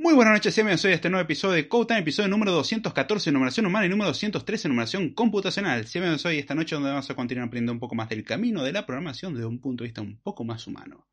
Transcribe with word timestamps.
Muy 0.00 0.14
buenas 0.14 0.34
noches, 0.34 0.54
bienvenidos 0.54 0.84
a 0.84 0.92
este 0.92 1.10
nuevo 1.10 1.24
episodio 1.24 1.56
de 1.56 1.66
Code 1.66 1.98
episodio 1.98 2.28
número 2.28 2.52
214, 2.52 3.32
numeración 3.32 3.66
humana 3.66 3.84
y 3.84 3.88
número 3.88 4.06
213, 4.10 4.68
numeración 4.68 5.12
computacional. 5.12 5.84
Bienvenidos 5.92 6.24
hoy 6.24 6.38
esta 6.38 6.54
noche 6.54 6.76
donde 6.76 6.90
vamos 6.90 7.10
a 7.10 7.16
continuar 7.16 7.48
aprendiendo 7.48 7.72
un 7.72 7.80
poco 7.80 7.96
más 7.96 8.08
del 8.08 8.22
camino 8.22 8.62
de 8.62 8.70
la 8.70 8.86
programación 8.86 9.34
desde 9.34 9.46
un 9.46 9.60
punto 9.60 9.82
de 9.82 9.88
vista 9.88 10.00
un 10.00 10.20
poco 10.20 10.44
más 10.44 10.68
humano. 10.68 11.08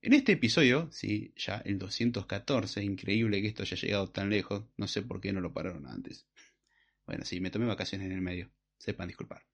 En 0.00 0.14
este 0.14 0.32
episodio, 0.32 0.88
sí, 0.90 1.32
ya 1.36 1.62
el 1.64 1.78
214, 1.78 2.82
increíble 2.82 3.40
que 3.40 3.46
esto 3.46 3.62
haya 3.62 3.76
llegado 3.76 4.10
tan 4.10 4.30
lejos, 4.30 4.64
no 4.76 4.88
sé 4.88 5.02
por 5.02 5.20
qué 5.20 5.32
no 5.32 5.40
lo 5.40 5.52
pararon 5.52 5.86
antes. 5.86 6.26
Bueno, 7.06 7.24
sí, 7.24 7.40
me 7.40 7.52
tomé 7.52 7.66
vacaciones 7.66 8.08
en 8.08 8.14
el 8.14 8.20
medio, 8.20 8.50
sepan 8.78 9.06
disculpar. 9.06 9.46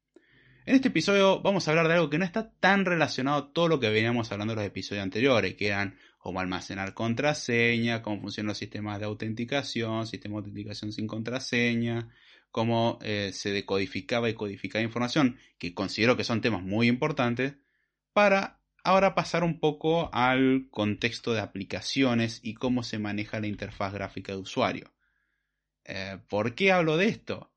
En 0.64 0.74
este 0.74 0.88
episodio 0.88 1.42
vamos 1.42 1.68
a 1.68 1.72
hablar 1.72 1.86
de 1.88 1.94
algo 1.94 2.08
que 2.08 2.16
no 2.16 2.24
está 2.24 2.50
tan 2.50 2.86
relacionado 2.86 3.36
a 3.36 3.52
todo 3.52 3.68
lo 3.68 3.78
que 3.78 3.90
veníamos 3.90 4.32
hablando 4.32 4.54
en 4.54 4.60
los 4.60 4.66
episodios 4.66 5.02
anteriores, 5.02 5.54
que 5.54 5.66
eran 5.66 5.98
cómo 6.18 6.40
almacenar 6.40 6.94
contraseña, 6.94 8.02
cómo 8.02 8.20
funcionan 8.20 8.48
los 8.48 8.58
sistemas 8.58 8.98
de 8.98 9.06
autenticación, 9.06 10.06
sistema 10.06 10.34
de 10.34 10.38
autenticación 10.38 10.92
sin 10.92 11.06
contraseña, 11.06 12.10
cómo 12.50 12.98
eh, 13.02 13.30
se 13.32 13.50
decodificaba 13.50 14.28
y 14.28 14.34
codificaba 14.34 14.82
información, 14.82 15.38
que 15.58 15.74
considero 15.74 16.16
que 16.16 16.24
son 16.24 16.40
temas 16.40 16.62
muy 16.62 16.88
importantes, 16.88 17.54
para 18.12 18.60
ahora 18.84 19.14
pasar 19.14 19.44
un 19.44 19.60
poco 19.60 20.10
al 20.12 20.68
contexto 20.70 21.34
de 21.34 21.40
aplicaciones 21.40 22.40
y 22.42 22.54
cómo 22.54 22.82
se 22.82 22.98
maneja 22.98 23.40
la 23.40 23.46
interfaz 23.46 23.92
gráfica 23.92 24.32
de 24.32 24.38
usuario. 24.38 24.92
Eh, 25.84 26.18
¿Por 26.28 26.54
qué 26.54 26.72
hablo 26.72 26.96
de 26.96 27.08
esto? 27.08 27.52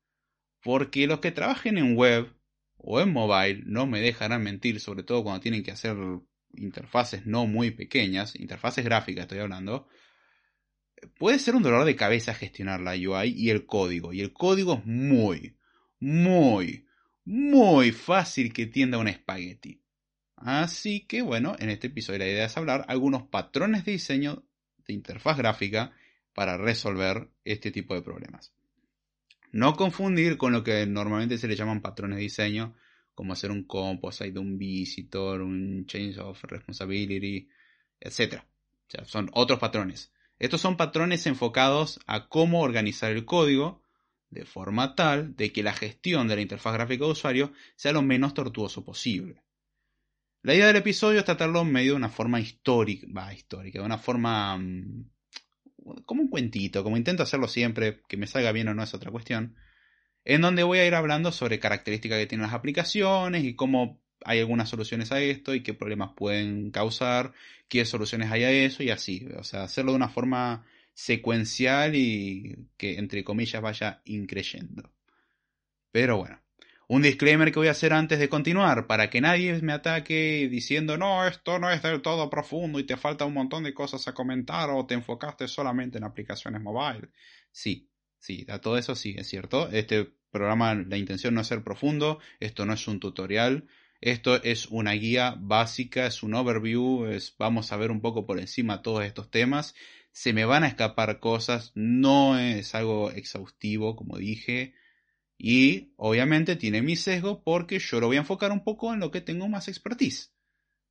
Porque 0.62 1.06
los 1.06 1.20
que 1.20 1.32
trabajen 1.32 1.78
en 1.78 1.96
web 1.96 2.32
o 2.76 3.00
en 3.00 3.12
mobile 3.12 3.62
no 3.66 3.86
me 3.86 4.00
dejarán 4.00 4.42
mentir, 4.42 4.80
sobre 4.80 5.02
todo 5.02 5.22
cuando 5.24 5.40
tienen 5.40 5.62
que 5.62 5.72
hacer 5.72 5.96
interfaces 6.54 7.26
no 7.26 7.46
muy 7.46 7.70
pequeñas, 7.70 8.34
interfaces 8.36 8.84
gráficas 8.84 9.22
estoy 9.22 9.38
hablando, 9.38 9.88
puede 11.18 11.38
ser 11.38 11.54
un 11.54 11.62
dolor 11.62 11.84
de 11.84 11.96
cabeza 11.96 12.34
gestionar 12.34 12.80
la 12.80 12.92
UI 12.92 13.34
y 13.36 13.50
el 13.50 13.66
código. 13.66 14.12
Y 14.12 14.20
el 14.20 14.32
código 14.32 14.74
es 14.74 14.86
muy, 14.86 15.56
muy, 16.00 16.86
muy 17.24 17.92
fácil 17.92 18.52
que 18.52 18.66
tienda 18.66 18.98
un 18.98 19.08
espagueti. 19.08 19.82
Así 20.36 21.06
que 21.06 21.22
bueno, 21.22 21.54
en 21.58 21.70
este 21.70 21.86
episodio 21.86 22.20
la 22.20 22.26
idea 22.26 22.46
es 22.46 22.56
hablar 22.56 22.84
algunos 22.88 23.22
patrones 23.24 23.84
de 23.84 23.92
diseño 23.92 24.44
de 24.86 24.92
interfaz 24.92 25.38
gráfica 25.38 25.92
para 26.34 26.56
resolver 26.56 27.28
este 27.44 27.70
tipo 27.70 27.94
de 27.94 28.02
problemas. 28.02 28.52
No 29.52 29.74
confundir 29.74 30.38
con 30.38 30.52
lo 30.52 30.64
que 30.64 30.86
normalmente 30.86 31.38
se 31.38 31.46
le 31.46 31.56
llaman 31.56 31.82
patrones 31.82 32.16
de 32.16 32.22
diseño, 32.22 32.74
como 33.14 33.32
hacer 33.32 33.50
un 33.50 33.64
composite, 33.64 34.38
un 34.38 34.58
visitor, 34.58 35.42
un 35.42 35.86
change 35.86 36.18
of 36.18 36.42
responsibility, 36.44 37.48
etc. 38.00 38.42
O 38.42 38.90
sea, 38.90 39.04
son 39.04 39.30
otros 39.32 39.58
patrones. 39.58 40.12
Estos 40.38 40.60
son 40.60 40.76
patrones 40.76 41.26
enfocados 41.26 42.00
a 42.06 42.28
cómo 42.28 42.62
organizar 42.62 43.12
el 43.12 43.24
código 43.24 43.82
de 44.30 44.44
forma 44.44 44.94
tal 44.94 45.36
de 45.36 45.52
que 45.52 45.62
la 45.62 45.74
gestión 45.74 46.26
de 46.26 46.36
la 46.36 46.42
interfaz 46.42 46.72
gráfica 46.72 47.04
de 47.04 47.10
usuario 47.10 47.52
sea 47.76 47.92
lo 47.92 48.02
menos 48.02 48.34
tortuoso 48.34 48.84
posible. 48.84 49.42
La 50.42 50.54
idea 50.54 50.66
del 50.66 50.76
episodio 50.76 51.20
es 51.20 51.24
tratarlo 51.24 51.64
medio 51.64 51.92
de 51.92 51.98
una 51.98 52.08
forma 52.08 52.40
histórica, 52.40 53.32
histórica, 53.32 53.78
de 53.78 53.84
una 53.84 53.98
forma 53.98 54.56
mm, 54.56 55.04
como 56.04 56.22
un 56.22 56.28
cuentito, 56.28 56.82
como 56.82 56.96
intento 56.96 57.22
hacerlo 57.22 57.46
siempre, 57.46 58.00
que 58.08 58.16
me 58.16 58.26
salga 58.26 58.52
bien 58.52 58.68
o 58.68 58.74
no 58.74 58.82
es 58.82 58.94
otra 58.94 59.10
cuestión, 59.10 59.54
en 60.24 60.40
donde 60.40 60.62
voy 60.62 60.78
a 60.78 60.86
ir 60.86 60.94
hablando 60.94 61.32
sobre 61.32 61.58
características 61.58 62.18
que 62.18 62.26
tienen 62.26 62.46
las 62.46 62.54
aplicaciones 62.54 63.44
y 63.44 63.54
cómo 63.54 64.00
hay 64.24 64.40
algunas 64.40 64.68
soluciones 64.68 65.12
a 65.12 65.20
esto 65.20 65.54
y 65.54 65.62
qué 65.62 65.74
problemas 65.74 66.10
pueden 66.16 66.70
causar, 66.70 67.32
qué 67.68 67.84
soluciones 67.84 68.30
hay 68.30 68.44
a 68.44 68.50
eso 68.50 68.82
y 68.82 68.90
así. 68.90 69.26
O 69.36 69.44
sea, 69.44 69.64
hacerlo 69.64 69.92
de 69.92 69.96
una 69.96 70.08
forma 70.08 70.64
secuencial 70.94 71.94
y 71.96 72.68
que 72.76 72.98
entre 72.98 73.24
comillas 73.24 73.62
vaya 73.62 74.02
increyendo. 74.04 74.92
Pero 75.90 76.18
bueno, 76.18 76.40
un 76.88 77.02
disclaimer 77.02 77.50
que 77.52 77.58
voy 77.58 77.68
a 77.68 77.72
hacer 77.72 77.92
antes 77.92 78.18
de 78.18 78.28
continuar, 78.28 78.86
para 78.86 79.10
que 79.10 79.20
nadie 79.20 79.60
me 79.62 79.72
ataque 79.72 80.48
diciendo 80.50 80.98
no, 80.98 81.26
esto 81.26 81.58
no 81.58 81.70
es 81.70 81.82
del 81.82 82.02
todo 82.02 82.28
profundo 82.30 82.78
y 82.78 82.84
te 82.84 82.96
falta 82.96 83.24
un 83.24 83.34
montón 83.34 83.64
de 83.64 83.74
cosas 83.74 84.06
a 84.08 84.14
comentar 84.14 84.70
o 84.70 84.86
te 84.86 84.94
enfocaste 84.94 85.48
solamente 85.48 85.98
en 85.98 86.04
aplicaciones 86.04 86.60
mobile. 86.62 87.08
Sí, 87.50 87.90
Sí, 88.22 88.46
a 88.48 88.60
todo 88.60 88.78
eso 88.78 88.94
sí, 88.94 89.16
es 89.18 89.26
cierto. 89.26 89.68
Este 89.70 90.04
programa, 90.30 90.74
la 90.76 90.96
intención 90.96 91.34
no 91.34 91.40
es 91.40 91.48
ser 91.48 91.64
profundo, 91.64 92.20
esto 92.38 92.64
no 92.64 92.72
es 92.72 92.86
un 92.86 93.00
tutorial, 93.00 93.66
esto 94.00 94.40
es 94.44 94.66
una 94.66 94.92
guía 94.92 95.34
básica, 95.40 96.06
es 96.06 96.22
un 96.22 96.34
overview, 96.34 97.04
vamos 97.36 97.72
a 97.72 97.76
ver 97.76 97.90
un 97.90 98.00
poco 98.00 98.24
por 98.24 98.38
encima 98.38 98.80
todos 98.80 99.04
estos 99.04 99.28
temas. 99.28 99.74
Se 100.12 100.32
me 100.32 100.44
van 100.44 100.62
a 100.62 100.68
escapar 100.68 101.18
cosas, 101.18 101.72
no 101.74 102.38
es 102.38 102.76
algo 102.76 103.10
exhaustivo, 103.10 103.96
como 103.96 104.18
dije. 104.18 104.74
Y 105.36 105.92
obviamente 105.96 106.54
tiene 106.54 106.80
mi 106.80 106.94
sesgo 106.94 107.42
porque 107.42 107.80
yo 107.80 107.98
lo 107.98 108.06
voy 108.06 108.18
a 108.18 108.20
enfocar 108.20 108.52
un 108.52 108.62
poco 108.62 108.94
en 108.94 109.00
lo 109.00 109.10
que 109.10 109.20
tengo 109.20 109.48
más 109.48 109.66
expertise, 109.66 110.32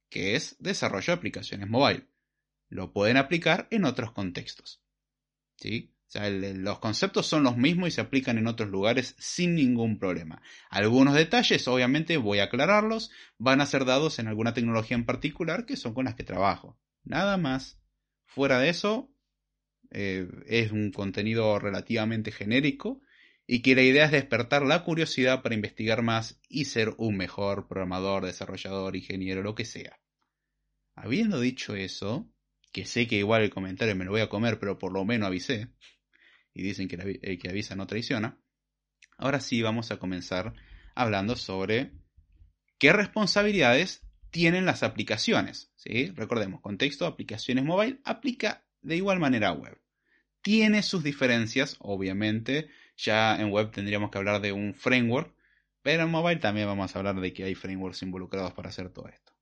que 0.10 0.36
es 0.36 0.58
desarrollo 0.60 1.14
de 1.14 1.18
aplicaciones 1.18 1.70
mobile. 1.70 2.08
Lo 2.68 2.92
pueden 2.92 3.16
aplicar 3.16 3.70
en 3.72 3.86
otros 3.86 4.12
contextos. 4.12 4.84
¿Sí? 5.56 5.91
O 6.12 6.20
sea, 6.20 6.30
los 6.30 6.80
conceptos 6.80 7.26
son 7.26 7.44
los 7.44 7.56
mismos 7.56 7.88
y 7.88 7.92
se 7.92 8.02
aplican 8.02 8.38
en 8.38 8.48
otros 8.48 8.70
lugares 8.70 9.16
sin 9.18 9.56
ningún 9.56 9.98
problema. 9.98 10.42
Algunos 10.70 11.14
detalles, 11.14 11.66
obviamente, 11.70 12.18
voy 12.18 12.40
a 12.40 12.46
aclararlos, 12.46 13.12
van 13.38 13.62
a 13.62 13.66
ser 13.66 13.86
dados 13.86 14.20
en 14.20 14.28
alguna 14.28 14.54
tecnología 14.54 14.98
en 14.98 15.06
particular 15.06 15.66
que 15.66 15.78
son 15.78 15.94
con 15.94 16.04
las 16.04 16.16
que 16.16 16.26
trabajo. 16.26 16.78
Nada 17.06 17.38
más. 17.38 17.82
Fuera 18.26 18.60
de 18.60 18.68
eso, 18.68 19.10
eh, 19.90 20.28
es 20.48 20.74
un 20.74 20.92
contenido 20.92 21.58
relativamente 21.60 22.34
genérico 22.34 23.02
y 23.48 23.62
que 23.62 23.74
la 23.74 23.84
idea 23.84 24.04
es 24.04 24.12
despertar 24.12 24.64
la 24.64 24.84
curiosidad 24.84 25.42
para 25.42 25.56
investigar 25.56 26.02
más 26.02 26.42
y 26.50 26.66
ser 26.66 26.94
un 26.98 27.16
mejor 27.16 27.70
programador, 27.70 28.26
desarrollador, 28.26 28.98
ingeniero, 28.98 29.44
lo 29.44 29.56
que 29.56 29.64
sea. 29.64 29.98
Habiendo 30.94 31.40
dicho 31.40 31.74
eso, 31.74 32.30
que 32.74 32.86
sé 32.86 33.08
que 33.08 33.16
igual 33.16 33.44
el 33.44 33.50
comentario 33.50 33.96
me 33.96 34.04
lo 34.04 34.12
voy 34.12 34.22
a 34.22 34.30
comer, 34.30 34.60
pero 34.60 34.78
por 34.78 34.92
lo 34.92 35.06
menos 35.06 35.28
avisé, 35.28 35.70
y 36.54 36.64
dicen 36.64 36.88
que 36.88 37.20
el 37.22 37.40
que 37.40 37.50
avisa 37.50 37.76
no 37.76 37.88
traiciona. 37.88 38.40
Ahora 39.18 39.40
sí 39.40 39.62
vamos 39.62 39.92
a 39.92 39.98
comenzar 39.98 40.54
hablando 40.96 41.36
sobre 41.36 41.92
qué 42.78 42.94
responsabilidades 42.94 44.04
tienen 44.32 44.66
las 44.66 44.84
aplicaciones. 44.84 45.72
¿sí? 45.76 46.12
Recordemos, 46.16 46.62
contexto, 46.62 47.06
aplicaciones 47.06 47.64
mobile, 47.64 48.00
aplica 48.04 48.66
de 48.82 48.96
igual 48.96 49.20
manera 49.20 49.50
a 49.50 49.54
web. 49.54 49.80
Tiene 50.42 50.82
sus 50.82 51.04
diferencias, 51.04 51.76
obviamente. 51.80 52.70
Ya 52.98 53.36
en 53.36 53.52
web 53.52 53.72
tendríamos 53.72 54.10
que 54.10 54.18
hablar 54.18 54.42
de 54.42 54.52
un 54.52 54.74
framework, 54.74 55.36
pero 55.84 56.04
en 56.04 56.10
mobile 56.10 56.40
también 56.40 56.68
vamos 56.68 56.96
a 56.96 57.00
hablar 57.00 57.20
de 57.20 57.34
que 57.34 57.44
hay 57.44 57.56
frameworks 57.56 58.02
involucrados 58.02 58.54
para 58.54 58.70
hacer 58.70 58.90
todo 58.90 59.08
esto. 59.08 59.34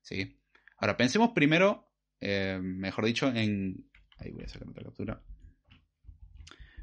¿sí? 0.00 0.40
Ahora, 0.78 0.96
pensemos 0.96 1.30
primero, 1.34 1.90
eh, 2.20 2.58
mejor 2.62 3.04
dicho, 3.04 3.28
en... 3.28 3.90
Ahí 4.18 4.30
voy 4.30 4.44
a 4.44 4.48
sacar 4.48 4.68
otra 4.68 4.84
captura. 4.84 5.22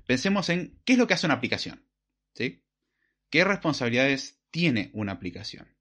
Pensemos 0.06 0.50
en 0.50 0.80
qué 0.86 0.94
es 0.94 1.00
lo 1.00 1.08
que 1.08 1.14
hace 1.14 1.28
una 1.28 1.36
aplicación. 1.36 1.86
¿sí? 2.34 2.64
¿Qué 3.30 3.44
responsabilidades 3.44 4.40
tiene 4.52 4.90
una 4.94 5.14
aplicación? 5.14 5.76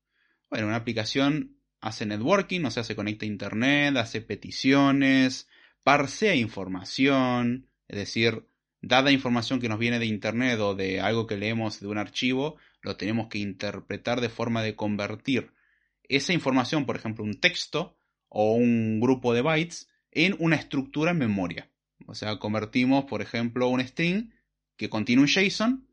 Bueno, 0.51 0.67
una 0.67 0.77
aplicación 0.77 1.57
hace 1.81 2.07
networking, 2.07 2.65
o 2.65 2.71
sea, 2.71 2.85
se 2.85 2.97
conecta 2.97 3.25
a 3.25 3.29
Internet, 3.29 3.97
hace 3.97 4.21
peticiones, 4.21 5.49
parsea 5.83 6.35
información, 6.35 7.69
es 7.89 7.99
decir, 7.99 8.47
dada 8.81 9.11
información 9.11 9.61
que 9.61 9.69
nos 9.69 9.79
viene 9.79 9.99
de 9.99 10.07
Internet 10.07 10.61
o 10.61 10.75
de 10.75 11.01
algo 11.01 11.27
que 11.27 11.37
leemos 11.37 11.81
de 11.81 11.89
un 11.89 11.99
archivo, 11.99 12.57
lo 12.83 12.97
tenemos 12.97 13.29
que 13.29 13.39
interpretar 13.39 14.21
de 14.21 14.29
forma 14.29 14.63
de 14.63 14.77
convertir 14.77 15.53
esa 16.05 16.33
información, 16.33 16.85
por 16.85 16.97
ejemplo, 16.97 17.25
un 17.25 17.41
texto 17.41 17.97
o 18.29 18.55
un 18.55 19.01
grupo 19.01 19.35
de 19.35 19.43
bytes, 19.43 19.89
en 20.11 20.37
una 20.39 20.57
estructura 20.57 21.13
en 21.13 21.19
memoria. 21.19 21.71
O 22.07 22.15
sea, 22.15 22.39
convertimos, 22.39 23.05
por 23.05 23.23
ejemplo, 23.23 23.69
un 23.69 23.81
string 23.81 24.31
que 24.77 24.89
contiene 24.89 25.23
un 25.23 25.29
JSON 25.29 25.87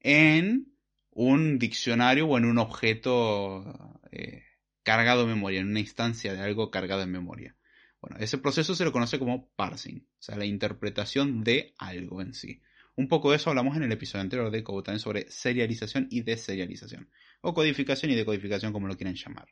en 0.00 0.72
un 1.10 1.58
diccionario 1.58 2.26
o 2.26 2.38
en 2.38 2.44
un 2.44 2.58
objeto 2.58 4.00
eh, 4.12 4.42
cargado 4.82 5.22
en 5.22 5.28
memoria, 5.28 5.60
en 5.60 5.68
una 5.68 5.80
instancia 5.80 6.34
de 6.34 6.40
algo 6.40 6.70
cargado 6.70 7.02
en 7.02 7.10
memoria. 7.10 7.56
Bueno, 8.00 8.18
ese 8.20 8.38
proceso 8.38 8.74
se 8.74 8.84
lo 8.84 8.92
conoce 8.92 9.18
como 9.18 9.48
parsing, 9.56 10.06
o 10.06 10.22
sea, 10.22 10.36
la 10.36 10.44
interpretación 10.44 11.42
de 11.42 11.74
algo 11.78 12.20
en 12.20 12.34
sí. 12.34 12.60
Un 12.94 13.08
poco 13.08 13.30
de 13.30 13.36
eso 13.36 13.50
hablamos 13.50 13.76
en 13.76 13.82
el 13.82 13.92
episodio 13.92 14.22
anterior 14.22 14.50
de 14.50 14.62
Code 14.62 14.84
también 14.84 15.00
sobre 15.00 15.30
serialización 15.30 16.06
y 16.10 16.22
deserialización, 16.22 17.10
o 17.40 17.52
codificación 17.52 18.10
y 18.10 18.14
decodificación 18.14 18.72
como 18.72 18.86
lo 18.86 18.96
quieran 18.96 19.16
llamar. 19.16 19.48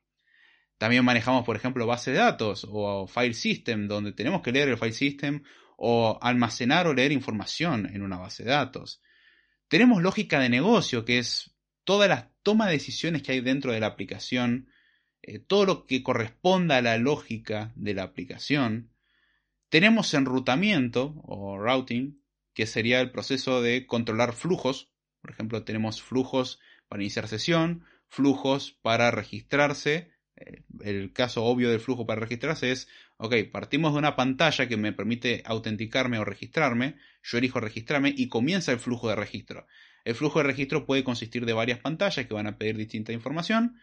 También 0.79 1.05
manejamos, 1.05 1.45
por 1.45 1.57
ejemplo, 1.57 1.87
base 1.87 2.11
de 2.11 2.19
datos 2.19 2.67
o 2.69 3.07
file 3.07 3.35
system, 3.35 3.87
donde 3.87 4.13
tenemos 4.13 4.43
que 4.43 4.53
leer 4.53 4.69
el 4.69 4.77
file 4.77 4.93
system 4.93 5.43
o 5.77 6.19
almacenar 6.23 6.87
o 6.87 6.95
leer 6.95 7.13
información 7.13 7.87
en 7.93 8.03
una 8.03 8.19
base 8.19 8.45
de 8.45 8.51
datos. 8.51 9.03
Tenemos 9.69 10.03
lógica 10.03 10.39
de 10.41 10.49
negocio, 10.49 11.05
que 11.05 11.19
es 11.19 11.55
toda 11.85 12.09
la 12.09 12.33
toma 12.43 12.67
de 12.67 12.73
decisiones 12.73 13.23
que 13.23 13.33
hay 13.33 13.41
dentro 13.41 13.73
de 13.73 13.81
la 13.81 13.87
aplicación, 13.87 14.69
eh, 15.23 15.39
todo 15.39 15.65
lo 15.65 15.87
que 15.87 16.03
corresponda 16.03 16.77
a 16.77 16.83
la 16.83 16.99
lógica 16.99 17.73
de 17.75 17.95
la 17.95 18.03
aplicación. 18.03 18.91
Tenemos 19.69 20.15
enrutamiento 20.15 21.15
o 21.25 21.59
routing, 21.59 22.23
que 22.55 22.67
sería 22.67 23.01
el 23.01 23.11
proceso 23.11 23.63
de 23.63 23.87
controlar 23.87 24.33
flujos. 24.33 24.93
Por 25.21 25.33
ejemplo, 25.33 25.65
tenemos 25.65 26.03
flujos 26.03 26.61
para 26.89 27.03
iniciar 27.03 27.27
sesión, 27.27 27.85
flujos 28.09 28.79
para 28.83 29.11
registrarse. 29.11 30.14
El 30.37 31.13
caso 31.13 31.45
obvio 31.45 31.71
del 31.71 31.81
flujo 31.81 32.07
para 32.07 32.21
registrarse 32.21 32.73
es, 32.73 32.89
ok, 33.19 33.35
partimos 33.53 33.93
de 33.93 33.99
una 33.99 34.17
pantalla 34.17 34.69
que 34.69 34.77
me 34.77 34.93
permite 34.93 35.43
autenticarme 35.45 36.19
o 36.19 36.25
registrarme, 36.25 36.97
yo 37.23 37.39
elijo 37.39 37.61
registrarme 37.61 38.13
y 38.17 38.29
comienza 38.29 38.73
el 38.73 38.81
flujo 38.81 39.09
de 39.09 39.17
registro. 39.17 39.67
El 40.05 40.15
flujo 40.15 40.41
de 40.41 40.47
registro 40.47 40.87
puede 40.87 41.05
consistir 41.05 41.47
de 41.47 41.53
varias 41.53 41.79
pantallas 41.79 42.27
que 42.27 42.35
van 42.35 42.47
a 42.47 42.59
pedir 42.59 42.77
distinta 42.77 43.13
información, 43.13 43.79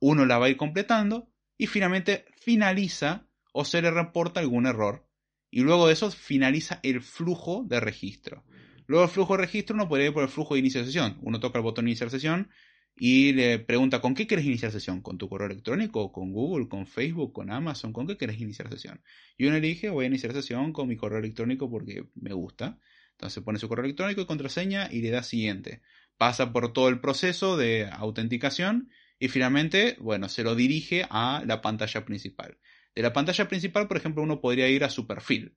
uno 0.00 0.26
la 0.26 0.38
va 0.38 0.46
a 0.46 0.48
ir 0.48 0.56
completando 0.56 1.28
y 1.58 1.66
finalmente 1.66 2.24
finaliza 2.36 3.26
o 3.52 3.64
se 3.64 3.82
le 3.82 3.90
reporta 3.90 4.40
algún 4.40 4.66
error. 4.66 5.06
Y 5.50 5.62
luego 5.62 5.86
de 5.86 5.94
eso 5.94 6.10
finaliza 6.10 6.80
el 6.82 7.02
flujo 7.02 7.64
de 7.66 7.80
registro. 7.80 8.44
Luego 8.86 9.04
el 9.04 9.10
flujo 9.10 9.36
de 9.36 9.44
registro 9.44 9.74
uno 9.74 9.88
puede 9.88 10.06
ir 10.06 10.12
por 10.12 10.22
el 10.22 10.28
flujo 10.28 10.54
de 10.54 10.60
inicio 10.60 10.80
de 10.80 10.86
sesión. 10.86 11.18
Uno 11.22 11.40
toca 11.40 11.58
el 11.58 11.64
botón 11.64 11.88
iniciar 11.88 12.10
sesión 12.10 12.50
y 12.98 13.34
le 13.34 13.58
pregunta 13.58 14.00
¿con 14.00 14.14
qué 14.14 14.26
quieres 14.26 14.46
iniciar 14.46 14.72
sesión? 14.72 15.02
¿Con 15.02 15.18
tu 15.18 15.28
correo 15.28 15.46
electrónico? 15.46 16.10
¿Con 16.12 16.32
Google? 16.32 16.68
¿Con 16.68 16.86
Facebook? 16.86 17.34
¿Con 17.34 17.50
Amazon? 17.50 17.92
¿Con 17.92 18.06
qué 18.06 18.16
quieres 18.16 18.40
iniciar 18.40 18.70
sesión? 18.70 19.02
Y 19.36 19.46
uno 19.46 19.56
elige 19.56 19.90
voy 19.90 20.06
a 20.06 20.08
iniciar 20.08 20.32
sesión 20.32 20.72
con 20.72 20.88
mi 20.88 20.96
correo 20.96 21.18
electrónico 21.18 21.70
porque 21.70 22.08
me 22.14 22.32
gusta. 22.32 22.78
Entonces 23.12 23.42
pone 23.42 23.58
su 23.58 23.68
correo 23.68 23.84
electrónico 23.84 24.22
y 24.22 24.26
contraseña 24.26 24.88
y 24.90 25.02
le 25.02 25.10
da 25.10 25.22
siguiente. 25.22 25.82
Pasa 26.16 26.52
por 26.52 26.72
todo 26.72 26.88
el 26.88 27.00
proceso 27.00 27.58
de 27.58 27.88
autenticación 27.92 28.90
y 29.18 29.28
finalmente, 29.28 29.96
bueno, 30.00 30.28
se 30.28 30.42
lo 30.42 30.54
dirige 30.54 31.06
a 31.10 31.42
la 31.46 31.60
pantalla 31.60 32.04
principal. 32.04 32.58
De 32.94 33.02
la 33.02 33.12
pantalla 33.12 33.46
principal, 33.46 33.88
por 33.88 33.98
ejemplo, 33.98 34.22
uno 34.22 34.40
podría 34.40 34.68
ir 34.68 34.84
a 34.84 34.90
su 34.90 35.06
perfil. 35.06 35.54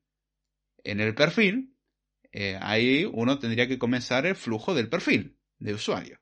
En 0.83 0.99
el 0.99 1.15
perfil, 1.15 1.73
eh, 2.31 2.57
ahí 2.61 3.05
uno 3.05 3.39
tendría 3.39 3.67
que 3.67 3.79
comenzar 3.79 4.25
el 4.25 4.35
flujo 4.35 4.75
del 4.75 4.89
perfil 4.89 5.37
de 5.57 5.73
usuario. 5.73 6.19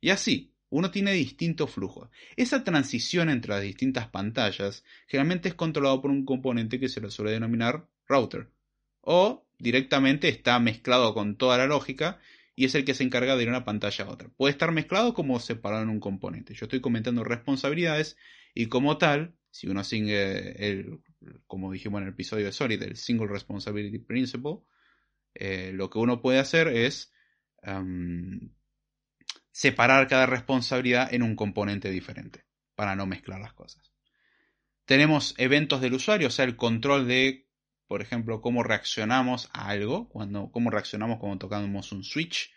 Y 0.00 0.10
así, 0.10 0.55
uno 0.70 0.90
tiene 0.90 1.12
distintos 1.12 1.70
flujos. 1.70 2.08
Esa 2.36 2.64
transición 2.64 3.28
entre 3.28 3.52
las 3.52 3.62
distintas 3.62 4.08
pantallas 4.08 4.84
generalmente 5.06 5.48
es 5.48 5.54
controlado 5.54 6.02
por 6.02 6.10
un 6.10 6.24
componente 6.24 6.80
que 6.80 6.88
se 6.88 7.00
lo 7.00 7.10
suele 7.10 7.32
denominar 7.32 7.88
router. 8.06 8.50
O 9.00 9.46
directamente 9.58 10.28
está 10.28 10.58
mezclado 10.58 11.14
con 11.14 11.36
toda 11.36 11.58
la 11.58 11.66
lógica 11.66 12.18
y 12.54 12.64
es 12.64 12.74
el 12.74 12.84
que 12.84 12.94
se 12.94 13.04
encarga 13.04 13.36
de 13.36 13.44
ir 13.44 13.48
una 13.48 13.64
pantalla 13.64 14.04
a 14.04 14.10
otra. 14.10 14.28
Puede 14.36 14.52
estar 14.52 14.72
mezclado 14.72 15.14
como 15.14 15.38
separado 15.38 15.82
en 15.82 15.90
un 15.90 16.00
componente. 16.00 16.54
Yo 16.54 16.64
estoy 16.64 16.80
comentando 16.80 17.22
responsabilidades 17.22 18.16
y 18.54 18.66
como 18.66 18.98
tal, 18.98 19.36
si 19.50 19.68
uno 19.68 19.84
sigue 19.84 20.68
el, 20.68 21.00
como 21.46 21.70
dijimos 21.70 21.98
en 22.00 22.08
el 22.08 22.14
episodio 22.14 22.46
de 22.46 22.52
Solid, 22.52 22.82
el 22.82 22.96
Single 22.96 23.28
Responsibility 23.28 23.98
Principle, 23.98 24.60
eh, 25.34 25.72
lo 25.74 25.90
que 25.90 25.98
uno 25.98 26.22
puede 26.22 26.38
hacer 26.38 26.68
es 26.68 27.12
em, 27.62 28.50
separar 29.56 30.06
cada 30.06 30.26
responsabilidad 30.26 31.14
en 31.14 31.22
un 31.22 31.34
componente 31.34 31.90
diferente 31.90 32.44
para 32.74 32.94
no 32.94 33.06
mezclar 33.06 33.40
las 33.40 33.54
cosas. 33.54 33.90
Tenemos 34.84 35.34
eventos 35.38 35.80
del 35.80 35.94
usuario, 35.94 36.28
o 36.28 36.30
sea, 36.30 36.44
el 36.44 36.56
control 36.56 37.08
de 37.08 37.46
por 37.86 38.02
ejemplo, 38.02 38.40
cómo 38.40 38.62
reaccionamos 38.62 39.48
a 39.52 39.68
algo, 39.68 40.08
cuando, 40.08 40.50
cómo 40.50 40.70
reaccionamos 40.70 41.18
cuando 41.18 41.38
tocamos 41.38 41.92
un 41.92 42.02
switch, 42.02 42.52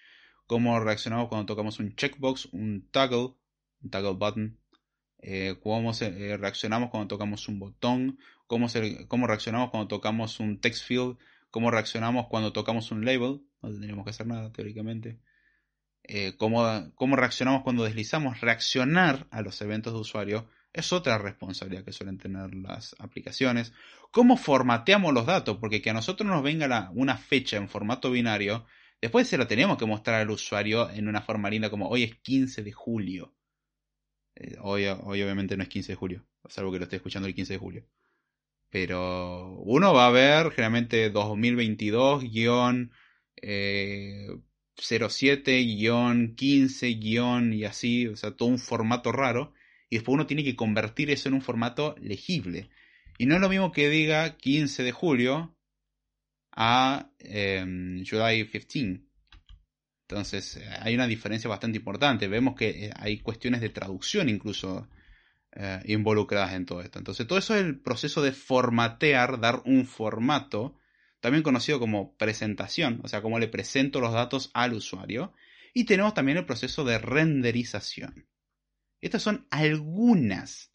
cómo 0.48 0.80
reaccionamos 0.80 1.30
cuando 1.30 1.46
tocamos 1.46 1.80
un 1.80 1.96
checkbox, 1.96 2.48
un 2.52 2.90
toggle, 2.92 3.36
un 3.84 3.90
toggle 3.92 4.14
button, 4.14 4.60
eh, 5.20 5.56
cómo 5.62 5.92
eh, 6.02 6.38
reaccionamos 6.38 6.90
cuando 6.90 7.08
tocamos 7.08 7.48
un 7.48 7.60
botón, 7.60 8.18
cómo, 8.48 8.68
cómo 9.08 9.28
reaccionamos 9.28 9.70
cuando 9.70 9.88
tocamos 9.88 10.40
un 10.40 10.60
text 10.60 10.86
field, 10.86 11.18
cómo 11.52 11.70
reaccionamos 11.70 12.28
cuando 12.28 12.52
tocamos 12.52 12.92
un 12.92 13.06
label, 13.06 13.42
no 13.62 13.70
tendríamos 13.70 14.06
que 14.06 14.10
hacer 14.10 14.26
nada 14.26 14.52
teóricamente. 14.52 15.20
Eh, 16.04 16.36
cómo, 16.38 16.92
cómo 16.96 17.16
reaccionamos 17.16 17.64
cuando 17.64 17.84
deslizamos, 17.84 18.42
reaccionar 18.42 19.28
a 19.32 19.42
los 19.42 19.62
eventos 19.62 19.94
de 19.94 20.00
usuario 20.00 20.50
es 20.74 20.94
otra 20.94 21.18
responsabilidad 21.18 21.84
que 21.84 21.92
suelen 21.92 22.18
tener 22.18 22.54
las 22.56 22.96
aplicaciones. 23.00 23.74
¿Cómo 24.12 24.38
formateamos 24.38 25.14
los 25.14 25.26
datos? 25.26 25.58
Porque 25.58 25.82
que 25.82 25.90
a 25.90 25.94
nosotros 25.94 26.30
nos 26.30 26.44
venga 26.44 26.92
una 26.94 27.18
fecha 27.18 27.58
en 27.58 27.70
formato 27.70 28.12
binario, 28.12 28.66
después 29.02 29.28
se 29.28 29.38
lo 29.38 29.48
tenemos 29.48 29.78
que 29.78 29.86
mostrar 29.86 30.22
al 30.22 30.30
usuario 30.30 30.90
en 30.90 31.08
una 31.08 31.22
forma 31.22 31.50
linda 31.50 31.70
como 31.70 31.90
hoy 31.90 32.04
es 32.04 32.16
15 32.18 32.64
de 32.64 32.72
julio. 32.72 33.36
Eh, 34.36 34.58
hoy, 34.62 34.88
obviamente 34.88 35.58
no 35.58 35.64
es 35.64 35.70
15 35.70 35.94
de 35.94 35.96
julio, 35.96 36.26
salvo 36.48 36.72
que 36.72 36.80
lo 36.80 36.84
esté 36.84 36.98
escuchando 36.98 37.28
el 37.28 37.36
15 37.36 37.54
de 37.54 37.60
julio. 37.60 37.86
Pero 38.70 39.56
uno 39.66 39.94
va 39.94 40.08
a 40.08 40.12
ver 40.12 40.52
generalmente 40.52 41.10
2022 41.10 42.24
07 42.32 42.90
15 46.36 46.90
y 46.90 47.64
así, 47.66 48.08
o 48.08 48.16
sea, 48.16 48.32
todo 48.32 48.50
un 48.50 48.60
formato 48.60 49.12
raro 49.12 49.54
y 49.90 49.96
después 49.98 50.14
uno 50.14 50.28
tiene 50.28 50.44
que 50.44 50.56
convertir 50.56 51.10
eso 51.10 51.30
en 51.30 51.36
un 51.36 51.42
formato 51.42 51.96
legible. 52.00 52.70
Y 53.18 53.26
no 53.26 53.36
es 53.36 53.42
lo 53.42 53.50
mismo 53.50 53.72
que 53.72 53.90
diga 53.90 54.38
15 54.38 54.84
de 54.84 54.92
julio 54.92 55.56
a 56.52 57.12
eh, 57.20 58.04
July 58.08 58.48
15. 58.48 59.10
Entonces 60.10 60.58
eh, 60.58 60.68
hay 60.82 60.96
una 60.96 61.06
diferencia 61.06 61.50
bastante 61.50 61.78
importante. 61.78 62.28
Vemos 62.28 62.56
que 62.56 62.86
eh, 62.86 62.92
hay 62.96 63.20
cuestiones 63.20 63.62
de 63.62 63.70
traducción 63.70 64.28
incluso 64.28 64.90
eh, 65.52 65.82
involucradas 65.86 66.54
en 66.54 66.66
todo 66.66 66.82
esto. 66.82 66.98
Entonces 66.98 67.28
todo 67.28 67.38
eso 67.38 67.56
es 67.56 67.62
el 67.62 67.80
proceso 67.80 68.22
de 68.24 68.32
formatear, 68.32 69.40
dar 69.40 69.62
un 69.66 69.86
formato, 69.86 70.79
también 71.20 71.44
conocido 71.44 71.80
como 71.80 72.16
presentación, 72.16 73.02
o 73.04 73.08
sea, 73.08 73.22
cómo 73.22 73.40
le 73.40 73.48
presento 73.48 74.00
los 74.00 74.14
datos 74.14 74.52
al 74.54 74.74
usuario. 74.74 75.34
Y 75.74 75.84
tenemos 75.84 76.14
también 76.14 76.38
el 76.38 76.46
proceso 76.46 76.84
de 76.84 76.98
renderización. 76.98 78.28
Estas 79.02 79.22
son 79.22 79.48
algunas, 79.50 80.74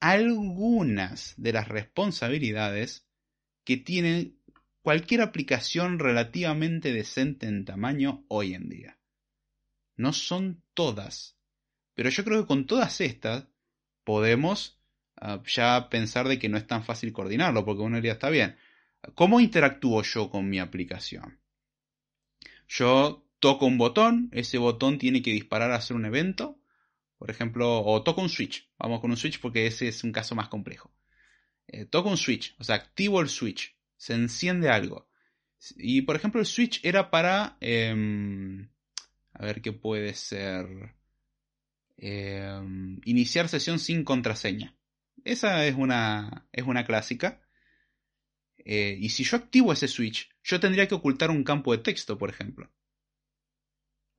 algunas 0.00 1.34
de 1.36 1.52
las 1.52 1.68
responsabilidades 1.68 3.06
que 3.64 3.76
tiene 3.76 4.34
cualquier 4.82 5.20
aplicación 5.20 5.98
relativamente 5.98 6.92
decente 6.92 7.46
en 7.46 7.64
tamaño 7.64 8.24
hoy 8.28 8.54
en 8.54 8.68
día. 8.68 8.98
No 9.96 10.12
son 10.12 10.62
todas, 10.72 11.36
pero 11.94 12.08
yo 12.10 12.24
creo 12.24 12.40
que 12.40 12.46
con 12.46 12.66
todas 12.66 13.00
estas 13.00 13.48
podemos 14.04 14.80
ah, 15.16 15.42
ya 15.46 15.88
pensar 15.90 16.28
de 16.28 16.38
que 16.38 16.48
no 16.48 16.56
es 16.56 16.66
tan 16.66 16.84
fácil 16.84 17.12
coordinarlo, 17.12 17.64
porque 17.64 17.82
uno 17.82 17.96
diría, 17.96 18.12
está 18.12 18.30
bien, 18.30 18.56
¿cómo 19.14 19.40
interactúo 19.40 20.02
yo 20.02 20.30
con 20.30 20.48
mi 20.48 20.58
aplicación? 20.58 21.40
Yo 22.68 23.26
toco 23.38 23.66
un 23.66 23.78
botón, 23.78 24.28
ese 24.32 24.58
botón 24.58 24.98
tiene 24.98 25.22
que 25.22 25.32
disparar 25.32 25.70
a 25.70 25.76
hacer 25.76 25.96
un 25.96 26.04
evento, 26.04 26.60
por 27.18 27.30
ejemplo, 27.30 27.82
o 27.82 28.02
toco 28.02 28.20
un 28.20 28.28
switch. 28.28 28.70
Vamos 28.78 29.00
con 29.00 29.10
un 29.10 29.16
switch 29.16 29.40
porque 29.40 29.66
ese 29.66 29.88
es 29.88 30.04
un 30.04 30.12
caso 30.12 30.34
más 30.34 30.48
complejo. 30.48 30.94
Eh, 31.66 31.84
toco 31.84 32.08
un 32.08 32.16
switch, 32.16 32.54
o 32.58 32.64
sea, 32.64 32.76
activo 32.76 33.20
el 33.20 33.28
switch. 33.28 33.76
Se 33.96 34.14
enciende 34.14 34.68
algo. 34.68 35.08
Y 35.76 36.02
por 36.02 36.16
ejemplo, 36.16 36.40
el 36.40 36.46
switch 36.46 36.80
era 36.84 37.10
para... 37.10 37.56
Em, 37.60 38.68
a 39.32 39.44
ver 39.44 39.60
qué 39.60 39.72
puede 39.72 40.14
ser. 40.14 40.94
Em, 41.96 43.00
iniciar 43.04 43.48
sesión 43.48 43.78
sin 43.78 44.04
contraseña. 44.04 44.76
Esa 45.24 45.66
es 45.66 45.74
una, 45.74 46.48
es 46.52 46.64
una 46.64 46.84
clásica. 46.84 47.47
Eh, 48.70 48.98
y 49.00 49.08
si 49.08 49.24
yo 49.24 49.38
activo 49.38 49.72
ese 49.72 49.88
switch, 49.88 50.28
yo 50.44 50.60
tendría 50.60 50.86
que 50.86 50.94
ocultar 50.94 51.30
un 51.30 51.42
campo 51.42 51.72
de 51.72 51.78
texto, 51.78 52.18
por 52.18 52.28
ejemplo. 52.28 52.70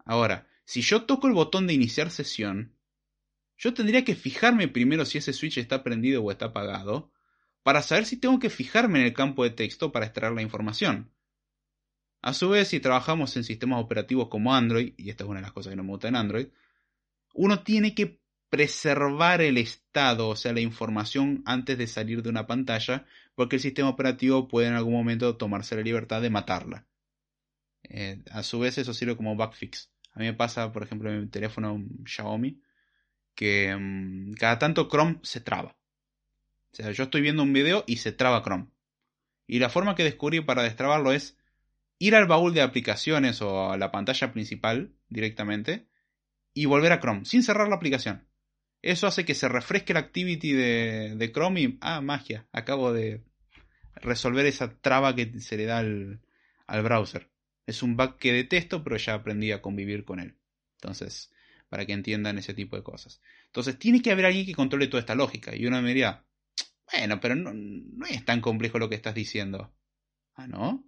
Ahora, 0.05 0.47
si 0.65 0.81
yo 0.81 1.03
toco 1.03 1.27
el 1.27 1.33
botón 1.33 1.67
de 1.67 1.75
iniciar 1.75 2.09
sesión, 2.09 2.75
yo 3.59 3.75
tendría 3.75 4.03
que 4.03 4.15
fijarme 4.15 4.67
primero 4.67 5.05
si 5.05 5.19
ese 5.19 5.33
switch 5.33 5.59
está 5.59 5.83
prendido 5.83 6.23
o 6.23 6.31
está 6.31 6.45
apagado, 6.45 7.11
para 7.61 7.83
saber 7.83 8.07
si 8.07 8.17
tengo 8.17 8.39
que 8.39 8.49
fijarme 8.49 9.01
en 9.01 9.05
el 9.05 9.13
campo 9.13 9.43
de 9.43 9.51
texto 9.51 9.91
para 9.91 10.07
extraer 10.07 10.33
la 10.33 10.41
información. 10.41 11.11
A 12.23 12.33
su 12.33 12.49
vez, 12.49 12.69
si 12.69 12.79
trabajamos 12.79 13.37
en 13.37 13.43
sistemas 13.43 13.83
operativos 13.83 14.29
como 14.29 14.55
Android, 14.55 14.95
y 14.97 15.11
esta 15.11 15.25
es 15.25 15.29
una 15.29 15.41
de 15.41 15.43
las 15.43 15.53
cosas 15.53 15.69
que 15.69 15.77
no 15.77 15.83
me 15.83 15.91
gusta 15.91 16.07
en 16.07 16.15
Android, 16.15 16.47
uno 17.35 17.61
tiene 17.61 17.93
que 17.93 18.19
preservar 18.49 19.41
el 19.41 19.59
estado, 19.59 20.29
o 20.29 20.35
sea, 20.35 20.53
la 20.53 20.59
información 20.59 21.43
antes 21.45 21.77
de 21.77 21.85
salir 21.85 22.23
de 22.23 22.29
una 22.29 22.47
pantalla, 22.47 23.05
porque 23.39 23.55
el 23.55 23.61
sistema 23.61 23.87
operativo 23.87 24.49
puede 24.49 24.67
en 24.67 24.73
algún 24.73 24.91
momento 24.91 25.37
tomarse 25.37 25.73
la 25.77 25.81
libertad 25.81 26.21
de 26.21 26.29
matarla. 26.29 26.85
Eh, 27.83 28.21
a 28.31 28.43
su 28.43 28.59
vez, 28.59 28.77
eso 28.77 28.93
sirve 28.93 29.15
como 29.15 29.37
bugfix. 29.37 29.93
A 30.11 30.19
mí 30.19 30.25
me 30.25 30.33
pasa, 30.33 30.73
por 30.73 30.83
ejemplo, 30.83 31.09
en 31.09 31.21
mi 31.21 31.27
teléfono 31.27 31.81
Xiaomi, 32.05 32.61
que 33.35 33.73
mm, 33.73 34.33
cada 34.33 34.59
tanto 34.59 34.89
Chrome 34.89 35.21
se 35.23 35.39
traba. 35.39 35.77
O 36.73 36.75
sea, 36.75 36.91
yo 36.91 37.05
estoy 37.05 37.21
viendo 37.21 37.41
un 37.41 37.53
video 37.53 37.85
y 37.87 37.95
se 37.95 38.11
traba 38.11 38.43
Chrome. 38.43 38.67
Y 39.47 39.59
la 39.59 39.69
forma 39.69 39.95
que 39.95 40.03
descubrí 40.03 40.41
para 40.41 40.63
destrabarlo 40.63 41.13
es 41.13 41.37
ir 41.97 42.15
al 42.15 42.27
baúl 42.27 42.53
de 42.53 42.61
aplicaciones 42.61 43.41
o 43.41 43.71
a 43.71 43.77
la 43.77 43.89
pantalla 43.89 44.33
principal 44.33 44.93
directamente 45.07 45.87
y 46.53 46.65
volver 46.65 46.91
a 46.91 46.99
Chrome 46.99 47.23
sin 47.23 47.43
cerrar 47.43 47.69
la 47.69 47.75
aplicación. 47.75 48.27
Eso 48.81 49.07
hace 49.07 49.23
que 49.23 49.33
se 49.33 49.47
refresque 49.47 49.93
la 49.93 50.01
activity 50.01 50.51
de, 50.51 51.13
de 51.15 51.31
Chrome 51.31 51.61
y, 51.61 51.77
ah, 51.79 52.01
magia, 52.01 52.45
acabo 52.51 52.91
de, 52.91 53.28
resolver 54.01 54.45
esa 54.45 54.73
traba 54.79 55.15
que 55.15 55.39
se 55.39 55.57
le 55.57 55.65
da 55.65 55.79
al, 55.79 56.21
al 56.67 56.83
browser. 56.83 57.29
Es 57.65 57.83
un 57.83 57.95
bug 57.97 58.17
que 58.17 58.33
detesto, 58.33 58.83
pero 58.83 58.97
ya 58.97 59.13
aprendí 59.13 59.51
a 59.51 59.61
convivir 59.61 60.05
con 60.05 60.19
él. 60.19 60.35
Entonces, 60.75 61.31
para 61.69 61.85
que 61.85 61.93
entiendan 61.93 62.37
ese 62.37 62.53
tipo 62.53 62.75
de 62.75 62.83
cosas. 62.83 63.21
Entonces, 63.45 63.77
tiene 63.77 64.01
que 64.01 64.11
haber 64.11 64.25
alguien 64.25 64.45
que 64.45 64.55
controle 64.55 64.87
toda 64.87 65.01
esta 65.01 65.15
lógica. 65.15 65.55
Y 65.55 65.65
uno 65.65 65.81
me 65.81 65.89
diría, 65.89 66.25
bueno, 66.91 67.19
pero 67.19 67.35
no, 67.35 67.53
no 67.53 68.05
es 68.05 68.25
tan 68.25 68.41
complejo 68.41 68.79
lo 68.79 68.89
que 68.89 68.95
estás 68.95 69.13
diciendo. 69.13 69.73
Ah, 70.35 70.47
¿no? 70.47 70.83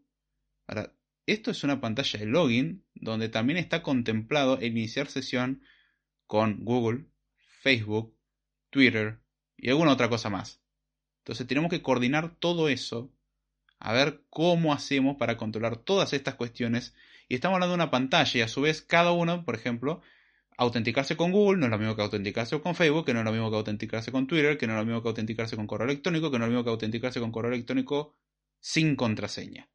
Ahora, 0.67 0.93
esto 1.25 1.51
es 1.51 1.63
una 1.63 1.81
pantalla 1.81 2.19
de 2.19 2.25
login 2.25 2.85
donde 2.95 3.29
también 3.29 3.57
está 3.57 3.83
contemplado 3.83 4.61
iniciar 4.61 5.07
sesión 5.07 5.61
con 6.25 6.63
Google, 6.63 7.05
Facebook, 7.61 8.17
Twitter 8.69 9.19
y 9.57 9.69
alguna 9.69 9.91
otra 9.91 10.09
cosa 10.09 10.29
más. 10.29 10.60
Entonces 11.21 11.45
tenemos 11.45 11.69
que 11.69 11.81
coordinar 11.81 12.35
todo 12.39 12.67
eso, 12.67 13.13
a 13.79 13.93
ver 13.93 14.23
cómo 14.29 14.73
hacemos 14.73 15.17
para 15.17 15.37
controlar 15.37 15.77
todas 15.77 16.13
estas 16.13 16.35
cuestiones. 16.35 16.95
Y 17.29 17.35
estamos 17.35 17.55
hablando 17.55 17.73
de 17.73 17.83
una 17.83 17.91
pantalla 17.91 18.39
y 18.39 18.41
a 18.41 18.47
su 18.47 18.61
vez 18.61 18.81
cada 18.81 19.11
uno, 19.11 19.45
por 19.45 19.55
ejemplo, 19.55 20.01
autenticarse 20.57 21.15
con 21.15 21.31
Google 21.31 21.59
no 21.59 21.65
es 21.65 21.71
lo 21.71 21.77
mismo 21.77 21.95
que 21.95 22.01
autenticarse 22.01 22.59
con 22.59 22.75
Facebook, 22.75 23.05
que 23.05 23.13
no 23.13 23.19
es 23.19 23.25
lo 23.25 23.31
mismo 23.31 23.51
que 23.51 23.57
autenticarse 23.57 24.11
con 24.11 24.27
Twitter, 24.27 24.57
que 24.57 24.67
no 24.67 24.73
es 24.73 24.79
lo 24.79 24.85
mismo 24.85 25.01
que 25.01 25.09
autenticarse 25.09 25.55
con 25.55 25.67
correo 25.67 25.85
electrónico, 25.85 26.31
que 26.31 26.39
no 26.39 26.45
es 26.45 26.49
lo 26.49 26.53
mismo 26.53 26.63
que 26.63 26.69
autenticarse 26.71 27.19
con 27.19 27.31
correo 27.31 27.53
electrónico 27.53 28.15
sin 28.59 28.95
contraseña. 28.95 29.69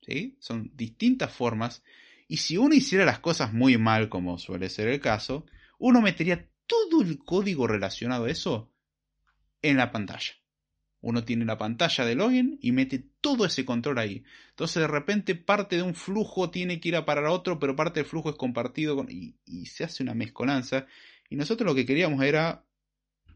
¿Sí? 0.00 0.36
Son 0.40 0.70
distintas 0.74 1.32
formas. 1.32 1.84
Y 2.26 2.38
si 2.38 2.56
uno 2.56 2.74
hiciera 2.74 3.04
las 3.04 3.20
cosas 3.20 3.52
muy 3.52 3.78
mal, 3.78 4.08
como 4.08 4.38
suele 4.38 4.68
ser 4.68 4.88
el 4.88 5.00
caso, 5.00 5.46
uno 5.78 6.00
metería 6.00 6.48
todo 6.66 7.02
el 7.02 7.18
código 7.18 7.66
relacionado 7.66 8.24
a 8.24 8.30
eso 8.30 8.71
en 9.62 9.76
la 9.76 9.90
pantalla. 9.90 10.34
Uno 11.00 11.24
tiene 11.24 11.44
la 11.44 11.58
pantalla 11.58 12.04
de 12.04 12.14
login 12.14 12.58
y 12.62 12.70
mete 12.70 13.04
todo 13.20 13.44
ese 13.44 13.64
control 13.64 13.98
ahí. 13.98 14.24
Entonces 14.50 14.80
de 14.80 14.86
repente 14.86 15.34
parte 15.34 15.76
de 15.76 15.82
un 15.82 15.94
flujo 15.94 16.50
tiene 16.50 16.78
que 16.80 16.90
ir 16.90 16.96
a 16.96 17.04
parar 17.04 17.26
a 17.26 17.32
otro, 17.32 17.58
pero 17.58 17.74
parte 17.74 18.00
del 18.00 18.08
flujo 18.08 18.30
es 18.30 18.36
compartido 18.36 19.04
y, 19.08 19.36
y 19.44 19.66
se 19.66 19.84
hace 19.84 20.02
una 20.02 20.14
mezcolanza. 20.14 20.86
Y 21.28 21.36
nosotros 21.36 21.66
lo 21.66 21.74
que 21.74 21.86
queríamos 21.86 22.22
era 22.22 22.64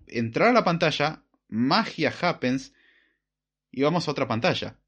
entrar 0.06 0.50
a 0.50 0.52
la 0.52 0.64
pantalla, 0.64 1.24
magia 1.48 2.14
happens, 2.20 2.72
y 3.72 3.82
vamos 3.82 4.06
a 4.06 4.12
otra 4.12 4.28
pantalla. 4.28 4.78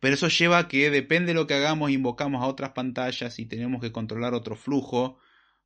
Pero 0.00 0.14
eso 0.14 0.28
lleva 0.28 0.58
a 0.58 0.68
que 0.68 0.90
depende 0.90 1.28
de 1.28 1.34
lo 1.34 1.46
que 1.46 1.54
hagamos, 1.54 1.90
invocamos 1.90 2.42
a 2.42 2.46
otras 2.46 2.70
pantallas 2.70 3.38
y 3.38 3.46
tenemos 3.46 3.80
que 3.80 3.92
controlar 3.92 4.34
otro 4.34 4.56
flujo. 4.56 5.18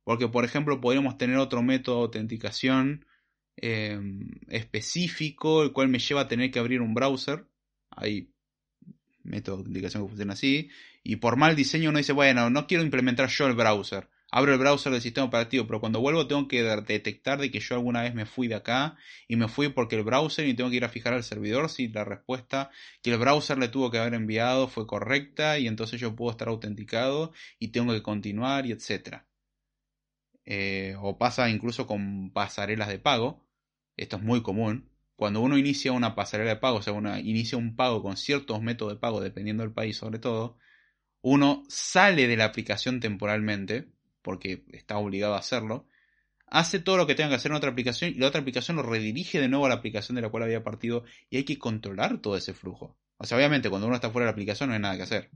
Porque, 0.03 0.27
por 0.27 0.45
ejemplo, 0.45 0.79
podríamos 0.79 1.17
tener 1.17 1.37
otro 1.37 1.63
método 1.63 1.97
de 1.97 2.01
autenticación 2.03 3.05
eh, 3.57 3.99
específico, 4.49 5.63
el 5.63 5.71
cual 5.71 5.89
me 5.89 5.99
lleva 5.99 6.21
a 6.21 6.27
tener 6.27 6.51
que 6.51 6.59
abrir 6.59 6.81
un 6.81 6.93
browser. 6.93 7.45
Hay 7.91 8.31
métodos 9.23 9.59
de 9.59 9.61
autenticación 9.61 10.03
que 10.03 10.09
funcionan 10.09 10.33
así. 10.33 10.69
Y 11.03 11.17
por 11.17 11.37
mal 11.37 11.55
diseño 11.55 11.89
uno 11.89 11.97
dice, 11.97 12.13
bueno, 12.13 12.49
no 12.49 12.67
quiero 12.67 12.83
implementar 12.83 13.29
yo 13.29 13.47
el 13.47 13.55
browser. 13.55 14.09
Abro 14.29 14.51
el 14.51 14.59
browser 14.59 14.91
del 14.91 15.01
sistema 15.01 15.27
operativo, 15.27 15.65
pero 15.67 15.79
cuando 15.79 16.01
vuelvo 16.01 16.27
tengo 16.27 16.49
que 16.49 16.61
detectar 16.61 17.39
de 17.39 17.49
que 17.49 17.61
yo 17.61 17.75
alguna 17.75 18.01
vez 18.01 18.13
me 18.13 18.25
fui 18.25 18.49
de 18.49 18.55
acá 18.55 18.97
y 19.29 19.37
me 19.37 19.47
fui 19.47 19.69
porque 19.69 19.95
el 19.95 20.03
browser 20.03 20.45
y 20.45 20.53
tengo 20.53 20.69
que 20.69 20.75
ir 20.75 20.83
a 20.83 20.89
fijar 20.89 21.13
al 21.13 21.23
servidor 21.23 21.69
si 21.69 21.87
la 21.87 22.03
respuesta 22.03 22.69
que 23.01 23.11
el 23.11 23.19
browser 23.19 23.57
le 23.57 23.69
tuvo 23.69 23.89
que 23.89 23.99
haber 23.99 24.15
enviado 24.15 24.67
fue 24.67 24.85
correcta 24.85 25.59
y 25.59 25.67
entonces 25.67 26.01
yo 26.01 26.13
puedo 26.13 26.31
estar 26.31 26.49
autenticado 26.49 27.31
y 27.57 27.69
tengo 27.69 27.93
que 27.93 28.03
continuar 28.03 28.65
y 28.65 28.73
etcétera. 28.73 29.25
Eh, 30.43 30.95
o 31.01 31.17
pasa 31.17 31.49
incluso 31.49 31.87
con 31.87 32.31
pasarelas 32.31 32.89
de 32.89 32.99
pago. 32.99 33.46
Esto 33.97 34.17
es 34.17 34.23
muy 34.23 34.41
común. 34.41 34.89
Cuando 35.15 35.41
uno 35.41 35.57
inicia 35.57 35.91
una 35.91 36.15
pasarela 36.15 36.51
de 36.51 36.57
pago, 36.57 36.77
o 36.77 36.81
sea, 36.81 36.93
uno 36.93 37.17
inicia 37.17 37.57
un 37.57 37.75
pago 37.75 38.03
con 38.03 38.15
ciertos 38.17 38.61
métodos 38.61 38.93
de 38.93 38.99
pago, 38.99 39.19
dependiendo 39.19 39.63
del 39.63 39.73
país 39.73 39.97
sobre 39.97 40.19
todo, 40.19 40.57
uno 41.21 41.63
sale 41.67 42.27
de 42.27 42.37
la 42.37 42.45
aplicación 42.45 42.99
temporalmente, 42.99 43.87
porque 44.21 44.63
está 44.71 44.97
obligado 44.97 45.33
a 45.33 45.39
hacerlo, 45.39 45.87
hace 46.45 46.79
todo 46.79 46.97
lo 46.97 47.07
que 47.07 47.15
tenga 47.15 47.29
que 47.29 47.35
hacer 47.35 47.51
en 47.51 47.57
otra 47.57 47.71
aplicación 47.71 48.11
y 48.11 48.13
la 48.15 48.27
otra 48.27 48.41
aplicación 48.41 48.77
lo 48.77 48.83
redirige 48.83 49.39
de 49.39 49.49
nuevo 49.49 49.65
a 49.65 49.69
la 49.69 49.75
aplicación 49.75 50.15
de 50.15 50.21
la 50.21 50.29
cual 50.29 50.43
había 50.43 50.63
partido 50.63 51.03
y 51.29 51.37
hay 51.37 51.43
que 51.43 51.57
controlar 51.57 52.19
todo 52.19 52.37
ese 52.37 52.53
flujo. 52.53 52.97
O 53.17 53.25
sea, 53.25 53.37
obviamente 53.37 53.69
cuando 53.69 53.87
uno 53.87 53.95
está 53.95 54.11
fuera 54.11 54.25
de 54.25 54.29
la 54.29 54.33
aplicación 54.33 54.69
no 54.69 54.75
hay 54.75 54.81
nada 54.81 54.95
que 54.95 55.03
hacer. 55.03 55.31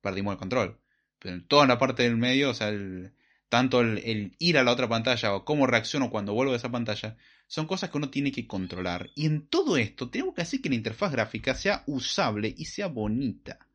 Perdimos 0.00 0.32
el 0.32 0.38
control. 0.38 0.80
Pero 1.18 1.34
en 1.34 1.46
toda 1.46 1.66
la 1.66 1.78
parte 1.78 2.04
del 2.04 2.16
medio, 2.16 2.50
o 2.50 2.54
sea, 2.54 2.68
el, 2.68 3.12
tanto 3.48 3.80
el, 3.80 4.34
ir 4.38 4.58
a 4.58 4.62
la 4.62 4.72
otra 4.72 4.88
pantalla 4.88 5.34
o 5.34 5.44
cómo 5.44 5.66
reacciono 5.66 6.10
cuando 6.10 6.32
vuelvo 6.32 6.52
a 6.52 6.56
esa 6.56 6.70
pantalla, 6.70 7.16
son 7.48 7.66
cosas 7.66 7.90
que 7.90 7.96
uno 7.96 8.10
tiene 8.10 8.30
que 8.30 8.46
controlar. 8.46 9.10
Y 9.14 9.26
en 9.26 9.48
todo 9.48 9.76
esto 9.76 10.10
tenemos 10.10 10.34
que 10.34 10.42
hacer 10.42 10.60
que 10.60 10.68
la 10.68 10.74
interfaz 10.76 11.10
gráfica 11.10 11.54
sea 11.54 11.82
usable 11.86 12.54
y 12.56 12.66
sea 12.66 12.86
bonita. 12.86 13.66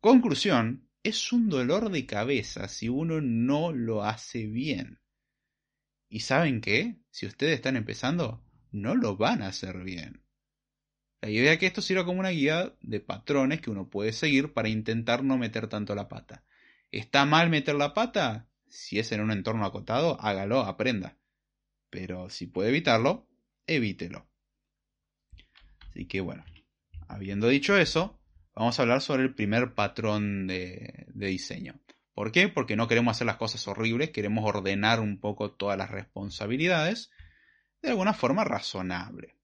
Conclusión, 0.00 0.88
es 1.02 1.32
un 1.32 1.48
dolor 1.48 1.90
de 1.90 2.04
cabeza 2.04 2.68
si 2.68 2.90
uno 2.90 3.22
no 3.22 3.72
lo 3.72 4.04
hace 4.04 4.46
bien. 4.46 5.00
¿Y 6.10 6.20
saben 6.20 6.60
qué? 6.60 7.00
Si 7.10 7.26
ustedes 7.26 7.54
están 7.54 7.76
empezando, 7.76 8.44
no 8.70 8.94
lo 8.94 9.16
van 9.16 9.42
a 9.42 9.48
hacer 9.48 9.82
bien. 9.82 10.22
La 11.22 11.30
idea 11.30 11.54
es 11.54 11.58
que 11.58 11.66
esto 11.66 11.80
sirva 11.80 12.04
como 12.04 12.20
una 12.20 12.28
guía 12.28 12.74
de 12.82 13.00
patrones 13.00 13.62
que 13.62 13.70
uno 13.70 13.88
puede 13.88 14.12
seguir 14.12 14.52
para 14.52 14.68
intentar 14.68 15.24
no 15.24 15.38
meter 15.38 15.68
tanto 15.68 15.94
la 15.94 16.06
pata. 16.06 16.44
¿Está 16.92 17.24
mal 17.24 17.48
meter 17.48 17.76
la 17.76 17.94
pata? 17.94 18.46
Si 18.68 18.98
es 18.98 19.10
en 19.12 19.22
un 19.22 19.30
entorno 19.30 19.64
acotado, 19.64 20.20
hágalo, 20.20 20.60
aprenda. 20.60 21.16
Pero 21.94 22.28
si 22.28 22.48
puede 22.48 22.70
evitarlo, 22.70 23.28
evítelo. 23.68 24.26
Así 25.88 26.06
que 26.06 26.20
bueno, 26.20 26.44
habiendo 27.06 27.46
dicho 27.46 27.78
eso, 27.78 28.18
vamos 28.52 28.76
a 28.76 28.82
hablar 28.82 29.00
sobre 29.00 29.22
el 29.22 29.32
primer 29.32 29.74
patrón 29.74 30.48
de, 30.48 31.06
diseño. 31.14 31.78
¿Por 32.12 32.32
qué? 32.32 32.48
Porque 32.48 32.74
no 32.74 32.88
queremos 32.88 33.12
hacer 33.12 33.28
las 33.28 33.36
cosas 33.36 33.68
horribles, 33.68 34.10
queremos 34.10 34.44
ordenar 34.44 34.98
un 34.98 35.20
poco 35.20 35.52
todas 35.52 35.78
las 35.78 35.88
responsabilidades 35.88 37.12
de 37.80 37.90
alguna 37.90 38.12
forma 38.12 38.42
razonable. 38.42 39.36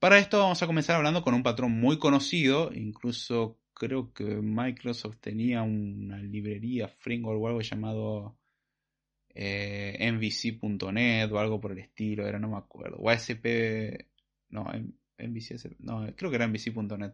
Para 0.00 0.18
esto 0.18 0.40
vamos 0.40 0.60
a 0.64 0.66
comenzar 0.66 0.96
hablando 0.96 1.22
con 1.22 1.34
un 1.34 1.44
patrón 1.44 1.70
muy 1.70 2.00
conocido, 2.00 2.72
incluso 2.74 3.60
creo 3.74 4.12
que 4.12 4.24
Microsoft 4.24 5.18
tenía 5.20 5.62
una 5.62 6.18
librería 6.18 6.88
framework 6.88 7.40
o 7.40 7.46
algo 7.46 7.60
llamado 7.60 8.39
eh, 9.34 10.10
MVC.net 10.12 11.30
o 11.32 11.38
algo 11.38 11.60
por 11.60 11.72
el 11.72 11.78
estilo, 11.78 12.26
era, 12.26 12.38
no 12.38 12.48
me 12.48 12.56
acuerdo. 12.56 12.96
O 12.98 13.10
ASP, 13.10 14.06
no, 14.50 14.64
MVC, 15.18 15.76
no, 15.80 16.06
creo 16.16 16.30
que 16.30 16.36
era 16.36 16.48
MVC.net. 16.48 17.12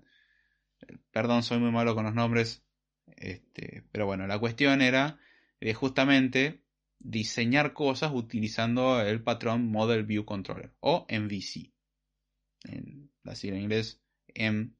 Perdón, 1.10 1.42
soy 1.42 1.58
muy 1.58 1.70
malo 1.70 1.94
con 1.94 2.04
los 2.04 2.14
nombres. 2.14 2.62
Este, 3.16 3.84
pero 3.92 4.06
bueno, 4.06 4.26
la 4.26 4.38
cuestión 4.38 4.82
era 4.82 5.18
de 5.60 5.74
justamente 5.74 6.62
diseñar 6.98 7.72
cosas 7.72 8.12
utilizando 8.12 9.00
el 9.00 9.22
patrón 9.22 9.70
Model 9.70 10.04
View 10.04 10.24
Controller 10.24 10.72
o 10.80 11.06
MVC. 11.08 11.72
Sigla 13.34 13.56
en 13.56 13.62
inglés 13.62 14.00
M 14.34 14.70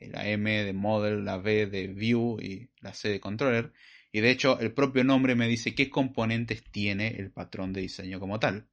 la 0.00 0.28
M 0.28 0.64
de 0.64 0.72
model, 0.72 1.24
la 1.24 1.38
V 1.38 1.66
de 1.66 1.86
view 1.88 2.38
y 2.40 2.68
la 2.80 2.94
C 2.94 3.08
de 3.08 3.20
controller. 3.20 3.72
Y 4.12 4.20
de 4.20 4.30
hecho 4.30 4.58
el 4.60 4.72
propio 4.72 5.04
nombre 5.04 5.34
me 5.34 5.48
dice 5.48 5.74
qué 5.74 5.90
componentes 5.90 6.62
tiene 6.70 7.08
el 7.18 7.30
patrón 7.30 7.72
de 7.72 7.82
diseño 7.82 8.20
como 8.20 8.38
tal. 8.40 8.68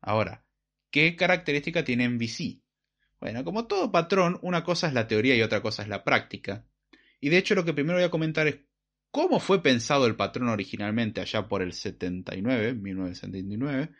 Ahora, 0.00 0.46
¿qué 0.90 1.16
característica 1.16 1.84
tiene 1.84 2.08
MVC? 2.08 2.62
Bueno, 3.20 3.44
como 3.44 3.66
todo 3.66 3.92
patrón, 3.92 4.38
una 4.42 4.64
cosa 4.64 4.88
es 4.88 4.94
la 4.94 5.06
teoría 5.06 5.36
y 5.36 5.42
otra 5.42 5.60
cosa 5.60 5.82
es 5.82 5.88
la 5.88 6.04
práctica. 6.04 6.66
Y 7.20 7.28
de 7.28 7.38
hecho 7.38 7.54
lo 7.54 7.64
que 7.64 7.74
primero 7.74 7.98
voy 7.98 8.06
a 8.06 8.10
comentar 8.10 8.46
es 8.46 8.60
cómo 9.10 9.40
fue 9.40 9.62
pensado 9.62 10.06
el 10.06 10.16
patrón 10.16 10.48
originalmente 10.48 11.20
allá 11.20 11.48
por 11.48 11.62
el 11.62 11.72
79, 11.72 12.74
1979, 12.74 13.90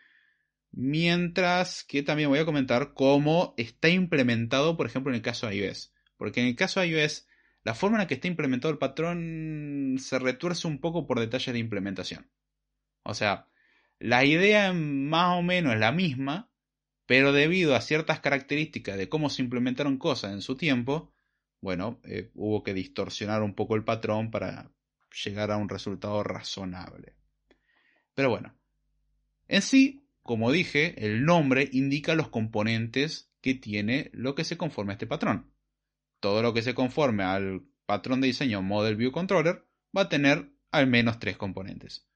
mientras 0.71 1.83
que 1.83 2.01
también 2.01 2.29
voy 2.29 2.39
a 2.39 2.45
comentar 2.45 2.93
cómo 2.93 3.53
está 3.57 3.89
implementado, 3.89 4.75
por 4.77 4.87
ejemplo, 4.87 5.11
en 5.11 5.17
el 5.17 5.21
caso 5.21 5.47
de 5.47 5.57
iOS. 5.57 5.93
Porque 6.17 6.41
en 6.41 6.47
el 6.47 6.55
caso 6.55 6.79
de 6.79 6.87
iOS, 6.87 7.27
la 7.63 7.75
forma 7.75 7.97
en 7.97 8.01
la 8.01 8.07
que 8.07 8.15
está 8.15 8.27
implementado 8.27 8.71
el 8.71 8.79
patrón 8.79 9.97
se 9.99 10.17
retuerce 10.19 10.67
un 10.67 10.79
poco 10.79 11.05
por 11.05 11.19
detalles 11.19 11.53
de 11.53 11.59
implementación. 11.59 12.29
O 13.03 13.13
sea, 13.13 13.47
la 13.99 14.25
idea 14.25 14.73
más 14.73 15.37
o 15.37 15.41
menos 15.41 15.73
es 15.73 15.79
la 15.79 15.91
misma, 15.91 16.51
pero 17.05 17.33
debido 17.33 17.75
a 17.75 17.81
ciertas 17.81 18.19
características 18.19 18.97
de 18.97 19.09
cómo 19.09 19.29
se 19.29 19.43
implementaron 19.43 19.97
cosas 19.97 20.33
en 20.33 20.41
su 20.41 20.57
tiempo, 20.57 21.13
bueno, 21.59 21.99
eh, 22.03 22.31
hubo 22.33 22.63
que 22.63 22.73
distorsionar 22.73 23.43
un 23.43 23.53
poco 23.53 23.75
el 23.75 23.83
patrón 23.83 24.31
para 24.31 24.71
llegar 25.23 25.51
a 25.51 25.57
un 25.57 25.69
resultado 25.69 26.23
razonable. 26.23 27.15
Pero 28.15 28.29
bueno, 28.29 28.55
en 29.47 29.61
sí, 29.61 30.07
como 30.23 30.51
dije, 30.51 31.05
el 31.05 31.25
nombre 31.25 31.69
indica 31.71 32.15
los 32.15 32.29
componentes 32.29 33.31
que 33.41 33.53
tiene 33.53 34.09
lo 34.13 34.33
que 34.33 34.43
se 34.43 34.57
conforma 34.57 34.93
a 34.93 34.95
este 34.95 35.07
patrón 35.07 35.50
todo 36.21 36.41
lo 36.41 36.53
que 36.53 36.61
se 36.61 36.73
conforme 36.73 37.23
al 37.23 37.65
patrón 37.85 38.21
de 38.21 38.27
diseño 38.27 38.61
Model 38.61 38.95
View 38.95 39.11
Controller 39.11 39.67
va 39.95 40.03
a 40.03 40.09
tener 40.09 40.53
al 40.71 40.87
menos 40.87 41.19
tres 41.19 41.35
componentes. 41.35 42.07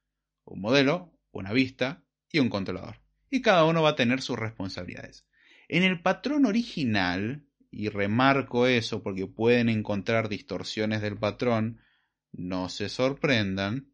Un 0.46 0.62
modelo, 0.62 1.12
una 1.32 1.52
vista 1.52 2.06
y 2.32 2.40
un 2.40 2.50
controlador. 2.50 3.02
Y 3.30 3.42
cada 3.42 3.66
uno 3.66 3.82
va 3.82 3.90
a 3.90 3.96
tener 3.96 4.22
sus 4.22 4.40
responsabilidades. 4.40 5.28
En 5.68 5.84
el 5.84 6.02
patrón 6.02 6.46
original, 6.46 7.46
y 7.72 7.90
remarco 7.90 8.68
eso 8.68 9.04
porque 9.04 9.28
pueden 9.28 9.68
encontrar 9.68 10.30
distorsiones 10.30 11.02
del 11.02 11.18
patrón, 11.18 11.82
no 12.32 12.70
se 12.70 12.88
sorprendan, 12.88 13.92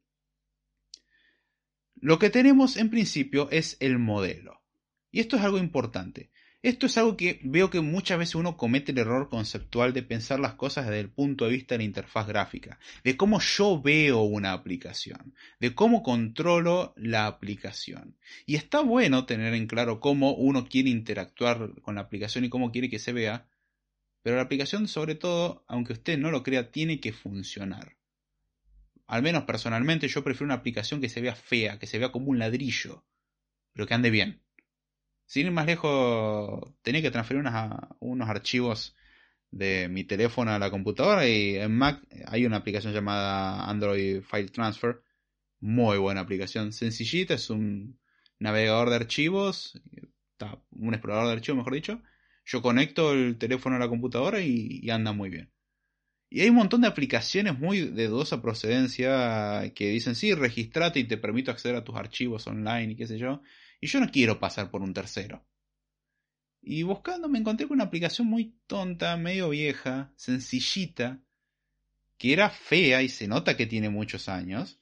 lo 1.96 2.20
que 2.20 2.30
tenemos 2.30 2.77
en 2.77 2.89
principio 2.89 3.50
es 3.50 3.77
el 3.80 3.98
modelo. 3.98 4.62
Y 5.10 5.20
esto 5.20 5.38
es 5.38 5.44
algo 5.44 5.58
importante. 5.58 6.32
Esto 6.63 6.86
es 6.86 6.96
algo 7.00 7.18
que 7.18 7.39
veo 7.44 7.72
que 7.72 7.82
muchas 7.82 8.20
veces 8.20 8.36
uno 8.36 8.56
comete 8.56 8.91
el 8.91 9.00
error 9.00 9.30
conceptual 9.30 9.94
de 9.94 10.03
pensar 10.03 10.39
las 10.39 10.53
cosas 10.53 10.86
desde 10.86 11.00
el 11.00 11.10
punto 11.10 11.46
de 11.46 11.51
vista 11.53 11.74
de 11.74 11.80
la 11.80 11.86
interfaz 11.86 12.27
gráfica, 12.27 12.77
de 13.03 13.18
cómo 13.18 13.39
yo 13.39 13.82
veo 13.82 14.22
una 14.22 14.53
aplicación, 14.53 15.34
de 15.60 15.74
cómo 15.74 16.03
controlo 16.03 16.94
la 16.98 17.25
aplicación. 17.25 18.15
Y 18.46 18.58
está 18.58 18.82
bueno 18.82 19.25
tener 19.25 19.56
en 19.56 19.65
claro 19.65 20.00
cómo 20.00 20.36
uno 20.36 20.68
quiere 20.68 20.91
interactuar 20.91 21.82
con 21.82 21.96
la 21.96 22.01
aplicación 22.01 22.46
y 22.46 22.50
cómo 22.50 22.72
quiere 22.72 22.91
que 22.91 23.00
se 23.00 23.12
vea, 23.12 23.48
pero 24.22 24.36
la 24.36 24.44
aplicación 24.44 24.88
sobre 24.88 25.15
todo, 25.15 25.65
aunque 25.68 25.94
usted 25.94 26.20
no 26.20 26.30
lo 26.30 26.44
crea, 26.44 26.70
tiene 26.72 27.00
que 27.00 27.12
funcionar. 27.12 27.98
Al 29.08 29.24
menos 29.24 29.46
personalmente 29.46 30.08
yo 30.08 30.24
prefiero 30.24 30.46
una 30.46 30.53
aplicación 30.53 31.01
que 31.01 31.10
se 31.10 31.22
vea 31.22 31.34
fea, 31.34 31.80
que 31.80 31.88
se 31.88 31.98
vea 31.98 32.12
como 32.12 32.27
un 32.27 32.38
ladrillo, 32.38 33.03
pero 33.74 33.88
que 33.88 33.96
ande 33.96 34.12
bien. 34.12 34.44
Sin 35.31 35.45
ir 35.45 35.53
más 35.53 35.65
lejos, 35.65 36.73
tenía 36.81 37.01
que 37.01 37.09
transferir 37.09 37.41
unos 38.01 38.29
archivos 38.29 38.97
de 39.50 39.88
mi 39.88 40.03
teléfono 40.03 40.51
a 40.51 40.59
la 40.59 40.69
computadora 40.69 41.25
y 41.25 41.55
en 41.55 41.73
Mac 41.73 42.01
hay 42.27 42.45
una 42.45 42.57
aplicación 42.57 42.93
llamada 42.93 43.63
Android 43.69 44.23
File 44.23 44.50
Transfer. 44.50 45.01
Muy 45.61 45.97
buena 46.00 46.19
aplicación, 46.19 46.73
sencillita, 46.73 47.35
es 47.35 47.50
un 47.50 47.97
navegador 48.39 48.89
de 48.89 48.97
archivos, 48.97 49.81
un 50.71 50.93
explorador 50.95 51.27
de 51.27 51.33
archivos, 51.35 51.59
mejor 51.59 51.75
dicho. 51.75 52.01
Yo 52.43 52.61
conecto 52.61 53.13
el 53.13 53.38
teléfono 53.38 53.77
a 53.77 53.79
la 53.79 53.88
computadora 53.88 54.41
y 54.41 54.89
anda 54.89 55.13
muy 55.13 55.29
bien. 55.29 55.50
Y 56.29 56.41
hay 56.41 56.50
un 56.50 56.55
montón 56.55 56.81
de 56.81 56.88
aplicaciones 56.88 57.57
muy 57.57 57.89
de 57.89 58.07
dudosa 58.07 58.41
procedencia 58.41 59.71
que 59.75 59.89
dicen, 59.91 60.15
sí, 60.15 60.33
registrate 60.33 61.00
y 61.00 61.05
te 61.05 61.17
permito 61.17 61.51
acceder 61.51 61.77
a 61.77 61.85
tus 61.85 61.95
archivos 61.95 62.47
online 62.47 62.91
y 62.91 62.95
qué 62.97 63.07
sé 63.07 63.17
yo. 63.17 63.41
Y 63.81 63.88
yo 63.88 64.00
no 64.00 64.09
quiero 64.09 64.39
pasar 64.39 64.71
por 64.71 64.81
un 64.81 64.93
tercero. 64.93 65.43
Y 66.61 66.83
buscando 66.83 67.27
me 67.27 67.39
encontré 67.39 67.67
con 67.67 67.75
una 67.75 67.85
aplicación 67.85 68.27
muy 68.27 68.55
tonta, 68.67 69.17
medio 69.17 69.50
vieja, 69.50 70.13
sencillita, 70.15 71.19
que 72.17 72.31
era 72.31 72.51
fea 72.51 73.01
y 73.01 73.09
se 73.09 73.27
nota 73.27 73.57
que 73.57 73.65
tiene 73.65 73.89
muchos 73.89 74.29
años, 74.29 74.79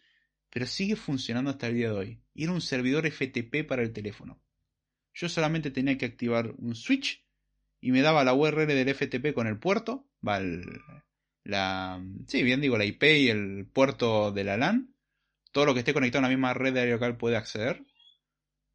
pero 0.49 0.65
sigue 0.65 0.97
funcionando 0.97 1.49
hasta 1.49 1.67
el 1.67 1.75
día 1.75 1.87
de 1.87 1.95
hoy. 1.95 2.21
Y 2.33 2.43
era 2.43 2.51
un 2.51 2.61
servidor 2.61 3.09
FTP 3.09 3.65
para 3.65 3.81
el 3.81 3.93
teléfono. 3.93 4.41
Yo 5.13 5.29
solamente 5.29 5.71
tenía 5.71 5.97
que 5.97 6.05
activar 6.05 6.53
un 6.57 6.75
switch 6.75 7.23
y 7.79 7.91
me 7.91 8.01
daba 8.01 8.25
la 8.25 8.33
URL 8.33 8.67
del 8.67 8.93
FTP 8.93 9.33
con 9.33 9.47
el 9.47 9.57
puerto, 9.57 10.05
va 10.25 10.37
el, 10.37 10.65
la, 11.45 12.03
sí, 12.27 12.43
bien 12.43 12.59
digo, 12.59 12.77
la 12.77 12.85
IP 12.85 13.03
y 13.03 13.29
el 13.29 13.65
puerto 13.71 14.33
de 14.33 14.43
la 14.43 14.57
LAN. 14.57 14.93
Todo 15.53 15.65
lo 15.65 15.73
que 15.73 15.79
esté 15.79 15.93
conectado 15.93 16.19
a 16.25 16.29
la 16.29 16.35
misma 16.35 16.53
red 16.53 16.73
de 16.73 16.91
local 16.91 17.17
puede 17.17 17.37
acceder. 17.37 17.85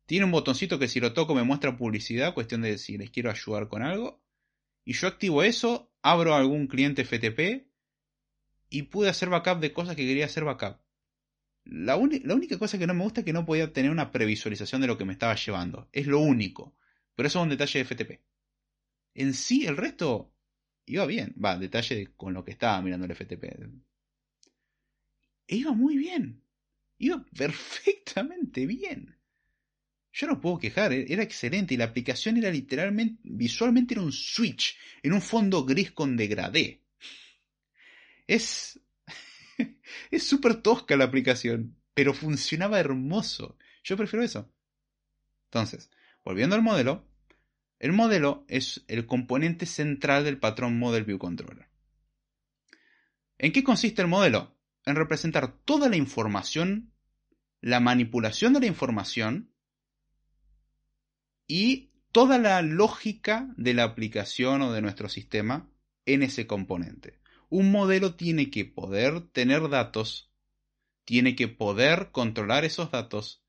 Tiene 0.06 0.26
un 0.26 0.32
botoncito 0.32 0.78
que 0.78 0.88
si 0.88 1.00
lo 1.00 1.12
toco 1.14 1.34
me 1.34 1.44
muestra 1.44 1.76
publicidad, 1.76 2.34
cuestión 2.34 2.62
de 2.62 2.78
si 2.78 2.99
les 2.99 3.11
quiero 3.11 3.30
ayudar 3.30 3.68
con 3.68 3.82
algo. 3.82 4.23
Y 4.84 4.92
yo 4.92 5.08
activo 5.08 5.42
eso, 5.42 5.92
abro 6.02 6.34
algún 6.34 6.66
cliente 6.66 7.04
FTP 7.04 7.66
y 8.68 8.82
pude 8.82 9.08
hacer 9.08 9.30
backup 9.30 9.61
de 9.61 9.73
cosas 9.73 9.96
que 9.96 10.06
quería 10.06 10.26
hacer 10.26 10.44
backup. 10.44 10.78
La, 11.64 11.96
la, 11.96 12.34
única 12.34 12.58
cosa 12.58 12.78
que 12.78 12.87
no 12.87 12.92
me 12.92 13.02
gusta 13.02 13.20
es 13.20 13.25
que 13.25 13.32
no 13.32 13.46
podía 13.46 13.73
tener 13.73 13.90
una 13.90 14.12
previsualización 14.12 14.82
de 14.82 14.87
lo 14.87 14.99
que 14.99 15.06
me 15.06 15.14
estaba 15.14 15.34
llevando. 15.34 15.88
Es 15.92 16.06
lo 16.06 16.20
único. 16.20 16.76
Pero 17.14 17.26
eso 17.26 17.38
es 17.38 17.42
un 17.44 17.49
detalle 17.49 17.78
de 17.78 17.84
FTP. 17.84 18.20
En 19.14 19.32
sí, 19.32 19.66
el 19.66 19.76
resto 19.76 20.34
iba 20.84 21.06
bien. 21.06 21.34
Va, 21.42 21.56
detalle 21.56 22.12
con 22.16 22.34
lo 22.34 22.44
que 22.44 22.50
estaba 22.50 22.82
mirando 22.82 23.06
el 23.06 23.12
FTP. 23.12 23.44
Iba 25.46 25.73
muy 25.73 25.96
bien. 25.96 26.42
Iba 26.98 27.24
perfectamente 27.37 28.66
bien. 28.66 29.13
Yo 30.14 30.29
no 30.29 30.40
puedo 30.40 30.59
quejar, 30.59 30.92
e-, 30.92 31.12
era 31.12 31.24
excelente 31.24 31.74
y 31.74 31.77
la 31.77 31.87
aplicación 31.87 32.37
era 32.37 32.48
literalmente, 32.50 33.20
visualmente 33.24 33.94
era 33.94 34.03
un 34.03 34.12
switch 34.12 34.79
en 35.03 35.12
un 35.12 35.20
fondo 35.20 35.64
gris 35.64 35.90
con 35.90 36.16
degradé. 36.16 36.83
Es... 38.27 38.81
es 40.11 40.22
súper 40.22 40.62
tosca 40.62 40.96
la 40.96 41.05
aplicación, 41.05 41.77
pero 41.94 42.14
funcionaba 42.14 42.79
hermoso. 42.79 43.59
Yo 43.83 43.96
prefiero 43.96 44.24
eso. 44.24 44.50
Entonces, 45.46 45.90
volviendo 46.24 46.55
al 46.55 46.62
modelo, 46.62 47.09
el 47.81 47.92
modelo 47.92 48.44
es 48.48 48.85
el 48.87 49.07
componente 49.07 49.66
central 49.66 50.24
del 50.24 50.38
patrón 50.38 50.79
Model 50.79 51.05
View 51.05 51.18
Controller. 51.18 51.68
¿En 53.37 53.50
qué 53.50 53.64
consiste 53.64 54.00
el 54.00 54.09
modelo? 54.09 54.57
En 54.87 54.94
representar 54.94 55.59
toda 55.64 55.88
la 55.88 55.96
información, 55.96 56.92
la 57.61 57.81
manipulación 57.81 58.53
de 58.53 58.61
la 58.61 58.66
información 58.66 59.53
y 61.46 61.90
toda 62.12 62.38
la 62.38 62.62
lógica 62.62 63.52
de 63.57 63.74
la 63.74 63.85
aplicación 63.85 64.62
o 64.62 64.72
de 64.72 64.83
nuestro 64.83 65.09
sistema 65.09 65.68
en 66.07 66.22
ese 66.22 66.46
componente. 66.46 67.18
Un 67.48 67.70
modelo 67.70 68.14
tiene 68.14 68.50
que 68.50 68.64
poder 68.64 69.20
tener 69.20 69.68
datos, 69.68 70.30
tiene 71.04 71.37
que 71.37 71.48
poder 71.48 72.11
controlar 72.12 72.64
esos 72.64 72.90
datos 72.90 73.44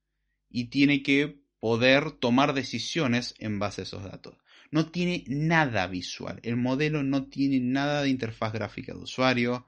y 0.49 0.65
tiene 0.65 1.03
que 1.03 1.41
poder 1.59 2.11
tomar 2.11 2.53
decisiones 2.53 3.35
en 3.39 3.59
base 3.59 3.81
a 3.81 3.83
esos 3.83 4.03
datos. 4.03 4.35
No 4.71 4.91
tiene 4.91 5.23
nada 5.27 5.87
visual. 5.87 6.39
El 6.43 6.57
modelo 6.57 7.03
no 7.03 7.27
tiene 7.27 7.59
nada 7.59 8.01
de 8.01 8.09
interfaz 8.09 8.53
gráfica 8.53 8.93
de 8.93 8.99
usuario. 8.99 9.67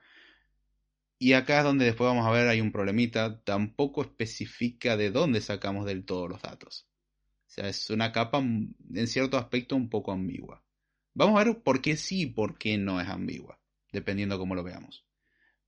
Y 1.20 1.34
acá 1.34 1.60
es 1.60 1.64
donde 1.64 1.86
después 1.86 2.08
vamos 2.08 2.28
a 2.28 2.32
ver 2.32 2.48
hay 2.48 2.62
un 2.62 2.72
problemita. 2.72 3.42
Tampoco 3.44 4.02
especifica 4.02 4.98
de 4.98 5.12
dónde 5.12 5.42
sacamos 5.42 5.86
del 5.86 6.04
todo 6.04 6.28
los 6.28 6.42
datos. 6.42 6.87
O 7.48 7.50
sea, 7.50 7.68
es 7.70 7.90
una 7.90 8.12
capa 8.12 8.40
en 8.40 9.08
cierto 9.08 9.38
aspecto 9.38 9.76
un 9.76 9.90
poco 9.90 10.12
ambigua. 10.12 10.64
Vamos 11.14 11.40
a 11.40 11.44
ver 11.44 11.64
por 11.64 11.82
qué 11.82 11.98
sí 11.98 12.24
y 12.24 12.26
por 12.28 12.58
qué 12.58 12.78
no 12.78 13.02
es 13.02 13.08
ambigua, 13.08 13.60
dependiendo 13.92 14.38
cómo 14.38 14.54
lo 14.56 14.64
veamos. 14.64 15.06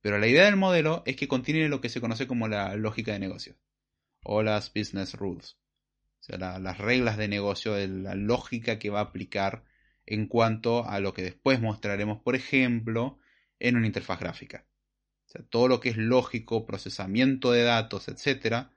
Pero 0.02 0.20
la 0.20 0.28
idea 0.28 0.46
del 0.46 0.58
modelo 0.58 1.04
es 1.06 1.16
que 1.16 1.28
contiene 1.28 1.70
lo 1.70 1.82
que 1.82 1.90
se 1.90 2.02
conoce 2.02 2.28
como 2.28 2.48
la 2.48 2.76
lógica 2.76 3.14
de 3.14 3.20
negocio 3.20 3.58
o 4.24 4.44
las 4.44 4.74
business 4.74 5.14
rules 5.16 5.58
las 6.38 6.78
reglas 6.78 7.18
de 7.18 7.28
negocio, 7.28 7.76
la 7.88 8.16
lógica 8.16 8.78
que 8.78 8.90
va 8.90 9.00
a 9.00 9.04
aplicar 9.04 9.64
en 10.06 10.28
cuanto 10.28 10.86
a 10.88 11.00
lo 11.00 11.14
que 11.14 11.24
después 11.24 11.62
mostraremos, 11.62 12.22
por 12.22 12.36
ejemplo, 12.36 13.20
en 13.60 13.78
una 13.78 13.88
interfaz 13.88 14.20
gráfica. 14.20 14.66
O 15.28 15.32
sea, 15.32 15.42
todo 15.50 15.68
lo 15.68 15.80
que 15.80 15.90
es 15.90 15.98
lógico, 15.98 16.66
procesamiento 16.66 17.52
de 17.52 17.64
datos, 17.64 18.08
etc. 18.08 18.68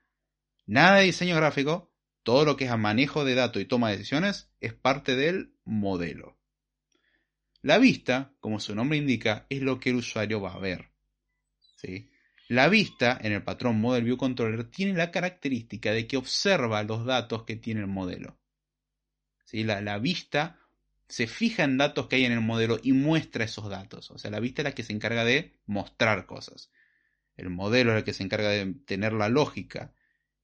Nada 0.66 0.98
de 0.98 1.04
diseño 1.04 1.36
gráfico, 1.36 1.91
todo 2.22 2.44
lo 2.44 2.56
que 2.56 2.64
es 2.66 2.70
a 2.70 2.76
manejo 2.76 3.24
de 3.24 3.34
datos 3.34 3.60
y 3.60 3.66
toma 3.66 3.90
de 3.90 3.96
decisiones 3.96 4.50
es 4.60 4.74
parte 4.74 5.16
del 5.16 5.54
modelo. 5.64 6.38
La 7.62 7.78
vista, 7.78 8.32
como 8.40 8.60
su 8.60 8.74
nombre 8.74 8.98
indica, 8.98 9.46
es 9.48 9.62
lo 9.62 9.78
que 9.78 9.90
el 9.90 9.96
usuario 9.96 10.40
va 10.40 10.54
a 10.54 10.58
ver. 10.58 10.90
La 12.48 12.68
vista 12.68 13.18
en 13.20 13.32
el 13.32 13.42
patrón 13.42 13.80
Model 13.80 14.04
View 14.04 14.16
Controller 14.16 14.64
tiene 14.64 14.94
la 14.94 15.10
característica 15.10 15.92
de 15.92 16.06
que 16.06 16.16
observa 16.16 16.82
los 16.82 17.04
datos 17.04 17.44
que 17.44 17.56
tiene 17.56 17.80
el 17.80 17.86
modelo. 17.86 18.38
¿Sí? 19.44 19.64
La, 19.64 19.98
vista 19.98 20.58
se 21.08 21.26
fija 21.26 21.64
en 21.64 21.78
datos 21.78 22.08
que 22.08 22.16
hay 22.16 22.24
en 22.24 22.32
el 22.32 22.40
modelo 22.40 22.78
y 22.82 22.92
muestra 22.92 23.44
esos 23.44 23.68
datos. 23.68 24.10
O 24.10 24.18
sea, 24.18 24.30
la 24.30 24.40
vista 24.40 24.62
es 24.62 24.64
la 24.64 24.74
que 24.74 24.82
se 24.82 24.92
encarga 24.92 25.24
de 25.24 25.54
mostrar 25.66 26.26
cosas. 26.26 26.70
El 27.36 27.50
modelo 27.50 27.92
es 27.92 27.98
el 27.98 28.04
que 28.04 28.12
se 28.12 28.22
encarga 28.22 28.50
de 28.50 28.74
tener 28.86 29.12
la 29.12 29.28
lógica 29.28 29.94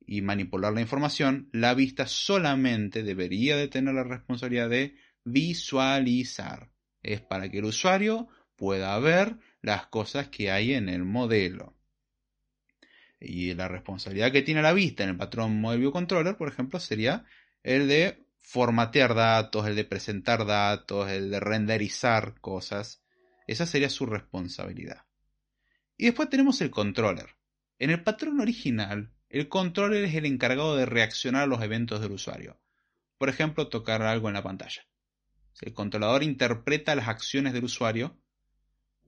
y 0.09 0.23
manipular 0.23 0.73
la 0.73 0.81
información. 0.81 1.51
La 1.53 1.75
vista 1.75 2.07
solamente 2.07 3.03
debería 3.03 3.57
de 3.57 3.69
tener 3.69 3.95
la 3.95 4.05
responsabilidad 4.05 4.71
de 4.71 4.97
visualizar. 5.23 6.71
Es 7.03 7.21
para 7.21 7.51
que 7.51 7.59
el 7.59 7.67
usuario 7.67 8.27
pueda 8.57 8.99
ver 8.99 9.37
las 9.61 9.87
cosas 9.89 10.29
que 10.29 10.51
hay 10.51 10.73
en 10.73 10.89
el 10.89 11.05
modelo. 11.05 11.77
Y 13.21 13.53
la 13.53 13.69
responsabilidad 13.69 14.33
que 14.33 14.41
tiene 14.41 14.63
la 14.63 14.73
vista 14.73 15.05
en 15.05 15.11
el 15.11 15.17
patrón 15.19 15.61
Model 15.61 15.93
Controller, 15.93 16.39
por 16.39 16.49
ejemplo, 16.49 16.81
sería 16.81 17.27
el 17.63 17.87
de 17.87 18.25
formatear 18.41 19.15
datos, 19.15 19.67
el 19.67 19.77
de 19.77 19.85
presentar 19.85 20.47
datos, 20.47 21.11
el 21.11 21.31
de 21.31 21.39
renderizar 21.39 22.41
cosas. 22.41 23.03
Esa 23.47 23.67
sería 23.67 23.91
su 23.91 24.07
responsabilidad. 24.07 25.05
Y 25.99 26.07
después 26.07 26.31
tenemos 26.31 26.63
el 26.63 26.71
controller. 26.71 27.37
En 27.79 27.91
el 27.91 28.03
patrón 28.03 28.41
original, 28.41 29.13
el 29.31 29.49
controller 29.49 30.05
es 30.05 30.15
el 30.15 30.27
encargado 30.27 30.77
de 30.77 30.87
reaccionar 30.87 31.43
a 31.43 31.47
los 31.47 31.63
eventos 31.63 32.01
del 32.01 32.13
usuario. 32.13 32.59
Por 33.19 33.29
ejemplo, 33.29 33.69
tocar 33.69 34.03
algo 34.03 34.29
en 34.29 34.35
la 34.35 34.43
pantalla. 34.43 34.87
El 35.61 35.75
controlador 35.75 36.23
interpreta 36.23 36.95
las 36.95 37.09
acciones 37.09 37.53
del 37.53 37.65
usuario 37.65 38.17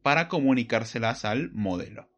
para 0.02 0.28
comunicárselas 0.28 1.24
al 1.24 1.50
modelo. 1.52 2.10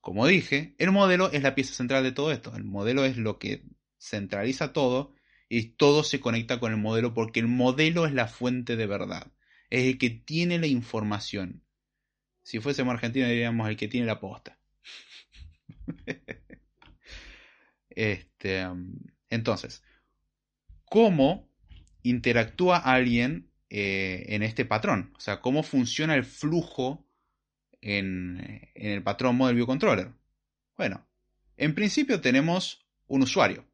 Como 0.00 0.26
dije, 0.26 0.74
el 0.78 0.92
modelo 0.92 1.30
es 1.32 1.42
la 1.42 1.54
pieza 1.54 1.74
central 1.74 2.02
de 2.02 2.12
todo 2.12 2.32
esto. 2.32 2.54
El 2.56 2.64
modelo 2.64 3.04
es 3.04 3.16
lo 3.16 3.38
que 3.38 3.64
centraliza 3.98 4.72
todo 4.72 5.14
Y 5.48 5.76
todo 5.76 6.02
se 6.04 6.20
conecta 6.20 6.58
con 6.58 6.72
el 6.72 6.78
modelo 6.78 7.14
porque 7.14 7.40
el 7.40 7.48
modelo 7.48 8.06
es 8.06 8.12
la 8.12 8.26
fuente 8.26 8.76
de 8.76 8.86
verdad. 8.86 9.32
Es 9.70 9.84
el 9.84 9.98
que 9.98 10.10
tiene 10.10 10.58
la 10.58 10.66
información. 10.66 11.62
Si 12.42 12.60
fuésemos 12.60 12.92
argentinos 12.94 13.28
diríamos 13.28 13.68
el 13.68 13.76
que 13.76 13.88
tiene 13.88 14.06
la 14.06 14.20
posta. 14.20 14.58
este, 17.94 18.66
entonces, 19.30 19.82
¿cómo 20.84 21.48
interactúa 22.02 22.78
alguien 22.78 23.50
eh, 23.70 24.26
en 24.28 24.42
este 24.42 24.64
patrón? 24.64 25.12
O 25.16 25.20
sea, 25.20 25.40
¿cómo 25.40 25.62
funciona 25.62 26.14
el 26.14 26.24
flujo 26.24 27.06
en, 27.80 28.70
en 28.74 28.92
el 28.92 29.02
patrón 29.02 29.36
Model 29.36 29.56
View 29.56 29.66
Controller? 29.66 30.12
Bueno, 30.76 31.06
en 31.56 31.74
principio 31.74 32.20
tenemos 32.20 32.86
un 33.06 33.22
usuario. 33.22 33.66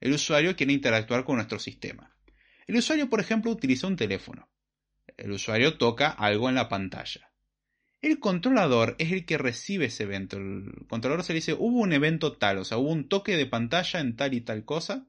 El 0.00 0.12
usuario 0.12 0.56
quiere 0.56 0.72
interactuar 0.72 1.24
con 1.24 1.36
nuestro 1.36 1.58
sistema. 1.58 2.16
El 2.66 2.76
usuario, 2.76 3.08
por 3.08 3.20
ejemplo, 3.20 3.50
utiliza 3.50 3.86
un 3.86 3.96
teléfono. 3.96 4.48
El 5.16 5.32
usuario 5.32 5.78
toca 5.78 6.10
algo 6.10 6.48
en 6.48 6.54
la 6.54 6.68
pantalla. 6.68 7.27
El 8.00 8.20
controlador 8.20 8.94
es 8.98 9.10
el 9.10 9.26
que 9.26 9.38
recibe 9.38 9.86
ese 9.86 10.04
evento. 10.04 10.36
El 10.36 10.86
controlador 10.88 11.24
se 11.24 11.32
le 11.32 11.38
dice, 11.38 11.54
hubo 11.54 11.80
un 11.80 11.92
evento 11.92 12.36
tal, 12.36 12.58
o 12.58 12.64
sea, 12.64 12.78
hubo 12.78 12.90
un 12.90 13.08
toque 13.08 13.36
de 13.36 13.46
pantalla 13.46 14.00
en 14.00 14.14
tal 14.14 14.34
y 14.34 14.40
tal 14.40 14.64
cosa. 14.64 15.08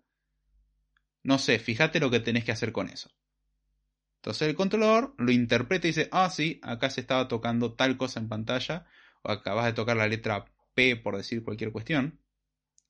No 1.21 1.37
sé, 1.37 1.59
fíjate 1.59 1.99
lo 1.99 2.09
que 2.09 2.19
tenés 2.19 2.45
que 2.45 2.51
hacer 2.51 2.71
con 2.71 2.89
eso. 2.89 3.11
Entonces 4.17 4.49
el 4.49 4.55
controlador 4.55 5.13
lo 5.17 5.31
interpreta 5.31 5.87
y 5.87 5.91
dice, 5.91 6.09
ah, 6.11 6.29
sí, 6.29 6.59
acá 6.63 6.89
se 6.89 7.01
estaba 7.01 7.27
tocando 7.27 7.73
tal 7.73 7.95
cosa 7.95 8.19
en 8.19 8.27
pantalla, 8.27 8.85
o 9.21 9.31
acabas 9.31 9.65
de 9.65 9.73
tocar 9.73 9.95
la 9.95 10.07
letra 10.07 10.45
P 10.73 10.95
por 10.95 11.15
decir 11.15 11.43
cualquier 11.43 11.71
cuestión. 11.71 12.19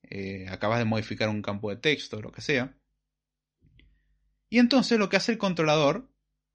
Eh, 0.04 0.48
acabas 0.50 0.80
de 0.80 0.86
modificar 0.86 1.30
un 1.30 1.42
campo 1.42 1.70
de 1.70 1.76
texto, 1.76 2.22
lo 2.22 2.32
que 2.32 2.42
sea. 2.42 2.76
Y 4.50 4.60
entonces 4.60 4.98
lo 4.98 5.10
que 5.10 5.18
hace 5.18 5.34
el 5.34 5.38
controlador 5.38 6.10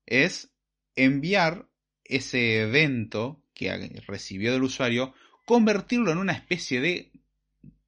es 0.06 0.52
enviar 0.96 1.68
ese 2.04 2.60
evento 2.62 3.42
que 3.54 4.02
recibió 4.06 4.52
del 4.52 4.62
usuario, 4.62 5.14
convertirlo 5.44 6.12
en 6.12 6.18
una 6.18 6.32
especie 6.32 6.80
de, 6.80 7.12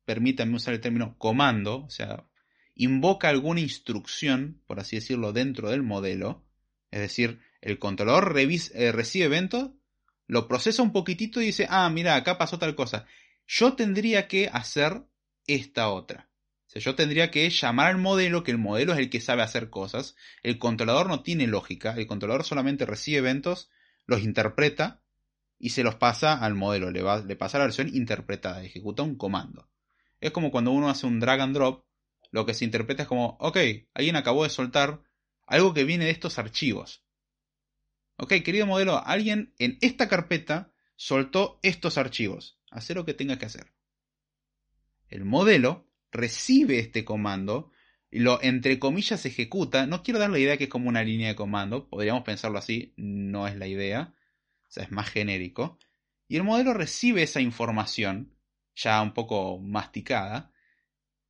permítanme 0.04 0.56
usar 0.56 0.74
el 0.74 0.80
término, 0.80 1.16
comando, 1.18 1.84
o 1.84 1.90
sea, 1.90 2.24
invoca 2.74 3.28
alguna 3.28 3.60
instrucción, 3.60 4.60
por 4.66 4.78
así 4.80 4.96
decirlo, 4.96 5.32
dentro 5.32 5.70
del 5.70 5.82
modelo. 5.82 6.44
Es 6.90 7.00
decir, 7.00 7.40
el 7.60 7.78
controlador 7.78 8.38
eh, 8.38 8.92
recibe 8.92 9.24
eventos, 9.24 9.70
lo 10.26 10.46
procesa 10.46 10.82
un 10.82 10.92
poquitito 10.92 11.40
y 11.40 11.46
dice, 11.46 11.66
ah, 11.68 11.88
mira, 11.90 12.14
acá 12.14 12.38
pasó 12.38 12.58
tal 12.58 12.74
cosa. 12.74 13.06
Yo 13.46 13.74
tendría 13.74 14.28
que 14.28 14.48
hacer 14.52 15.02
esta 15.46 15.88
otra. 15.88 16.28
O 16.66 16.70
sea, 16.70 16.82
yo 16.82 16.94
tendría 16.94 17.30
que 17.30 17.48
llamar 17.48 17.88
al 17.88 17.98
modelo, 17.98 18.42
que 18.42 18.50
el 18.50 18.58
modelo 18.58 18.92
es 18.92 18.98
el 18.98 19.10
que 19.10 19.20
sabe 19.20 19.42
hacer 19.42 19.70
cosas. 19.70 20.16
El 20.42 20.58
controlador 20.58 21.08
no 21.08 21.22
tiene 21.22 21.46
lógica, 21.46 21.94
el 21.96 22.06
controlador 22.06 22.44
solamente 22.44 22.86
recibe 22.86 23.18
eventos, 23.18 23.70
los 24.06 24.22
interpreta 24.22 25.02
y 25.58 25.70
se 25.70 25.82
los 25.82 25.96
pasa 25.96 26.34
al 26.34 26.54
modelo, 26.54 26.90
le, 26.90 27.02
va, 27.02 27.18
le 27.18 27.36
pasa 27.36 27.58
la 27.58 27.64
versión 27.64 27.94
interpretada, 27.94 28.62
ejecuta 28.62 29.02
un 29.02 29.16
comando. 29.16 29.68
Es 30.20 30.30
como 30.30 30.50
cuando 30.50 30.70
uno 30.70 30.88
hace 30.88 31.06
un 31.06 31.20
drag 31.20 31.40
and 31.40 31.54
drop, 31.54 31.84
lo 32.30 32.46
que 32.46 32.54
se 32.54 32.64
interpreta 32.64 33.02
es 33.02 33.08
como, 33.08 33.36
ok, 33.40 33.58
alguien 33.94 34.16
acabó 34.16 34.44
de 34.44 34.50
soltar 34.50 35.02
algo 35.46 35.74
que 35.74 35.84
viene 35.84 36.06
de 36.06 36.10
estos 36.10 36.38
archivos. 36.38 37.04
Ok, 38.16 38.32
querido 38.44 38.66
modelo, 38.66 39.02
alguien 39.04 39.54
en 39.58 39.78
esta 39.80 40.08
carpeta 40.08 40.72
soltó 40.96 41.60
estos 41.62 41.98
archivos. 41.98 42.58
Hacer 42.70 42.96
lo 42.96 43.04
que 43.04 43.14
tenga 43.14 43.38
que 43.38 43.46
hacer 43.46 43.76
el 45.08 45.24
modelo 45.24 45.88
recibe 46.10 46.78
este 46.78 47.04
comando 47.04 47.70
lo 48.10 48.42
entre 48.42 48.78
comillas 48.78 49.26
ejecuta. 49.26 49.86
No 49.86 50.02
quiero 50.02 50.20
dar 50.20 50.30
la 50.30 50.38
idea 50.38 50.56
que 50.56 50.64
es 50.64 50.70
como 50.70 50.88
una 50.88 51.02
línea 51.04 51.28
de 51.28 51.36
comando, 51.36 51.88
podríamos 51.88 52.22
pensarlo 52.22 52.58
así, 52.58 52.94
no 52.96 53.46
es 53.48 53.56
la 53.56 53.66
idea, 53.66 54.14
o 54.68 54.70
sea, 54.70 54.84
es 54.84 54.92
más 54.92 55.10
genérico. 55.10 55.78
Y 56.28 56.36
el 56.36 56.44
modelo 56.44 56.74
recibe 56.74 57.22
esa 57.22 57.40
información, 57.40 58.34
ya 58.74 59.00
un 59.02 59.14
poco 59.14 59.58
masticada, 59.58 60.52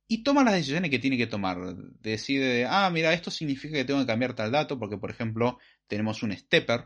y 0.07 0.23
toma 0.23 0.43
las 0.43 0.53
decisiones 0.53 0.89
que 0.89 0.99
tiene 0.99 1.17
que 1.17 1.27
tomar. 1.27 1.75
Decide, 1.99 2.65
ah, 2.65 2.89
mira, 2.91 3.13
esto 3.13 3.29
significa 3.31 3.75
que 3.75 3.85
tengo 3.85 3.99
que 3.99 4.07
cambiar 4.07 4.33
tal 4.33 4.51
dato, 4.51 4.79
porque 4.79 4.97
por 4.97 5.11
ejemplo 5.11 5.59
tenemos 5.87 6.23
un 6.23 6.35
stepper, 6.35 6.81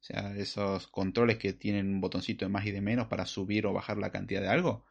o 0.00 0.02
sea, 0.02 0.34
esos 0.36 0.86
controles 0.88 1.38
que 1.38 1.52
tienen 1.52 1.88
un 1.88 2.00
botoncito 2.00 2.44
de 2.44 2.50
más 2.50 2.66
y 2.66 2.70
de 2.70 2.80
menos 2.80 3.08
para 3.08 3.26
subir 3.26 3.66
o 3.66 3.72
bajar 3.72 3.98
la 3.98 4.10
cantidad 4.12 4.40
de 4.40 4.48
algo. 4.48 4.84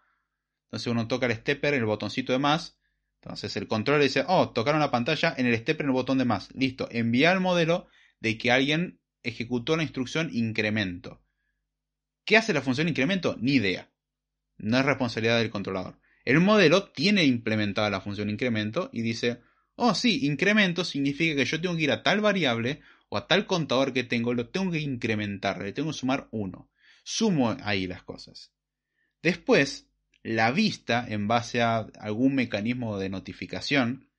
Entonces 0.65 0.87
uno 0.87 1.07
toca 1.07 1.27
el 1.27 1.35
stepper, 1.35 1.75
el 1.75 1.85
botoncito 1.85 2.33
de 2.33 2.39
más. 2.39 2.76
Entonces 3.21 3.55
el 3.57 3.67
control 3.67 4.01
dice, 4.01 4.23
oh, 4.27 4.49
tocaron 4.49 4.79
la 4.79 4.91
pantalla 4.91 5.33
en 5.37 5.47
el 5.47 5.57
stepper 5.57 5.85
en 5.85 5.89
el 5.89 5.93
botón 5.93 6.17
de 6.17 6.25
más. 6.25 6.49
Listo, 6.53 6.87
envía 6.91 7.31
al 7.31 7.39
modelo 7.39 7.87
de 8.19 8.37
que 8.37 8.51
alguien 8.51 8.99
ejecutó 9.23 9.75
la 9.75 9.83
instrucción 9.83 10.29
incremento. 10.31 11.21
¿Qué 12.25 12.37
hace 12.37 12.53
la 12.53 12.61
función 12.61 12.87
incremento? 12.87 13.35
Ni 13.39 13.53
idea. 13.53 13.91
No 14.57 14.77
es 14.77 14.85
responsabilidad 14.85 15.39
del 15.39 15.49
controlador. 15.49 15.99
El 16.25 16.39
modelo 16.41 16.89
tiene 16.91 17.23
implementada 17.23 17.89
la 17.89 18.01
función 18.01 18.29
incremento 18.29 18.89
y 18.91 19.01
dice, 19.01 19.41
oh 19.75 19.95
sí, 19.95 20.25
incremento 20.25 20.83
significa 20.83 21.35
que 21.35 21.45
yo 21.45 21.61
tengo 21.61 21.75
que 21.75 21.83
ir 21.83 21.91
a 21.91 22.03
tal 22.03 22.21
variable 22.21 22.81
o 23.09 23.17
a 23.17 23.27
tal 23.27 23.45
contador 23.45 23.93
que 23.93 24.03
tengo, 24.03 24.33
lo 24.33 24.49
tengo 24.49 24.71
que 24.71 24.79
incrementar, 24.79 25.61
le 25.61 25.73
tengo 25.73 25.91
que 25.91 25.97
sumar 25.97 26.27
1. 26.31 26.69
Sumo 27.03 27.55
ahí 27.63 27.87
las 27.87 28.03
cosas. 28.03 28.51
Después, 29.23 29.87
la 30.23 30.51
vista 30.51 31.05
en 31.07 31.27
base 31.27 31.61
a 31.61 31.87
algún 31.99 32.35
mecanismo 32.35 32.97
de 32.97 33.09
notificación. 33.09 34.09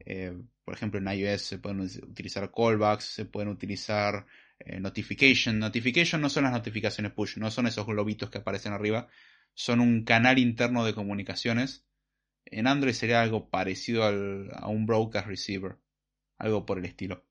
Eh, 0.00 0.32
por 0.64 0.74
ejemplo, 0.74 1.00
en 1.00 1.08
iOS 1.08 1.42
se 1.42 1.58
pueden 1.58 1.80
utilizar 1.80 2.50
callbacks, 2.52 3.04
se 3.04 3.24
pueden 3.24 3.48
utilizar 3.48 4.26
eh, 4.60 4.80
notification. 4.80 5.58
Notification 5.58 6.20
no 6.20 6.28
son 6.28 6.44
las 6.44 6.52
notificaciones 6.52 7.12
push, 7.12 7.36
no 7.38 7.50
son 7.50 7.66
esos 7.66 7.86
globitos 7.86 8.30
que 8.30 8.38
aparecen 8.38 8.72
arriba, 8.72 9.08
son 9.54 9.80
un 9.80 10.04
canal 10.04 10.38
interno 10.38 10.84
de 10.84 10.94
comunicaciones. 10.94 11.86
En 12.44 12.66
Android 12.66 12.94
sería 12.94 13.22
algo 13.22 13.48
parecido 13.50 14.04
a 14.04 14.68
un 14.68 14.86
broadcast 14.86 15.26
receiver, 15.26 15.76
algo 16.38 16.66
por 16.66 16.78
el 16.78 16.84
estilo. 16.84 17.24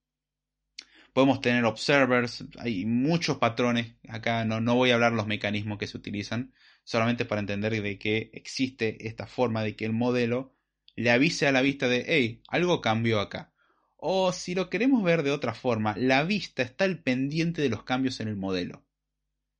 Podemos 1.13 1.41
tener 1.41 1.65
observers, 1.65 2.45
hay 2.57 2.85
muchos 2.85 3.37
patrones. 3.37 3.95
Acá 4.07 4.45
no, 4.45 4.61
no 4.61 4.75
voy 4.75 4.91
a 4.91 4.95
hablar 4.95 5.13
los 5.13 5.27
mecanismos 5.27 5.77
que 5.77 5.87
se 5.87 5.97
utilizan, 5.97 6.53
solamente 6.89 7.23
para 7.23 7.39
entender 7.39 7.83
de 7.83 7.99
que 7.99 8.31
existe 8.33 9.07
esta 9.07 9.27
forma 9.27 9.61
de 9.61 9.75
que 9.75 9.85
el 9.85 9.93
modelo 9.93 10.55
le 10.95 11.11
avise 11.11 11.45
a 11.45 11.51
la 11.51 11.61
vista 11.61 11.87
de, 11.87 12.03
hey, 12.07 12.41
algo 12.47 12.81
cambió 12.81 13.19
acá. 13.19 13.53
O 13.95 14.33
si 14.33 14.55
lo 14.55 14.71
queremos 14.71 15.03
ver 15.03 15.21
de 15.21 15.29
otra 15.29 15.53
forma, 15.53 15.93
la 15.95 16.23
vista 16.23 16.63
está 16.63 16.85
al 16.85 16.97
pendiente 16.97 17.61
de 17.61 17.69
los 17.69 17.83
cambios 17.83 18.19
en 18.21 18.27
el 18.27 18.37
modelo. 18.37 18.83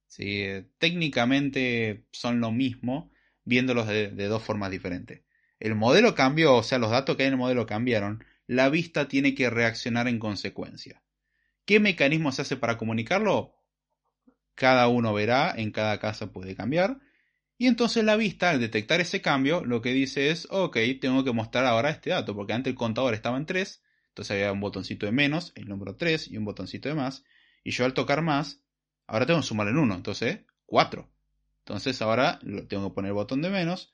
¿Sí? 0.07 0.43
Técnicamente 0.79 2.07
son 2.11 2.39
lo 2.39 2.51
mismo, 2.51 3.11
viéndolos 3.43 3.87
de, 3.87 4.09
de 4.09 4.25
dos 4.25 4.41
formas 4.41 4.71
diferentes. 4.71 5.21
El 5.59 5.75
modelo 5.75 6.15
cambió, 6.15 6.55
o 6.55 6.63
sea, 6.63 6.79
los 6.79 6.89
datos 6.89 7.15
que 7.15 7.21
hay 7.21 7.27
en 7.27 7.33
el 7.33 7.39
modelo 7.39 7.67
cambiaron, 7.67 8.25
la 8.47 8.69
vista 8.69 9.07
tiene 9.07 9.35
que 9.35 9.51
reaccionar 9.51 10.07
en 10.07 10.17
consecuencia. 10.17 11.03
¿Qué 11.65 11.79
mecanismo 11.79 12.31
se 12.31 12.41
hace 12.41 12.57
para 12.57 12.79
comunicarlo? 12.79 13.53
Cada 14.55 14.87
uno 14.87 15.13
verá, 15.13 15.53
en 15.55 15.69
cada 15.69 15.99
casa 15.99 16.31
puede 16.33 16.55
cambiar. 16.55 16.99
Y 17.61 17.67
entonces 17.67 18.05
la 18.05 18.15
vista, 18.15 18.51
al 18.51 18.61
detectar 18.61 19.01
ese 19.01 19.21
cambio, 19.21 19.65
lo 19.65 19.81
que 19.81 19.91
dice 19.91 20.29
es, 20.29 20.47
ok, 20.49 20.77
tengo 21.01 21.25
que 21.25 21.33
mostrar 21.33 21.65
ahora 21.65 21.89
este 21.89 22.09
dato, 22.11 22.33
porque 22.33 22.53
antes 22.53 22.71
el 22.71 22.77
contador 22.77 23.13
estaba 23.13 23.35
en 23.35 23.45
3, 23.45 23.83
entonces 24.07 24.31
había 24.31 24.53
un 24.53 24.61
botoncito 24.61 25.05
de 25.05 25.11
menos, 25.11 25.51
el 25.55 25.67
número 25.67 25.97
3 25.97 26.31
y 26.31 26.37
un 26.37 26.45
botoncito 26.45 26.87
de 26.87 26.95
más, 26.95 27.25
y 27.65 27.71
yo 27.71 27.83
al 27.83 27.93
tocar 27.93 28.21
más, 28.21 28.63
ahora 29.07 29.25
tengo 29.25 29.41
que 29.41 29.45
sumar 29.45 29.67
el 29.67 29.77
1, 29.77 29.93
entonces 29.93 30.39
4. 30.67 31.11
Entonces 31.65 32.01
ahora 32.01 32.39
tengo 32.69 32.89
que 32.89 32.95
poner 32.95 33.09
el 33.09 33.15
botón 33.15 33.41
de 33.41 33.49
menos, 33.49 33.93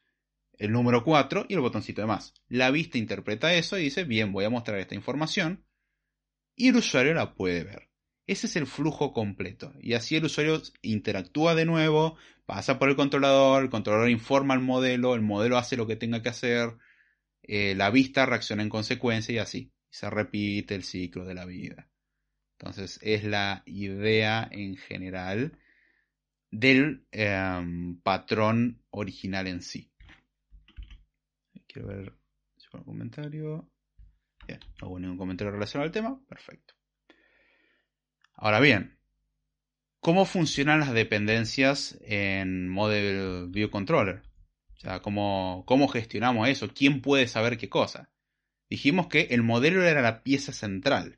el 0.59 0.71
número 0.71 1.03
4 1.03 1.47
y 1.49 1.55
el 1.55 1.59
botoncito 1.61 2.01
de 2.01 2.07
más. 2.07 2.35
La 2.47 2.69
vista 2.69 2.99
interpreta 2.99 3.55
eso 3.55 3.79
y 3.79 3.85
dice, 3.85 4.03
bien, 4.03 4.31
voy 4.31 4.45
a 4.45 4.51
mostrar 4.51 4.77
esta 4.77 4.93
información, 4.93 5.65
y 6.55 6.67
el 6.67 6.75
usuario 6.75 7.15
la 7.15 7.33
puede 7.33 7.63
ver. 7.63 7.89
Ese 8.27 8.47
es 8.47 8.55
el 8.55 8.65
flujo 8.65 9.13
completo. 9.13 9.73
Y 9.79 9.93
así 9.93 10.15
el 10.15 10.25
usuario 10.25 10.61
interactúa 10.81 11.53
de 11.53 11.65
nuevo, 11.65 12.17
pasa 12.45 12.79
por 12.79 12.89
el 12.89 12.95
controlador, 12.95 13.63
el 13.63 13.69
controlador 13.69 14.09
informa 14.09 14.53
al 14.53 14.61
modelo, 14.61 15.15
el 15.15 15.21
modelo 15.21 15.57
hace 15.57 15.77
lo 15.77 15.87
que 15.87 15.95
tenga 15.95 16.21
que 16.21 16.29
hacer, 16.29 16.77
eh, 17.43 17.75
la 17.75 17.89
vista 17.89 18.25
reacciona 18.25 18.63
en 18.63 18.69
consecuencia 18.69 19.33
y 19.33 19.37
así. 19.37 19.71
Se 19.89 20.09
repite 20.09 20.75
el 20.75 20.83
ciclo 20.83 21.25
de 21.25 21.35
la 21.35 21.45
vida. 21.45 21.89
Entonces 22.57 22.99
es 23.01 23.23
la 23.23 23.63
idea 23.65 24.47
en 24.51 24.77
general 24.77 25.57
del 26.51 27.05
em, 27.11 27.99
patrón 28.01 28.83
original 28.89 29.47
en 29.47 29.61
sí. 29.61 29.91
Quiero 31.67 31.89
ver 31.89 32.13
si 32.57 32.67
un 32.73 32.83
comentario. 32.83 33.69
Bien, 34.47 34.59
no 34.81 34.89
hubo 34.89 34.99
ningún 34.99 35.17
comentario 35.17 35.51
relacionado 35.51 35.85
al 35.85 35.91
tema. 35.91 36.19
Perfecto. 36.27 36.75
Ahora 38.35 38.59
bien, 38.59 38.94
¿cómo 40.05 40.25
funcionan 40.25 40.81
las 40.81 40.93
dependencias 40.93 41.97
en 42.03 42.69
Model 42.69 43.47
View 43.49 43.71
Controller? 43.71 44.21
O 44.75 44.79
sea, 44.79 44.99
¿cómo, 44.99 45.63
¿cómo 45.65 45.87
gestionamos 45.87 46.47
eso? 46.47 46.69
¿Quién 46.75 47.01
puede 47.01 47.27
saber 47.27 47.57
qué 47.57 47.69
cosa? 47.69 48.11
Dijimos 48.69 49.07
que 49.07 49.21
el 49.31 49.41
modelo 49.41 49.83
era 49.83 50.03
la 50.03 50.21
pieza 50.21 50.53
central 50.53 51.17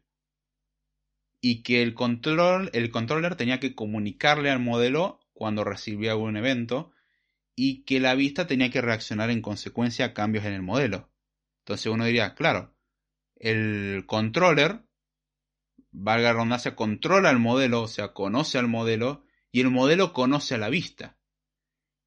y 1.42 1.64
que 1.64 1.82
el, 1.82 1.96
control, 1.96 2.70
el 2.72 2.90
controller 2.90 3.36
tenía 3.36 3.60
que 3.60 3.76
comunicarle 3.76 4.52
al 4.52 4.62
modelo 4.62 5.20
cuando 5.34 5.66
recibía 5.66 6.12
algún 6.12 6.38
evento 6.38 6.94
y 7.58 7.84
que 7.84 8.00
la 8.00 8.16
vista 8.16 8.48
tenía 8.48 8.72
que 8.72 8.80
reaccionar 8.80 9.32
en 9.32 9.42
consecuencia 9.42 10.06
a 10.06 10.14
cambios 10.14 10.46
en 10.46 10.54
el 10.54 10.62
modelo. 10.62 11.12
Entonces 11.66 11.88
uno 11.88 12.06
diría, 12.06 12.36
claro, 12.36 12.74
el 13.36 14.06
controller, 14.08 14.87
valga 15.92 16.30
la 16.30 16.34
redundancia, 16.34 16.76
controla 16.76 17.30
el 17.30 17.40
modelo, 17.40 17.84
o 17.84 17.88
sea, 17.88 18.14
conoce 18.14 18.58
al 18.58 18.68
modelo 18.68 19.24
y 19.52 19.62
el 19.62 19.70
modelo 19.70 20.14
conoce 20.14 20.56
a 20.56 20.58
la 20.58 20.70
vista. 20.70 21.18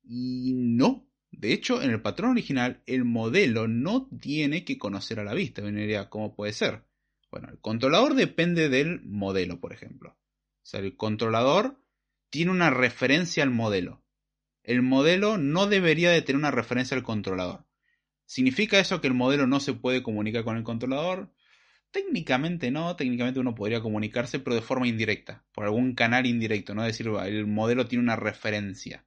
Y 0.02 0.54
no, 0.54 1.06
de 1.30 1.52
hecho, 1.52 1.82
en 1.82 1.90
el 1.90 2.02
patrón 2.02 2.32
original, 2.32 2.82
el 2.86 3.04
modelo 3.04 3.68
no 3.68 4.08
tiene 4.20 4.64
que 4.64 4.78
conocer 4.78 5.20
a 5.20 5.24
la 5.24 5.34
vista. 5.34 5.62
Diría, 5.62 6.10
¿cómo 6.10 6.34
puede 6.34 6.52
ser? 6.52 6.84
Bueno, 7.30 7.48
el 7.48 7.60
controlador 7.60 8.14
depende 8.14 8.68
del 8.68 9.02
modelo, 9.04 9.60
por 9.60 9.72
ejemplo. 9.72 10.10
O 10.10 10.66
sea, 10.66 10.80
el 10.80 10.96
controlador 10.96 11.80
tiene 12.28 12.50
una 12.50 12.70
referencia 12.70 13.42
al 13.42 13.50
modelo. 13.50 14.02
El 14.62 14.82
modelo 14.82 15.38
no 15.38 15.66
debería 15.66 16.10
de 16.10 16.22
tener 16.22 16.38
una 16.38 16.50
referencia 16.50 16.96
al 16.96 17.02
controlador. 17.02 17.64
¿Significa 18.26 18.78
eso 18.78 19.00
que 19.00 19.08
el 19.08 19.14
modelo 19.14 19.46
no 19.46 19.58
se 19.60 19.72
puede 19.72 20.02
comunicar 20.02 20.44
con 20.44 20.56
el 20.56 20.62
controlador? 20.62 21.32
Técnicamente 21.90 22.70
no, 22.70 22.94
técnicamente 22.94 23.40
uno 23.40 23.54
podría 23.54 23.80
comunicarse, 23.80 24.38
pero 24.38 24.54
de 24.54 24.62
forma 24.62 24.86
indirecta, 24.86 25.44
por 25.52 25.64
algún 25.64 25.94
canal 25.94 26.26
indirecto, 26.26 26.74
no 26.74 26.84
es 26.84 26.96
decir, 26.96 27.08
el 27.26 27.46
modelo 27.46 27.88
tiene 27.88 28.04
una 28.04 28.16
referencia. 28.16 29.04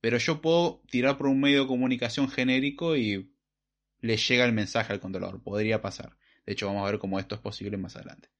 Pero 0.00 0.18
yo 0.18 0.40
puedo 0.42 0.82
tirar 0.90 1.16
por 1.16 1.28
un 1.28 1.40
medio 1.40 1.62
de 1.62 1.66
comunicación 1.66 2.28
genérico 2.28 2.96
y 2.96 3.34
le 4.00 4.16
llega 4.16 4.44
el 4.44 4.52
mensaje 4.52 4.92
al 4.92 5.00
controlador, 5.00 5.42
podría 5.42 5.80
pasar. 5.80 6.16
De 6.44 6.52
hecho, 6.52 6.66
vamos 6.66 6.86
a 6.86 6.90
ver 6.90 6.98
cómo 6.98 7.18
esto 7.18 7.34
es 7.34 7.40
posible 7.40 7.76
más 7.76 7.96
adelante. 7.96 8.30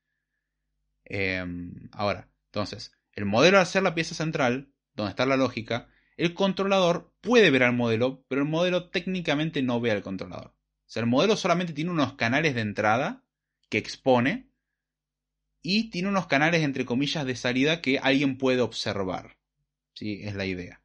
Em, 1.04 1.88
ahora, 1.92 2.28
entonces, 2.46 2.92
el 3.12 3.24
modelo 3.24 3.58
al 3.58 3.66
ser 3.66 3.82
la 3.82 3.94
pieza 3.94 4.14
central, 4.14 4.72
donde 4.94 5.10
está 5.10 5.26
la 5.26 5.36
lógica, 5.36 5.88
el 6.16 6.34
controlador 6.34 7.14
puede 7.20 7.50
ver 7.50 7.62
al 7.62 7.74
modelo, 7.74 8.24
pero 8.28 8.42
el 8.42 8.48
modelo 8.48 8.90
técnicamente 8.90 9.62
no 9.62 9.80
ve 9.80 9.90
al 9.90 10.02
controlador. 10.02 10.48
O 10.48 10.92
sea, 10.92 11.00
el 11.00 11.08
modelo 11.08 11.36
solamente 11.36 11.72
tiene 11.72 11.90
unos 11.90 12.14
canales 12.14 12.54
de 12.54 12.60
entrada 12.60 13.24
que 13.70 13.78
expone 13.78 14.50
y 15.62 15.90
tiene 15.90 16.08
unos 16.08 16.26
canales 16.26 16.62
entre 16.62 16.84
comillas 16.84 17.24
de 17.24 17.36
salida 17.36 17.80
que 17.80 17.98
alguien 17.98 18.36
puede 18.36 18.60
observar. 18.60 19.38
¿Sí? 19.94 20.20
Es 20.22 20.34
la 20.34 20.44
idea. 20.44 20.82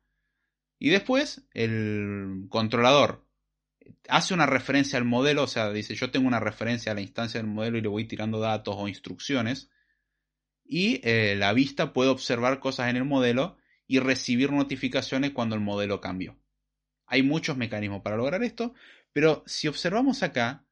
Y 0.80 0.90
después 0.90 1.46
el 1.54 2.46
controlador 2.50 3.26
hace 4.10 4.34
una 4.34 4.46
referencia 4.46 4.98
al 4.98 5.06
modelo, 5.06 5.44
o 5.44 5.48
sea, 5.48 5.72
dice 5.72 5.96
yo 5.96 6.12
tengo 6.12 6.28
una 6.28 6.40
referencia 6.40 6.92
a 6.92 6.96
la 6.96 7.02
instancia 7.02 7.40
del 7.40 7.50
modelo 7.50 7.78
y 7.78 7.82
le 7.82 7.88
voy 7.88 8.06
tirando 8.06 8.40
datos 8.40 8.76
o 8.78 8.88
instrucciones. 8.88 9.70
Y 10.64 11.02
eh, 11.04 11.36
la 11.36 11.54
vista 11.54 11.94
puede 11.94 12.10
observar 12.10 12.60
cosas 12.60 12.90
en 12.90 12.98
el 12.98 13.06
modelo 13.06 13.58
y 13.88 14.00
recibir 14.00 14.52
notificaciones 14.52 15.32
cuando 15.32 15.56
el 15.56 15.62
modelo 15.62 16.02
cambió. 16.02 16.38
Hay 17.06 17.22
muchos 17.22 17.56
mecanismos 17.56 18.02
para 18.02 18.18
lograr 18.18 18.44
esto, 18.44 18.74
pero 19.14 19.44
si 19.46 19.68
observamos 19.68 20.24
acá, 20.24 20.65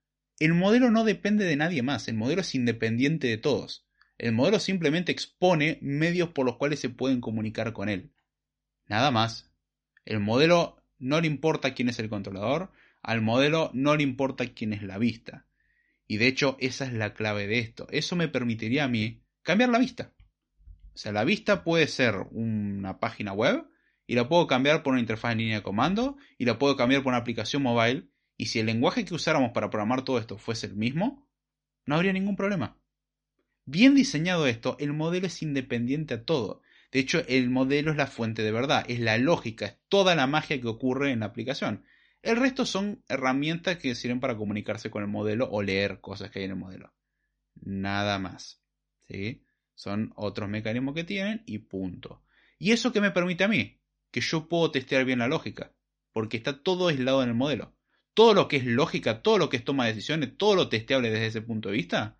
el 0.45 0.53
modelo 0.53 0.91
no 0.91 1.03
depende 1.03 1.45
de 1.45 1.55
nadie 1.55 1.83
más, 1.83 2.07
el 2.07 2.15
modelo 2.15 2.41
es 2.41 2.55
independiente 2.55 3.27
de 3.27 3.37
todos. 3.37 3.85
El 4.17 4.33
modelo 4.33 4.59
simplemente 4.59 5.11
expone 5.11 5.79
medios 5.81 6.29
por 6.29 6.45
los 6.45 6.57
cuales 6.57 6.79
se 6.79 6.89
pueden 6.89 7.21
comunicar 7.21 7.73
con 7.73 7.89
él. 7.89 8.11
Nada 8.87 9.11
más. 9.11 9.51
El 10.05 10.19
modelo 10.19 10.83
no 10.99 11.21
le 11.21 11.27
importa 11.27 11.73
quién 11.73 11.89
es 11.89 11.99
el 11.99 12.09
controlador, 12.09 12.71
al 13.01 13.21
modelo 13.21 13.71
no 13.73 13.95
le 13.95 14.03
importa 14.03 14.53
quién 14.53 14.73
es 14.73 14.83
la 14.83 14.97
vista. 14.97 15.47
Y 16.07 16.17
de 16.17 16.27
hecho 16.27 16.57
esa 16.59 16.85
es 16.85 16.93
la 16.93 17.13
clave 17.13 17.47
de 17.47 17.59
esto. 17.59 17.87
Eso 17.89 18.15
me 18.15 18.27
permitiría 18.27 18.83
a 18.83 18.89
mí 18.89 19.23
cambiar 19.41 19.69
la 19.69 19.79
vista. 19.79 20.13
O 20.93 20.97
sea, 20.97 21.11
la 21.11 21.23
vista 21.23 21.63
puede 21.63 21.87
ser 21.87 22.15
una 22.31 22.99
página 22.99 23.33
web 23.33 23.65
y 24.05 24.15
la 24.15 24.27
puedo 24.27 24.47
cambiar 24.47 24.83
por 24.83 24.91
una 24.91 24.99
interfaz 24.99 25.31
en 25.31 25.39
línea 25.39 25.57
de 25.57 25.63
comando 25.63 26.17
y 26.37 26.45
la 26.45 26.59
puedo 26.59 26.75
cambiar 26.75 27.01
por 27.01 27.11
una 27.11 27.17
aplicación 27.17 27.63
mobile. 27.63 28.09
Y 28.43 28.47
si 28.47 28.59
el 28.59 28.65
lenguaje 28.65 29.05
que 29.05 29.13
usáramos 29.13 29.51
para 29.53 29.69
programar 29.69 30.03
todo 30.03 30.19
esto 30.19 30.37
fuese 30.37 30.67
el 30.67 30.75
mismo, 30.75 31.25
no 31.85 31.95
habría 31.95 32.11
ningún 32.11 32.35
problema. 32.35 32.77
Bien 33.63 33.95
diseñado 33.95 34.47
esto, 34.47 34.75
el 34.81 34.91
modelo 34.91 35.27
es 35.27 35.41
independiente 35.41 36.15
a 36.15 36.25
todo. 36.25 36.61
De 36.91 36.99
hecho, 36.99 37.23
el 37.29 37.49
modelo 37.49 37.91
es 37.91 37.95
la 37.95 38.05
fuente 38.05 38.41
de 38.41 38.51
verdad, 38.51 38.83
es 38.89 38.99
la 38.99 39.17
lógica, 39.17 39.65
es 39.65 39.77
toda 39.87 40.13
la 40.15 40.27
magia 40.27 40.59
que 40.59 40.67
ocurre 40.67 41.11
en 41.11 41.21
la 41.21 41.27
aplicación. 41.27 41.85
El 42.21 42.35
resto 42.35 42.65
son 42.65 43.01
herramientas 43.07 43.77
que 43.77 43.95
sirven 43.95 44.19
para 44.19 44.35
comunicarse 44.35 44.91
con 44.91 45.03
el 45.03 45.09
modelo 45.09 45.49
o 45.49 45.61
leer 45.61 46.01
cosas 46.01 46.29
que 46.29 46.39
hay 46.39 46.45
en 46.45 46.51
el 46.51 46.57
modelo. 46.57 46.93
Nada 47.61 48.19
más. 48.19 48.61
¿Sí? 49.07 49.45
Son 49.73 50.11
otros 50.17 50.49
mecanismos 50.49 50.95
que 50.95 51.05
tienen 51.05 51.43
y 51.45 51.59
punto. 51.59 52.25
¿Y 52.59 52.73
eso 52.73 52.91
qué 52.91 52.99
me 52.99 53.11
permite 53.11 53.45
a 53.45 53.47
mí? 53.47 53.79
Que 54.11 54.19
yo 54.19 54.49
puedo 54.49 54.69
testear 54.69 55.05
bien 55.05 55.19
la 55.19 55.29
lógica. 55.29 55.71
Porque 56.11 56.35
está 56.35 56.61
todo 56.61 56.89
aislado 56.89 57.23
en 57.23 57.29
el 57.29 57.35
modelo. 57.35 57.73
Todo 58.13 58.33
lo 58.33 58.47
que 58.47 58.57
es 58.57 58.65
lógica, 58.65 59.21
todo 59.21 59.37
lo 59.37 59.49
que 59.49 59.57
es 59.57 59.63
toma 59.63 59.85
de 59.85 59.93
decisiones, 59.93 60.37
todo 60.37 60.55
lo 60.55 60.69
testeable 60.69 61.09
desde 61.09 61.27
ese 61.27 61.41
punto 61.41 61.69
de 61.69 61.75
vista, 61.75 62.17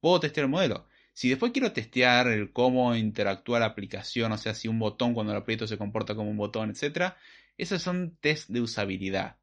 puedo 0.00 0.20
testear 0.20 0.44
el 0.44 0.50
modelo. 0.50 0.86
Si 1.12 1.28
después 1.28 1.52
quiero 1.52 1.72
testear 1.72 2.28
el 2.28 2.52
cómo 2.52 2.94
interactúa 2.94 3.58
la 3.58 3.66
aplicación, 3.66 4.32
o 4.32 4.38
sea, 4.38 4.54
si 4.54 4.68
un 4.68 4.78
botón 4.78 5.14
cuando 5.14 5.32
lo 5.32 5.40
aprieto 5.40 5.66
se 5.66 5.78
comporta 5.78 6.14
como 6.14 6.30
un 6.30 6.36
botón, 6.36 6.70
etc., 6.70 7.14
esos 7.56 7.82
son 7.82 8.16
test 8.20 8.50
de 8.50 8.60
usabilidad. 8.60 9.38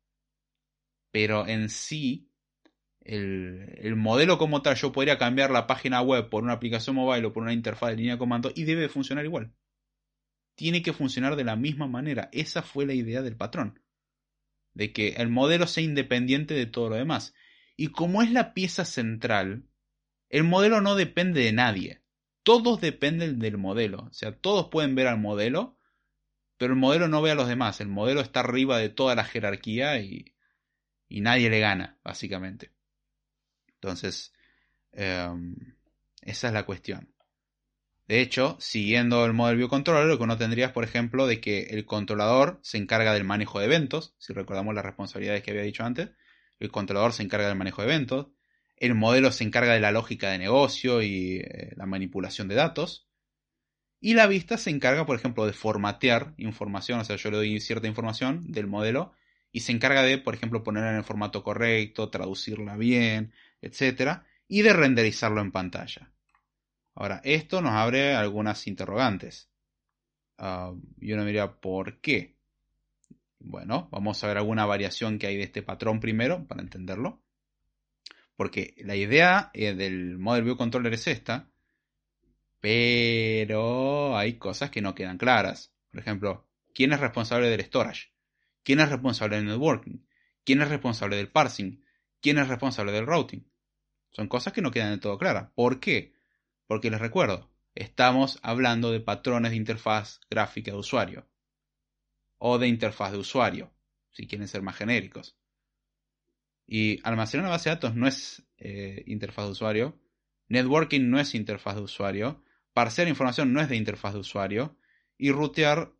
Pero 1.11 1.47
en 1.47 1.69
sí, 1.69 2.29
el, 3.05 3.95
modelo 3.95 4.37
como 4.37 4.61
tal, 4.61 4.75
yo 4.75 4.91
podría 4.91 5.17
cambiar 5.17 5.51
la 5.51 5.67
página 5.67 6.01
web 6.01 6.29
por 6.29 6.43
una 6.43 6.53
aplicación 6.53 6.95
mobile 6.95 7.27
o 7.27 7.33
por 7.33 7.43
una 7.43 7.53
interfaz 7.53 7.91
de 7.91 7.97
línea 7.97 8.13
de 8.13 8.19
comando 8.19 8.51
y 8.55 8.63
debe 8.63 8.89
funcionar 8.89 9.25
igual. 9.25 9.53
Tiene 10.55 10.81
que 10.81 10.93
funcionar 10.93 11.35
de 11.35 11.43
la 11.43 11.55
misma 11.55 11.87
manera. 11.87 12.29
Esa 12.31 12.61
fue 12.61 12.85
la 12.85 12.93
idea 12.93 13.21
del 13.21 13.35
patrón. 13.35 13.79
De 14.75 14.93
que 14.93 15.15
el 15.17 15.29
modelo 15.29 15.65
sea 15.65 15.83
independiente 15.83 16.53
de 16.53 16.67
todo 16.67 16.89
lo 16.89 16.95
demás. 16.95 17.33
Y 17.75 17.87
como 17.87 18.21
es 18.21 18.31
la 18.31 18.53
pieza 18.53 18.85
central, 18.85 19.65
el 20.29 20.43
modelo 20.43 20.81
no 20.81 20.95
depende 20.95 21.41
de 21.41 21.53
nadie. 21.53 22.03
Todos 22.43 22.79
dependen 22.79 23.39
del 23.39 23.57
modelo. 23.57 24.03
O 24.03 24.13
sea, 24.13 24.31
todos 24.31 24.67
pueden 24.69 24.93
ver 24.93 25.07
al 25.07 25.19
modelo 25.19 25.75
pero 26.57 26.73
el 26.73 26.79
modelo 26.79 27.07
no 27.07 27.21
ve 27.21 27.31
a 27.31 27.35
los 27.35 27.47
demás, 27.47 27.81
el 27.81 27.89
modelo 27.89 28.21
está 28.21 28.39
arriba 28.41 28.77
de 28.77 28.89
toda 28.89 29.15
la 29.15 29.25
jerarquía 29.25 29.99
y, 29.99 30.33
y 31.09 31.21
nadie 31.21 31.49
le 31.49 31.59
gana, 31.59 31.99
básicamente. 32.03 32.71
Entonces, 33.67 34.33
em, 34.91 35.55
esa 36.21 36.47
es 36.47 36.53
la 36.53 36.65
cuestión. 36.65 37.13
De 38.07 38.21
hecho, 38.21 38.55
siguiendo 38.59 39.25
el 39.25 39.33
modelo 39.33 39.57
biocontroller, 39.57 40.05
lo 40.05 40.17
que 40.17 40.23
uno 40.23 40.37
tendría 40.37 40.67
es, 40.67 40.71
por 40.71 40.83
ejemplo, 40.83 41.25
de 41.25 41.41
que 41.41 41.63
el 41.71 41.85
controlador 41.85 42.59
se 42.61 42.77
encarga 42.77 43.13
del 43.13 43.23
manejo 43.23 43.59
de 43.59 43.65
eventos, 43.65 44.13
si 44.19 44.33
recordamos 44.33 44.75
las 44.75 44.85
responsabilidades 44.85 45.41
que 45.41 45.51
había 45.51 45.63
dicho 45.63 45.83
antes, 45.83 46.11
el 46.59 46.71
controlador 46.71 47.13
se 47.13 47.23
encarga 47.23 47.47
del 47.47 47.57
manejo 47.57 47.81
de 47.81 47.87
eventos, 47.87 48.27
el 48.77 48.93
modelo 48.93 49.31
se 49.31 49.43
encarga 49.43 49.73
de 49.73 49.79
la 49.79 49.91
lógica 49.91 50.29
de 50.29 50.37
negocio 50.37 51.01
y 51.01 51.37
eh, 51.37 51.73
la 51.75 51.87
manipulación 51.87 52.47
de 52.47 52.55
datos, 52.55 53.07
y 53.99 54.13
la 54.13 54.27
vista 54.27 54.57
se 54.57 54.69
encarga, 54.69 55.07
por 55.07 55.15
ejemplo, 55.15 55.47
de 55.47 55.53
formatear 55.53 56.35
información, 56.37 56.99
o 56.99 57.03
sea, 57.03 57.15
yo 57.15 57.31
le 57.31 57.37
doy 57.37 57.59
cierta 57.59 57.87
información 57.87 58.51
del 58.51 58.67
modelo 58.67 59.13
y 59.51 59.61
se 59.61 59.71
encarga 59.71 60.03
de, 60.03 60.19
por 60.19 60.35
ejemplo, 60.35 60.63
ponerla 60.63 60.91
en 60.91 60.97
el 60.97 61.03
formato 61.03 61.41
correcto, 61.41 62.09
traducirla 62.09 62.77
bien, 62.77 63.33
etc. 63.61 64.21
Y 64.47 64.61
de 64.61 64.73
renderizarlo 64.73 65.41
en 65.41 65.51
pantalla. 65.51 66.11
Ahora, 66.95 67.21
esto 67.23 67.61
nos 67.61 67.73
abre 67.73 68.15
algunas 68.15 68.67
interrogantes. 68.67 69.49
Ah, 70.37 70.73
y 70.99 71.11
uno 71.11 71.25
diría, 71.25 71.59
¿por 71.59 71.99
qué? 71.99 72.35
Bueno, 73.39 73.89
vamos 73.91 74.23
a 74.23 74.27
ver 74.27 74.37
alguna 74.37 74.65
variación 74.65 75.19
que 75.19 75.27
hay 75.27 75.37
de 75.37 75.43
este 75.43 75.61
patrón 75.61 75.99
primero 75.99 76.47
para 76.47 76.61
entenderlo. 76.61 77.21
Porque 78.35 78.73
la 78.79 78.95
idea 78.95 79.51
eh, 79.53 79.73
del 79.73 80.17
Model 80.17 80.43
View 80.43 80.57
Controller 80.57 80.93
es 80.93 81.07
esta, 81.07 81.49
pero 82.59 84.17
hay 84.17 84.37
cosas 84.37 84.71
que 84.71 84.81
no 84.81 84.95
quedan 84.95 85.17
claras. 85.17 85.73
Por 85.91 85.99
ejemplo, 85.99 86.47
¿quién 86.73 86.93
es 86.93 86.99
responsable 86.99 87.49
del 87.49 87.61
storage? 87.61 88.11
¿Quién 88.63 88.79
es 88.79 88.89
responsable 88.89 89.35
del 89.35 89.45
networking? 89.45 89.99
¿Quién 90.43 90.61
es 90.61 90.69
responsable 90.69 91.17
del 91.17 91.31
parsing? 91.31 91.83
¿Quién 92.21 92.39
es 92.39 92.47
responsable 92.47 92.91
del 92.91 93.05
routing? 93.05 93.45
Son 94.11 94.27
cosas 94.27 94.53
que 94.53 94.61
no 94.61 94.71
quedan 94.71 94.91
de 94.91 94.97
todo 94.97 95.17
claras. 95.17 95.51
¿Por 95.53 95.79
qué? 95.79 96.14
Porque 96.67 96.89
les 96.89 96.99
recuerdo, 96.99 97.51
estamos 97.75 98.39
hablando 98.41 98.91
de 98.91 98.99
patrones 98.99 99.51
de 99.51 99.57
interfaz 99.57 100.21
gráfica 100.29 100.71
de 100.71 100.77
usuario. 100.77 101.27
O 102.37 102.57
de 102.57 102.67
interfaz 102.67 103.11
de 103.11 103.19
usuario, 103.19 103.73
si 104.11 104.27
quieren 104.27 104.47
ser 104.47 104.61
más 104.61 104.75
genéricos. 104.75 105.37
Y 106.67 106.99
almacenar 107.07 107.45
una 107.45 107.51
base 107.51 107.69
de 107.69 107.75
datos 107.75 107.95
no 107.95 108.07
es 108.07 108.43
eh, 108.57 109.03
interfaz 109.07 109.45
de 109.45 109.51
usuario. 109.51 109.99
Networking 110.47 111.09
no 111.09 111.19
es 111.19 111.35
interfaz 111.35 111.75
de 111.75 111.81
usuario. 111.81 112.43
Parsear 112.73 113.07
información 113.07 113.53
no 113.53 113.61
es 113.61 113.69
de 113.69 113.75
interfaz 113.75 114.13
de 114.13 114.19
usuario 114.19 114.77
y 115.17 115.31
rutear 115.31 115.93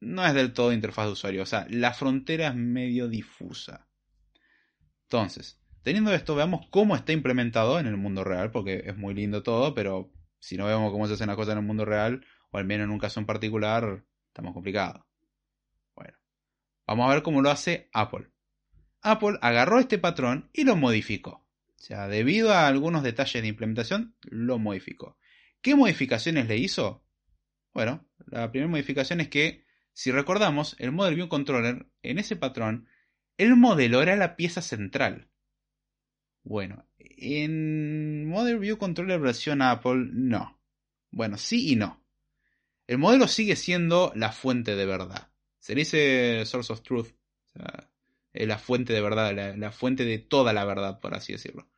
no 0.00 0.24
es 0.26 0.34
del 0.34 0.52
todo 0.52 0.72
interfaz 0.72 1.06
de 1.06 1.12
usuario. 1.12 1.42
O 1.42 1.46
sea, 1.46 1.66
la 1.70 1.92
frontera 1.92 2.48
es 2.48 2.54
medio 2.54 3.08
difusa. 3.08 3.88
Entonces, 5.04 5.60
Teniendo 5.84 6.14
esto, 6.14 6.34
veamos 6.34 6.66
cómo 6.70 6.96
está 6.96 7.12
implementado 7.12 7.78
en 7.78 7.86
el 7.86 7.98
mundo 7.98 8.24
real, 8.24 8.50
porque 8.50 8.84
es 8.86 8.96
muy 8.96 9.12
lindo 9.12 9.42
todo, 9.42 9.74
pero 9.74 10.10
si 10.38 10.56
no 10.56 10.64
vemos 10.64 10.90
cómo 10.90 11.06
se 11.06 11.12
hacen 11.12 11.26
las 11.26 11.36
cosas 11.36 11.52
en 11.52 11.58
el 11.58 11.66
mundo 11.66 11.84
real, 11.84 12.24
o 12.50 12.56
al 12.56 12.64
menos 12.64 12.86
en 12.86 12.90
un 12.90 12.98
caso 12.98 13.20
en 13.20 13.26
particular, 13.26 14.02
estamos 14.28 14.54
complicados. 14.54 15.04
Bueno, 15.94 16.14
vamos 16.86 17.06
a 17.06 17.12
ver 17.12 17.22
cómo 17.22 17.42
lo 17.42 17.50
hace 17.50 17.90
Apple. 17.92 18.30
Apple 19.02 19.38
agarró 19.42 19.78
este 19.78 19.98
patrón 19.98 20.48
y 20.54 20.64
lo 20.64 20.74
modificó. 20.74 21.46
O 21.68 21.82
sea, 21.82 22.08
debido 22.08 22.54
a 22.54 22.66
algunos 22.66 23.02
detalles 23.02 23.42
de 23.42 23.48
implementación, 23.48 24.16
lo 24.22 24.58
modificó. 24.58 25.18
¿Qué 25.60 25.74
modificaciones 25.74 26.48
le 26.48 26.56
hizo? 26.56 27.04
Bueno, 27.74 28.08
la 28.26 28.50
primera 28.50 28.70
modificación 28.70 29.20
es 29.20 29.28
que, 29.28 29.66
si 29.92 30.12
recordamos, 30.12 30.76
el 30.78 30.92
Model 30.92 31.16
View 31.16 31.28
Controller, 31.28 31.90
en 32.02 32.18
ese 32.18 32.36
patrón, 32.36 32.88
el 33.36 33.54
modelo 33.54 34.00
era 34.00 34.16
la 34.16 34.34
pieza 34.34 34.62
central. 34.62 35.28
Bueno, 36.44 36.86
en 36.98 38.26
Model 38.26 38.58
View 38.58 38.78
Controller 38.78 39.18
versión 39.18 39.62
Apple, 39.62 40.08
no. 40.12 40.60
Bueno, 41.10 41.38
sí 41.38 41.72
y 41.72 41.76
no. 41.76 42.04
El 42.86 42.98
modelo 42.98 43.28
sigue 43.28 43.56
siendo 43.56 44.12
la 44.14 44.30
fuente 44.30 44.76
de 44.76 44.84
verdad. 44.84 45.30
Se 45.58 45.74
dice 45.74 46.44
Source 46.44 46.72
of 46.72 46.82
Truth. 46.82 47.08
Es 48.32 48.46
la 48.46 48.58
fuente 48.58 48.92
de 48.92 49.00
verdad, 49.00 49.34
la, 49.34 49.56
la, 49.56 49.72
fuente 49.72 50.04
de 50.04 50.18
toda 50.18 50.52
la 50.52 50.64
verdad, 50.66 51.00
por 51.00 51.14
así 51.14 51.32
decirlo. 51.32 51.68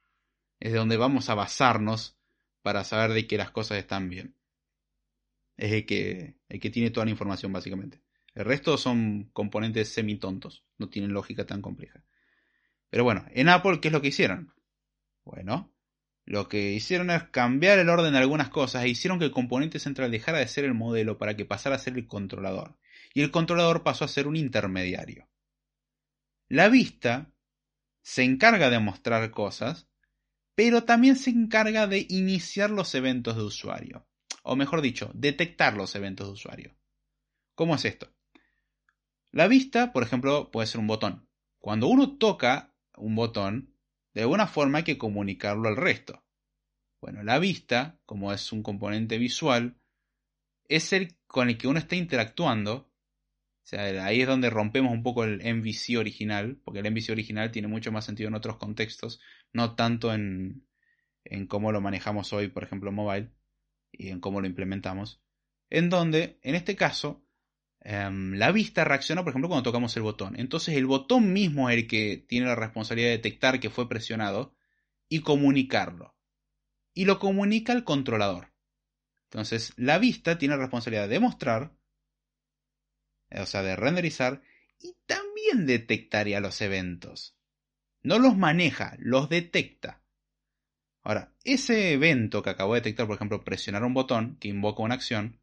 Es 0.58 0.72
de 0.72 0.78
donde 0.78 0.96
vamos 0.96 1.28
a 1.28 1.34
basarnos 1.34 2.18
para 2.62 2.82
saber 2.82 3.12
de 3.12 3.28
que 3.28 3.36
las 3.36 3.52
cosas 3.52 3.78
están 3.78 4.08
bien. 4.08 4.34
Es 5.56 5.70
el 5.72 5.86
que, 5.86 6.34
el 6.48 6.58
que 6.58 6.70
tiene 6.70 6.90
toda 6.90 7.04
la 7.04 7.12
información, 7.12 7.52
básicamente. 7.52 8.00
El 8.34 8.44
resto 8.46 8.76
son 8.76 9.30
componentes 9.32 9.90
semi-tontos, 9.90 10.64
no 10.78 10.88
tienen 10.88 11.12
lógica 11.12 11.46
tan 11.46 11.62
compleja. 11.62 12.02
Pero 12.90 13.04
bueno, 13.04 13.24
en 13.30 13.48
Apple, 13.48 13.80
¿qué 13.80 13.88
es 13.88 13.92
lo 13.92 14.02
que 14.02 14.08
hicieron? 14.08 14.52
Bueno, 15.26 15.74
lo 16.24 16.48
que 16.48 16.72
hicieron 16.72 17.10
es 17.10 17.24
cambiar 17.24 17.80
el 17.80 17.88
orden 17.88 18.12
de 18.12 18.18
algunas 18.20 18.48
cosas 18.48 18.84
e 18.84 18.88
hicieron 18.88 19.18
que 19.18 19.24
el 19.24 19.32
componente 19.32 19.80
central 19.80 20.12
dejara 20.12 20.38
de 20.38 20.46
ser 20.46 20.64
el 20.64 20.72
modelo 20.72 21.18
para 21.18 21.36
que 21.36 21.44
pasara 21.44 21.74
a 21.74 21.80
ser 21.80 21.94
el 21.98 22.06
controlador. 22.06 22.78
Y 23.12 23.22
el 23.22 23.32
controlador 23.32 23.82
pasó 23.82 24.04
a 24.04 24.08
ser 24.08 24.28
un 24.28 24.36
intermediario. 24.36 25.28
La 26.48 26.68
vista 26.68 27.32
se 28.02 28.22
encarga 28.22 28.70
de 28.70 28.78
mostrar 28.78 29.28
cosas, 29.32 29.88
pero 30.54 30.84
también 30.84 31.16
se 31.16 31.30
encarga 31.30 31.88
de 31.88 32.06
iniciar 32.08 32.70
los 32.70 32.94
eventos 32.94 33.36
de 33.36 33.42
usuario. 33.42 34.06
O 34.44 34.54
mejor 34.54 34.80
dicho, 34.80 35.10
detectar 35.12 35.74
los 35.74 35.96
eventos 35.96 36.28
de 36.28 36.32
usuario. 36.34 36.76
¿Cómo 37.56 37.74
es 37.74 37.84
esto? 37.84 38.14
La 39.32 39.48
vista, 39.48 39.92
por 39.92 40.04
ejemplo, 40.04 40.52
puede 40.52 40.68
ser 40.68 40.78
un 40.78 40.86
botón. 40.86 41.28
Cuando 41.58 41.88
uno 41.88 42.16
toca 42.16 42.72
un 42.96 43.16
botón, 43.16 43.75
de 44.16 44.22
alguna 44.22 44.46
forma 44.46 44.78
hay 44.78 44.84
que 44.84 44.96
comunicarlo 44.96 45.68
al 45.68 45.76
resto. 45.76 46.24
Bueno, 47.02 47.22
la 47.22 47.38
vista, 47.38 48.00
como 48.06 48.32
es 48.32 48.50
un 48.50 48.62
componente 48.62 49.18
visual, 49.18 49.76
es 50.70 50.94
el 50.94 51.18
con 51.26 51.50
el 51.50 51.58
que 51.58 51.68
uno 51.68 51.78
está 51.78 51.96
interactuando. 51.96 52.74
O 52.76 53.66
sea, 53.66 53.82
ahí 54.06 54.22
es 54.22 54.26
donde 54.26 54.48
rompemos 54.48 54.90
un 54.90 55.02
poco 55.02 55.24
el 55.24 55.42
MVC 55.42 55.98
original, 55.98 56.58
porque 56.64 56.80
el 56.80 56.90
MVC 56.90 57.10
original 57.10 57.50
tiene 57.50 57.68
mucho 57.68 57.92
más 57.92 58.06
sentido 58.06 58.28
en 58.28 58.34
otros 58.36 58.56
contextos, 58.56 59.20
no 59.52 59.74
tanto 59.74 60.14
en, 60.14 60.66
en 61.24 61.46
cómo 61.46 61.70
lo 61.70 61.82
manejamos 61.82 62.32
hoy, 62.32 62.48
por 62.48 62.64
ejemplo, 62.64 62.90
mobile, 62.92 63.32
y 63.92 64.08
en 64.08 64.20
cómo 64.20 64.40
lo 64.40 64.46
implementamos. 64.46 65.20
En 65.68 65.90
donde, 65.90 66.38
en 66.40 66.54
este 66.54 66.74
caso, 66.74 67.22
Em, 67.88 68.34
la 68.34 68.50
vista 68.50 68.82
reacciona, 68.82 69.22
por 69.22 69.30
ejemplo, 69.30 69.48
cuando 69.48 69.62
tocamos 69.62 69.96
el 69.96 70.02
botón. 70.02 70.34
Entonces 70.40 70.74
el 70.74 70.86
botón 70.86 71.32
mismo 71.32 71.70
es 71.70 71.76
el 71.76 71.86
que 71.86 72.16
tiene 72.16 72.46
la 72.46 72.56
responsabilidad 72.56 73.10
de 73.10 73.18
detectar 73.18 73.60
que 73.60 73.70
fue 73.70 73.88
presionado 73.88 74.56
y 75.08 75.20
comunicarlo. 75.20 76.16
Y 76.94 77.04
lo 77.04 77.20
comunica 77.20 77.72
al 77.72 77.84
controlador. 77.84 78.52
Entonces 79.30 79.72
la 79.76 79.98
vista 79.98 80.36
tiene 80.36 80.56
la 80.56 80.62
responsabilidad 80.62 81.08
de 81.08 81.20
mostrar, 81.20 81.76
o 83.30 83.46
sea, 83.46 83.62
de 83.62 83.76
renderizar 83.76 84.42
y 84.80 84.96
también 85.06 85.66
detectaría 85.66 86.40
los 86.40 86.60
eventos. 86.62 87.38
No 88.02 88.18
los 88.18 88.36
maneja, 88.36 88.96
los 88.98 89.28
detecta. 89.28 90.02
Ahora, 91.04 91.32
ese 91.44 91.92
evento 91.92 92.42
que 92.42 92.50
acabo 92.50 92.74
de 92.74 92.80
detectar, 92.80 93.06
por 93.06 93.14
ejemplo, 93.14 93.44
presionar 93.44 93.84
un 93.84 93.94
botón 93.94 94.38
que 94.40 94.48
invoca 94.48 94.82
una 94.82 94.96
acción, 94.96 95.40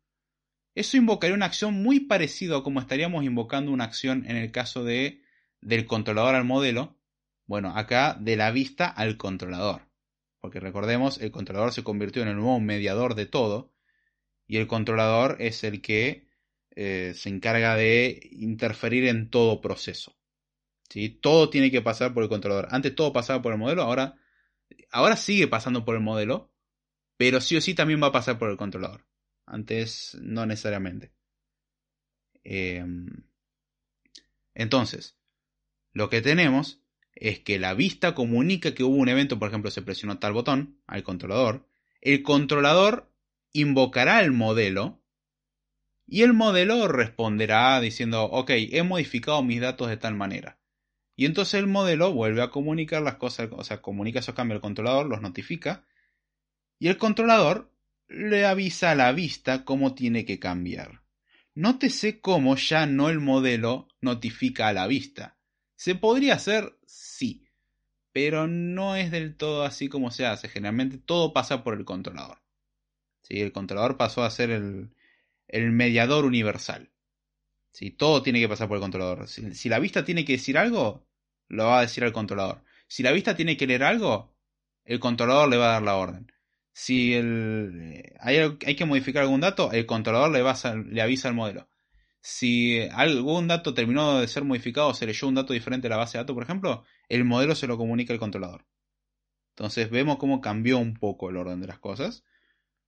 eso 0.76 0.98
invocaría 0.98 1.36
una 1.36 1.46
acción 1.46 1.82
muy 1.84 2.00
parecida 2.02 2.58
a 2.58 2.64
como 2.64 2.80
estaríamos 2.80 3.24
invocando 3.24 3.72
una 3.72 3.84
acción 3.84 4.26
en 4.28 4.38
el 4.38 4.52
caso 4.52 4.84
de 4.84 5.22
del 5.62 5.86
controlador 5.86 6.36
al 6.36 6.46
modelo. 6.46 6.98
Bueno, 7.46 7.76
acá 7.76 8.18
de 8.20 8.36
la 8.36 8.52
vista 8.52 8.88
al 8.88 9.18
controlador. 9.18 9.88
Porque 10.40 10.60
recordemos, 10.60 11.20
el 11.20 11.32
controlador 11.32 11.72
se 11.72 11.84
convirtió 11.84 12.22
en 12.22 12.30
el 12.30 12.36
nuevo 12.36 12.60
mediador 12.60 13.16
de 13.16 13.26
todo. 13.26 13.74
Y 14.48 14.58
el 14.58 14.68
controlador 14.68 15.38
es 15.40 15.64
el 15.64 15.82
que 15.82 16.28
eh, 16.76 17.14
se 17.16 17.30
encarga 17.30 17.76
de 17.76 18.30
interferir 18.32 19.08
en 19.08 19.30
todo 19.30 19.62
proceso. 19.62 20.18
¿sí? 20.90 21.10
Todo 21.10 21.50
tiene 21.50 21.72
que 21.72 21.82
pasar 21.82 22.14
por 22.14 22.24
el 22.24 22.30
controlador. 22.30 22.68
Antes 22.72 22.96
todo 22.96 23.14
pasaba 23.14 23.42
por 23.42 23.54
el 23.54 23.60
modelo, 23.60 23.84
ahora, 23.84 24.16
ahora 24.92 25.16
sigue 25.16 25.48
pasando 25.48 25.86
por 25.86 25.96
el 25.96 26.02
modelo. 26.02 26.52
Pero 27.16 27.40
sí 27.42 27.56
o 27.56 27.62
sí 27.62 27.74
también 27.74 28.02
va 28.02 28.08
a 28.08 28.12
pasar 28.12 28.38
por 28.38 28.50
el 28.50 28.58
controlador. 28.58 29.06
Antes 29.46 30.18
no 30.22 30.46
necesariamente. 30.46 31.12
Em, 32.44 33.08
entonces, 34.54 35.18
lo 35.92 36.10
que 36.10 36.22
tenemos 36.22 36.82
es 37.16 37.40
que 37.40 37.60
la 37.60 37.74
vista 37.74 38.16
comunica 38.16 38.74
que 38.74 38.84
hubo 38.84 38.96
un 38.96 39.10
evento, 39.10 39.40
por 39.40 39.50
ejemplo, 39.50 39.72
se 39.72 39.82
presionó 39.82 40.20
tal 40.20 40.34
botón 40.34 40.80
al 40.88 41.04
controlador. 41.04 41.68
El 42.02 42.24
controlador 42.24 43.12
invocará 43.54 44.22
el 44.22 44.32
modelo 44.32 45.02
y 46.06 46.24
el 46.24 46.34
modelo 46.34 46.88
responderá 46.88 47.80
diciendo, 47.80 48.24
ok, 48.26 48.52
he 48.52 48.84
modificado 48.84 49.42
mis 49.44 49.62
datos 49.62 49.90
de 49.90 49.98
tal 49.98 50.16
manera. 50.16 50.60
Y 51.16 51.26
entonces 51.26 51.56
el 51.56 51.68
modelo 51.68 52.12
vuelve 52.12 52.42
a 52.42 52.50
comunicar 52.50 53.02
las 53.02 53.16
cosas, 53.16 53.50
o 53.52 53.64
sea, 53.64 53.82
comunica 53.82 54.20
esos 54.20 54.36
cambios 54.36 54.58
al 54.58 54.62
controlador, 54.62 55.06
los 55.06 55.22
notifica. 55.22 55.86
Y 56.80 56.88
el 56.88 56.98
controlador 56.98 57.72
le 58.14 58.46
avisa 58.46 58.92
a 58.92 58.96
la 58.96 59.12
vista 59.12 59.66
cómo 59.66 59.96
tiene 59.96 60.24
que 60.24 60.40
cambiar. 60.40 61.02
Nótese 61.56 62.22
cómo 62.22 62.56
ya 62.56 62.86
no 62.86 63.10
el 63.10 63.20
modelo 63.20 63.88
notifica 64.02 64.68
a 64.68 64.74
la 64.74 64.88
vista. 64.88 65.38
¿Se 65.76 65.96
podría 65.96 66.36
hacer? 66.36 66.78
Sí, 66.86 67.48
pero 68.12 68.48
no 68.48 68.96
es 68.96 69.10
del 69.10 69.36
todo 69.36 69.64
así 69.64 69.90
como 69.90 70.12
se 70.12 70.28
hace. 70.28 70.48
Generalmente 70.48 71.00
todo 71.00 71.34
pasa 71.34 71.64
por 71.64 71.74
el 71.74 71.86
controlador. 71.86 72.42
¿Sí? 73.24 73.42
El 73.42 73.52
controlador 73.52 73.98
pasó 73.98 74.24
a 74.24 74.32
ser 74.32 74.52
el, 74.52 74.92
mediador 75.72 76.26
universal. 76.26 76.92
¿Sí? 77.72 77.90
Todo 77.90 78.22
tiene 78.22 78.40
que 78.40 78.50
pasar 78.50 78.68
por 78.68 78.78
el 78.78 78.82
controlador. 78.82 79.28
Si, 79.28 79.56
si 79.56 79.70
la 79.70 79.80
vista 79.80 80.06
tiene 80.06 80.24
que 80.24 80.34
decir 80.34 80.58
algo, 80.60 81.08
lo 81.48 81.66
va 81.66 81.80
a 81.80 81.82
decir 81.82 82.04
al 82.04 82.14
controlador. 82.14 82.64
Si 82.88 83.02
la 83.02 83.12
vista 83.12 83.36
tiene 83.36 83.58
que 83.58 83.66
leer 83.66 83.84
algo, 83.84 84.36
el 84.86 85.00
controlador 85.00 85.50
le 85.50 85.58
va 85.58 85.70
a 85.70 85.74
dar 85.74 85.84
la 85.84 85.96
orden. 85.96 86.32
Si 86.74 87.14
el, 87.14 88.04
hay, 88.20 88.38
hay, 88.66 88.76
que 88.76 88.86
modificar 88.86 89.22
algún 89.22 89.42
dato, 89.42 89.72
el 89.72 89.86
controlador 89.86 90.32
le, 90.32 90.42
va 90.42 90.56
le 90.90 91.02
avisa 91.02 91.30
al 91.30 91.36
modelo. 91.36 91.70
Si 92.20 92.80
algún 92.94 93.48
dato 93.48 93.74
terminó 93.74 94.20
de 94.20 94.28
ser 94.28 94.44
modificado 94.44 94.88
o 94.88 94.94
se 94.94 95.06
leyó 95.06 95.28
un 95.28 95.36
dato 95.36 95.54
diferente 95.54 95.88
a 95.88 95.92
la 95.92 95.98
base 95.98 96.18
de 96.18 96.24
datos, 96.24 96.34
por 96.34 96.44
ejemplo, 96.44 96.84
el 97.10 97.26
modelo 97.26 97.54
se 97.54 97.68
lo 97.68 97.78
comunica 97.78 98.14
al 98.14 98.20
controlador. 98.20 98.66
Entonces 99.50 99.90
vemos 99.92 100.18
cómo 100.18 100.42
cambió 100.42 100.80
un 100.80 100.96
poco 100.96 101.30
el 101.30 101.38
orden 101.38 101.62
de 101.62 101.68
las 101.68 101.80
cosas. 101.80 102.24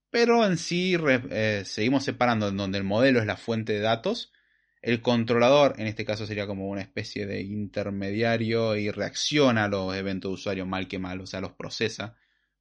Pero 0.10 0.46
en 0.46 0.58
sí 0.58 0.96
eh, 1.30 1.64
seguimos 1.66 2.06
separando 2.06 2.48
en 2.48 2.58
donde 2.58 2.78
el 2.78 2.84
modelo 2.84 3.20
es 3.20 3.26
la 3.26 3.38
fuente 3.38 3.74
de 3.74 3.82
datos. 3.82 4.32
El 4.82 5.02
controlador, 5.02 5.76
en 5.80 5.88
este 5.88 6.06
caso, 6.06 6.26
sería 6.26 6.48
como 6.48 6.70
una 6.70 6.82
especie 6.82 7.26
de 7.26 7.42
intermediario 7.42 8.76
y 8.78 8.90
reacciona 8.90 9.66
a 9.66 9.68
los 9.68 9.96
eventos 9.96 10.30
de 10.30 10.34
usuario 10.36 10.66
mal 10.66 10.88
que 10.88 11.00
mal, 11.00 11.22
o 11.22 11.26
sea, 11.28 11.42
los 11.42 11.54
procesa 11.54 12.16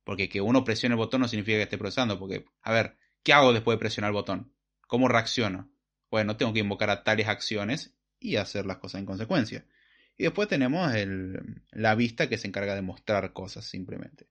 porque 0.04 0.29
que 0.29 0.40
uno 0.40 0.64
presione 0.64 0.94
el 0.94 0.98
botón 0.98 1.22
no 1.22 1.29
significa 1.29 1.56
que 1.56 1.62
esté 1.64 1.79
procesando, 1.79 2.18
porque, 2.18 2.44
a 2.62 2.72
ver, 2.72 2.96
¿qué 3.22 3.33
hago 3.33 3.52
después 3.52 3.74
de 3.74 3.81
presionar 3.81 4.10
el 4.10 4.14
botón? 4.14 4.54
¿Cómo 4.87 5.08
reacciono? 5.08 5.70
Bueno, 6.10 6.37
tengo 6.37 6.52
que 6.52 6.60
invocar 6.60 6.90
a 6.90 7.02
tales 7.02 7.26
acciones 7.26 7.94
y 8.20 8.37
hacer 8.37 8.66
las 8.66 8.76
cosas 8.76 9.00
en 9.00 9.06
consecuencia. 9.06 9.66
Y 10.16 10.24
después 10.24 10.48
tenemos 10.48 10.92
la 11.72 11.94
vista 11.94 12.29
que 12.29 12.38
se 12.38 12.46
encarga 12.46 12.74
de 12.74 12.83
mostrar 12.83 13.33
cosas 13.33 13.64
simplemente. 13.64 14.29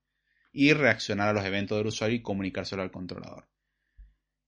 Y 0.51 0.73
reaccionar 0.73 1.29
a 1.29 1.33
los 1.33 1.43
eventos 1.43 1.77
del 1.77 1.87
usuario 1.87 2.15
y 2.15 2.21
comunicárselo 2.21 2.83
al 2.83 2.91
controlador. 2.91 3.49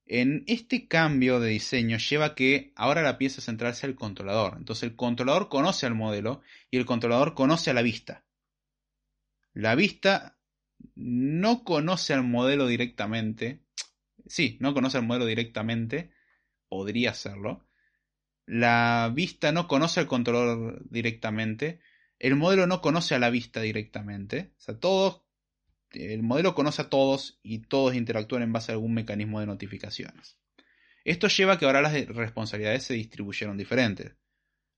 En 0.06 0.44
este 0.46 0.88
cambio 0.88 1.40
de 1.40 1.50
diseño 1.50 1.98
lleva 1.98 2.26
a 2.26 2.36
que 2.36 2.72
ahora 2.76 3.02
la 3.02 3.18
pieza 3.18 3.42
central 3.42 3.74
sea 3.74 3.90
el 3.90 3.96
controlador. 3.96 4.56
Entonces 4.58 4.84
el 4.84 4.96
controlador 4.96 5.50
conoce 5.50 5.88
al 5.88 5.96
modelo 5.96 6.42
y 6.70 6.78
el 6.78 6.86
controlador 6.86 7.34
conoce 7.34 7.72
a 7.72 7.74
la 7.74 7.82
vista. 7.82 8.24
La 9.54 9.74
vista 9.74 10.35
no 10.96 11.64
conoce 11.64 12.14
al 12.14 12.24
modelo 12.24 12.68
directamente. 12.68 13.62
Sí, 14.28 14.58
no 14.60 14.74
conoce 14.74 14.98
al 14.98 15.06
modelo 15.06 15.26
directamente. 15.26 16.12
Podría 16.70 17.12
hacerlo. 17.12 17.66
La 18.46 19.12
vista 19.14 19.52
no 19.52 19.68
conoce 19.68 20.00
al 20.00 20.08
controlador 20.08 20.82
directamente. 20.90 21.80
el 22.20 22.36
modelo 22.36 22.66
no 22.68 22.82
conoce 22.82 23.16
a 23.16 23.20
la 23.20 23.30
vista 23.30 23.62
directamente. 23.62 24.54
O 24.58 24.62
sea, 24.62 24.80
todos, 24.80 25.24
el 25.92 26.24
modelo 26.24 26.56
conoce 26.56 26.84
a 26.84 26.90
todos 26.90 27.40
y 27.44 27.60
todos 27.60 27.96
interactúan 27.96 28.44
en 28.44 28.54
base 28.54 28.72
a 28.72 28.76
algún 28.76 28.94
mecanismo 28.94 29.40
de 29.40 29.48
notificaciones. 29.48 30.38
Esto 31.04 31.28
lleva 31.28 31.54
a 31.54 31.60
que 31.60 31.66
ahora 31.66 31.82
las 31.82 31.94
responsabilidades 32.08 32.84
se 32.84 32.94
distribuyeron 32.96 33.58
diferentes. 33.58 34.16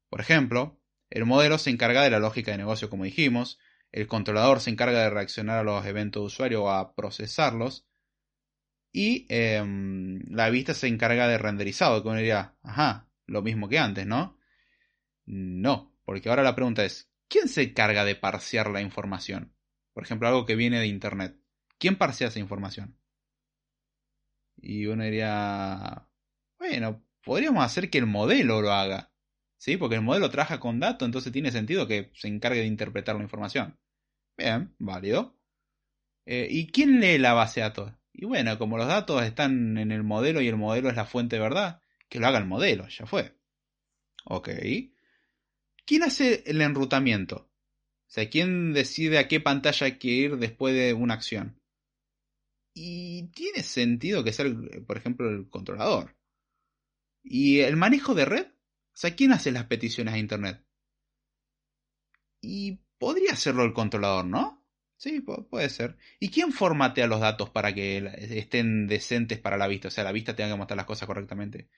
Por 0.10 0.20
ejemplo, 0.22 0.82
el 1.10 1.26
modelo 1.26 1.58
se 1.58 1.70
encarga 1.70 2.04
de 2.04 2.10
la 2.10 2.20
lógica 2.20 2.52
de 2.52 2.58
negocio, 2.58 2.89
como 2.89 3.06
dijimos, 3.06 3.60
el 3.91 4.07
controlador 4.07 4.59
se 4.59 4.69
encarga 4.69 5.03
de 5.03 5.09
reaccionar 5.09 5.59
a 5.59 5.63
los 5.63 5.85
eventos 5.85 6.21
de 6.21 6.25
usuario 6.27 6.63
o 6.63 6.69
a 6.69 6.95
procesarlos, 6.95 7.88
y 8.91 9.25
em, 9.29 10.21
la 10.29 10.49
vista 10.49 10.73
se 10.73 10.88
encarga 10.88 11.27
de 11.27 11.38
renderizado, 11.38 12.01
que 12.01 12.09
uno 12.09 12.17
diría, 12.17 12.55
ajá, 12.63 13.09
lo 13.25 13.41
mismo 13.41 13.69
que 13.69 13.79
antes, 13.79 14.07
¿no? 14.07 14.39
No, 15.25 15.93
porque 16.05 16.29
ahora 16.29 16.43
la 16.43 16.55
pregunta 16.55 16.85
es, 16.85 17.11
¿quién 17.27 17.47
se 17.49 17.63
encarga 17.63 18.05
de 18.05 18.15
parsear 18.15 18.69
la 18.69 18.81
información? 18.81 19.53
Por 19.93 20.03
ejemplo, 20.03 20.27
algo 20.27 20.45
que 20.45 20.55
viene 20.55 20.79
de 20.79 20.88
Internet. 20.88 21.38
¿Quién 21.77 21.97
parsea 21.97 22.29
esa 22.29 22.39
información? 22.39 22.97
Y 24.55 24.88
uno 24.88 25.03
diría, 25.03 26.07
bueno, 26.57 27.03
podríamos 27.23 27.63
hacer 27.63 27.89
que 27.89 27.99
el 27.99 28.07
modelo 28.07 28.61
lo 28.61 28.71
haga. 28.71 29.11
¿Sí? 29.58 29.78
Porque 29.78 29.95
el 29.95 30.01
modelo 30.01 30.30
trabaja 30.30 30.60
con 30.60 30.80
datos, 30.80 31.05
entonces 31.05 31.34
tiene 31.34 31.51
sentido 31.51 31.88
que 31.88 32.12
se 32.14 32.28
encargue 32.28 32.62
de 32.62 32.68
interpretar 32.68 33.16
la 33.16 33.24
información. 33.24 33.78
Bien, 34.38 34.76
válido. 34.78 35.36
Eh, 36.26 36.47
¿Y 36.49 36.68
quién 36.72 36.99
lee 36.99 37.18
la 37.18 37.34
base 37.34 37.60
de 37.60 37.66
datos? 37.66 37.93
Y 38.14 38.26
bueno, 38.26 38.58
como 38.58 38.78
los 38.78 38.88
datos 38.88 39.24
están 39.24 39.78
en 39.78 39.91
el 39.91 40.03
modelo 40.03 40.41
y 40.41 40.47
el 40.47 40.58
modelo 40.58 40.89
es 40.89 40.95
la 40.95 41.05
fuente 41.05 41.38
de 41.38 41.41
verdad, 41.41 41.82
que 42.10 42.20
lo 42.20 42.28
haga 42.28 42.39
el 42.39 42.45
modelo, 42.45 42.88
ya 42.88 43.05
fue. 43.05 43.36
Ok. 44.26 44.49
¿Quién 45.86 46.03
hace 46.03 46.43
el 46.45 46.62
enrutamiento? 46.62 47.49
O 48.08 48.10
sea, 48.10 48.30
¿quién 48.30 48.74
decide 48.74 49.20
a 49.20 49.28
qué 49.28 49.39
pantalla 49.39 49.86
hay 49.86 49.97
que 49.97 50.10
ir 50.10 50.38
después 50.38 50.74
de 50.76 50.93
una 50.93 51.14
acción? 51.14 51.62
Y 52.74 53.30
tiene 53.32 53.64
sentido 53.64 54.24
que 54.24 54.34
sea, 54.34 54.45
por 54.86 54.97
ejemplo, 54.97 55.30
el 55.30 55.49
controlador. 55.49 56.16
¿Y 57.24 57.60
el 57.62 57.76
manejo 57.76 58.14
de 58.16 58.26
red? 58.26 58.47
O 58.98 59.00
sea, 59.00 59.16
¿quién 59.16 59.32
hace 59.32 59.52
las 59.52 59.66
peticiones 59.66 60.16
a 60.16 60.18
Internet? 60.18 60.66
Y 62.41 62.80
podría 62.98 63.34
hacerlo 63.34 63.64
el 63.64 63.72
controlador, 63.72 64.26
¿no? 64.26 64.66
Sí, 64.95 65.22
puede 65.22 65.70
ser. 65.70 65.98
¿Y 66.20 66.30
quién 66.30 66.52
formatea 66.52 67.06
los 67.06 67.20
datos 67.20 67.52
para 67.52 67.76
que 67.76 67.98
estén 68.32 68.88
decentes 68.88 69.38
para 69.38 69.56
la 69.56 69.68
vista? 69.68 69.89
O 69.89 69.91
sea, 69.91 70.04
la 70.04 70.12
vista 70.12 70.36
tenga 70.36 70.50
que 70.50 70.58
mostrar 70.58 70.78
las 70.78 70.88
cosas 70.88 71.06
correctamente. 71.06 71.70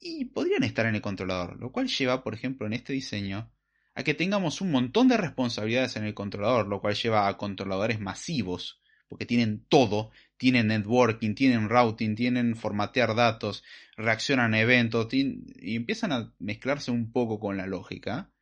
Y 0.00 0.24
podrían 0.24 0.64
estar 0.64 0.84
en 0.86 0.96
el 0.96 1.00
controlador, 1.00 1.60
lo 1.60 1.70
cual 1.70 1.86
lleva, 1.86 2.24
por 2.24 2.34
ejemplo, 2.34 2.66
en 2.66 2.72
este 2.72 2.92
diseño, 2.92 3.52
a 3.94 4.02
que 4.02 4.14
tengamos 4.14 4.60
un 4.60 4.72
montón 4.72 5.06
de 5.06 5.18
responsabilidades 5.18 5.94
en 5.94 6.02
el 6.02 6.14
controlador, 6.14 6.66
lo 6.66 6.80
cual 6.80 6.96
lleva 6.96 7.28
a 7.28 7.36
controladores 7.36 8.00
masivos, 8.00 8.82
porque 9.06 9.26
tienen 9.26 9.64
todo, 9.68 10.10
tienen 10.42 10.66
networking, 10.66 11.36
tienen 11.36 11.68
routing, 11.68 12.16
tienen 12.16 12.56
formatear 12.56 13.14
datos, 13.14 13.62
reaccionan 13.96 14.54
a 14.54 14.60
eventos, 14.60 15.06
y 15.14 15.76
empiezan 15.76 16.10
a 16.10 16.34
mezclarse 16.40 16.90
un 16.90 17.12
poco 17.12 17.38
con 17.38 17.56
la 17.56 17.68
lógica. 17.68 18.32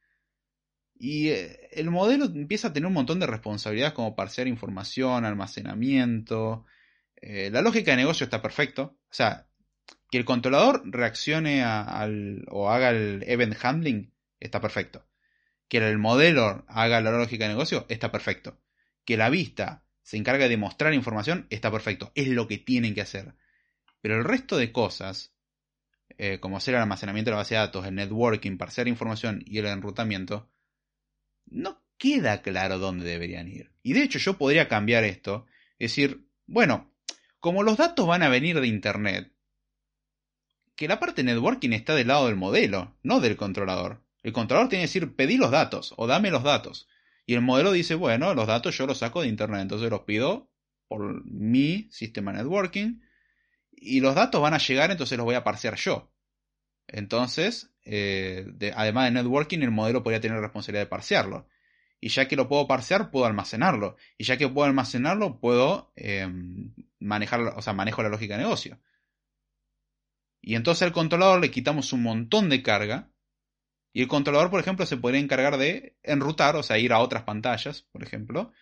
Y 0.95 1.29
eh, 1.29 1.69
el 1.73 1.91
modelo 1.91 2.25
empieza 2.25 2.69
a 2.69 2.73
tener 2.73 2.87
un 2.87 2.95
montón 2.95 3.21
de 3.21 3.27
responsabilidades 3.27 3.93
como 3.93 4.17
parsear 4.17 4.49
información, 4.49 5.27
almacenamiento. 5.27 6.65
Eh, 7.17 7.51
la 7.53 7.61
lógica 7.61 7.91
de 7.91 7.99
negocio 7.99 8.25
está 8.25 8.41
perfecto. 8.41 8.97
O 9.05 9.13
sea, 9.13 9.47
que 10.11 10.17
el 10.17 10.25
controlador 10.25 10.81
reaccione 10.87 11.63
al, 11.63 12.47
o 12.49 12.71
haga 12.71 12.89
el 12.93 13.25
event 13.27 13.63
handling 13.63 14.15
está 14.39 14.63
perfecto. 14.63 15.07
Que 15.69 15.87
el 15.87 15.99
modelo 15.99 16.65
haga 16.67 17.03
la 17.03 17.11
lógica 17.11 17.45
de 17.45 17.51
negocio 17.51 17.85
está 17.91 18.11
perfecto. 18.11 18.59
Que 19.05 19.19
la 19.19 19.29
vista 19.29 19.85
se 20.11 20.17
encarga 20.17 20.49
de 20.49 20.57
mostrar 20.57 20.93
información, 20.93 21.47
está 21.51 21.71
perfecto, 21.71 22.11
es 22.17 22.27
lo 22.27 22.49
que 22.49 22.59
tienen 22.59 22.97
que 22.97 23.01
hacer. 23.01 23.37
Pero 24.01 24.17
el 24.17 24.25
resto 24.25 24.57
de 24.57 24.73
cosas, 24.73 25.37
eh, 26.19 26.41
como 26.41 26.57
hacer 26.57 26.75
el 26.75 26.81
almacenamiento 26.81 27.31
de 27.31 27.35
la 27.35 27.43
base 27.43 27.55
de 27.55 27.61
datos, 27.61 27.87
el 27.87 27.95
networking, 27.95 28.57
parsear 28.57 28.89
información 28.89 29.41
y 29.47 29.59
el 29.59 29.67
enrutamiento, 29.67 30.51
no 31.47 31.85
queda 31.97 32.43
claro 32.43 32.81
dónde 32.81 33.05
deberían 33.05 33.47
ir. 33.47 33.71
Y 33.85 33.93
de 33.93 34.03
hecho 34.03 34.19
yo 34.19 34.37
podría 34.37 34.67
cambiar 34.67 35.05
esto, 35.05 35.47
es 35.79 35.93
decir, 35.93 36.27
bueno, 36.45 36.93
como 37.39 37.63
los 37.63 37.77
datos 37.77 38.05
van 38.05 38.25
a 38.25 38.29
venir 38.29 38.59
de 38.61 38.67
Internet, 38.67 39.33
que 40.75 40.89
la 40.89 40.99
parte 40.99 41.23
networking 41.23 41.71
está 41.71 41.95
del 41.95 42.09
lado 42.09 42.27
del 42.27 42.35
modelo, 42.35 42.97
no 43.05 43.21
del 43.21 43.37
controlador. 43.37 44.03
El 44.25 44.33
controlador 44.33 44.71
tiene 44.71 44.83
que 44.83 44.89
decir, 44.89 45.15
pedí 45.15 45.37
los 45.37 45.53
datos 45.53 45.95
o 45.97 46.09
dame 46.09 46.33
los 46.33 46.43
datos. 46.43 46.89
Y 47.31 47.35
el 47.35 47.43
modelo 47.43 47.71
dice, 47.71 47.95
bueno, 47.95 48.35
los 48.35 48.49
datos 48.49 48.77
yo 48.77 48.89
los 48.89 48.99
saco 48.99 49.23
de 49.23 49.29
Internet, 49.29 49.61
entonces 49.61 49.89
los 49.89 50.01
pido 50.01 50.51
por 50.89 51.25
mi 51.25 51.89
sistema 51.93 52.33
networking. 52.33 53.03
Y 53.71 54.01
los 54.01 54.17
datos 54.17 54.43
van 54.43 54.53
a 54.53 54.59
llegar, 54.59 54.91
entonces 54.91 55.17
los 55.17 55.25
voy 55.25 55.37
a 55.37 55.45
parsear 55.45 55.77
yo. 55.77 56.13
Entonces, 56.89 57.73
eh, 57.85 58.73
además 58.75 59.05
de 59.05 59.11
networking, 59.13 59.61
el 59.61 59.71
modelo 59.71 60.03
podría 60.03 60.21
tener 60.21 60.39
la 60.39 60.43
responsabilidad 60.43 60.87
de 60.87 60.91
parsearlo. 60.91 61.47
Y 62.01 62.09
ya 62.09 62.27
que 62.27 62.35
lo 62.35 62.49
puedo 62.49 62.67
parsear, 62.67 63.13
puedo 63.13 63.27
almacenarlo. 63.27 63.95
Y 64.19 64.25
ya 64.25 64.37
que 64.37 64.49
puedo 64.49 64.67
almacenarlo, 64.67 65.39
puedo 65.39 65.93
em, 65.95 66.75
manejar, 66.99 67.43
o 67.43 67.63
sea, 67.63 67.75
manejo 67.75 68.03
la 68.03 68.09
lógica 68.09 68.37
de 68.37 68.43
negocio. 68.43 68.81
Y 70.43 70.57
entonces 70.57 70.83
al 70.83 70.93
controlador 70.93 71.41
le 71.41 71.53
quitamos 71.53 71.93
un 71.93 72.03
montón 72.03 72.49
de 72.49 72.61
carga 72.65 73.10
y 73.93 74.03
el 74.03 74.09
controlador, 74.09 74.51
por 74.51 74.61
ejemplo, 74.61 74.87
se 74.87 74.97
podría 74.97 75.21
encargar 75.21 75.57
de 75.57 75.97
enrutar, 76.03 76.57
o 76.57 76.63
sea, 76.63 76.79
ir 76.79 76.93
a 76.93 77.01
otras 77.01 77.25
pantallas, 77.25 77.83
por 77.91 78.03
ejemplo, 78.03 78.53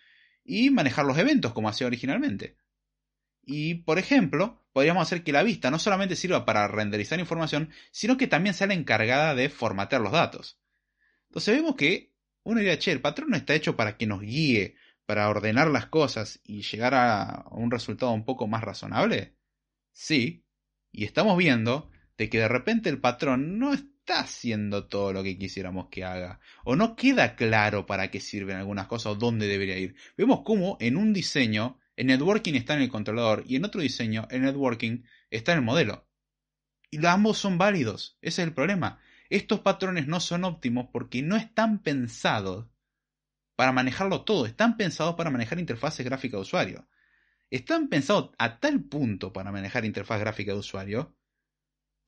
y 0.43 0.71
manejar 0.71 1.05
los 1.05 1.17
eventos 1.17 1.53
como 1.53 1.69
hacía 1.69 1.87
originalmente. 1.87 2.57
Y, 3.43 3.75
por 3.75 3.99
ejemplo, 3.99 4.63
podríamos 4.73 5.03
hacer 5.03 5.23
que 5.23 5.31
la 5.31 5.43
vista 5.43 5.71
no 5.71 5.79
solamente 5.79 6.15
sirva 6.15 6.45
para 6.45 6.67
renderizar 6.67 7.19
información, 7.19 7.69
sino 7.91 8.17
que 8.17 8.27
también 8.27 8.55
sea 8.55 8.67
la 8.67 8.73
encargada 8.73 9.35
de 9.35 9.49
formatear 9.49 10.01
los 10.01 10.11
datos. 10.11 10.59
Entonces 11.29 11.55
vemos 11.55 11.75
que 11.75 12.13
uno 12.43 12.59
diría, 12.59 12.79
che, 12.79 12.91
el 12.91 13.01
patrón 13.01 13.29
no 13.29 13.37
está 13.37 13.53
hecho 13.53 13.75
para 13.75 13.97
que 13.97 14.07
nos 14.07 14.21
guíe, 14.21 14.75
para 15.05 15.29
ordenar 15.29 15.69
las 15.69 15.87
cosas 15.87 16.39
y 16.43 16.61
llegar 16.61 16.93
a 16.95 17.45
un 17.51 17.71
resultado 17.71 18.11
un 18.11 18.25
poco 18.25 18.47
más 18.47 18.63
razonable. 18.63 19.35
Sí, 19.91 20.45
y 20.91 21.05
estamos 21.05 21.37
viendo 21.37 21.91
de 22.17 22.29
que 22.29 22.39
de 22.39 22.47
repente 22.47 22.89
el 22.89 22.99
patrón 22.99 23.59
no 23.59 23.73
es 23.73 23.83
está 24.09 24.21
haciendo 24.21 24.87
todo 24.87 25.13
lo 25.13 25.23
que 25.23 25.37
quisiéramos 25.37 25.87
que 25.89 26.03
haga. 26.03 26.39
O 26.63 26.75
no 26.75 26.95
queda 26.95 27.35
claro 27.35 27.85
para 27.85 28.09
qué 28.09 28.19
sirven 28.19 28.57
algunas 28.57 28.87
cosas 28.87 29.13
o 29.13 29.15
dónde 29.15 29.47
debería 29.47 29.77
ir. 29.77 29.95
Vemos 30.17 30.41
cómo 30.43 30.77
en 30.79 30.97
un 30.97 31.13
diseño 31.13 31.79
el 31.95 32.07
networking 32.07 32.55
está 32.55 32.73
en 32.73 32.81
el 32.81 32.89
controlador 32.89 33.43
y 33.45 33.55
en 33.55 33.65
otro 33.65 33.81
diseño 33.81 34.27
el 34.31 34.41
networking 34.41 35.03
está 35.29 35.51
en 35.51 35.59
el 35.59 35.63
modelo. 35.63 36.07
Y 36.89 37.05
ambos 37.05 37.37
son 37.37 37.59
válidos. 37.59 38.17
Ese 38.21 38.41
es 38.41 38.47
el 38.47 38.53
problema. 38.55 38.99
Estos 39.29 39.59
patrones 39.59 40.07
no 40.07 40.19
son 40.19 40.43
óptimos 40.43 40.87
porque 40.91 41.21
no 41.21 41.35
están 41.35 41.83
pensados 41.83 42.65
para 43.55 43.71
manejarlo 43.71 44.23
todo. 44.23 44.47
Están 44.47 44.75
pensados 44.75 45.13
para 45.15 45.29
manejar 45.29 45.59
interfaces 45.59 46.03
gráficas 46.03 46.39
de 46.39 46.41
usuario. 46.41 46.87
Están 47.51 47.89
pensados 47.89 48.31
a 48.39 48.59
tal 48.59 48.83
punto 48.85 49.33
para 49.33 49.51
manejar 49.51 49.85
interfaz 49.85 50.19
gráfica 50.19 50.53
de 50.53 50.59
usuario 50.59 51.15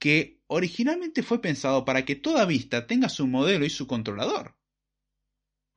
que 0.02 0.42
originalmente 0.48 1.22
fue 1.22 1.44
pensado 1.44 1.86
para 1.86 2.06
que 2.06 2.16
toda 2.16 2.46
vista 2.46 2.88
tenga 2.88 3.08
su 3.08 3.28
modelo 3.28 3.66
y 3.66 3.70
su 3.70 3.86
controlador. 3.86 4.56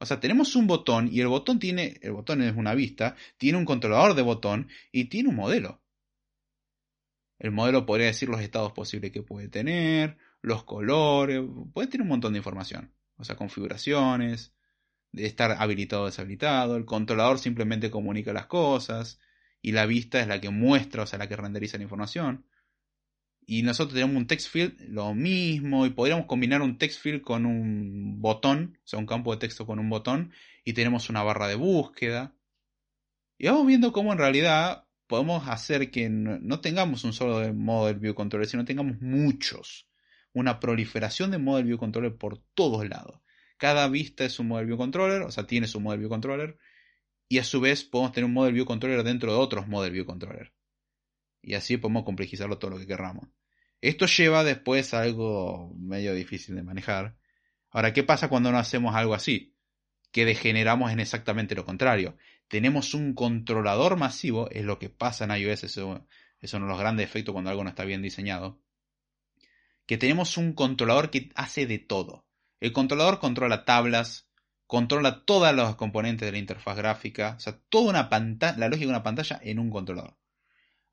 O 0.01 0.07
sea, 0.07 0.19
tenemos 0.19 0.57
un 0.57 0.67
botón 0.67 1.11
y 1.13 1.21
el 1.21 1.29
botón 1.29 1.59
tiene, 1.59 1.99
el 2.01 2.13
botón 2.13 2.41
es 2.41 2.57
una 2.57 2.75
vista, 2.75 3.17
tiene 3.37 3.59
un 3.59 3.67
controlador 3.67 4.15
de 4.15 4.23
botón 4.23 4.69
y 4.91 5.11
tiene 5.11 5.29
un 5.29 5.37
modelo. 5.37 5.83
El 7.39 7.51
modelo 7.51 7.85
podría 7.85 8.07
decir 8.07 8.31
los 8.31 8.41
estados 8.41 8.73
posibles 8.73 9.13
que 9.13 9.23
puede 9.23 9.49
tener, 9.49 10.17
los 10.41 10.65
colores, 10.65 11.43
puede 11.75 11.89
tener 11.89 12.05
un 12.05 12.09
montón 12.09 12.33
de 12.33 12.39
información. 12.39 12.95
O 13.17 13.25
sea, 13.25 13.37
configuraciones, 13.37 14.55
de 15.13 15.27
estar 15.27 15.55
habilitado 15.59 16.05
o 16.05 16.07
deshabilitado. 16.07 16.77
El 16.77 16.87
controlador 16.87 17.39
simplemente 17.39 17.91
comunica 17.91 18.33
las 18.33 18.47
cosas 18.47 19.21
y 19.61 19.73
la 19.73 19.85
vista 19.85 20.19
es 20.19 20.29
la 20.29 20.41
que 20.41 20.49
muestra, 20.49 21.03
o 21.03 21.07
sea, 21.07 21.19
la 21.19 21.29
que 21.29 21.37
renderiza 21.37 21.77
la 21.77 21.83
información. 21.83 22.47
Y 23.47 23.63
nosotros 23.63 23.95
tenemos 23.95 24.17
un 24.17 24.27
text 24.27 24.49
field, 24.49 24.81
lo 24.89 25.15
mismo, 25.15 25.87
y 25.87 25.91
podríamos 25.91 26.27
combinar 26.27 26.63
un 26.63 26.79
text 26.79 27.01
field 27.01 27.21
con 27.23 27.45
un 27.47 28.21
botón, 28.21 28.79
o 28.85 28.87
sea, 28.87 28.99
un 28.99 29.07
campo 29.07 29.33
de 29.33 29.39
texto 29.39 29.67
con 29.67 29.79
un 29.79 29.91
botón, 29.91 30.33
y 30.65 30.73
tenemos 30.73 31.11
una 31.11 31.23
barra 31.23 31.49
de 31.49 31.57
búsqueda. 31.57 32.35
Y 33.39 33.47
vamos 33.47 33.67
viendo 33.67 33.93
cómo 33.93 34.13
en 34.13 34.19
realidad 34.19 34.87
podemos 35.07 35.47
hacer 35.49 35.91
que 35.91 36.09
no 36.09 36.61
tengamos 36.61 37.05
un 37.05 37.13
solo 37.13 37.53
model 37.53 37.97
view 37.97 38.15
controller, 38.15 38.49
sino 38.49 38.65
tengamos 38.65 39.01
muchos. 39.01 39.89
Una 40.33 40.59
proliferación 40.59 41.31
de 41.31 41.39
model 41.39 41.65
view 41.65 41.79
controller 41.79 42.17
por 42.17 42.39
todos 42.55 42.89
lados. 42.89 43.21
Cada 43.59 43.89
vista 43.89 44.25
es 44.25 44.39
un 44.39 44.49
model 44.49 44.67
view 44.67 44.79
controller, 44.79 45.23
o 45.23 45.31
sea, 45.31 45.47
tiene 45.47 45.69
su 45.69 45.81
model 45.81 46.01
view 46.01 46.09
controller, 46.09 46.57
y 47.29 47.39
a 47.39 47.45
su 47.45 47.61
vez 47.61 47.85
podemos 47.85 48.13
tener 48.13 48.27
un 48.27 48.35
model 48.35 48.55
view 48.55 48.65
controller 48.65 49.03
dentro 49.03 49.33
de 49.33 49.39
otros 49.39 49.69
model 49.69 49.93
view 49.93 50.07
controller 50.07 50.53
y 51.47 51.55
así 51.55 51.77
podemos 51.77 52.05
complejizarlo 52.05 52.59
todo 52.59 52.73
lo 52.73 52.79
que 52.79 52.87
querramos. 52.87 53.29
Esto 53.81 54.07
lleva 54.07 54.45
después 54.45 54.95
a 54.95 55.03
algo 55.03 55.75
medio 55.77 56.15
difícil 56.15 56.55
de 56.55 56.63
manejar. 56.63 57.17
Ahora, 57.71 57.93
¿qué 57.93 58.03
pasa 58.03 58.29
cuando 58.29 58.51
no 58.51 58.59
hacemos 58.59 58.95
algo 58.95 59.15
así? 59.15 59.55
que 60.15 60.25
degeneramos 60.25 60.93
en 60.93 61.01
exactamente 61.01 61.57
lo 61.57 61.65
contrario. 61.65 62.17
Tenemos 62.47 62.95
un 62.95 63.15
controlador 63.15 63.97
masivo, 63.97 64.49
es 64.51 64.65
lo 64.65 64.79
que 64.79 64.89
pasa 64.89 65.25
en 65.25 65.33
iOS, 65.33 65.65
eso 65.65 66.07
es 66.41 66.55
uno 66.55 66.67
de 66.67 66.71
los 66.71 66.79
grandes 66.79 67.05
efectos 67.05 67.33
cuando 67.33 67.51
algo 67.51 67.65
no 67.65 67.71
está 67.71 67.85
bien 67.85 68.01
diseñado. 68.01 68.61
Que 69.87 69.99
tenemos 69.99 70.37
un 70.37 70.53
controlador 70.53 71.11
que 71.11 71.33
hace 71.35 71.67
de 71.67 71.81
todo. 71.81 72.29
El 72.61 72.73
controlador 72.73 73.19
controla 73.19 73.65
tablas, 73.65 74.29
controla 74.69 75.25
todos 75.25 75.53
los 75.53 75.75
componentes 75.75 76.27
de 76.27 76.31
la 76.31 76.39
interfaz 76.39 76.77
gráfica, 76.77 77.35
o 77.37 77.41
sea, 77.41 77.59
toda 77.69 77.91
una 77.91 78.09
pantalla, 78.09 78.57
la 78.57 78.69
lógica 78.69 78.87
de 78.87 78.93
una 78.93 79.03
pantalla 79.03 79.41
en 79.43 79.59
un 79.59 79.71
controlador. 79.71 80.17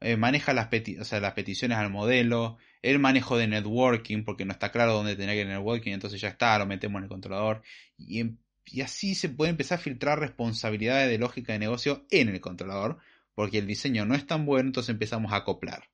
Eh, 0.02 0.18
maneja 0.18 0.54
las, 0.54 0.70
las 0.72 1.34
peticiones 1.34 1.78
al 1.78 1.92
modelo, 1.92 2.58
el 2.82 2.98
manejo 2.98 3.38
de 3.38 3.48
networking, 3.48 4.24
porque 4.24 4.46
no 4.46 4.52
está 4.52 4.72
claro 4.72 4.94
dónde 4.94 5.16
tenía 5.16 5.36
que 5.36 5.42
ir 5.42 5.48
networking, 5.48 5.92
entonces 5.92 6.20
ya 6.20 6.30
está, 6.30 6.58
lo 6.58 6.66
metemos 6.66 7.00
en 7.00 7.04
el 7.04 7.10
controlador. 7.10 7.62
Y, 7.98 8.24
y 8.66 8.82
así 8.82 9.14
se 9.14 9.30
puede 9.30 9.52
empezar 9.52 9.78
a 9.78 9.82
filtrar 9.82 10.20
responsabilidades 10.20 11.10
de 11.10 11.20
lógica 11.20 11.54
de 11.54 11.60
negocio 11.60 12.06
en 12.10 12.30
el 12.30 12.42
controlador, 12.42 12.98
porque 13.36 13.60
el 13.60 13.68
diseño 13.68 14.06
no 14.06 14.16
es 14.16 14.26
tan 14.26 14.46
bueno, 14.46 14.70
entonces 14.70 14.90
empezamos 14.90 15.34
a 15.34 15.38
acoplar. 15.38 15.90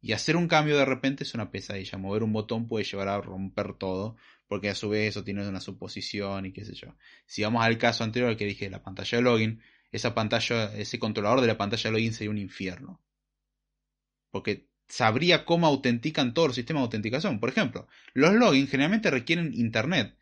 Y 0.00 0.12
hacer 0.12 0.36
un 0.36 0.48
cambio 0.48 0.76
de 0.76 0.84
repente 0.84 1.24
es 1.24 1.34
una 1.34 1.50
pesadilla. 1.50 1.98
Mover 1.98 2.22
un 2.22 2.32
botón 2.32 2.68
puede 2.68 2.84
llevar 2.84 3.08
a 3.08 3.20
romper 3.20 3.74
todo, 3.74 4.16
porque 4.46 4.70
a 4.70 4.74
su 4.74 4.88
vez 4.88 5.10
eso 5.10 5.24
tiene 5.24 5.46
una 5.46 5.60
suposición 5.60 6.46
y 6.46 6.52
qué 6.52 6.64
sé 6.64 6.74
yo. 6.74 6.96
Si 7.26 7.42
vamos 7.42 7.64
al 7.64 7.78
caso 7.78 8.04
anterior 8.04 8.36
que 8.36 8.46
dije 8.46 8.70
la 8.70 8.82
pantalla 8.82 9.18
de 9.18 9.22
login, 9.22 9.62
esa 9.90 10.14
pantalla, 10.14 10.74
ese 10.76 10.98
controlador 10.98 11.40
de 11.40 11.46
la 11.46 11.58
pantalla 11.58 11.90
de 11.90 11.92
login 11.92 12.12
sería 12.12 12.30
un 12.30 12.38
infierno. 12.38 13.00
Porque 14.30 14.68
sabría 14.88 15.44
cómo 15.44 15.66
autentican 15.66 16.34
todos 16.34 16.48
los 16.48 16.56
sistemas 16.56 16.82
de 16.82 16.84
autenticación. 16.84 17.40
Por 17.40 17.50
ejemplo, 17.50 17.88
los 18.14 18.34
logins 18.34 18.70
generalmente 18.70 19.10
requieren 19.10 19.52
internet. 19.54 20.16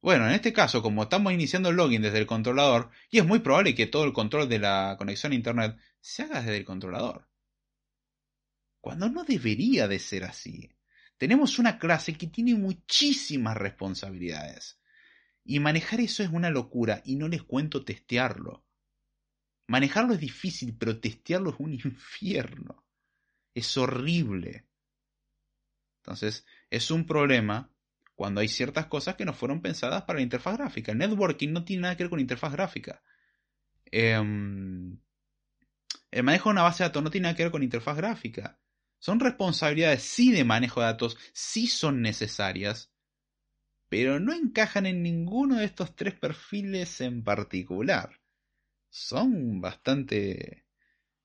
Bueno, 0.00 0.26
en 0.26 0.32
este 0.32 0.52
caso, 0.52 0.82
como 0.82 1.04
estamos 1.04 1.32
iniciando 1.32 1.68
el 1.68 1.76
login 1.76 2.02
desde 2.02 2.18
el 2.18 2.26
controlador, 2.26 2.90
y 3.10 3.18
es 3.18 3.24
muy 3.24 3.38
probable 3.38 3.74
que 3.74 3.86
todo 3.86 4.04
el 4.04 4.12
control 4.12 4.48
de 4.48 4.58
la 4.58 4.96
conexión 4.98 5.32
a 5.32 5.36
internet 5.36 5.76
se 6.00 6.24
haga 6.24 6.40
desde 6.40 6.56
el 6.56 6.64
controlador. 6.64 7.28
Cuando 8.80 9.08
no 9.08 9.22
debería 9.22 9.86
de 9.86 10.00
ser 10.00 10.24
así. 10.24 10.68
Tenemos 11.16 11.60
una 11.60 11.78
clase 11.78 12.14
que 12.14 12.26
tiene 12.26 12.56
muchísimas 12.56 13.56
responsabilidades. 13.56 14.80
Y 15.44 15.60
manejar 15.60 16.00
eso 16.00 16.24
es 16.24 16.30
una 16.30 16.50
locura, 16.50 17.00
y 17.04 17.14
no 17.14 17.28
les 17.28 17.44
cuento 17.44 17.84
testearlo. 17.84 18.64
Manejarlo 19.68 20.14
es 20.14 20.20
difícil, 20.20 20.76
pero 20.76 20.98
testearlo 20.98 21.50
es 21.50 21.56
un 21.60 21.74
infierno. 21.84 22.81
Es 23.54 23.76
horrible. 23.76 24.66
Entonces, 26.02 26.46
es 26.70 26.90
un 26.90 27.06
problema 27.06 27.70
cuando 28.14 28.40
hay 28.40 28.48
ciertas 28.48 28.86
cosas 28.86 29.16
que 29.16 29.24
no 29.24 29.32
fueron 29.32 29.62
pensadas 29.62 30.02
para 30.02 30.18
la 30.18 30.22
interfaz 30.22 30.56
gráfica. 30.58 30.92
El 30.92 30.98
networking 30.98 31.52
no 31.52 31.64
tiene 31.64 31.82
nada 31.82 31.96
que 31.96 32.04
ver 32.04 32.10
con 32.10 32.20
interfaz 32.20 32.52
gráfica. 32.52 33.02
Em, 33.86 34.98
el 36.10 36.22
manejo 36.22 36.48
de 36.48 36.52
una 36.52 36.62
base 36.62 36.82
de 36.82 36.88
datos 36.88 37.02
no 37.02 37.10
tiene 37.10 37.24
nada 37.24 37.36
que 37.36 37.44
ver 37.44 37.52
con 37.52 37.62
interfaz 37.62 37.96
gráfica. 37.96 38.58
Son 38.98 39.18
responsabilidades 39.18 40.02
sí 40.02 40.30
de 40.32 40.44
manejo 40.44 40.80
de 40.80 40.86
datos, 40.86 41.18
sí 41.32 41.66
son 41.66 42.02
necesarias, 42.02 42.92
pero 43.88 44.20
no 44.20 44.32
encajan 44.32 44.86
en 44.86 45.02
ninguno 45.02 45.56
de 45.56 45.64
estos 45.64 45.96
tres 45.96 46.14
perfiles 46.14 47.00
en 47.00 47.24
particular. 47.24 48.20
Son 48.90 49.60
bastante 49.60 50.66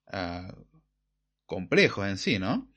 ah, 0.08 0.54
complejos 1.48 2.08
en 2.08 2.18
sí, 2.20 2.38
¿no? 2.38 2.72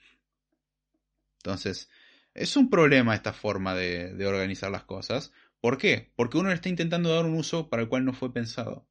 Entonces, 1.38 1.90
es 2.32 2.56
un 2.56 2.70
problema 2.70 3.14
esta 3.14 3.34
forma 3.34 3.74
de, 3.74 4.26
organizar 4.26 4.70
las 4.70 4.84
cosas. 4.84 5.32
¿Por 5.60 5.76
qué? 5.76 6.12
Porque 6.16 6.38
uno 6.38 6.48
le 6.48 6.54
está 6.54 6.70
intentando 6.70 7.14
dar 7.14 7.26
un 7.26 7.34
uso 7.34 7.68
para 7.68 7.82
el 7.82 7.88
cual 7.88 8.06
no 8.06 8.14
fue 8.14 8.32
pensado. 8.32 8.88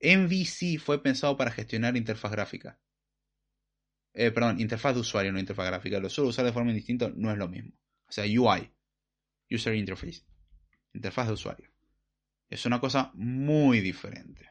MVC 0.00 0.78
fue 0.78 1.02
pensado 1.02 1.36
para 1.36 1.50
gestionar 1.50 1.96
interfaz 1.96 2.32
gráfica. 2.32 2.80
Eh, 4.14 4.30
perdón, 4.30 4.60
interfaz 4.60 4.94
de 4.94 5.00
usuario, 5.00 5.32
no 5.32 5.38
interfaz 5.38 5.66
gráfica. 5.66 6.00
Lo 6.00 6.08
suelo 6.08 6.30
usar 6.30 6.44
de 6.44 6.52
forma 6.52 6.72
distinta, 6.72 7.10
no 7.14 7.30
es 7.30 7.36
lo 7.36 7.48
mismo. 7.48 7.72
O 8.08 8.12
sea, 8.12 8.24
UI, 8.24 8.72
User 9.50 9.74
Interface, 9.74 10.24
interfaz 10.94 11.26
de 11.26 11.34
usuario. 11.34 11.70
Es 12.48 12.64
una 12.66 12.80
cosa 12.80 13.10
muy 13.14 13.80
diferente. 13.80 14.50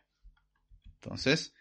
Entonces, 0.85 1.53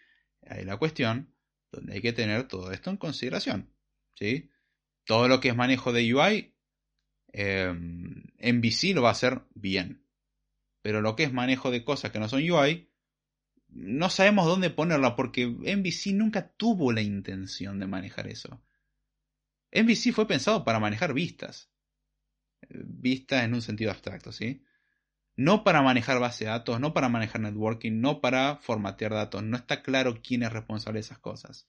hay 0.46 0.64
la 0.64 0.76
cuestión 0.76 1.34
donde 1.70 1.94
hay 1.94 2.00
que 2.00 2.12
tener 2.12 2.48
todo 2.48 2.72
esto 2.72 2.90
en 2.90 2.96
consideración. 2.96 3.72
¿sí? 4.14 4.50
Todo 5.04 5.28
lo 5.28 5.40
que 5.40 5.48
es 5.48 5.56
manejo 5.56 5.92
de 5.92 6.14
UI, 6.14 6.54
eh, 7.32 7.72
MVC 7.72 8.94
lo 8.94 9.02
va 9.02 9.10
a 9.10 9.12
hacer 9.12 9.42
bien. 9.54 10.04
Pero 10.82 11.00
lo 11.00 11.16
que 11.16 11.24
es 11.24 11.32
manejo 11.32 11.70
de 11.70 11.84
cosas 11.84 12.12
que 12.12 12.18
no 12.18 12.28
son 12.28 12.48
UI, 12.48 12.88
no 13.68 14.10
sabemos 14.10 14.46
dónde 14.46 14.70
ponerla 14.70 15.14
porque 15.16 15.46
NBC 15.46 16.12
nunca 16.14 16.52
tuvo 16.52 16.92
la 16.92 17.02
intención 17.02 17.78
de 17.78 17.86
manejar 17.86 18.28
eso. 18.28 18.62
NBC 19.72 20.12
fue 20.12 20.26
pensado 20.26 20.64
para 20.64 20.80
manejar 20.80 21.12
vistas. 21.12 21.70
Vistas 22.70 23.44
en 23.44 23.54
un 23.54 23.62
sentido 23.62 23.90
abstracto, 23.90 24.32
¿sí? 24.32 24.64
No 25.38 25.62
para 25.62 25.82
manejar 25.82 26.18
base 26.18 26.46
de 26.46 26.50
datos, 26.50 26.80
no 26.80 26.92
para 26.92 27.08
manejar 27.08 27.40
networking, 27.40 28.00
no 28.00 28.20
para 28.20 28.56
formatear 28.56 29.12
datos. 29.12 29.40
No 29.44 29.56
está 29.56 29.82
claro 29.82 30.20
quién 30.20 30.42
es 30.42 30.52
responsable 30.52 30.96
de 30.96 31.02
esas 31.02 31.20
cosas. 31.20 31.68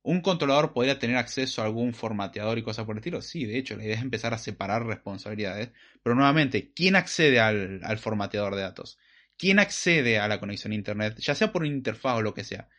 ¿Un 0.00 0.22
controlador 0.22 0.72
podría 0.72 0.98
tener 0.98 1.18
acceso 1.18 1.60
a 1.60 1.66
algún 1.66 1.92
formateador 1.92 2.56
y 2.56 2.62
cosas 2.62 2.86
por 2.86 2.94
el 2.94 3.00
estilo? 3.00 3.20
Sí, 3.20 3.44
de 3.44 3.58
hecho, 3.58 3.76
la 3.76 3.84
idea 3.84 3.96
es 3.96 4.00
empezar 4.00 4.32
a 4.32 4.38
separar 4.38 4.86
responsabilidades. 4.86 5.70
Pero 6.02 6.16
nuevamente, 6.16 6.72
¿quién 6.72 6.96
accede 6.96 7.40
al, 7.40 7.98
formateador 7.98 8.54
de 8.54 8.62
datos? 8.62 8.98
¿Quién 9.36 9.58
accede 9.58 10.18
a 10.18 10.26
la 10.26 10.40
conexión 10.40 10.72
a 10.72 10.76
Internet? 10.76 11.18
Ya 11.18 11.34
sea 11.34 11.52
por 11.52 11.60
una 11.60 11.70
interfaz 11.70 12.16
o 12.16 12.22
lo 12.22 12.32
que 12.32 12.44
sea. 12.44 12.70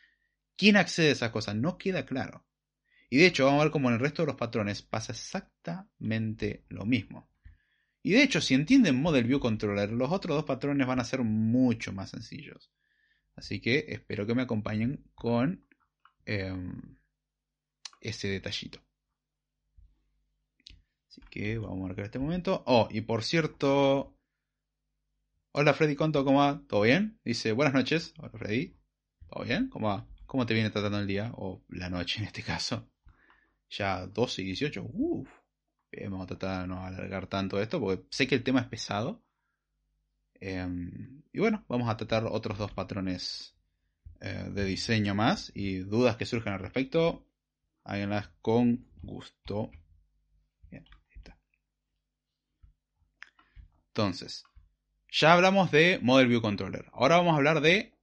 ¿Quién 0.56 0.76
accede 0.78 1.10
a 1.10 1.12
esas 1.12 1.30
cosas? 1.30 1.56
No 1.56 1.78
queda 1.78 2.04
claro. 2.04 2.48
Y 3.12 3.18
de 3.18 3.28
hecho, 3.28 3.46
vamos 3.46 3.62
a 3.62 3.66
ver 3.66 3.72
cómo 3.72 3.90
en 3.90 3.94
el 3.94 4.02
resto 4.02 4.24
de 4.24 4.28
los 4.28 4.38
patrones 4.38 4.82
pasa 4.82 5.12
exactamente 5.12 6.66
lo 6.68 6.84
mismo. 6.86 7.30
Y 8.08 8.14
de 8.14 8.24
hecho, 8.24 8.40
si 8.40 8.54
entienden 8.54 9.02
Model 9.02 9.26
View 9.26 9.42
Controller, 9.42 9.92
los 9.92 10.10
otros 10.14 10.38
dos 10.38 10.46
patrones 10.46 10.88
van 10.88 11.02
a 11.02 11.04
ser 11.04 11.24
mucho 11.24 11.92
más 11.92 12.12
sencillos. 12.12 12.72
Así 13.36 13.60
que 13.60 13.84
espero 13.90 14.26
que 14.26 14.34
me 14.34 14.44
acompañen 14.44 15.04
con 15.14 15.68
em, 16.24 16.98
ese 18.00 18.30
detallito. 18.30 18.80
Así 21.10 21.20
que 21.30 21.58
vamos 21.58 21.82
a 21.82 21.88
marcar 21.88 22.06
este 22.06 22.18
momento. 22.18 22.64
Oh, 22.66 22.88
y 22.90 23.02
por 23.02 23.26
cierto, 23.26 24.18
Hola 25.52 25.74
Freddy 25.74 25.98
Conto, 25.98 26.24
¿cómo 26.24 26.40
va? 26.40 26.62
¿Todo 26.66 26.84
bien? 26.84 27.20
Dice, 27.26 27.52
buenas 27.52 27.74
noches. 27.74 28.14
Hola 28.20 28.32
Freddy. 28.38 28.78
¿Todo 29.28 29.44
bien? 29.44 29.68
¿Cómo 29.68 29.90
va? 29.90 30.08
¿Cómo 30.26 30.46
te 30.46 30.54
viene 30.54 30.70
tratando 30.70 31.00
el 31.00 31.08
día? 31.08 31.34
O 31.36 31.62
la 31.68 31.90
noche 31.90 32.22
en 32.22 32.28
este 32.28 32.42
caso. 32.42 32.90
Ya 33.70 34.08
12 34.08 34.44
y 34.44 34.46
18. 34.46 34.82
Uf. 34.94 35.28
Vamos 36.04 36.24
a 36.24 36.28
tratar 36.28 36.62
de 36.62 36.68
no 36.68 36.86
alargar 36.86 37.28
tanto 37.28 37.62
esto 37.62 37.80
porque 37.80 38.06
sé 38.10 38.28
que 38.28 38.36
el 38.36 38.44
tema 38.44 38.62
es 38.62 38.68
pesado. 38.68 39.24
Em, 40.40 41.24
y 41.32 41.40
bueno, 41.40 41.66
vamos 41.68 41.90
a 41.90 41.98
tratar 41.98 42.26
otros 42.26 42.58
dos 42.58 42.72
patrones 42.72 43.56
eh, 44.20 44.50
de 44.52 44.66
diseño 44.66 45.16
más. 45.16 45.52
Y 45.56 45.78
dudas 45.78 46.18
que 46.18 46.26
surjan 46.26 46.54
al 46.54 46.60
respecto, 46.60 47.26
háganlas 47.84 48.30
con 48.42 48.88
gusto. 49.02 49.72
Bien, 50.70 50.86
ahí 51.10 51.16
está. 51.16 51.38
Entonces, 53.88 54.44
ya 55.10 55.34
hablamos 55.34 55.72
de 55.72 56.00
Model 56.02 56.28
View 56.28 56.42
Controller. 56.42 56.86
Ahora 56.94 57.18
vamos 57.18 57.34
a 57.34 57.38
hablar 57.38 57.62
de 57.62 57.94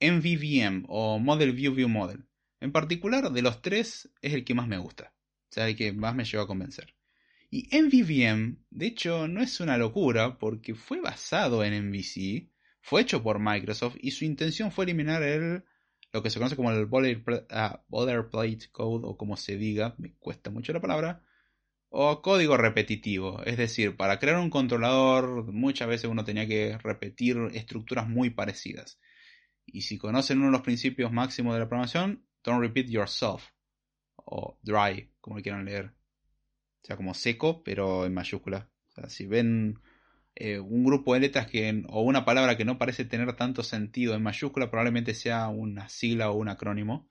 MVVM 0.00 0.86
o 0.88 1.18
Model 1.18 1.52
View 1.52 1.74
View 1.74 1.88
Model. 1.88 2.26
En 2.60 2.72
particular, 2.72 3.30
de 3.30 3.42
los 3.42 3.62
tres 3.62 4.10
es 4.22 4.32
el 4.32 4.44
que 4.44 4.54
más 4.54 4.66
me 4.66 4.78
gusta. 4.78 5.12
O 5.48 5.52
sea, 5.52 5.68
el 5.68 5.76
que 5.76 5.92
más 5.92 6.14
me 6.14 6.24
lleva 6.24 6.44
a 6.44 6.46
convencer. 6.48 6.95
Y 7.58 7.70
MVVM, 7.72 8.58
de 8.68 8.86
hecho, 8.86 9.28
no 9.28 9.40
es 9.40 9.60
una 9.60 9.78
locura 9.78 10.38
porque 10.38 10.74
fue 10.74 11.00
basado 11.00 11.64
en 11.64 11.88
MVC, 11.88 12.50
fue 12.82 13.00
hecho 13.00 13.22
por 13.22 13.38
Microsoft 13.38 13.96
y 13.98 14.10
su 14.10 14.26
intención 14.26 14.70
fue 14.70 14.84
eliminar 14.84 15.22
el, 15.22 15.64
lo 16.12 16.22
que 16.22 16.28
se 16.28 16.38
conoce 16.38 16.54
como 16.54 16.70
el 16.70 16.86
ah, 17.48 17.82
boilerplate 17.88 18.68
code 18.70 19.06
o 19.06 19.16
como 19.16 19.38
se 19.38 19.56
diga, 19.56 19.94
me 19.96 20.12
cuesta 20.18 20.50
mucho 20.50 20.74
la 20.74 20.82
palabra, 20.82 21.24
o 21.88 22.20
código 22.20 22.58
repetitivo. 22.58 23.42
Es 23.46 23.56
decir, 23.56 23.96
para 23.96 24.18
crear 24.18 24.38
un 24.38 24.50
controlador 24.50 25.50
muchas 25.50 25.88
veces 25.88 26.10
uno 26.10 26.26
tenía 26.26 26.46
que 26.46 26.76
repetir 26.76 27.38
estructuras 27.54 28.06
muy 28.06 28.28
parecidas. 28.28 29.00
Y 29.64 29.80
si 29.80 29.96
conocen 29.96 30.40
uno 30.40 30.48
de 30.48 30.52
los 30.52 30.60
principios 30.60 31.10
máximos 31.10 31.54
de 31.54 31.60
la 31.60 31.68
programación, 31.70 32.26
don't 32.44 32.60
repeat 32.60 32.88
yourself. 32.88 33.48
O 34.16 34.58
dry, 34.62 35.10
como 35.22 35.40
quieran 35.40 35.64
leer. 35.64 35.96
O 36.86 36.88
sea, 36.88 36.96
como 36.96 37.14
seco, 37.14 37.64
pero 37.64 38.06
en 38.06 38.14
mayúscula. 38.14 38.70
O 38.90 38.92
sea, 38.92 39.08
si 39.08 39.26
ven 39.26 39.80
eh, 40.36 40.60
un 40.60 40.84
grupo 40.84 41.14
de 41.14 41.20
letras 41.20 41.48
que, 41.48 41.82
o 41.88 42.02
una 42.02 42.24
palabra 42.24 42.56
que 42.56 42.64
no 42.64 42.78
parece 42.78 43.04
tener 43.04 43.32
tanto 43.32 43.64
sentido 43.64 44.14
en 44.14 44.22
mayúscula, 44.22 44.70
probablemente 44.70 45.12
sea 45.12 45.48
una 45.48 45.88
sigla 45.88 46.30
o 46.30 46.36
un 46.36 46.48
acrónimo. 46.48 47.10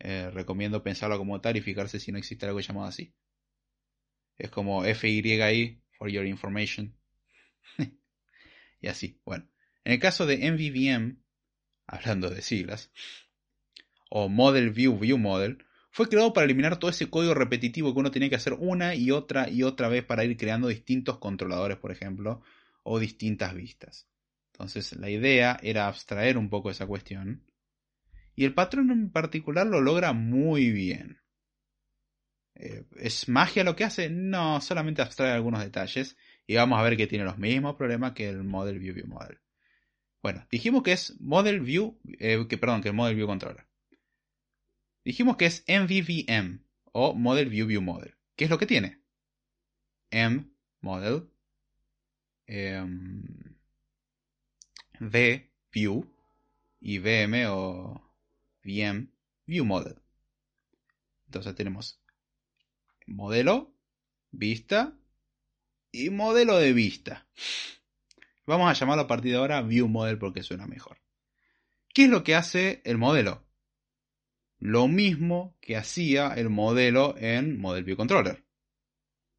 Eh, 0.00 0.32
recomiendo 0.32 0.82
pensarlo 0.82 1.16
como 1.16 1.40
tal 1.40 1.56
y 1.56 1.60
fijarse 1.60 2.00
si 2.00 2.10
no 2.10 2.18
existe 2.18 2.44
algo 2.44 2.58
llamado 2.58 2.88
así. 2.88 3.14
Es 4.36 4.50
como 4.50 4.82
FYI, 4.82 5.80
for 5.92 6.10
your 6.10 6.26
information. 6.26 6.96
y 8.80 8.88
así, 8.88 9.20
bueno. 9.24 9.48
En 9.84 9.92
el 9.92 10.00
caso 10.00 10.26
de 10.26 10.38
MVVM, 10.50 11.22
hablando 11.86 12.30
de 12.30 12.42
siglas, 12.42 12.90
o 14.10 14.28
Model 14.28 14.70
View 14.70 14.98
View 14.98 15.18
Model, 15.18 15.64
fue 15.94 16.08
creado 16.08 16.32
para 16.32 16.46
eliminar 16.46 16.76
todo 16.80 16.90
ese 16.90 17.08
código 17.08 17.34
repetitivo 17.34 17.94
que 17.94 18.00
uno 18.00 18.10
tenía 18.10 18.28
que 18.28 18.34
hacer 18.34 18.54
una 18.54 18.96
y 18.96 19.12
otra 19.12 19.48
y 19.48 19.62
otra 19.62 19.86
vez 19.86 20.04
para 20.04 20.24
ir 20.24 20.36
creando 20.36 20.66
distintos 20.66 21.18
controladores, 21.18 21.78
por 21.78 21.92
ejemplo, 21.92 22.42
o 22.82 22.98
distintas 22.98 23.54
vistas. 23.54 24.08
Entonces 24.52 24.96
la 24.96 25.08
idea 25.08 25.56
era 25.62 25.86
abstraer 25.86 26.36
un 26.36 26.50
poco 26.50 26.68
esa 26.68 26.88
cuestión. 26.88 27.44
Y 28.34 28.44
el 28.44 28.54
patrón 28.54 28.90
en 28.90 29.08
particular 29.10 29.68
lo 29.68 29.80
logra 29.80 30.12
muy 30.12 30.72
bien. 30.72 31.20
Eh, 32.56 32.82
¿Es 32.96 33.28
magia 33.28 33.62
lo 33.62 33.76
que 33.76 33.84
hace? 33.84 34.10
No, 34.10 34.60
solamente 34.60 35.00
abstrae 35.00 35.30
algunos 35.30 35.60
detalles. 35.60 36.16
Y 36.44 36.56
vamos 36.56 36.76
a 36.76 36.82
ver 36.82 36.96
que 36.96 37.06
tiene 37.06 37.24
los 37.24 37.38
mismos 37.38 37.76
problemas 37.76 38.14
que 38.14 38.28
el 38.28 38.42
Model 38.42 38.80
View 38.80 38.94
View 38.94 39.06
Model. 39.06 39.38
Bueno, 40.20 40.44
dijimos 40.50 40.82
que 40.82 40.90
es 40.90 41.20
Model 41.20 41.60
View, 41.60 42.00
eh, 42.18 42.46
que 42.48 42.58
perdón, 42.58 42.82
que 42.82 42.88
el 42.88 42.94
Model 42.94 43.14
View 43.14 43.28
Controller. 43.28 43.64
Dijimos 45.04 45.36
que 45.36 45.46
es 45.46 45.64
MVVM 45.68 46.64
o 46.92 47.14
Model 47.14 47.50
View 47.50 47.66
View 47.66 47.82
Model. 47.82 48.14
¿Qué 48.36 48.44
es 48.44 48.50
lo 48.50 48.58
que 48.58 48.66
tiene? 48.66 49.00
M 50.10 50.46
Model 50.80 51.28
em, 52.46 53.56
V 54.98 55.50
View 55.72 56.10
y 56.80 56.98
VM 56.98 57.46
o 57.48 58.10
VM 58.64 59.08
View 59.46 59.64
Model. 59.64 59.96
Entonces 61.26 61.54
tenemos 61.54 62.00
modelo, 63.06 63.74
vista 64.30 64.96
y 65.92 66.10
modelo 66.10 66.58
de 66.58 66.72
vista. 66.72 67.26
Vamos 68.46 68.70
a 68.70 68.72
llamarlo 68.72 69.02
a 69.02 69.06
partir 69.06 69.32
de 69.32 69.38
ahora 69.38 69.62
View 69.62 69.88
Model 69.88 70.18
porque 70.18 70.42
suena 70.42 70.66
mejor. 70.66 70.98
¿Qué 71.92 72.04
es 72.04 72.10
lo 72.10 72.24
que 72.24 72.34
hace 72.34 72.80
el 72.84 72.98
modelo? 72.98 73.43
Lo 74.64 74.88
mismo 74.88 75.58
que 75.60 75.76
hacía 75.76 76.32
el 76.32 76.48
modelo 76.48 77.16
en 77.18 77.60
Model 77.60 77.84
View 77.84 77.98
Controller. 77.98 78.46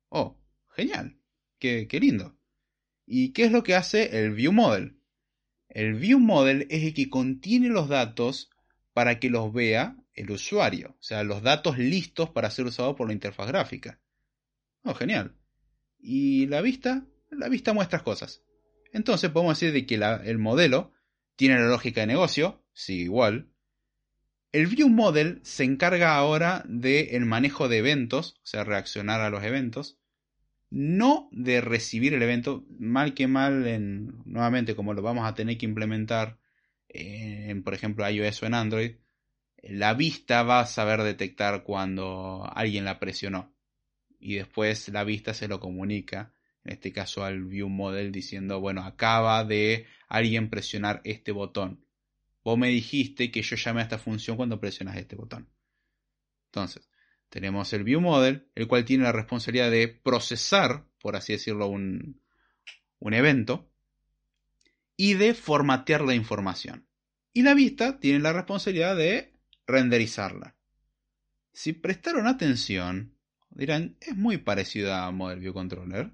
Oh, 0.10 0.40
genial. 0.70 1.18
Qué, 1.58 1.88
qué 1.88 2.00
lindo. 2.00 2.38
¿Y 3.08 3.34
qué 3.34 3.46
es 3.46 3.52
lo 3.52 3.64
que 3.64 3.74
hace 3.74 4.20
el 4.20 4.36
View 4.36 4.52
Model? 4.52 5.00
El 5.68 5.96
View 5.96 6.20
Model 6.20 6.68
es 6.70 6.84
el 6.84 6.94
que 6.94 7.10
contiene 7.10 7.70
los 7.70 7.90
datos 7.90 8.52
para 8.94 9.20
que 9.20 9.32
los 9.32 9.52
vea 9.52 9.98
el 10.14 10.30
usuario, 10.30 10.96
o 11.00 11.04
sea, 11.04 11.24
los 11.24 11.42
datos 11.42 11.80
listos 11.80 12.30
para 12.30 12.52
ser 12.52 12.68
usados 12.68 12.96
por 12.96 13.08
la 13.08 13.14
interfaz 13.14 13.48
gráfica. 13.48 14.00
Oh, 14.84 14.94
genial. 14.94 15.36
¿Y 15.98 16.46
la 16.46 16.62
vista? 16.62 17.04
La 17.32 17.50
vista 17.50 17.74
muestra 17.74 18.04
cosas. 18.04 18.44
Entonces 18.94 19.32
podemos 19.32 19.60
decir 19.60 19.74
de 19.74 19.88
que 19.88 19.96
el 19.96 20.38
modelo 20.38 20.92
tiene 21.36 21.56
la 21.56 21.66
lógica 21.66 22.02
de 22.02 22.08
negocio, 22.08 22.64
sí, 22.74 23.02
igual. 23.02 23.55
El 24.56 24.68
View 24.68 24.88
Model 24.88 25.42
se 25.44 25.66
encarga 25.66 26.16
ahora 26.16 26.64
del 26.66 27.26
manejo 27.26 27.68
de 27.68 27.80
eventos, 27.80 28.38
o 28.38 28.46
sea, 28.46 28.64
reaccionar 28.64 29.20
a 29.20 29.30
los 29.30 29.44
eventos, 29.44 30.00
no 30.70 31.28
de 31.34 31.60
recibir 31.60 32.14
el 32.14 32.24
evento, 32.24 32.66
mal 32.80 33.14
que 33.14 33.28
mal, 33.28 33.68
en, 33.68 34.14
nuevamente 34.24 34.74
como 34.74 34.94
lo 34.94 35.02
vamos 35.02 35.28
a 35.28 35.34
tener 35.34 35.58
que 35.58 35.66
implementar 35.66 36.40
en, 36.88 37.64
por 37.64 37.74
ejemplo, 37.74 38.10
iOS 38.10 38.44
o 38.44 38.46
en 38.46 38.54
Android, 38.54 38.96
la 39.62 39.94
vista 39.94 40.44
va 40.44 40.62
a 40.62 40.68
saber 40.68 41.04
detectar 41.04 41.64
cuando 41.64 42.50
alguien 42.50 42.86
la 42.86 42.98
presionó. 42.98 43.54
Y 44.22 44.36
después 44.36 44.88
la 44.88 45.04
vista 45.04 45.34
se 45.34 45.50
lo 45.50 45.60
comunica, 45.60 46.34
en 46.64 46.72
este 46.76 46.94
caso 46.94 47.26
al 47.26 47.44
View 47.44 47.68
Model, 47.68 48.10
diciendo, 48.14 48.62
bueno, 48.62 48.86
acaba 48.86 49.44
de 49.44 49.86
alguien 50.08 50.50
presionar 50.50 51.02
este 51.04 51.34
botón. 51.34 51.85
Vos 52.46 52.60
me 52.60 52.70
dijiste 52.70 53.32
que 53.32 53.42
yo 53.42 53.56
llame 53.56 53.82
a 53.82 53.86
esta 53.86 53.98
función 53.98 54.38
cuando 54.38 54.60
presionas 54.60 54.98
este 54.98 55.16
botón. 55.16 55.50
Entonces, 56.46 56.88
tenemos 57.30 57.74
el 57.74 57.84
View 57.84 58.00
Model, 58.00 58.48
el 58.54 58.68
cual 58.68 58.86
tiene 58.86 59.04
la 59.04 59.12
responsabilidad 59.12 59.72
de 59.72 59.88
procesar, 59.88 60.86
por 61.00 61.16
así 61.16 61.34
decirlo, 61.34 61.68
un, 61.68 62.22
evento 63.02 63.68
y 64.96 65.16
de 65.16 65.34
formatear 65.34 66.02
la 66.02 66.14
información. 66.14 66.88
Y 67.34 67.42
la 67.42 67.56
vista 67.56 68.00
tiene 68.00 68.20
la 68.20 68.32
responsabilidad 68.32 68.96
de 68.96 69.34
renderizarla. 69.66 70.56
Si 71.52 71.74
prestaron 71.74 72.28
atención, 72.28 73.18
dirán, 73.50 73.98
es 74.00 74.16
muy 74.16 74.38
parecido 74.38 74.94
a 74.94 75.10
Model 75.10 75.40
View 75.40 75.54
Controller. 75.54 76.12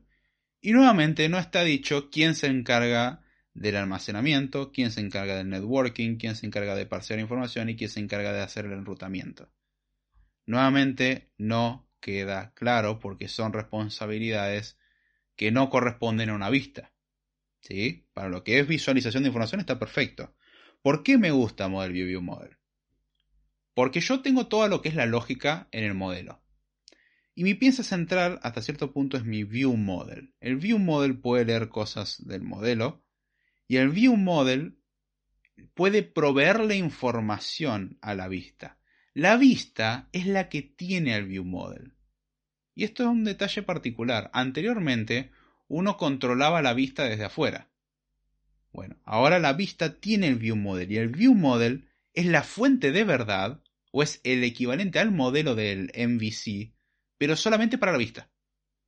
Y 0.62 0.72
nuevamente 0.72 1.28
no 1.28 1.38
está 1.38 1.64
dicho 1.64 2.10
quién 2.10 2.36
se 2.36 2.48
encarga 2.48 3.22
del 3.54 3.76
almacenamiento, 3.76 4.72
quién 4.72 4.92
se 4.92 5.02
encarga 5.02 5.36
del 5.36 5.50
networking, 5.50 6.18
quién 6.18 6.36
se 6.36 6.46
encarga 6.46 6.76
de 6.76 6.86
parsear 6.86 7.20
información 7.20 7.70
y 7.70 7.76
quién 7.76 7.90
se 7.90 8.00
encarga 8.00 8.34
de 8.34 8.42
hacer 8.42 8.66
el 8.66 8.74
enrutamiento. 8.74 9.52
Nuevamente 10.46 11.32
no 11.38 11.90
queda 12.00 12.54
claro 12.54 13.00
porque 13.00 13.28
son 13.28 13.54
responsabilidades 13.54 14.78
que 15.36 15.52
no 15.52 15.70
corresponden 15.70 16.30
a 16.30 16.36
una 16.36 16.50
vista. 16.50 16.94
¿Sí? 17.62 18.08
Para 18.14 18.30
lo 18.30 18.44
que 18.44 18.60
es 18.60 18.68
visualización 18.68 19.24
de 19.24 19.28
información 19.30 19.60
está 19.60 19.78
perfecto. 19.78 20.36
¿Por 20.82 21.04
qué 21.04 21.18
me 21.20 21.30
gusta 21.30 21.68
Model 21.68 21.94
View 21.94 22.08
View 22.08 22.22
Model? 22.22 22.58
Porque 23.76 24.02
yo 24.02 24.22
tengo 24.22 24.48
toda 24.48 24.68
lo 24.68 24.82
que 24.82 24.90
es 24.90 24.96
la 24.96 25.06
lógica 25.06 25.68
en 25.72 25.84
el 25.84 25.94
modelo. 25.94 26.42
Y 27.36 27.44
mi 27.44 27.54
pieza 27.54 27.84
central 27.84 28.40
hasta 28.42 28.62
cierto 28.62 28.92
punto 28.92 29.16
es 29.16 29.24
mi 29.24 29.44
View 29.44 29.78
Model. 29.78 30.34
El 30.40 30.58
View 30.58 30.80
Model 30.80 31.20
puede 31.20 31.46
leer 31.46 31.70
cosas 31.70 32.26
del 32.26 32.42
modelo 32.42 33.04
y 33.72 33.78
el 33.78 33.88
View 33.88 34.18
Model 34.18 34.76
puede 35.76 36.04
proveerle 36.04 36.76
información 36.76 37.98
a 38.02 38.16
la 38.16 38.28
vista. 38.28 38.78
La 39.14 39.38
vista 39.38 40.10
es 40.12 40.28
la 40.28 40.50
que 40.50 40.62
tiene 40.62 41.16
el 41.16 41.26
View 41.26 41.46
Model. 41.46 41.94
Y 42.76 42.84
esto 42.84 43.04
es 43.04 43.08
un 43.08 43.24
detalle 43.24 43.64
particular. 43.64 44.30
Anteriormente 44.34 45.32
uno 45.70 45.96
controlaba 45.96 46.62
la 46.62 46.74
vista 46.74 47.06
desde 47.06 47.24
afuera. 47.24 47.70
Bueno, 48.74 48.98
ahora 49.06 49.40
la 49.40 49.54
vista 49.54 50.02
tiene 50.02 50.28
el 50.28 50.36
View 50.36 50.58
Model 50.58 50.92
y 50.92 50.98
el 50.98 51.08
View 51.08 51.34
Model 51.34 51.88
es 52.14 52.26
la 52.26 52.44
fuente 52.44 52.92
de 52.92 53.06
verdad 53.06 53.64
o 53.94 54.04
es 54.04 54.20
el 54.26 54.44
equivalente 54.44 55.00
al 55.00 55.12
modelo 55.12 55.56
del 55.56 55.94
MVC, 55.96 56.74
pero 57.18 57.38
solamente 57.38 57.78
para 57.78 57.94
la 57.94 58.00
vista. 58.00 58.30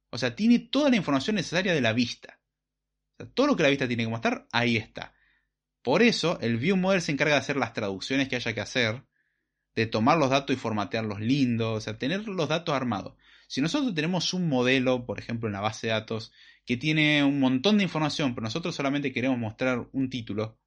O 0.09 0.17
sea, 0.17 0.35
tiene 0.35 0.59
toda 0.59 0.89
la 0.89 0.97
información 0.97 1.37
necesaria 1.37 1.73
de 1.73 1.79
la 1.79 1.93
vista. 1.93 2.37
O 3.13 3.23
sea, 3.23 3.31
todo 3.33 3.47
lo 3.47 3.55
que 3.55 3.63
la 3.63 3.69
vista 3.69 3.87
tiene 3.87 4.03
que 4.03 4.09
mostrar, 4.09 4.47
ahí 4.51 4.77
está. 4.77 5.13
Por 5.81 6.01
eso, 6.01 6.39
el 6.41 6.57
View 6.57 6.77
Model 6.77 7.01
se 7.01 7.11
encarga 7.11 7.35
de 7.35 7.41
hacer 7.41 7.57
las 7.57 7.73
traducciones 7.73 8.29
que 8.29 8.35
haya 8.35 8.53
que 8.53 8.61
hacer, 8.61 9.03
de 9.75 9.85
tomar 9.87 10.17
los 10.17 10.29
datos 10.29 10.55
y 10.55 10.59
formatearlos 10.59 11.19
lindos, 11.19 11.77
o 11.77 11.81
sea, 11.81 11.97
tener 11.97 12.27
los 12.27 12.47
datos 12.47 12.73
armados. 12.73 13.15
Si 13.47 13.61
nosotros 13.61 13.93
tenemos 13.93 14.33
un 14.33 14.47
modelo, 14.47 15.05
por 15.05 15.19
ejemplo, 15.19 15.47
en 15.47 15.53
la 15.53 15.61
base 15.61 15.87
de 15.87 15.93
datos, 15.93 16.31
que 16.65 16.77
tiene 16.77 17.23
un 17.23 17.39
montón 17.39 17.77
de 17.77 17.83
información, 17.83 18.33
pero 18.33 18.45
nosotros 18.45 18.75
solamente 18.75 19.11
queremos 19.11 19.37
mostrar 19.37 19.87
un 19.91 20.09
título, 20.09 20.57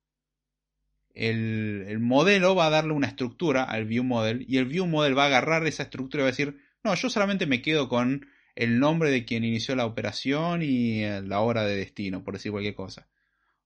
el, 1.17 1.99
modelo 2.01 2.55
va 2.55 2.67
a 2.67 2.71
darle 2.71 2.93
una 2.93 3.07
estructura 3.07 3.65
al 3.65 3.87
view 3.87 4.05
model 4.05 4.45
y 4.47 4.59
el 4.59 4.67
view 4.67 4.87
model 4.87 5.17
va 5.17 5.25
a 5.25 5.27
agarrar 5.27 5.67
esa 5.67 5.85
estructura 5.85 6.21
y 6.21 6.25
va 6.25 6.29
a 6.29 6.33
decir, 6.33 6.61
no, 6.85 6.95
yo 6.95 7.09
solamente 7.09 7.47
me 7.47 7.63
quedo 7.63 7.89
con 7.89 8.27
el 8.57 8.81
nombre 8.81 9.11
de 9.11 9.25
quien 9.25 9.45
inició 9.45 9.77
la 9.77 9.87
operación 9.87 10.63
y 10.63 11.05
eh, 11.05 11.23
la 11.23 11.41
hora 11.41 11.65
de 11.65 11.77
destino, 11.77 12.25
por 12.25 12.35
decir 12.35 12.51
cualquier 12.51 12.75
cosa. 12.75 13.07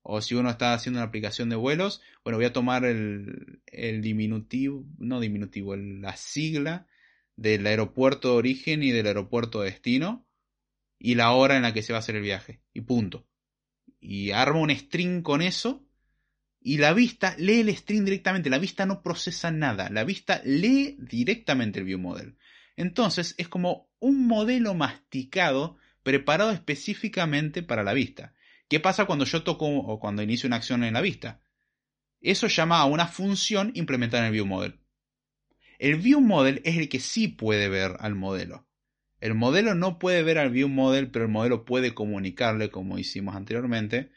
O 0.03 0.21
si 0.21 0.35
uno 0.35 0.51
está 0.51 0.75
haciendo 0.75 0.99
una 0.99 1.07
aplicación 1.07 1.49
de 1.49 1.57
vuelos, 1.57 2.03
bueno, 2.25 2.39
voy 2.39 2.47
a 2.47 2.53
tomar 2.53 2.85
el, 2.85 3.63
diminutivo, 4.03 4.85
no 4.99 5.21
diminutivo, 5.21 5.77
la 5.77 6.17
sigla 6.17 6.87
del 7.37 7.67
aeropuerto 7.67 8.33
de 8.33 8.35
origen 8.39 8.83
y 8.83 8.91
del 8.91 9.07
aeropuerto 9.07 9.61
de 9.61 9.71
destino 9.71 10.27
y 10.99 11.15
la 11.15 11.33
hora 11.33 11.57
en 11.57 11.63
la 11.63 11.73
que 11.73 11.83
se 11.83 11.93
va 11.93 11.99
a 11.99 12.01
hacer 12.01 12.17
el 12.17 12.23
viaje. 12.23 12.61
Y 12.73 12.81
punto. 12.83 13.27
Y 14.01 14.33
arma 14.33 14.59
un 14.59 14.71
string 14.71 15.23
con 15.23 15.43
eso 15.43 15.87
y 16.61 16.79
la 16.79 16.93
vista 16.93 17.35
lee 17.39 17.61
el 17.61 17.75
string 17.77 18.05
directamente, 18.05 18.51
la 18.51 18.59
vista 18.59 18.87
no 18.87 19.03
procesa 19.03 19.51
nada, 19.51 19.89
la 19.89 20.05
vista 20.05 20.43
lee 20.45 20.97
directamente 20.99 21.79
el 21.79 21.87
view 21.87 21.99
model. 21.99 22.37
Entonces 22.81 23.35
es 23.37 23.47
como 23.47 23.91
un 23.99 24.27
modelo 24.27 24.73
masticado 24.73 25.77
preparado 26.03 26.51
específicamente 26.51 27.63
para 27.63 27.83
la 27.83 27.93
vista. 27.93 28.33
¿Qué 28.71 28.81
pasa 28.81 29.05
cuando 29.05 29.27
yo 29.27 29.43
toco 29.43 29.67
o 29.67 30.01
cuando 30.01 30.23
inicio 30.23 30.47
una 30.47 30.57
acción 30.57 30.83
en 30.85 30.95
la 30.95 31.03
vista? 31.03 31.43
Eso 32.23 32.47
llama 32.47 32.79
a 32.79 32.87
una 32.87 33.07
función 33.07 33.71
implementada 33.75 34.23
en 34.23 34.29
el 34.29 34.33
view 34.33 34.47
model. 34.47 34.81
El 35.79 35.97
view 35.97 36.23
model 36.23 36.63
es 36.65 36.79
el 36.79 36.89
que 36.89 37.01
sí 37.01 37.29
puede 37.29 37.69
ver 37.69 37.97
al 38.01 38.15
modelo. 38.15 38.67
El 39.21 39.35
modelo 39.35 39.75
no 39.75 39.99
puede 39.99 40.23
ver 40.23 40.39
al 40.39 40.49
view 40.49 40.71
model, 40.71 41.11
pero 41.11 41.27
el 41.27 41.31
modelo 41.31 41.67
puede 41.67 41.93
comunicarle, 41.93 42.71
como 42.71 42.99
hicimos 42.99 43.37
anteriormente, 43.37 44.11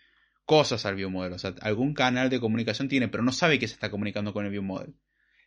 cosas 0.45 0.85
al 0.85 0.95
model, 1.09 1.33
O 1.33 1.37
sea, 1.37 1.53
algún 1.59 1.93
canal 1.93 2.29
de 2.29 2.39
comunicación 2.39 2.87
tiene, 2.87 3.09
pero 3.09 3.23
no 3.23 3.33
sabe 3.33 3.59
que 3.59 3.67
se 3.67 3.73
está 3.73 3.91
comunicando 3.91 4.31
con 4.31 4.45
el 4.45 4.61
model. 4.61 4.95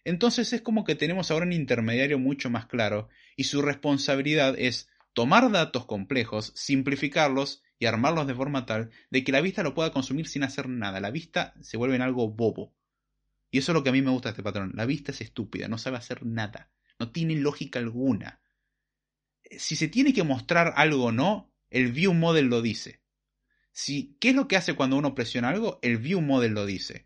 Entonces 0.06 0.52
es 0.52 0.62
como 0.62 0.84
que 0.84 0.94
tenemos 0.94 1.32
ahora 1.32 1.46
un 1.46 1.52
intermediario 1.52 2.20
mucho 2.20 2.48
más 2.48 2.66
claro 2.66 3.08
y 3.34 3.42
su 3.42 3.60
responsabilidad 3.60 4.54
es 4.56 4.88
tomar 5.14 5.50
datos 5.50 5.84
complejos, 5.84 6.52
simplificarlos 6.54 7.64
y 7.80 7.86
armarlos 7.86 8.28
de 8.28 8.36
forma 8.36 8.66
tal 8.66 8.90
de 9.10 9.24
que 9.24 9.32
la 9.32 9.40
vista 9.40 9.64
lo 9.64 9.74
pueda 9.74 9.90
consumir 9.90 10.28
sin 10.28 10.44
hacer 10.44 10.68
nada. 10.68 11.00
La 11.00 11.10
vista 11.10 11.54
se 11.60 11.76
vuelve 11.76 11.96
en 11.96 12.02
algo 12.02 12.30
bobo. 12.30 12.72
Y 13.50 13.58
eso 13.58 13.72
es 13.72 13.74
lo 13.74 13.82
que 13.82 13.88
a 13.88 13.92
mí 13.92 14.00
me 14.00 14.12
gusta 14.12 14.28
este 14.28 14.44
patrón. 14.44 14.70
La 14.76 14.86
vista 14.86 15.10
es 15.10 15.22
estúpida, 15.22 15.66
no 15.66 15.76
sabe 15.76 15.96
hacer 15.96 16.24
nada. 16.24 16.70
No 17.00 17.10
tiene 17.10 17.34
lógica 17.34 17.80
alguna. 17.80 18.40
Si 19.58 19.74
se 19.74 19.88
tiene 19.88 20.14
que 20.14 20.22
mostrar 20.22 20.74
algo 20.76 21.06
o 21.06 21.12
no, 21.12 21.52
el 21.68 21.90
view 21.90 22.14
model 22.14 22.46
lo 22.46 22.62
dice. 22.62 23.00
Si, 23.72 24.16
¿Qué 24.20 24.28
es 24.28 24.36
lo 24.36 24.46
que 24.46 24.56
hace 24.56 24.74
cuando 24.74 24.98
uno 24.98 25.16
presiona 25.16 25.48
algo? 25.48 25.80
El 25.82 25.98
view 25.98 26.20
model 26.20 26.52
lo 26.52 26.64
dice. 26.64 27.05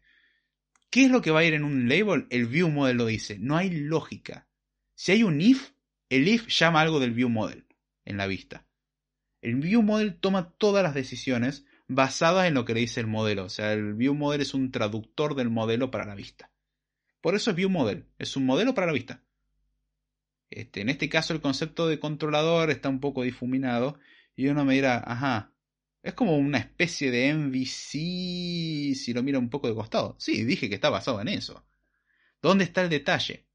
¿Qué 0.91 1.05
es 1.05 1.11
lo 1.11 1.23
que 1.23 1.31
va 1.31 1.41
a 1.41 1.45
ir 1.45 1.55
en 1.55 1.65
un 1.65 1.89
label? 1.89 2.27
El 2.31 2.47
view 2.47 2.69
model 2.69 2.97
lo 2.97 3.07
dice. 3.07 3.39
No 3.39 3.57
hay 3.57 3.71
lógica. 3.71 4.49
Si 4.95 5.13
hay 5.13 5.23
un 5.23 5.41
if, 5.41 5.71
el 6.09 6.27
if 6.27 6.49
llama 6.49 6.81
algo 6.81 6.99
del 6.99 7.13
view 7.13 7.29
model 7.29 7.65
en 8.05 8.17
la 8.17 8.27
vista. 8.27 8.67
El 9.41 9.57
view 9.57 9.83
model 9.83 10.17
toma 10.17 10.51
todas 10.51 10.83
las 10.83 10.95
decisiones 10.95 11.65
basadas 11.87 12.47
en 12.47 12.55
lo 12.55 12.65
que 12.65 12.75
le 12.75 12.81
dice 12.81 13.01
el 13.01 13.07
modelo. 13.07 13.45
O 13.45 13.49
sea, 13.49 13.73
el 13.73 13.95
view 13.95 14.15
model 14.15 14.41
es 14.41 14.53
un 14.53 14.73
traductor 14.73 15.37
del 15.37 15.49
modelo 15.49 15.91
para 15.91 16.07
la 16.07 16.15
vista. 16.15 16.51
Por 17.21 17.35
eso 17.35 17.51
es 17.51 17.57
view 17.57 17.71
model, 17.71 18.07
es 18.19 18.37
un 18.37 18.47
modelo 18.47 18.75
para 18.75 18.89
la 18.89 18.93
vista. 18.93 19.23
Este, 20.51 20.81
en 20.81 20.89
este 20.89 21.09
caso 21.09 21.33
el 21.33 21.41
concepto 21.41 21.87
de 21.87 22.01
controlador 22.01 22.71
está 22.71 22.89
un 22.89 23.01
poco 23.01 23.23
difuminado 23.23 23.99
y 24.35 24.49
uno 24.49 24.65
me 24.65 24.75
dirá, 24.75 25.03
ajá, 25.07 25.50
es 26.03 26.15
como 26.15 26.37
una 26.37 26.59
especie 26.59 27.11
de 27.11 27.29
MVC 27.29 28.95
si 28.95 29.13
lo 29.13 29.23
mira 29.23 29.39
un 29.39 29.51
poco 29.51 29.69
de 29.69 29.75
costado. 29.75 30.17
Sí, 30.19 30.45
dije 30.45 30.69
que 30.69 30.75
está 30.75 30.91
basado 30.91 31.21
en 31.21 31.29
eso. 31.29 31.65
¿Dónde 32.43 32.65
está 32.65 32.83
el 32.83 32.89
detalle? 32.89 33.47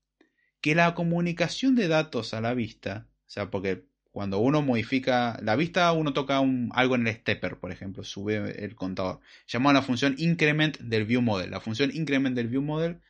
Que 0.61 0.75
la 0.75 0.93
comunicación 0.95 1.75
de 1.75 1.87
datos 1.87 2.33
a 2.33 2.41
la 2.41 2.53
vista, 2.53 3.07
o 3.27 3.29
sea, 3.29 3.49
porque 3.49 3.85
cuando 4.11 4.39
uno 4.39 4.61
modifica 4.61 5.37
la 5.43 5.55
vista, 5.55 5.91
uno 5.91 6.13
toca 6.13 6.41
algo 6.71 6.95
en 6.95 7.07
el 7.07 7.15
stepper, 7.15 7.59
por 7.59 7.71
ejemplo, 7.71 8.03
sube 8.03 8.63
el 8.63 8.75
contador. 8.75 9.19
Llamado 9.47 9.73
la 9.73 9.81
función 9.81 10.15
increment 10.17 10.77
del 10.79 11.05
view 11.05 11.21
model. 11.21 11.51
La 11.51 11.59
función 11.59 11.91
increment 11.93 12.35
del 12.35 12.47
view 12.47 12.61
model 12.61 13.01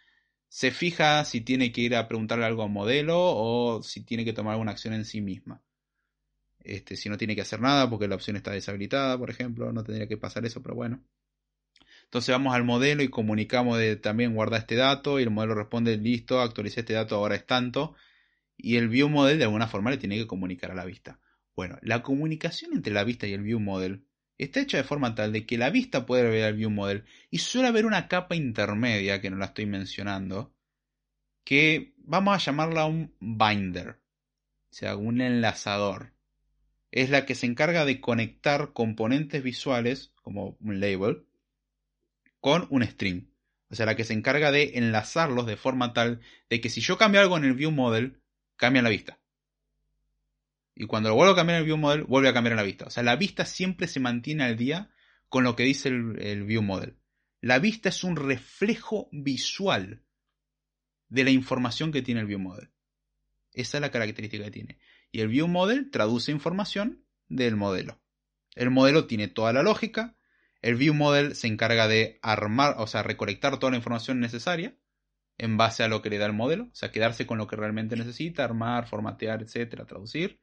se 0.50 0.72
fija 0.72 1.24
si 1.26 1.42
tiene 1.42 1.72
que 1.72 1.82
ir 1.82 1.96
a 1.96 2.08
preguntarle 2.08 2.46
algo 2.46 2.64
al 2.64 2.72
modelo 2.72 3.18
o 3.20 3.84
si 3.84 4.02
tiene 4.02 4.26
que 4.26 4.34
tomar 4.34 4.54
alguna 4.54 4.72
acción 4.72 4.94
en 4.94 5.06
sí 5.06 5.22
misma. 5.22 5.62
Este, 6.66 6.96
si 6.98 7.10
no 7.10 7.18
tiene 7.18 7.36
que 7.36 7.42
hacer 7.42 7.62
nada 7.62 7.90
porque 7.90 8.08
la 8.08 8.16
opción 8.16 8.36
está 8.36 8.52
deshabilitada, 8.52 9.18
por 9.18 9.30
ejemplo, 9.30 9.72
no 9.72 9.84
tendría 9.84 10.08
que 10.08 10.18
pasar 10.18 10.46
eso, 10.46 10.62
pero 10.62 10.76
bueno. 10.76 11.04
Entonces 12.06 12.34
vamos 12.34 12.56
al 12.56 12.64
modelo 12.64 13.04
y 13.04 13.10
comunicamos 13.10 13.78
de 13.78 13.96
también 13.96 14.34
guarda 14.34 14.58
este 14.58 14.76
dato 14.76 15.20
y 15.20 15.24
el 15.24 15.32
modelo 15.32 15.56
responde 15.56 15.98
listo, 15.98 16.42
actualicé 16.42 16.82
este 16.82 16.94
dato, 16.94 17.16
ahora 17.16 17.36
es 17.36 17.46
tanto 17.46 17.96
y 18.58 18.78
el 18.78 18.90
view 18.90 19.10
model 19.10 19.38
de 19.38 19.44
alguna 19.46 19.68
forma 19.68 19.92
le 19.92 19.98
tiene 19.98 20.18
que 20.18 20.28
comunicar 20.28 20.72
a 20.72 20.76
la 20.76 20.86
vista. 20.86 21.20
Bueno, 21.56 21.78
la 21.82 22.04
comunicación 22.04 22.74
entre 22.74 22.94
la 22.94 23.04
vista 23.04 23.28
y 23.28 23.34
el 23.34 23.44
view 23.44 23.60
model 23.60 24.06
está 24.38 24.60
hecha 24.60 24.78
de 24.78 24.84
forma 24.84 25.16
tal 25.16 25.32
de 25.32 25.46
que 25.46 25.58
la 25.58 25.70
vista 25.70 26.06
puede 26.06 26.24
ver 26.24 26.44
el 26.46 26.56
view 26.56 26.70
model 26.70 27.06
y 27.30 27.40
suele 27.40 27.70
haber 27.70 27.86
una 27.86 28.08
capa 28.08 28.36
intermedia 28.36 29.22
que 29.22 29.30
no 29.30 29.38
la 29.38 29.46
estoy 29.46 29.66
mencionando 29.66 30.54
que 31.44 31.94
vamos 31.98 32.36
a 32.36 32.40
llamarla 32.40 32.86
un 32.86 33.16
binder, 33.20 33.90
o 33.90 34.74
sea, 34.74 34.96
un 34.98 35.22
enlazador. 35.22 36.15
Es 36.96 37.10
la 37.10 37.26
que 37.26 37.36
se 37.36 37.46
encarga 37.46 37.84
de 37.84 38.00
conectar 38.00 38.72
componentes 38.72 39.44
visuales, 39.44 40.14
como 40.24 40.56
un 40.62 40.80
label, 40.80 41.26
con 42.40 42.68
un 42.70 42.84
string. 42.84 43.28
O 43.70 43.76
sea, 43.76 43.86
la 43.86 43.98
que 43.98 44.06
se 44.06 44.14
encarga 44.14 44.50
de 44.50 44.78
enlazarlos 44.78 45.46
de 45.46 45.58
forma 45.58 45.92
tal 45.92 46.22
de 46.50 46.62
que 46.62 46.70
si 46.70 46.80
yo 46.80 46.98
cambio 46.98 47.20
algo 47.20 47.36
en 47.36 47.44
el 47.44 47.54
view 47.54 47.70
model, 47.70 48.22
cambia 48.56 48.82
la 48.82 48.88
vista. 48.88 49.20
Y 50.74 50.86
cuando 50.86 51.10
lo 51.10 51.16
vuelvo 51.16 51.34
a 51.34 51.36
cambiar 51.36 51.58
en 51.58 51.60
el 51.64 51.66
view 51.66 51.78
model, 51.78 52.06
vuelve 52.06 52.30
a 52.30 52.34
cambiar 52.34 52.54
en 52.54 52.58
la 52.58 52.64
vista. 52.64 52.86
O 52.86 52.90
sea, 52.90 53.04
la 53.04 53.18
vista 53.18 53.46
siempre 53.46 53.90
se 53.90 54.00
mantiene 54.00 54.46
al 54.46 54.56
día 54.56 54.90
con 55.28 55.44
lo 55.44 55.58
que 55.58 55.64
dice 55.64 55.90
el, 55.90 56.18
el 56.22 56.46
view 56.46 56.62
model. 56.62 56.96
La 57.42 57.60
vista 57.60 57.90
es 57.90 58.06
un 58.06 58.16
reflejo 58.16 59.10
visual 59.12 60.02
de 61.10 61.24
la 61.26 61.32
información 61.32 61.92
que 61.92 62.02
tiene 62.02 62.22
el 62.22 62.28
view 62.28 62.40
model. 62.40 62.70
Esa 63.52 63.78
es 63.78 63.82
la 63.82 63.92
característica 63.92 64.46
que 64.46 64.52
tiene. 64.52 64.80
Y 65.16 65.22
el 65.22 65.30
view 65.30 65.48
model 65.48 65.92
traduce 65.92 66.34
información 66.34 67.06
del 67.30 67.56
modelo. 67.56 68.02
El 68.54 68.70
modelo 68.70 69.08
tiene 69.08 69.30
toda 69.30 69.54
la 69.54 69.64
lógica. 69.64 70.18
El 70.62 70.76
view 70.76 70.94
model 70.94 71.36
se 71.36 71.48
encarga 71.48 71.88
de 71.88 72.20
armar, 72.22 72.76
o 72.80 72.86
sea, 72.86 73.02
recolectar 73.02 73.58
toda 73.58 73.72
la 73.72 73.78
información 73.78 74.20
necesaria 74.20 74.76
en 75.38 75.56
base 75.56 75.84
a 75.84 75.88
lo 75.88 76.02
que 76.02 76.10
le 76.10 76.18
da 76.18 76.26
el 76.26 76.34
modelo, 76.34 76.66
o 76.66 76.76
sea, 76.76 76.92
quedarse 76.92 77.26
con 77.26 77.38
lo 77.38 77.48
que 77.48 77.56
realmente 77.56 77.96
necesita, 77.96 78.44
armar, 78.44 78.90
formatear, 78.90 79.42
etcétera, 79.42 79.86
traducir. 79.86 80.42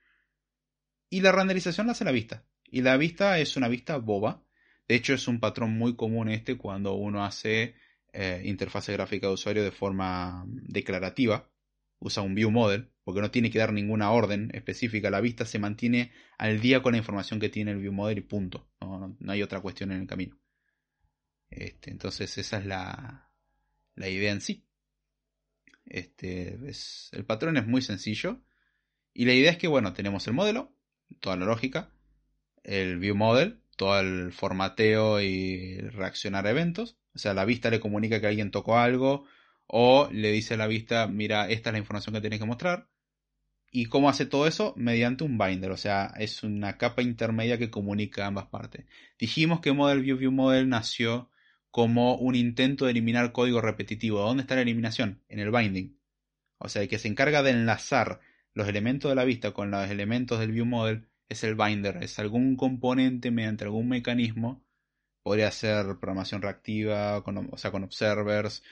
Y 1.10 1.20
la 1.20 1.32
renderización 1.32 1.86
la 1.86 1.92
hace 1.92 2.06
la 2.06 2.10
vista. 2.10 2.46
Y 2.64 2.80
la 2.80 2.96
vista 2.96 3.38
es 3.40 3.58
una 3.58 3.68
vista 3.68 3.98
boba. 3.98 4.42
De 4.88 4.94
hecho, 4.94 5.12
es 5.12 5.28
un 5.28 5.38
patrón 5.38 5.76
muy 5.76 5.96
común 5.96 6.30
este 6.30 6.56
cuando 6.56 6.94
uno 6.94 7.26
hace 7.26 7.74
eh, 8.14 8.40
interfase 8.46 8.94
gráfica 8.94 9.26
de 9.26 9.34
usuario 9.34 9.64
de 9.64 9.70
forma 9.70 10.46
declarativa. 10.46 11.51
Usa 12.05 12.20
un 12.20 12.34
view 12.34 12.50
model, 12.50 12.90
porque 13.05 13.20
no 13.20 13.30
tiene 13.30 13.48
que 13.48 13.61
dar 13.61 13.72
ninguna 13.72 14.11
orden 14.11 14.50
específica. 14.55 15.09
La 15.09 15.20
vista 15.20 15.46
se 15.46 15.61
mantiene 15.61 16.11
al 16.36 16.61
día 16.61 16.82
con 16.82 16.92
la 16.92 16.98
información 16.98 17.38
que 17.38 17.48
tiene 17.48 17.70
el 17.70 17.78
view 17.78 17.92
model 17.92 18.18
y 18.18 18.22
punto. 18.22 18.68
No, 18.80 19.16
hay 19.28 19.40
otra 19.40 19.61
cuestión 19.61 19.92
en 19.92 20.00
el 20.00 20.07
camino. 20.09 20.36
Este, 21.48 21.92
entonces, 21.92 22.36
esa 22.38 22.59
es 22.59 22.66
la, 22.66 23.30
la 23.94 24.09
idea 24.09 24.32
en 24.32 24.40
sí. 24.40 24.66
Este, 25.86 26.59
es, 26.68 27.09
el 27.12 27.24
patrón 27.24 27.57
es 27.57 27.68
muy 27.68 27.82
sencillo. 27.82 28.42
Y 29.14 29.24
la 29.24 29.34
idea 29.34 29.53
es 29.53 29.59
que, 29.59 29.68
bueno, 29.68 29.92
tenemos 29.92 30.26
el 30.26 30.32
modelo, 30.32 30.74
toda 31.20 31.36
la 31.36 31.46
lógica, 31.46 31.92
el 32.64 32.98
view 32.98 33.14
model, 33.14 33.62
todo 33.76 34.00
el 34.00 34.32
formateo 34.32 35.20
y 35.20 35.78
reaccionar 35.78 36.48
a 36.48 36.50
eventos. 36.50 36.98
O 37.14 37.18
sea, 37.18 37.32
la 37.32 37.44
vista 37.44 37.70
le 37.70 37.78
comunica 37.78 38.20
que 38.20 38.26
alguien 38.26 38.50
tocó 38.50 38.76
algo 38.76 39.24
o 39.74 40.08
le 40.12 40.30
dice 40.30 40.54
a 40.54 40.56
la 40.58 40.66
vista, 40.66 41.08
mira, 41.08 41.48
esta 41.48 41.70
es 41.70 41.72
la 41.72 41.78
información 41.78 42.14
que 42.14 42.20
tienes 42.20 42.38
que 42.38 42.44
mostrar. 42.44 42.88
¿Y 43.70 43.86
cómo 43.86 44.10
hace 44.10 44.26
todo 44.26 44.46
eso? 44.46 44.74
Mediante 44.76 45.24
un 45.24 45.38
binder, 45.38 45.70
o 45.70 45.78
sea, 45.78 46.12
es 46.18 46.42
una 46.42 46.76
capa 46.76 47.00
intermedia 47.00 47.56
que 47.56 47.70
comunica 47.70 48.26
ambas 48.26 48.48
partes. 48.48 48.84
Dijimos 49.18 49.60
que 49.60 49.72
Model 49.72 50.02
View 50.02 50.18
View 50.18 50.30
Model 50.30 50.68
nació 50.68 51.30
como 51.70 52.16
un 52.16 52.34
intento 52.34 52.84
de 52.84 52.90
eliminar 52.90 53.32
código 53.32 53.62
repetitivo. 53.62 54.20
¿Dónde 54.20 54.42
está 54.42 54.56
la 54.56 54.60
eliminación? 54.60 55.22
En 55.28 55.38
el 55.38 55.50
binding. 55.50 55.98
O 56.58 56.68
sea, 56.68 56.82
el 56.82 56.88
que 56.88 56.98
se 56.98 57.08
encarga 57.08 57.42
de 57.42 57.52
enlazar 57.52 58.20
los 58.52 58.68
elementos 58.68 59.10
de 59.10 59.14
la 59.14 59.24
vista 59.24 59.52
con 59.52 59.70
los 59.70 59.90
elementos 59.90 60.38
del 60.38 60.52
view 60.52 60.66
model 60.66 61.08
es 61.30 61.44
el 61.44 61.54
binder, 61.54 62.02
es 62.02 62.18
algún 62.18 62.56
componente 62.56 63.30
mediante 63.30 63.64
algún 63.64 63.88
mecanismo. 63.88 64.62
Podría 65.22 65.50
ser 65.50 65.86
programación 65.98 66.42
reactiva, 66.42 67.24
o 67.24 67.56
sea, 67.56 67.70
con 67.70 67.84
observers, 67.84 68.62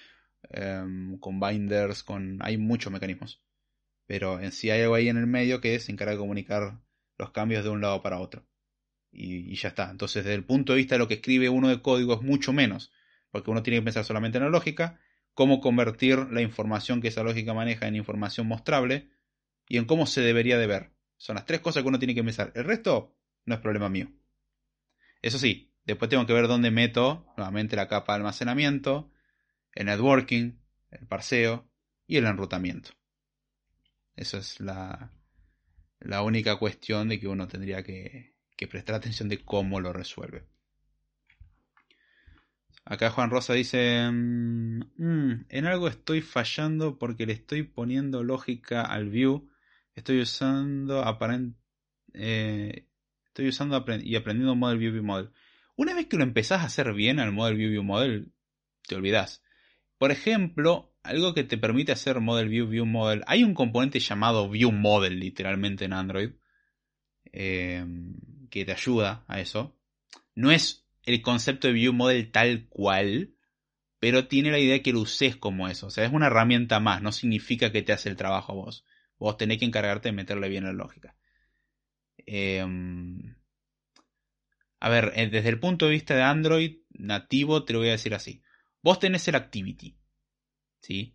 em, 0.50 1.18
con 1.18 1.40
binders, 1.40 2.02
con. 2.02 2.38
hay 2.40 2.56
muchos 2.56 2.92
mecanismos. 2.92 3.42
Pero 4.06 4.40
en 4.40 4.52
sí 4.52 4.70
hay 4.70 4.82
algo 4.82 4.94
ahí 4.94 5.08
en 5.08 5.16
el 5.18 5.26
medio 5.26 5.60
que 5.60 5.78
se 5.78 5.92
encarga 5.92 6.12
de 6.12 6.18
comunicar 6.18 6.80
los 7.18 7.30
cambios 7.30 7.64
de 7.64 7.70
un 7.70 7.80
lado 7.80 8.02
para 8.02 8.18
otro 8.18 8.46
y, 9.12 9.54
ya 9.54 9.68
está. 9.68 9.90
Entonces, 9.90 10.24
desde 10.24 10.34
el 10.34 10.44
punto 10.44 10.72
de 10.72 10.78
vista 10.78 10.94
de 10.94 11.00
lo 11.00 11.08
que 11.08 11.14
escribe 11.14 11.48
uno 11.48 11.68
de 11.68 11.82
código 11.82 12.14
es 12.14 12.22
mucho 12.22 12.52
menos, 12.52 12.92
porque 13.30 13.50
uno 13.50 13.62
tiene 13.62 13.78
que 13.78 13.84
pensar 13.84 14.04
solamente 14.04 14.38
en 14.38 14.44
la 14.44 14.50
lógica, 14.50 15.00
cómo 15.34 15.60
convertir 15.60 16.18
la 16.30 16.42
información 16.42 17.00
que 17.00 17.08
esa 17.08 17.22
lógica 17.22 17.54
maneja 17.54 17.86
en 17.86 17.96
información 17.96 18.46
mostrable 18.46 19.10
y 19.68 19.78
en 19.78 19.84
cómo 19.84 20.06
se 20.06 20.20
debería 20.20 20.58
de 20.58 20.66
ver. 20.66 20.90
Son 21.16 21.36
las 21.36 21.44
tres 21.44 21.60
cosas 21.60 21.82
que 21.82 21.88
uno 21.88 21.98
tiene 21.98 22.14
que 22.14 22.24
pensar. 22.24 22.52
El 22.54 22.64
resto 22.64 23.16
no 23.44 23.54
es 23.54 23.60
problema 23.60 23.88
mío. 23.88 24.10
Eso 25.22 25.38
sí, 25.38 25.72
después 25.84 26.08
tengo 26.08 26.26
que 26.26 26.32
ver 26.32 26.48
dónde 26.48 26.70
meto 26.70 27.26
nuevamente 27.36 27.76
la 27.76 27.88
capa 27.88 28.14
de 28.14 28.18
almacenamiento, 28.18 29.10
el 29.74 29.86
networking, 29.86 30.58
el 30.90 31.06
parseo 31.06 31.68
y 32.06 32.16
el 32.16 32.26
enrutamiento. 32.26 32.90
Esa 34.16 34.38
es 34.38 34.60
la, 34.60 35.12
la 36.00 36.22
única 36.22 36.56
cuestión 36.56 37.08
de 37.08 37.20
que 37.20 37.28
uno 37.28 37.48
tendría 37.48 37.82
que, 37.82 38.34
que 38.56 38.68
prestar 38.68 38.96
atención 38.96 39.28
de 39.28 39.44
cómo 39.44 39.80
lo 39.80 39.92
resuelve. 39.92 40.44
Acá 42.84 43.10
Juan 43.10 43.30
Rosa 43.30 43.54
dice, 43.54 44.10
mm, 44.10 44.80
mm, 44.96 45.46
en 45.48 45.66
algo 45.66 45.88
estoy 45.88 46.22
fallando 46.22 46.98
porque 46.98 47.26
le 47.26 47.34
estoy 47.34 47.62
poniendo 47.62 48.24
lógica 48.24 48.82
al 48.82 49.10
view, 49.10 49.48
estoy 49.94 50.20
usando 50.20 51.04
eh, 52.14 52.86
estoy 53.26 53.48
usando 53.48 53.84
y 54.02 54.16
aprendiendo 54.16 54.56
model 54.56 54.78
view 54.78 54.92
view 54.92 55.04
model. 55.04 55.30
Una 55.76 55.94
vez 55.94 56.06
que 56.06 56.16
lo 56.16 56.24
empezás 56.24 56.62
a 56.62 56.66
hacer 56.66 56.92
bien 56.92 57.20
al 57.20 57.32
model 57.32 57.56
view 57.56 57.70
view 57.70 57.82
model, 57.84 58.32
te 58.88 58.96
olvidas. 58.96 59.42
Por 60.00 60.12
ejemplo, 60.12 60.94
algo 61.02 61.34
que 61.34 61.44
te 61.44 61.58
permite 61.58 61.92
hacer 61.92 62.20
model 62.20 62.48
view 62.48 62.66
view 62.66 62.86
model, 62.86 63.22
hay 63.26 63.44
un 63.44 63.52
componente 63.52 64.00
llamado 64.00 64.48
view 64.48 64.72
model 64.72 65.20
literalmente 65.20 65.84
en 65.84 65.92
Android. 65.92 66.30
Eh, 67.32 67.84
que 68.50 68.64
te 68.64 68.72
ayuda 68.72 69.26
a 69.28 69.40
eso. 69.40 69.76
No 70.34 70.52
es 70.52 70.86
el 71.02 71.20
concepto 71.20 71.68
de 71.68 71.74
view 71.74 71.92
model 71.92 72.32
tal 72.32 72.66
cual, 72.70 73.34
pero 73.98 74.26
tiene 74.26 74.50
la 74.50 74.58
idea 74.58 74.72
de 74.72 74.82
que 74.82 74.94
lo 74.94 75.00
uses 75.00 75.36
como 75.36 75.68
eso. 75.68 75.88
O 75.88 75.90
sea, 75.90 76.06
es 76.06 76.12
una 76.14 76.28
herramienta 76.28 76.80
más, 76.80 77.02
no 77.02 77.12
significa 77.12 77.70
que 77.70 77.82
te 77.82 77.92
hace 77.92 78.08
el 78.08 78.16
trabajo 78.16 78.52
a 78.52 78.54
vos. 78.54 78.86
Vos 79.18 79.36
tenés 79.36 79.58
que 79.58 79.66
encargarte 79.66 80.08
de 80.08 80.14
meterle 80.14 80.48
bien 80.48 80.64
la 80.64 80.72
lógica. 80.72 81.14
Em, 82.24 83.36
a 84.80 84.88
ver, 84.88 85.12
eh, 85.14 85.28
desde 85.28 85.50
el 85.50 85.60
punto 85.60 85.84
de 85.84 85.92
vista 85.92 86.14
de 86.16 86.22
Android 86.22 86.78
nativo, 86.88 87.66
te 87.66 87.74
lo 87.74 87.80
voy 87.80 87.88
a 87.88 87.92
decir 87.92 88.14
así. 88.14 88.42
Vos 88.82 88.98
tenés 88.98 89.26
el 89.28 89.34
Activity. 89.34 89.96
¿Sí? 90.80 91.14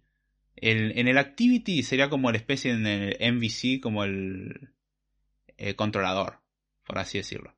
en 0.58 1.08
el 1.10 1.18
Activity 1.18 1.84
sería 1.84 2.10
como 2.10 2.32
la 2.32 2.38
especie 2.38 2.72
en 2.72 2.88
el 2.88 3.34
MVC, 3.34 3.82
como 3.82 4.06
el, 4.06 4.74
el 5.58 5.76
controlador, 5.76 6.42
por 6.86 6.98
así 6.98 7.18
decirlo. 7.18 7.56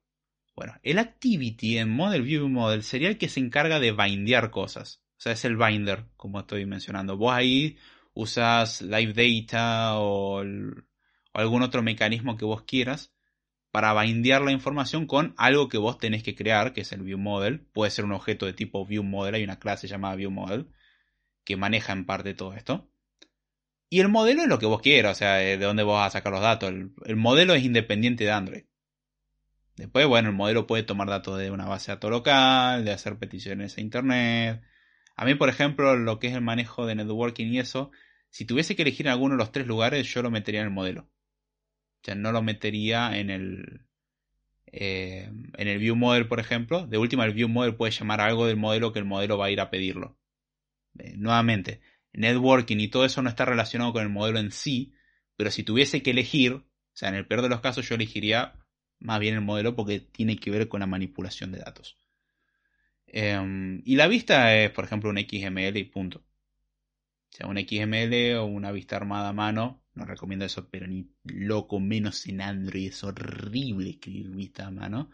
Bueno, 0.55 0.74
el 0.82 0.97
Activity 0.97 1.78
en 1.78 1.89
Model 1.89 2.24
View 2.24 2.49
Model 2.49 2.84
sería 2.84 3.10
el 3.10 3.18
que 3.18 3.30
se 3.30 3.39
encarga 3.39 3.80
de 3.80 3.91
bindear 3.91 4.49
cosas. 4.49 5.03
O 5.18 5.22
sea, 5.22 5.34
es 5.34 5.45
el 5.45 5.58
binder, 5.58 6.05
como 6.16 6.39
estoy 6.39 6.66
mencionando. 6.66 7.18
Vos 7.18 7.34
ahí 7.34 7.78
usas 8.14 8.82
Live 8.82 9.14
Data 9.14 9.99
o, 9.99 10.43
algún 11.34 11.62
otro 11.62 11.84
mecanismo 11.84 12.38
que 12.38 12.45
vos 12.45 12.64
quieras 12.64 13.14
para 13.72 13.93
bindear 14.01 14.41
la 14.41 14.51
información 14.51 15.07
con 15.07 15.34
algo 15.38 15.70
que 15.70 15.78
vos 15.78 15.97
tenés 15.97 16.24
que 16.24 16.36
crear, 16.36 16.74
que 16.74 16.82
es 16.82 16.91
el 16.91 17.03
View 17.03 17.18
Model. 17.18 17.61
Puede 17.74 17.91
ser 17.91 18.05
un 18.05 18.13
objeto 18.13 18.45
de 18.45 18.53
tipo 18.53 18.86
View 18.86 19.03
Model, 19.03 19.36
hay 19.36 19.43
una 19.43 19.59
clase 19.59 19.88
llamada 19.88 20.15
View 20.15 20.32
Model 20.32 20.68
que 21.43 21.57
maneja 21.57 21.93
en 21.93 22.05
parte 22.05 22.34
todo 22.34 22.53
esto. 22.53 22.89
Y 23.89 24.01
el 24.01 24.09
modelo 24.09 24.41
es 24.43 24.49
lo 24.49 24.59
que 24.59 24.65
vos 24.65 24.82
quieras, 24.82 25.18
o 25.18 25.20
sea, 25.20 25.36
de 25.36 25.57
dónde 25.57 25.84
vos 25.84 25.95
vas 25.95 26.07
a 26.07 26.20
sacar 26.20 26.34
los 26.34 26.41
datos. 26.41 26.74
el 27.05 27.15
modelo 27.15 27.53
es 27.53 27.63
independiente 27.63 28.26
de 28.26 28.32
Android. 28.32 28.63
Después, 29.78 30.07
bueno, 30.07 30.30
el 30.30 30.36
modelo 30.36 30.68
puede 30.68 30.84
tomar 30.84 31.07
datos 31.07 31.38
de 31.38 31.51
una 31.51 31.65
base 31.65 31.91
de 31.91 31.95
datos 31.95 32.11
local, 32.11 32.84
de 32.84 32.91
hacer 32.91 33.18
peticiones 33.18 33.78
a 33.78 33.82
internet, 33.82 34.61
a 35.18 35.26
mí, 35.26 35.34
por 35.34 35.49
ejemplo, 35.49 35.95
lo 35.95 36.20
que 36.20 36.28
es 36.28 36.36
el 36.36 36.41
manejo 36.41 36.86
de 36.86 36.93
networking 36.93 37.47
y 37.47 37.59
eso, 37.59 37.91
si 38.30 38.45
tuviese 38.45 38.76
que 38.76 38.84
elegir 38.84 39.09
alguno 39.09 39.34
de 39.34 39.39
los 39.39 39.51
tres 39.51 39.65
lugares, 39.65 40.07
yo 40.07 40.22
lo 40.22 40.30
metería 40.30 40.61
en 40.61 40.68
el 40.68 40.74
modelo. 40.74 41.09
Sea, 42.08 42.16
no 42.16 42.32
lo 42.32 42.41
metería 42.41 43.18
en 43.18 43.30
el, 43.30 43.82
eh, 44.68 45.30
en 45.58 45.68
el 45.68 45.78
view 45.78 45.93
model, 45.97 46.26
por 46.26 46.39
ejemplo. 46.39 46.88
De 46.88 46.97
última, 46.97 47.26
el 47.26 47.34
view 47.34 47.49
model 47.49 47.76
puede 47.76 47.91
llamar 47.91 48.22
algo 48.22 48.47
del 48.47 48.55
modelo 48.55 48.93
que 48.93 48.99
el 48.99 49.05
modelo 49.05 49.38
va 49.38 49.47
a 49.47 49.51
ir 49.51 49.60
a 49.60 49.70
pedirlo. 49.70 50.18
Eh, 50.99 51.16
nuevamente, 51.18 51.82
networking 52.14 52.78
y 52.78 52.88
todo 52.88 53.03
eso 53.03 53.22
no 53.22 53.28
está 53.28 53.43
relacionado 53.43 53.91
con 53.91 54.03
el 54.03 54.10
modelo 54.10 54.39
en 54.39 54.51
sí, 54.51 54.93
pero 55.36 55.51
si 55.51 55.64
tuviese 55.64 56.01
que 56.01 56.12
elegir, 56.12 56.53
o 56.53 56.64
sea, 56.93 57.10
en 57.10 57.16
el 57.16 57.28
peor 57.28 57.41
de 57.41 57.49
los 57.49 57.60
casos 57.60 57.89
yo 57.89 57.95
elegiría 57.95 58.55
más 58.99 59.20
bien 59.20 59.36
el 59.36 59.41
modelo 59.41 59.76
porque 59.76 59.99
tiene 59.99 60.38
que 60.38 60.49
ver 60.49 60.70
con 60.70 60.80
la 60.80 60.88
manipulación 60.88 61.51
de 61.51 61.60
datos. 61.60 61.97
Em, 63.08 63.82
y 63.84 63.97
la 63.97 64.08
vista 64.08 64.55
es, 64.55 64.72
por 64.72 64.86
ejemplo, 64.86 65.10
un 65.10 65.18
XML 65.18 65.78
y 65.78 65.84
punto. 65.84 66.20
O 66.20 67.36
sea, 67.36 67.47
un 67.47 67.58
XML 67.58 68.38
o 68.38 68.45
una 68.45 68.72
vista 68.72 68.95
armada 68.95 69.30
a 69.30 69.34
mano. 69.34 69.84
No 69.98 70.06
recomiendo 70.06 70.45
eso, 70.45 70.70
pero 70.70 70.86
ni 70.86 71.10
loco, 71.24 71.80
menos 71.80 72.28
en 72.28 72.41
Android. 72.41 72.89
Es 72.89 73.04
horrible 73.04 73.89
escribir 73.89 74.30
vista 74.30 74.68
a 74.68 74.72
mano. 74.72 75.10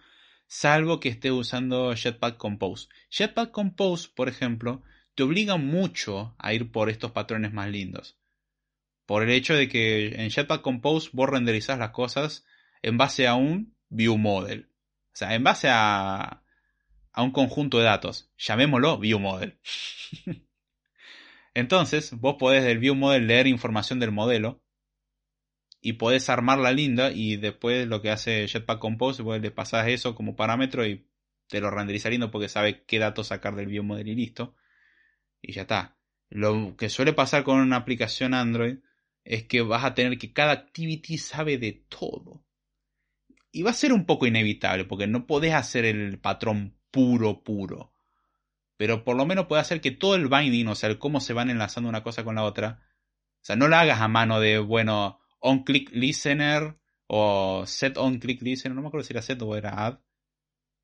Salvo 0.46 1.00
que 1.00 1.08
esté 1.08 1.32
usando 1.32 1.96
Jetpack 1.96 2.36
Compose. 2.36 2.90
Jetpack 3.10 3.52
Compose, 3.52 4.10
por 4.14 4.28
ejemplo, 4.28 4.84
te 5.16 5.24
obliga 5.24 5.56
mucho 5.56 6.36
a 6.38 6.54
ir 6.54 6.70
por 6.70 6.90
estos 6.90 7.12
patrones 7.12 7.54
más 7.54 7.70
lindos. 7.70 8.18
Por 9.06 9.24
el 9.24 9.30
hecho 9.30 9.54
de 9.54 9.70
que 9.70 10.22
en 10.22 10.30
Jetpack 10.30 10.62
Compose 10.62 11.10
vos 11.14 11.30
renderizás 11.30 11.80
las 11.80 11.92
cosas 11.92 12.46
en 12.82 12.98
base 12.98 13.26
a 13.26 13.36
un 13.36 13.78
view 13.88 14.18
model. 14.18 14.70
O 15.14 15.16
sea, 15.16 15.34
en 15.34 15.46
base 15.46 15.70
a, 15.70 16.44
a 17.14 17.24
un 17.24 17.32
conjunto 17.32 17.78
de 17.78 17.86
datos. 17.86 18.30
Llamémoslo 18.38 18.98
ViewModel. 18.98 19.60
Entonces, 21.54 22.12
vos 22.20 22.36
podés 22.38 22.66
del 22.66 22.80
ViewModel 22.80 23.28
leer 23.28 23.48
información 23.48 24.02
del 24.02 24.12
modelo 24.12 24.63
y 25.86 25.94
podés 25.94 26.30
armarla 26.30 26.72
linda 26.72 27.12
y 27.12 27.36
después 27.36 27.86
lo 27.88 28.02
que 28.02 28.10
hace 28.10 28.48
Jetpack 28.48 28.80
Compose, 28.80 29.22
vos 29.22 29.42
le 29.42 29.52
pasás 29.52 29.90
eso 29.90 30.16
como 30.16 30.38
parámetro 30.38 30.86
y 30.88 31.06
te 31.50 31.60
lo 31.60 31.70
renderiza 31.70 32.10
lindo 32.10 32.32
porque 32.32 32.48
sabe 32.48 32.86
qué 32.86 33.00
datos 33.00 33.28
sacar 33.28 33.54
del 33.54 33.68
ViewModel 33.68 34.08
y 34.08 34.16
listo. 34.16 34.56
Y 35.42 35.52
ya 35.52 35.64
está. 35.64 35.98
Lo 36.30 36.78
que 36.78 36.88
suele 36.88 37.12
pasar 37.12 37.44
con 37.44 37.60
una 37.60 37.76
aplicación 37.76 38.34
Android 38.34 38.78
es 39.26 39.44
que 39.44 39.62
vas 39.62 39.84
a 39.84 39.94
tener 39.94 40.18
que 40.18 40.32
cada 40.32 40.54
activity 40.54 41.18
sabe 41.18 41.58
de 41.58 41.84
todo. 41.90 42.46
Y 43.52 43.64
va 43.64 43.72
a 43.72 43.76
ser 43.76 43.92
un 43.92 44.06
poco 44.06 44.26
inevitable 44.26 44.86
porque 44.86 45.08
no 45.08 45.28
podés 45.28 45.54
hacer 45.54 45.84
el 45.84 46.18
patrón 46.18 46.78
puro, 46.92 47.44
puro. 47.44 47.94
Pero 48.78 49.04
por 49.04 49.18
lo 49.18 49.26
menos 49.26 49.48
puede 49.48 49.62
hacer 49.62 49.82
que 49.82 49.92
todo 49.92 50.16
el 50.16 50.30
binding, 50.30 50.70
o 50.70 50.76
sea, 50.76 50.90
el 50.90 50.98
cómo 50.98 51.20
se 51.20 51.34
van 51.34 51.50
enlazando 51.50 51.90
una 51.90 52.04
cosa 52.04 52.24
con 52.24 52.36
la 52.36 52.44
otra, 52.44 52.80
o 53.42 53.46
sea, 53.46 53.58
no 53.58 53.68
lo 53.68 53.76
hagas 53.76 54.00
a 54.00 54.08
mano 54.08 54.40
de, 54.40 54.60
bueno, 54.60 55.20
on-click 55.44 55.92
listener 55.92 56.76
o 57.08 57.64
set 57.68 57.98
on-click 57.98 58.42
listener, 58.42 58.76
no 58.76 58.82
me 58.82 58.88
acuerdo 58.88 59.06
si 59.06 59.14
era 59.14 59.22
set 59.22 59.42
o 59.42 59.56
era 59.56 59.86
add, 59.86 60.00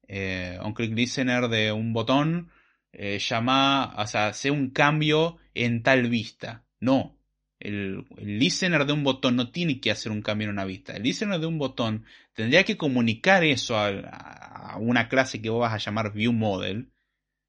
eh, 0.07 0.57
on-click 0.61 0.93
listener 0.93 1.47
de 1.47 1.71
un 1.71 1.93
botón, 1.93 2.51
eh, 2.91 3.19
llama, 3.19 3.95
o 3.97 4.07
sea, 4.07 4.27
hace 4.27 4.51
un 4.51 4.69
cambio 4.71 5.37
en 5.53 5.81
tal 5.83 6.09
vista. 6.09 6.65
No, 6.79 7.19
el, 7.59 8.05
listener 8.17 8.85
de 8.85 8.93
un 8.93 9.03
botón 9.03 9.35
no 9.35 9.51
tiene 9.51 9.79
que 9.79 9.91
hacer 9.91 10.11
un 10.11 10.21
cambio 10.21 10.45
en 10.45 10.53
una 10.53 10.65
vista. 10.65 10.95
El 10.95 11.03
listener 11.03 11.39
de 11.39 11.47
un 11.47 11.57
botón 11.57 12.05
tendría 12.33 12.63
que 12.63 12.77
comunicar 12.77 13.43
eso 13.43 13.77
a, 13.77 14.77
una 14.79 15.09
clase 15.09 15.41
que 15.41 15.49
vos 15.49 15.61
vas 15.61 15.73
a 15.73 15.77
llamar 15.77 16.13
ViewModel, 16.13 16.91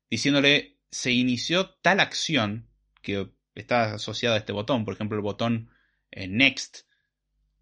diciéndole 0.08 0.78
se 0.90 1.12
inició 1.12 1.70
tal 1.82 2.00
acción 2.00 2.68
que 3.02 3.30
está 3.54 3.94
asociada 3.94 4.36
a 4.36 4.38
este 4.38 4.52
botón, 4.52 4.84
por 4.84 4.94
ejemplo 4.94 5.16
el 5.16 5.22
botón 5.22 5.70
eh, 6.10 6.26
Next. 6.28 6.89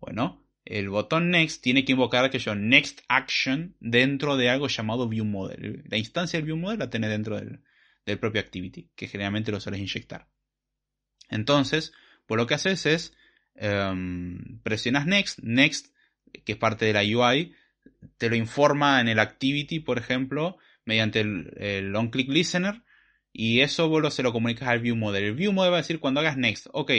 Bueno, 0.00 0.44
el 0.64 0.90
botón 0.90 1.30
Next 1.30 1.62
tiene 1.62 1.84
que 1.84 1.92
invocar 1.92 2.24
aquello 2.24 2.54
Next 2.54 3.00
Action 3.08 3.74
dentro 3.80 4.36
de 4.36 4.50
algo 4.50 4.68
llamado 4.68 5.08
ViewModel. 5.08 5.84
La 5.88 5.96
instancia 5.96 6.38
del 6.38 6.46
ViewModel 6.46 6.78
la 6.78 6.90
tiene 6.90 7.08
dentro 7.08 7.36
del, 7.36 7.60
del 8.04 8.18
propio 8.18 8.40
Activity, 8.40 8.90
que 8.94 9.08
generalmente 9.08 9.50
lo 9.50 9.60
sueles 9.60 9.80
inyectar. 9.80 10.28
Entonces, 11.30 11.92
pues 12.26 12.36
lo 12.38 12.46
que 12.46 12.54
haces 12.54 12.86
es 12.86 13.16
em, 13.54 14.60
presionas 14.62 15.06
Next, 15.06 15.40
Next, 15.40 15.94
que 16.44 16.52
es 16.52 16.58
parte 16.58 16.84
de 16.84 16.92
la 16.92 17.02
UI, 17.02 17.54
te 18.18 18.28
lo 18.28 18.36
informa 18.36 19.00
en 19.00 19.08
el 19.08 19.18
Activity, 19.18 19.80
por 19.80 19.98
ejemplo, 19.98 20.58
mediante 20.84 21.20
el, 21.20 21.52
el 21.56 21.94
OnClick 21.94 22.28
Listener, 22.28 22.82
y 23.32 23.60
eso 23.60 23.88
vos 23.88 24.12
se 24.12 24.22
lo 24.22 24.32
comunicas 24.32 24.68
al 24.68 24.80
View 24.80 24.96
Model. 24.96 25.24
El 25.24 25.34
View 25.34 25.52
Model 25.52 25.72
va 25.72 25.76
a 25.76 25.82
decir 25.82 26.00
cuando 26.00 26.20
hagas 26.20 26.36
Next, 26.36 26.66
ok, 26.72 26.90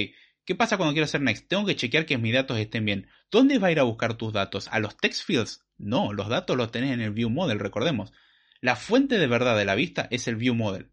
¿qué 0.50 0.56
pasa 0.56 0.78
cuando 0.78 0.94
quiero 0.94 1.06
hacer 1.06 1.22
Next? 1.22 1.48
Tengo 1.48 1.64
que 1.64 1.76
chequear 1.76 2.08
que 2.08 2.18
mis 2.18 2.34
datos 2.34 2.58
estén 2.58 2.84
bien. 2.84 3.08
¿Dónde 3.30 3.60
va 3.60 3.68
a 3.68 3.72
ir 3.72 3.80
a 3.80 3.84
buscar 3.84 4.16
tus 4.16 4.34
datos? 4.34 4.68
¿A 4.70 4.80
los 4.80 4.98
text 4.98 5.24
fields? 5.24 5.64
No, 5.78 6.12
los 6.12 6.28
datos 6.28 6.58
los 6.58 6.72
tenés 6.72 6.92
en 6.92 7.02
el 7.02 7.12
View 7.12 7.30
Model, 7.30 7.60
recordemos. 7.60 8.14
La 8.60 8.76
fuente 8.76 9.20
de 9.20 9.28
verdad 9.28 9.56
de 9.56 9.66
la 9.66 9.76
vista 9.76 10.08
es 10.10 10.28
el 10.28 10.38
View 10.38 10.56
Model. 10.56 10.90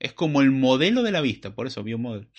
Es 0.00 0.12
como 0.12 0.40
el 0.40 0.50
modelo 0.50 1.04
de 1.04 1.12
la 1.12 1.20
vista, 1.20 1.54
por 1.54 1.68
eso 1.68 1.84
View 1.84 2.00
Model. 2.00 2.30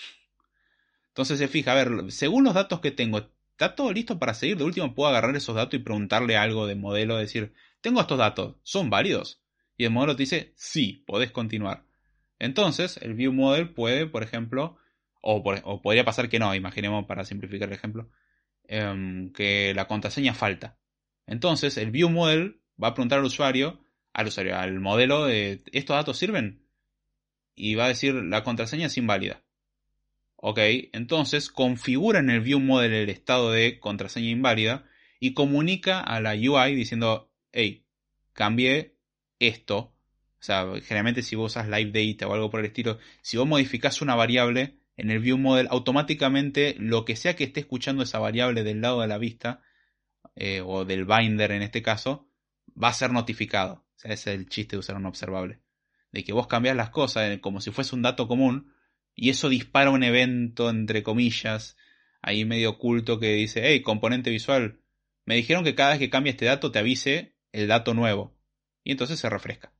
Entonces 1.08 1.38
se 1.38 1.48
fija, 1.48 1.72
a 1.72 1.74
ver, 1.74 2.12
según 2.12 2.44
los 2.44 2.52
datos 2.52 2.80
que 2.80 2.90
tengo, 2.90 3.30
¿está 3.52 3.74
todo 3.74 3.90
listo 3.90 4.18
para 4.18 4.34
seguir? 4.34 4.58
De 4.58 4.64
último 4.64 4.94
puedo 4.94 5.08
agarrar 5.08 5.34
esos 5.34 5.56
datos 5.56 5.80
y 5.80 5.82
preguntarle 5.82 6.36
algo 6.36 6.66
de 6.66 6.74
modelo, 6.74 7.16
decir, 7.16 7.54
tengo 7.80 8.02
estos 8.02 8.18
datos, 8.18 8.56
¿son 8.62 8.90
válidos? 8.90 9.40
Y 9.78 9.86
el 9.86 9.90
modelo 9.90 10.16
te 10.16 10.24
dice, 10.24 10.52
sí, 10.56 11.02
podés 11.06 11.30
continuar. 11.30 11.86
Entonces, 12.38 12.98
el 12.98 13.14
view 13.14 13.32
model 13.32 13.70
puede, 13.70 14.06
por 14.06 14.22
ejemplo, 14.22 14.76
o, 15.22 15.80
podría 15.82 16.04
pasar 16.04 16.28
que 16.28 16.38
no, 16.38 16.54
imaginemos 16.54 17.06
para 17.06 17.24
simplificar 17.24 17.68
el 17.68 17.74
ejemplo, 17.74 18.10
em, 18.64 19.32
que 19.32 19.72
la 19.74 19.86
contraseña 19.86 20.34
falta. 20.34 20.78
Entonces, 21.26 21.78
el 21.78 21.90
view 21.90 22.10
model 22.10 22.60
va 22.82 22.88
a 22.88 22.94
preguntar 22.94 23.20
al 23.20 23.24
usuario, 23.24 23.84
al 24.12 24.26
usuario, 24.26 24.58
al 24.58 24.80
modelo, 24.80 25.28
¿estos 25.28 25.96
datos 25.96 26.18
sirven? 26.18 26.66
Y 27.54 27.76
va 27.76 27.86
a 27.86 27.88
decir, 27.88 28.14
la 28.14 28.42
contraseña 28.44 28.86
es 28.86 28.98
inválida. 28.98 29.42
Ok, 30.36 30.58
entonces 30.92 31.50
configura 31.50 32.18
en 32.18 32.28
el 32.30 32.40
view 32.40 32.58
model 32.58 32.92
el 32.92 33.10
estado 33.10 33.52
de 33.52 33.78
contraseña 33.78 34.28
inválida 34.28 34.84
y 35.20 35.34
comunica 35.34 36.00
a 36.00 36.20
la 36.20 36.32
UI 36.34 36.74
diciendo, 36.74 37.30
hey, 37.52 37.86
cambié 38.32 38.96
esto. 39.38 39.76
O 40.40 40.42
sea, 40.44 40.66
generalmente 40.82 41.22
si 41.22 41.36
vos 41.36 41.52
usas 41.52 41.68
live 41.68 41.92
data 41.92 42.26
o 42.26 42.34
algo 42.34 42.50
por 42.50 42.58
el 42.58 42.66
estilo, 42.66 42.98
si 43.20 43.36
vos 43.36 43.46
modificás 43.46 44.02
una 44.02 44.16
variable 44.16 44.81
en 45.02 45.10
el 45.10 45.18
view 45.18 45.36
model, 45.36 45.66
automáticamente 45.68 46.76
lo 46.78 47.04
que 47.04 47.16
sea 47.16 47.34
que 47.34 47.42
esté 47.42 47.58
escuchando 47.58 48.04
esa 48.04 48.20
variable 48.20 48.62
del 48.62 48.80
lado 48.80 49.00
de 49.00 49.08
la 49.08 49.18
vista, 49.18 49.60
eh, 50.36 50.62
o 50.64 50.84
del 50.84 51.06
binder 51.06 51.50
en 51.50 51.62
este 51.62 51.82
caso, 51.82 52.28
va 52.80 52.88
a 52.88 52.94
ser 52.94 53.10
notificado. 53.10 53.84
Sea, 53.96 54.12
ese 54.12 54.32
es 54.32 54.38
el 54.38 54.48
chiste 54.48 54.76
de 54.76 54.80
usar 54.80 54.94
un 54.94 55.06
observable. 55.06 55.58
De 56.12 56.22
que 56.22 56.32
vos 56.32 56.46
cambias 56.46 56.76
las 56.76 56.90
cosas 56.90 57.32
eh, 57.32 57.40
como 57.40 57.60
si 57.60 57.72
fuese 57.72 57.96
un 57.96 58.02
dato 58.02 58.28
común, 58.28 58.72
y 59.16 59.30
eso 59.30 59.48
dispara 59.48 59.90
un 59.90 60.04
evento, 60.04 60.70
entre 60.70 61.02
comillas, 61.02 61.76
ahí 62.20 62.44
medio 62.44 62.70
oculto 62.70 63.18
que 63.18 63.32
dice, 63.32 63.62
hey, 63.64 63.82
componente 63.82 64.30
visual, 64.30 64.78
me 65.24 65.34
dijeron 65.34 65.64
que 65.64 65.74
cada 65.74 65.90
vez 65.90 65.98
que 65.98 66.10
cambie 66.10 66.30
este 66.30 66.44
dato 66.44 66.70
te 66.70 66.78
avise 66.78 67.34
el 67.50 67.66
dato 67.66 67.92
nuevo. 67.92 68.38
Y 68.84 68.92
entonces 68.92 69.18
se 69.18 69.28
refresca. 69.28 69.72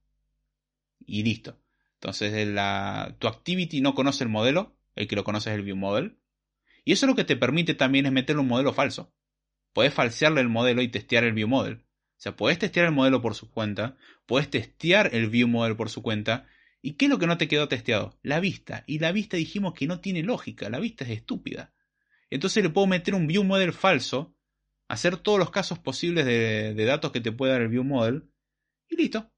Y 1.07 1.23
listo. 1.23 1.61
Entonces 1.95 2.49
la, 2.49 3.15
tu 3.21 3.29
activity 3.29 3.81
no 3.81 3.95
conoce 3.95 4.25
el 4.25 4.31
modelo, 4.31 4.77
el 4.95 5.09
que 5.09 5.17
lo 5.17 5.25
conoce 5.25 5.51
es 5.51 5.57
el 5.57 5.63
view 5.63 5.77
model. 5.77 6.19
Y 6.85 6.93
eso 6.93 7.07
lo 7.07 7.15
que 7.15 7.25
te 7.25 7.37
permite 7.37 7.75
también 7.75 8.07
es 8.07 8.13
meterle 8.13 8.43
un 8.43 8.49
modelo 8.49 8.73
falso. 8.73 9.15
podés 9.73 9.95
falsearle 9.95 10.41
el 10.41 10.49
modelo 10.49 10.83
y 10.83 10.89
testear 10.89 11.25
el 11.25 11.33
view 11.33 11.49
model. 11.49 11.75
O 11.75 12.23
sea, 12.23 12.37
podés 12.37 12.59
testear 12.59 12.87
el 12.87 12.93
modelo 12.93 13.23
por 13.23 13.35
su 13.35 13.51
cuenta, 13.51 13.97
podés 14.27 14.51
testear 14.51 15.15
el 15.15 15.29
view 15.29 15.49
model 15.49 15.77
por 15.77 15.89
su 15.89 16.03
cuenta. 16.03 16.47
¿Y 16.81 16.93
qué 16.95 17.07
es 17.07 17.11
lo 17.11 17.19
que 17.19 17.27
no 17.27 17.39
te 17.39 17.49
quedó 17.49 17.69
testeado? 17.69 18.19
La 18.23 18.41
vista. 18.41 18.85
Y 18.87 18.99
la 18.99 19.13
vista 19.13 19.37
dijimos 19.37 19.75
que 19.75 19.87
no 19.87 20.01
tiene 20.01 20.23
lógica, 20.23 20.69
la 20.69 20.79
vista 20.79 21.05
es 21.05 21.11
estúpida. 21.11 21.73
Entonces 22.31 22.63
le 22.63 22.71
puedo 22.71 22.87
meter 22.87 23.15
un 23.15 23.27
view 23.27 23.45
model 23.45 23.73
falso, 23.73 24.37
hacer 24.89 25.17
todos 25.17 25.39
los 25.39 25.51
casos 25.51 25.79
posibles 25.79 26.25
de, 26.27 26.75
de 26.75 26.85
datos 26.85 27.13
que 27.13 27.21
te 27.21 27.33
puede 27.33 27.53
dar 27.53 27.63
el 27.63 27.69
view 27.69 27.85
model, 27.85 28.31
y 28.89 28.97
listo. 28.97 29.33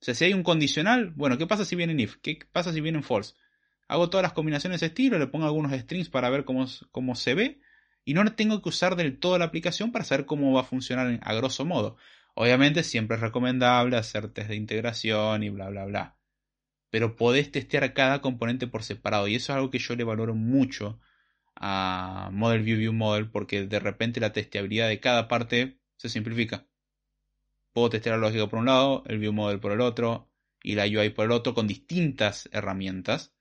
O 0.00 0.04
sea, 0.04 0.14
si 0.14 0.24
hay 0.24 0.34
un 0.34 0.42
condicional, 0.42 1.10
bueno, 1.10 1.38
¿qué 1.38 1.46
pasa 1.46 1.64
si 1.64 1.76
viene 1.76 1.92
en 1.92 2.00
if? 2.00 2.16
¿Qué 2.22 2.38
pasa 2.52 2.72
si 2.72 2.80
viene 2.80 2.98
en 2.98 3.04
false? 3.04 3.34
Hago 3.88 4.10
todas 4.10 4.22
las 4.22 4.34
combinaciones 4.34 4.80
de 4.80 4.88
estilo, 4.88 5.18
le 5.18 5.26
pongo 5.26 5.46
algunos 5.46 5.72
strings 5.72 6.10
para 6.10 6.28
ver 6.28 6.44
cómo, 6.44 6.66
cómo 6.92 7.14
se 7.14 7.34
ve 7.34 7.60
y 8.04 8.14
no 8.14 8.24
tengo 8.34 8.60
que 8.62 8.68
usar 8.68 8.96
del 8.96 9.18
todo 9.18 9.38
la 9.38 9.46
aplicación 9.46 9.92
para 9.92 10.04
saber 10.04 10.26
cómo 10.26 10.52
va 10.52 10.60
a 10.60 10.64
funcionar 10.64 11.18
a 11.22 11.34
grosso 11.34 11.64
modo. 11.64 11.96
Obviamente 12.34 12.84
siempre 12.84 13.16
es 13.16 13.22
recomendable 13.22 13.96
hacer 13.96 14.28
test 14.28 14.50
de 14.50 14.56
integración 14.56 15.42
y 15.42 15.48
bla 15.48 15.70
bla 15.70 15.86
bla. 15.86 16.16
Pero 16.90 17.16
podés 17.16 17.50
testear 17.50 17.94
cada 17.94 18.20
componente 18.20 18.66
por 18.66 18.82
separado 18.82 19.26
y 19.26 19.34
eso 19.34 19.52
es 19.52 19.56
algo 19.56 19.70
que 19.70 19.78
yo 19.78 19.96
le 19.96 20.04
valoro 20.04 20.34
mucho 20.34 21.00
a 21.56 22.30
Model 22.32 22.62
View 22.62 22.78
View 22.78 22.92
Model 22.92 23.30
porque 23.30 23.66
de 23.66 23.80
repente 23.80 24.20
la 24.20 24.32
testeabilidad 24.32 24.88
de 24.88 25.00
cada 25.00 25.28
parte 25.28 25.78
se 25.96 26.08
simplifica. 26.10 26.66
Puedo 27.72 27.90
testear 27.90 28.16
la 28.18 28.26
lógica 28.26 28.46
por 28.48 28.58
un 28.58 28.66
lado, 28.66 29.02
el 29.06 29.18
View 29.18 29.32
Model 29.32 29.60
por 29.60 29.72
el 29.72 29.80
otro 29.80 30.30
y 30.62 30.74
la 30.74 30.84
UI 30.84 31.10
por 31.10 31.24
el 31.24 31.32
otro 31.32 31.54
con 31.54 31.66
distintas 31.66 32.48
herramientas 32.52 33.34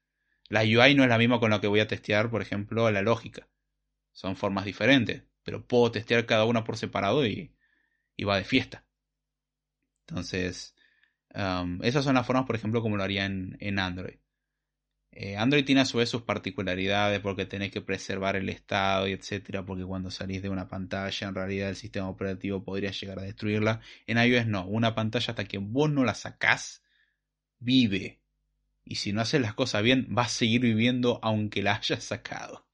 la 0.50 0.62
UI 0.62 0.96
no 0.96 1.04
es 1.04 1.10
la 1.10 1.18
misma 1.18 1.40
con 1.40 1.52
la 1.52 1.60
que 1.60 1.68
voy 1.68 1.80
a 1.80 1.88
testear, 1.88 2.30
por 2.30 2.42
ejemplo, 2.42 2.90
la 2.92 3.02
lógica. 3.02 3.48
Son 4.14 4.36
formas 4.36 4.66
diferentes, 4.66 5.24
pero 5.44 5.66
puedo 5.66 5.92
testear 5.92 6.26
cada 6.26 6.46
una 6.46 6.64
por 6.64 6.78
separado 6.78 7.26
y, 7.26 7.54
va 8.26 8.38
de 8.38 8.46
fiesta. 8.46 8.86
Entonces, 10.08 10.76
um, 11.36 11.84
esas 11.84 12.04
son 12.04 12.16
las 12.16 12.26
formas, 12.26 12.46
por 12.46 12.56
ejemplo, 12.56 12.82
como 12.82 12.98
lo 12.98 13.04
haría 13.04 13.26
en, 13.26 13.80
Android. 13.80 14.18
Eh, 15.12 15.36
Android 15.36 15.66
tiene 15.66 15.82
a 15.82 15.86
su 15.86 15.98
vez 15.98 16.10
sus 16.10 16.22
particularidades 16.24 17.20
porque 17.22 17.46
tenés 17.46 17.72
que 17.72 17.82
preservar 17.82 18.36
el 18.36 18.50
estado 18.50 19.08
y 19.08 19.14
etcétera, 19.14 19.66
porque 19.66 19.84
cuando 19.84 20.12
salís 20.12 20.42
de 20.42 20.50
una 20.50 20.68
pantalla, 20.68 21.28
en 21.28 21.36
realidad 21.36 21.70
el 21.70 21.76
sistema 21.76 22.10
operativo 22.10 22.64
podría 22.64 22.92
llegar 22.92 23.20
a 23.20 23.24
destruirla. 23.24 23.82
En 24.06 24.18
iOS 24.18 24.48
no, 24.48 24.66
una 24.68 24.96
pantalla 24.96 25.32
hasta 25.32 25.46
que 25.46 25.58
vos 25.58 25.90
no 25.90 26.04
la 26.04 26.14
sacás, 26.14 26.84
vive. 27.60 28.22
Y 28.90 28.96
si 28.96 29.14
no 29.14 29.22
haces 29.22 29.42
las 29.42 29.54
cosas 29.54 29.84
bien, 29.84 30.08
vas 30.10 30.28
a 30.28 30.38
seguir 30.40 30.62
viviendo 30.62 31.20
aunque 31.22 31.62
la 31.62 31.76
hayas 31.76 32.04
sacado. 32.04 32.68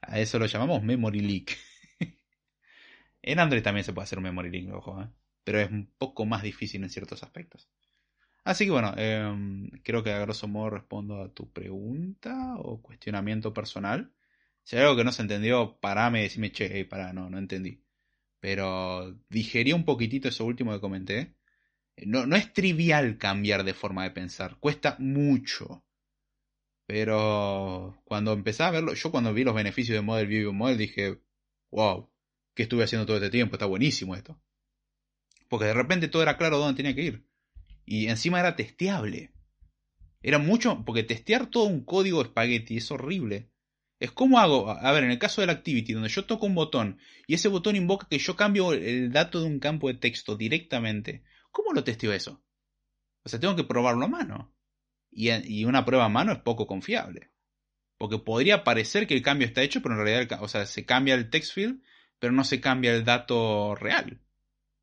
A 0.00 0.20
eso 0.20 0.38
lo 0.38 0.46
llamamos 0.46 0.82
memory 0.82 1.20
leak. 1.20 1.58
en 3.22 3.38
Android 3.38 3.62
también 3.62 3.84
se 3.84 3.92
puede 3.92 4.04
hacer 4.04 4.18
un 4.18 4.24
memory 4.24 4.50
leak, 4.50 4.74
ojo, 4.74 5.02
¿eh? 5.02 5.08
pero 5.44 5.60
es 5.60 5.70
un 5.70 5.92
poco 5.98 6.24
más 6.24 6.42
difícil 6.42 6.82
en 6.82 6.90
ciertos 6.90 7.22
aspectos. 7.22 7.68
Así 8.44 8.64
que 8.64 8.70
bueno, 8.70 8.94
em, 8.96 9.70
creo 9.82 10.02
que 10.02 10.12
a 10.12 10.20
grosso 10.20 10.48
modo 10.48 10.70
respondo 10.70 11.22
a 11.22 11.32
tu 11.34 11.52
pregunta 11.52 12.56
o 12.58 12.80
cuestionamiento 12.82 13.52
personal. 13.52 14.12
Si 14.64 14.76
hay 14.76 14.82
algo 14.82 14.96
que 14.96 15.04
no 15.04 15.12
se 15.12 15.22
entendió, 15.22 15.78
parame 15.80 16.20
y 16.20 16.22
decime, 16.24 16.52
che, 16.52 16.84
para, 16.86 17.12
no, 17.12 17.30
no 17.30 17.38
entendí. 17.38 17.82
Pero 18.40 19.18
digerí 19.30 19.72
un 19.72 19.84
poquitito 19.84 20.28
eso 20.28 20.44
último 20.44 20.72
que 20.72 20.80
comenté 20.80 21.37
no, 22.06 22.26
no 22.26 22.36
es 22.36 22.52
trivial 22.52 23.18
cambiar 23.18 23.64
de 23.64 23.74
forma 23.74 24.04
de 24.04 24.10
pensar, 24.10 24.56
cuesta 24.60 24.96
mucho. 24.98 25.84
Pero 26.86 28.00
cuando 28.04 28.32
empecé 28.32 28.62
a 28.62 28.70
verlo, 28.70 28.94
yo 28.94 29.10
cuando 29.10 29.34
vi 29.34 29.44
los 29.44 29.54
beneficios 29.54 29.94
de 29.94 30.00
Model 30.00 30.26
View 30.26 30.50
y 30.50 30.54
Model 30.54 30.78
dije, 30.78 31.20
wow, 31.70 32.10
¿qué 32.54 32.62
estuve 32.62 32.84
haciendo 32.84 33.04
todo 33.04 33.18
este 33.18 33.30
tiempo? 33.30 33.56
Está 33.56 33.66
buenísimo 33.66 34.16
esto. 34.16 34.40
Porque 35.48 35.66
de 35.66 35.74
repente 35.74 36.08
todo 36.08 36.22
era 36.22 36.38
claro 36.38 36.58
dónde 36.58 36.76
tenía 36.76 36.94
que 36.94 37.02
ir. 37.02 37.26
Y 37.84 38.08
encima 38.08 38.40
era 38.40 38.56
testeable. 38.56 39.32
Era 40.22 40.38
mucho, 40.38 40.82
porque 40.84 41.02
testear 41.02 41.46
todo 41.46 41.64
un 41.64 41.84
código 41.84 42.22
espagueti 42.22 42.78
es 42.78 42.90
horrible. 42.90 43.50
Es 44.00 44.12
como 44.12 44.38
hago, 44.38 44.70
a 44.70 44.92
ver, 44.92 45.04
en 45.04 45.10
el 45.10 45.18
caso 45.18 45.40
del 45.40 45.50
Activity, 45.50 45.92
donde 45.92 46.08
yo 46.08 46.24
toco 46.24 46.46
un 46.46 46.54
botón 46.54 46.98
y 47.26 47.34
ese 47.34 47.48
botón 47.48 47.76
invoca 47.76 48.06
que 48.08 48.18
yo 48.18 48.36
cambio 48.36 48.72
el 48.72 49.10
dato 49.12 49.40
de 49.40 49.46
un 49.46 49.58
campo 49.58 49.88
de 49.88 49.94
texto 49.94 50.36
directamente 50.36 51.22
¿Cómo 51.58 51.72
lo 51.72 51.82
testeo 51.82 52.12
eso? 52.12 52.40
O 53.24 53.28
sea, 53.28 53.40
tengo 53.40 53.56
que 53.56 53.64
probarlo 53.64 54.04
a 54.04 54.08
mano. 54.08 54.54
Y, 55.10 55.64
una 55.64 55.84
prueba 55.84 56.04
a 56.04 56.08
mano 56.08 56.30
es 56.30 56.38
poco 56.38 56.68
confiable. 56.68 57.32
Porque 57.96 58.16
podría 58.18 58.62
parecer 58.62 59.08
que 59.08 59.14
el 59.14 59.22
cambio 59.22 59.48
está 59.48 59.62
hecho, 59.62 59.82
pero 59.82 59.96
en 59.96 60.04
realidad, 60.04 60.40
o 60.40 60.46
sea, 60.46 60.66
se 60.66 60.86
cambia 60.86 61.16
el 61.16 61.30
text 61.30 61.52
field, 61.52 61.82
pero 62.20 62.32
no 62.32 62.44
se 62.44 62.60
cambia 62.60 62.94
el 62.94 63.04
dato 63.04 63.74
real. 63.74 64.20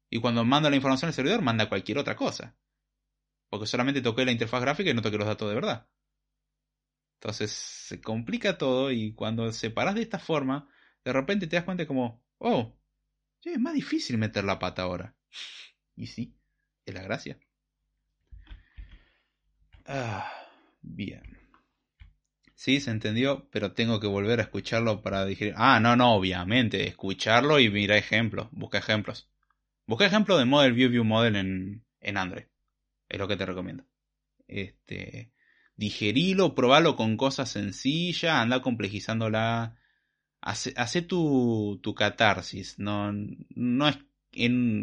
Y 0.10 0.20
cuando 0.20 0.44
manda 0.44 0.70
la 0.70 0.76
información 0.76 1.08
al 1.08 1.14
servidor, 1.14 1.42
manda 1.42 1.70
cualquier 1.70 1.98
otra 1.98 2.18
cosa. 2.18 2.58
Porque 3.50 3.68
solamente 3.68 4.02
toqué 4.02 4.26
la 4.26 4.34
interfaz 4.34 4.60
gráfica 4.60 4.90
y 4.90 4.94
no 4.94 5.02
toqué 5.02 5.18
los 5.18 5.28
datos 5.28 5.48
de 5.48 5.56
verdad. 5.56 5.88
Entonces 7.22 7.52
se 7.52 8.02
complica 8.02 8.58
todo 8.58 8.92
y 8.92 9.14
cuando 9.14 9.50
separas 9.54 9.96
de 9.96 10.02
esta 10.02 10.20
forma, 10.20 10.70
de 11.06 11.14
repente 11.14 11.48
te 11.48 11.56
das 11.56 11.64
cuenta 11.64 11.88
como, 11.88 12.22
oh, 12.40 12.78
es 13.46 13.60
más 13.60 13.74
difícil 13.76 14.18
meter 14.18 14.44
la 14.44 14.60
pata 14.60 14.82
ahora. 14.82 15.16
y 15.96 16.08
sí. 16.08 16.36
Es 16.86 16.94
la 16.94 17.02
gracia. 17.02 17.38
Ah, 19.88 20.32
bien. 20.82 21.38
Sí, 22.56 22.80
se 22.80 22.92
entendió, 22.92 23.48
pero 23.52 23.74
tengo 23.74 24.00
que 24.00 24.08
volver 24.08 24.40
a 24.40 24.44
escucharlo 24.44 25.02
para 25.02 25.26
decir, 25.26 25.54
ah, 25.58 25.80
no, 25.80 25.96
no, 25.96 26.16
obviamente, 26.16 26.88
escucharlo 26.88 27.60
y 27.60 27.70
mira 27.70 27.98
ejemplos, 27.98 28.48
busca 28.52 28.78
ejemplos. 28.78 29.30
Busca 29.88 30.06
ejemplos 30.06 30.40
de 30.40 30.46
Model 30.46 30.74
View 30.74 30.90
View 30.90 31.04
Model 31.04 31.36
en, 31.36 31.86
en 32.02 32.18
Android. 32.18 32.46
Es 33.10 33.20
lo 33.20 33.28
que 33.28 33.36
te 33.36 33.46
recomiendo. 33.46 33.86
Este, 34.48 35.32
digerilo, 35.76 36.56
probalo 36.56 36.96
con 36.96 37.18
cosas 37.18 37.50
sencillas, 37.52 38.34
anda 38.34 38.62
complejizándola. 38.62 39.78
Hace, 40.42 40.74
hace 40.78 41.02
tu, 41.02 41.80
tu 41.84 41.94
catarsis. 41.96 42.80
No, 42.80 43.12
no 43.12 43.88
es 43.88 43.98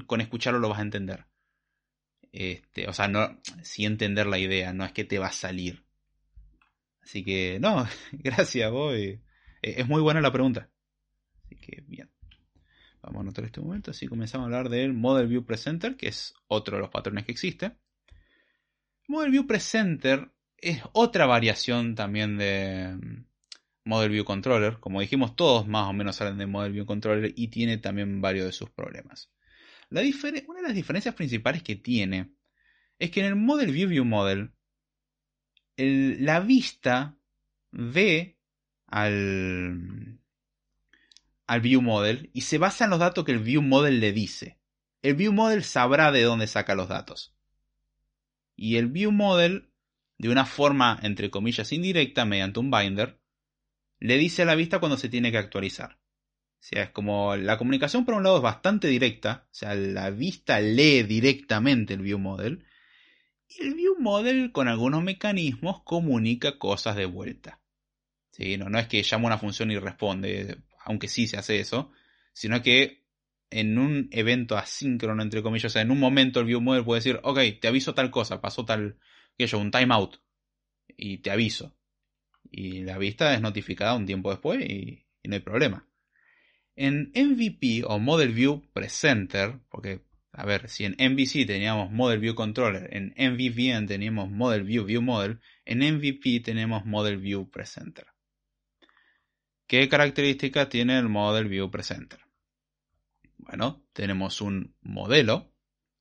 con 0.07 0.21
escucharlo 0.21 0.61
lo 0.61 0.69
vas 0.69 0.79
a 0.79 0.83
entender. 0.83 1.27
Este, 2.33 2.89
o 2.89 2.95
sea, 2.95 3.09
no, 3.09 3.39
sí 3.63 3.85
entender 3.85 4.27
la 4.27 4.39
idea, 4.39 4.73
no 4.73 4.85
es 4.85 4.93
que 4.93 5.05
te 5.05 5.19
va 5.19 5.27
a 5.27 5.33
salir. 5.33 5.85
Así 7.03 7.23
que, 7.23 7.59
no, 7.61 7.87
gracias, 8.13 8.71
vos. 8.71 8.95
Eh, 8.95 9.21
es 9.61 9.87
muy 9.87 10.01
buena 10.01 10.21
la 10.21 10.33
pregunta. 10.33 10.71
Así 11.45 11.57
que, 11.57 11.83
bien. 11.87 12.11
Vamos 13.03 13.19
a 13.19 13.21
anotar 13.23 13.45
este 13.45 13.61
momento. 13.61 13.91
Así 13.91 14.07
comenzamos 14.07 14.45
a 14.45 14.47
hablar 14.47 14.71
del 14.71 14.93
Model 14.95 15.27
View 15.27 15.45
Presenter, 15.45 15.97
que 15.97 16.09
es 16.09 16.35
otro 16.47 16.77
de 16.77 16.83
los 16.83 16.91
patrones 16.91 17.27
que 17.27 17.33
existe. 17.33 17.73
Model 19.09 19.33
View 19.33 19.47
Presenter 19.47 20.31
es 20.57 20.81
otra 20.93 21.27
variación 21.27 21.97
también 21.97 22.39
de 22.39 22.97
mm, 22.97 23.25
Model 23.85 24.11
View 24.11 24.25
Controller. 24.25 24.79
Como 24.79 25.01
dijimos, 25.01 25.37
todos 25.37 25.67
más 25.67 25.89
o 25.89 25.93
menos 25.93 26.17
salen 26.17 26.39
de 26.39 26.47
Model 26.47 26.73
View 26.73 26.87
Controller 26.87 27.33
y 27.37 27.49
tiene 27.49 27.77
también 27.79 28.21
varios 28.21 28.47
de 28.47 28.53
sus 28.53 28.71
problemas 28.71 29.29
una 30.01 30.61
de 30.61 30.67
las 30.67 30.75
diferencias 30.75 31.15
principales 31.15 31.63
que 31.63 31.77
tiene 31.77 32.33
es 32.99 33.11
que 33.11 33.21
en 33.21 33.27
el 33.27 33.37
Model 33.37 33.73
View 33.73 33.89
View 33.89 34.05
Model 34.05 34.53
la 35.77 36.41
vista 36.41 37.17
ve 37.71 38.39
al, 38.87 40.21
al 41.47 41.61
View 41.61 41.83
Model 41.83 42.31
y 42.33 42.43
se 42.43 42.59
basa 42.59 42.85
en 42.85 42.91
los 42.91 42.99
datos 42.99 43.25
que 43.25 43.33
el 43.33 43.39
View 43.39 43.63
Model 43.63 44.01
le 44.01 44.13
dice. 44.13 44.59
El 45.03 45.15
View 45.15 45.33
Model 45.33 45.65
sabrá 45.65 46.13
de 46.13 46.23
dónde 46.23 46.47
saca 46.47 46.75
los 46.75 46.89
datos. 46.89 47.35
Y 48.55 48.77
el 48.77 48.87
View 48.87 49.11
Model, 49.11 49.73
de 50.19 50.29
una 50.29 50.45
forma 50.45 50.99
entre 51.03 51.31
comillas 51.31 51.73
indirecta, 51.73 52.25
mediante 52.25 52.61
un 52.61 52.71
binder, 52.71 53.19
le 53.99 54.19
dice 54.19 54.43
a 54.43 54.45
la 54.45 54.55
vista 54.55 54.79
cuando 54.79 54.97
se 54.97 55.09
tiene 55.09 55.33
que 55.33 55.39
actualizar. 55.39 56.02
O 56.63 56.65
sea, 56.65 56.85
es 56.85 56.91
como 56.91 57.35
la 57.35 57.59
comunicación 57.59 58.05
por 58.05 58.15
un 58.15 58.23
lado 58.23 58.37
es 58.37 58.43
bastante 58.43 58.87
directa, 58.87 59.49
o 59.51 59.55
sea, 59.55 59.75
la 59.75 60.11
vista 60.11 60.61
lee 60.61 61.03
directamente 61.03 61.95
el 61.95 62.03
view 62.03 62.21
model 62.21 62.65
y 63.49 63.65
el 63.65 63.75
view 63.75 63.97
model 63.99 64.53
con 64.53 64.69
algunos 64.69 65.03
mecanismos 65.03 65.83
comunica 65.83 66.61
cosas 66.61 66.95
de 66.95 67.07
vuelta. 67.07 67.61
¿Sí? 68.31 68.57
No, 68.59 68.69
no 68.69 68.79
es 68.79 68.87
que 68.87 69.03
llama 69.03 69.27
una 69.27 69.39
función 69.39 69.73
y 69.73 69.79
responde, 69.79 70.59
aunque 70.85 71.09
sí 71.09 71.27
se 71.27 71.37
hace 71.37 71.59
eso, 71.59 71.91
sino 72.33 72.63
que 72.63 73.03
en 73.51 73.77
un 73.77 74.09
evento 74.13 74.57
asíncrono, 74.57 75.21
entre 75.21 75.43
comillas, 75.43 75.73
o 75.73 75.75
sea, 75.75 75.83
en 75.83 75.91
un 75.91 75.99
momento 75.99 76.39
el 76.39 76.47
view 76.47 76.61
model 76.61 76.85
puede 76.85 77.01
decir, 77.01 77.19
ok, 77.25 77.41
te 77.61 77.67
aviso 77.67 77.93
tal 77.93 78.13
cosa, 78.13 78.41
pasó 78.41 78.65
tal, 78.65 79.01
que 79.37 79.49
yo, 79.49 79.59
un 79.59 79.73
timeout, 79.73 80.23
y 80.97 81.19
te 81.19 81.33
aviso. 81.33 81.77
Y 82.53 82.85
la 82.85 82.99
vista 82.99 83.35
es 83.35 83.41
notificada 83.41 83.97
un 83.97 84.07
tiempo 84.07 84.31
después 84.31 84.61
y 84.65 85.05
no 85.25 85.35
hay 85.35 85.41
problema. 85.41 85.89
En 86.75 87.13
MVP 87.15 87.85
o 87.85 87.99
Model 87.99 88.33
View 88.33 88.63
Presenter, 88.73 89.61
porque 89.69 90.03
a 90.33 90.47
ver, 90.47 90.71
si 90.71 90.87
en 90.87 90.93
MVC 90.93 91.47
teníamos 91.47 91.91
Model 91.91 92.19
View 92.19 92.35
Controller, 92.35 92.89
en 92.97 93.15
MVVM 93.19 93.87
teníamos 93.87 94.31
Model 94.31 94.63
View 94.63 94.85
View 94.85 95.03
Model, 95.03 95.41
en 95.67 95.81
MVP 95.81 96.41
tenemos 96.41 96.87
Model 96.87 97.19
View 97.19 97.51
Presenter. 97.51 98.07
¿Qué 99.67 99.89
características 99.89 100.71
tiene 100.71 100.99
el 100.99 101.09
Model 101.09 101.49
View 101.49 101.71
Presenter? 101.71 102.21
Bueno, 103.37 103.85
tenemos 103.93 104.41
un 104.41 104.75
modelo, 104.81 105.53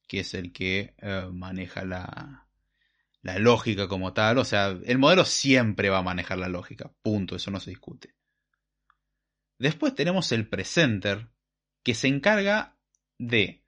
que 0.08 0.22
es 0.22 0.34
el 0.34 0.54
que 0.54 0.96
eh, 0.98 1.28
maneja 1.32 1.84
la, 1.84 2.48
la 3.22 3.40
lógica 3.40 3.88
como 3.90 4.14
tal. 4.14 4.38
O 4.38 4.46
sea, 4.46 4.78
el 4.86 4.98
modelo 4.98 5.26
siempre 5.26 5.90
va 5.90 6.00
a 6.00 6.04
manejar 6.04 6.38
la 6.38 6.50
lógica. 6.50 6.92
Punto, 7.02 7.36
eso 7.36 7.52
no 7.52 7.60
se 7.60 7.72
discute. 7.72 8.16
Después 9.62 9.94
tenemos 9.94 10.32
el 10.32 10.48
presenter, 10.48 11.30
que 11.84 11.94
se 11.94 12.08
encarga 12.08 12.80
de 13.20 13.64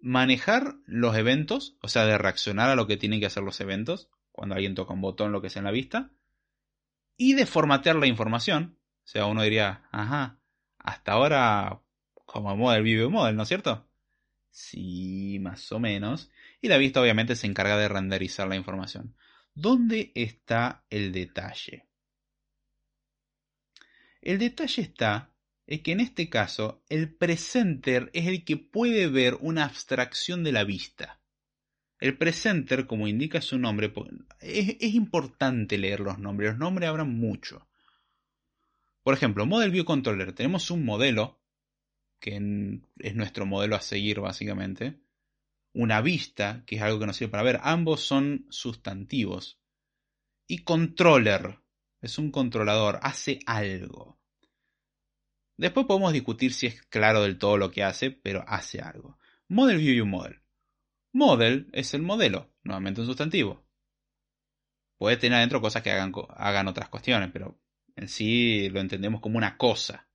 manejar 0.00 0.76
los 0.86 1.14
eventos, 1.14 1.76
o 1.82 1.88
sea, 1.88 2.06
de 2.06 2.16
reaccionar 2.16 2.70
a 2.70 2.74
lo 2.74 2.86
que 2.86 2.96
tienen 2.96 3.20
que 3.20 3.26
hacer 3.26 3.42
los 3.42 3.60
eventos, 3.60 4.08
cuando 4.32 4.54
alguien 4.54 4.74
toca 4.74 4.94
un 4.94 5.02
botón, 5.02 5.30
lo 5.30 5.42
que 5.42 5.50
sea 5.50 5.60
en 5.60 5.66
la 5.66 5.72
vista, 5.72 6.10
y 7.18 7.34
de 7.34 7.44
formatear 7.44 7.96
la 7.96 8.06
información. 8.06 8.78
O 9.04 9.08
sea, 9.08 9.26
uno 9.26 9.42
diría, 9.42 9.86
ajá, 9.92 10.40
hasta 10.78 11.12
ahora 11.12 11.82
como 12.14 12.56
model 12.56 12.82
view 12.82 13.10
model, 13.10 13.36
¿no 13.36 13.42
es 13.42 13.48
cierto? 13.48 13.86
Sí, 14.48 15.36
más 15.38 15.70
o 15.70 15.78
menos. 15.78 16.30
Y 16.62 16.68
la 16.68 16.78
vista 16.78 17.02
obviamente 17.02 17.36
se 17.36 17.46
encarga 17.46 17.76
de 17.76 17.88
renderizar 17.88 18.48
la 18.48 18.56
información. 18.56 19.14
¿Dónde 19.52 20.12
está 20.14 20.86
el 20.88 21.12
detalle? 21.12 21.89
El 24.22 24.38
detalle 24.38 24.82
está 24.82 25.32
en 25.66 25.82
que 25.82 25.92
en 25.92 26.00
este 26.00 26.28
caso 26.28 26.82
el 26.88 27.14
presenter 27.14 28.10
es 28.12 28.26
el 28.26 28.44
que 28.44 28.56
puede 28.56 29.06
ver 29.06 29.36
una 29.40 29.64
abstracción 29.64 30.42
de 30.44 30.52
la 30.52 30.64
vista. 30.64 31.20
El 32.00 32.16
presenter, 32.16 32.86
como 32.86 33.08
indica 33.08 33.42
su 33.42 33.58
nombre, 33.58 33.92
es, 34.40 34.94
importante 34.94 35.76
leer 35.76 36.00
los 36.00 36.18
nombres. 36.18 36.50
Los 36.50 36.58
nombres 36.58 36.88
hablan 36.88 37.14
mucho. 37.14 37.68
Por 39.02 39.14
ejemplo, 39.14 39.44
Model 39.44 39.70
View 39.70 39.84
Controller. 39.84 40.32
Tenemos 40.32 40.70
un 40.70 40.84
modelo, 40.84 41.40
que 42.18 42.36
es 42.98 43.14
nuestro 43.14 43.44
modelo 43.44 43.76
a 43.76 43.82
seguir 43.82 44.20
básicamente. 44.20 44.98
Una 45.74 46.00
vista, 46.00 46.64
que 46.66 46.76
es 46.76 46.82
algo 46.82 46.98
que 46.98 47.06
nos 47.06 47.16
sirve 47.16 47.32
para 47.32 47.42
ver. 47.42 47.60
Ambos 47.62 48.00
son 48.00 48.46
sustantivos. 48.48 49.60
Y 50.46 50.58
controller, 50.58 51.58
es 52.00 52.18
un 52.18 52.30
controlador, 52.30 52.98
hace 53.02 53.40
algo. 53.46 54.18
Después 55.56 55.86
podemos 55.86 56.12
discutir 56.12 56.54
si 56.54 56.66
es 56.66 56.82
claro 56.86 57.22
del 57.22 57.38
todo 57.38 57.58
lo 57.58 57.70
que 57.70 57.84
hace, 57.84 58.10
pero 58.10 58.44
hace 58.46 58.80
algo. 58.80 59.18
Model 59.48 59.78
View 59.78 59.94
y 59.94 60.00
un 60.00 60.10
Model. 60.10 60.42
Model 61.12 61.68
es 61.72 61.92
el 61.92 62.02
modelo, 62.02 62.54
nuevamente 62.62 63.00
un 63.00 63.06
sustantivo. 63.06 63.66
Puede 64.96 65.16
tener 65.16 65.38
adentro 65.38 65.60
cosas 65.60 65.82
que 65.82 65.90
hagan, 65.90 66.12
hagan 66.36 66.68
otras 66.68 66.88
cuestiones, 66.88 67.30
pero 67.32 67.60
en 67.96 68.08
sí 68.08 68.68
lo 68.70 68.80
entendemos 68.80 69.20
como 69.20 69.38
una 69.38 69.56
cosa. 69.56 70.08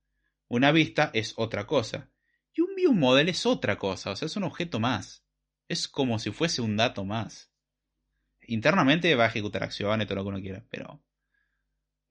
Una 0.48 0.72
vista 0.72 1.10
es 1.12 1.34
otra 1.36 1.66
cosa. 1.66 2.10
Y 2.54 2.62
un 2.62 2.74
view 2.74 2.94
model 2.94 3.28
es 3.28 3.44
otra 3.44 3.76
cosa, 3.78 4.10
o 4.10 4.16
sea, 4.16 4.26
es 4.26 4.36
un 4.36 4.44
objeto 4.44 4.80
más. 4.80 5.24
Es 5.68 5.86
como 5.86 6.18
si 6.18 6.30
fuese 6.30 6.62
un 6.62 6.76
dato 6.76 7.04
más. 7.04 7.52
Internamente 8.42 9.14
va 9.14 9.24
a 9.24 9.28
ejecutar 9.28 9.64
acciones, 9.64 10.06
todo 10.06 10.16
lo 10.16 10.22
que 10.22 10.28
uno 10.28 10.40
quiera, 10.40 10.64
pero 10.70 11.02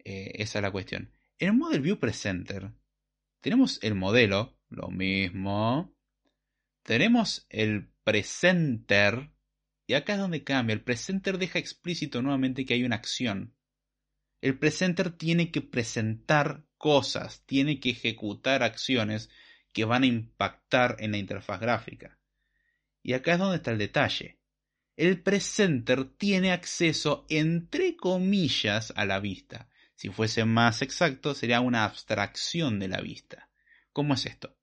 eh, 0.05 0.31
esa 0.35 0.59
es 0.59 0.63
la 0.63 0.71
cuestión. 0.71 1.11
En 1.37 1.49
el 1.49 1.55
Model 1.55 1.81
View 1.81 1.99
Presenter 1.99 2.71
tenemos 3.41 3.79
el 3.83 3.95
modelo, 3.95 4.57
lo 4.69 4.87
mismo. 4.87 5.93
Tenemos 6.83 7.45
el 7.49 7.89
presenter, 8.03 9.31
y 9.85 9.93
acá 9.93 10.13
es 10.13 10.19
donde 10.19 10.43
cambia. 10.43 10.73
El 10.73 10.81
presenter 10.81 11.37
deja 11.37 11.59
explícito 11.59 12.21
nuevamente 12.21 12.65
que 12.65 12.75
hay 12.75 12.83
una 12.83 12.95
acción. 12.95 13.55
El 14.41 14.57
presenter 14.57 15.11
tiene 15.11 15.51
que 15.51 15.61
presentar 15.61 16.65
cosas, 16.77 17.43
tiene 17.45 17.79
que 17.79 17.89
ejecutar 17.89 18.63
acciones 18.63 19.29
que 19.73 19.85
van 19.85 20.03
a 20.03 20.07
impactar 20.07 20.97
en 20.99 21.11
la 21.11 21.17
interfaz 21.17 21.59
gráfica. 21.59 22.19
Y 23.03 23.13
acá 23.13 23.33
es 23.33 23.39
donde 23.39 23.57
está 23.57 23.71
el 23.71 23.77
detalle. 23.77 24.39
El 24.97 25.21
presenter 25.21 26.05
tiene 26.05 26.51
acceso, 26.51 27.25
entre 27.29 27.95
comillas, 27.95 28.93
a 28.95 29.05
la 29.05 29.19
vista. 29.19 29.69
Si 29.95 30.09
fuese 30.09 30.45
más 30.45 30.81
exacto, 30.81 31.33
sería 31.33 31.61
una 31.61 31.85
abstracción 31.85 32.79
de 32.79 32.89
la 32.89 33.01
vista. 33.01 33.49
¿Cómo 33.91 34.13
es 34.13 34.25
esto? 34.25 34.57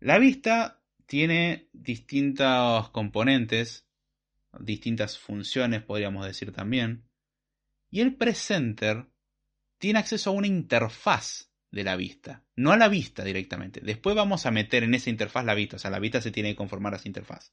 La 0.00 0.18
vista 0.18 0.82
tiene 1.06 1.68
distintos 1.72 2.90
componentes, 2.90 3.88
distintas 4.60 5.18
funciones, 5.18 5.82
podríamos 5.82 6.24
decir 6.26 6.52
también. 6.52 7.08
Y 7.90 8.00
el 8.00 8.14
presenter 8.16 9.06
tiene 9.78 9.98
acceso 9.98 10.30
a 10.30 10.34
una 10.34 10.46
interfaz 10.46 11.50
de 11.70 11.84
la 11.84 11.96
vista, 11.96 12.44
no 12.54 12.70
a 12.70 12.76
la 12.76 12.88
vista 12.88 13.24
directamente. 13.24 13.80
Después 13.80 14.14
vamos 14.14 14.46
a 14.46 14.52
meter 14.52 14.84
en 14.84 14.94
esa 14.94 15.10
interfaz 15.10 15.44
la 15.44 15.54
vista, 15.54 15.76
o 15.76 15.78
sea, 15.78 15.90
la 15.90 15.98
vista 15.98 16.20
se 16.20 16.30
tiene 16.30 16.50
que 16.50 16.56
conformar 16.56 16.94
a 16.94 16.96
esa 16.96 17.08
interfaz. 17.08 17.52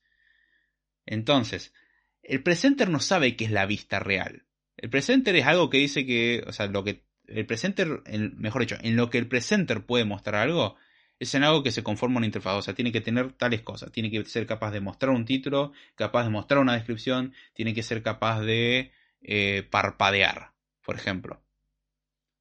Entonces, 1.05 1.74
el 2.22 2.43
presenter 2.43 2.89
no 2.89 2.99
sabe 2.99 3.36
qué 3.36 3.45
es 3.45 3.51
la 3.51 3.66
vista 3.66 3.99
real. 3.99 4.45
El 4.82 4.89
presenter 4.89 5.36
es 5.36 5.45
algo 5.45 5.69
que 5.69 5.77
dice 5.77 6.07
que, 6.07 6.43
o 6.47 6.51
sea, 6.51 6.65
lo 6.65 6.84
que 6.84 7.03
el 7.27 7.45
presenter, 7.45 8.01
mejor 8.36 8.61
dicho, 8.61 8.77
en 8.82 8.95
lo 8.95 9.11
que 9.11 9.19
el 9.19 9.27
presenter 9.27 9.86
puede 9.86 10.05
mostrar 10.05 10.36
algo, 10.36 10.75
es 11.19 11.36
en 11.36 11.43
algo 11.43 11.61
que 11.61 11.71
se 11.71 11.84
conforma 11.84 12.17
una 12.17 12.25
interfaz, 12.25 12.55
o 12.55 12.61
sea, 12.63 12.73
tiene 12.73 12.91
que 12.91 12.99
tener 12.99 13.32
tales 13.34 13.61
cosas, 13.61 13.91
tiene 13.91 14.09
que 14.09 14.25
ser 14.25 14.47
capaz 14.47 14.71
de 14.71 14.82
mostrar 14.82 15.11
un 15.11 15.23
título, 15.23 15.71
capaz 15.93 16.23
de 16.23 16.32
mostrar 16.32 16.59
una 16.59 16.73
descripción, 16.73 17.36
tiene 17.53 17.75
que 17.75 17.84
ser 17.84 18.01
capaz 18.01 18.41
de 18.41 18.91
eh, 19.21 19.67
parpadear, 19.69 20.53
por 20.84 20.95
ejemplo. 20.95 21.43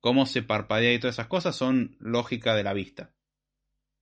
Cómo 0.01 0.25
se 0.25 0.43
parpadea 0.43 0.95
y 0.95 0.99
todas 0.99 1.17
esas 1.17 1.27
cosas 1.27 1.55
son 1.55 1.95
lógica 2.01 2.55
de 2.55 2.63
la 2.63 2.73
vista. 2.73 3.13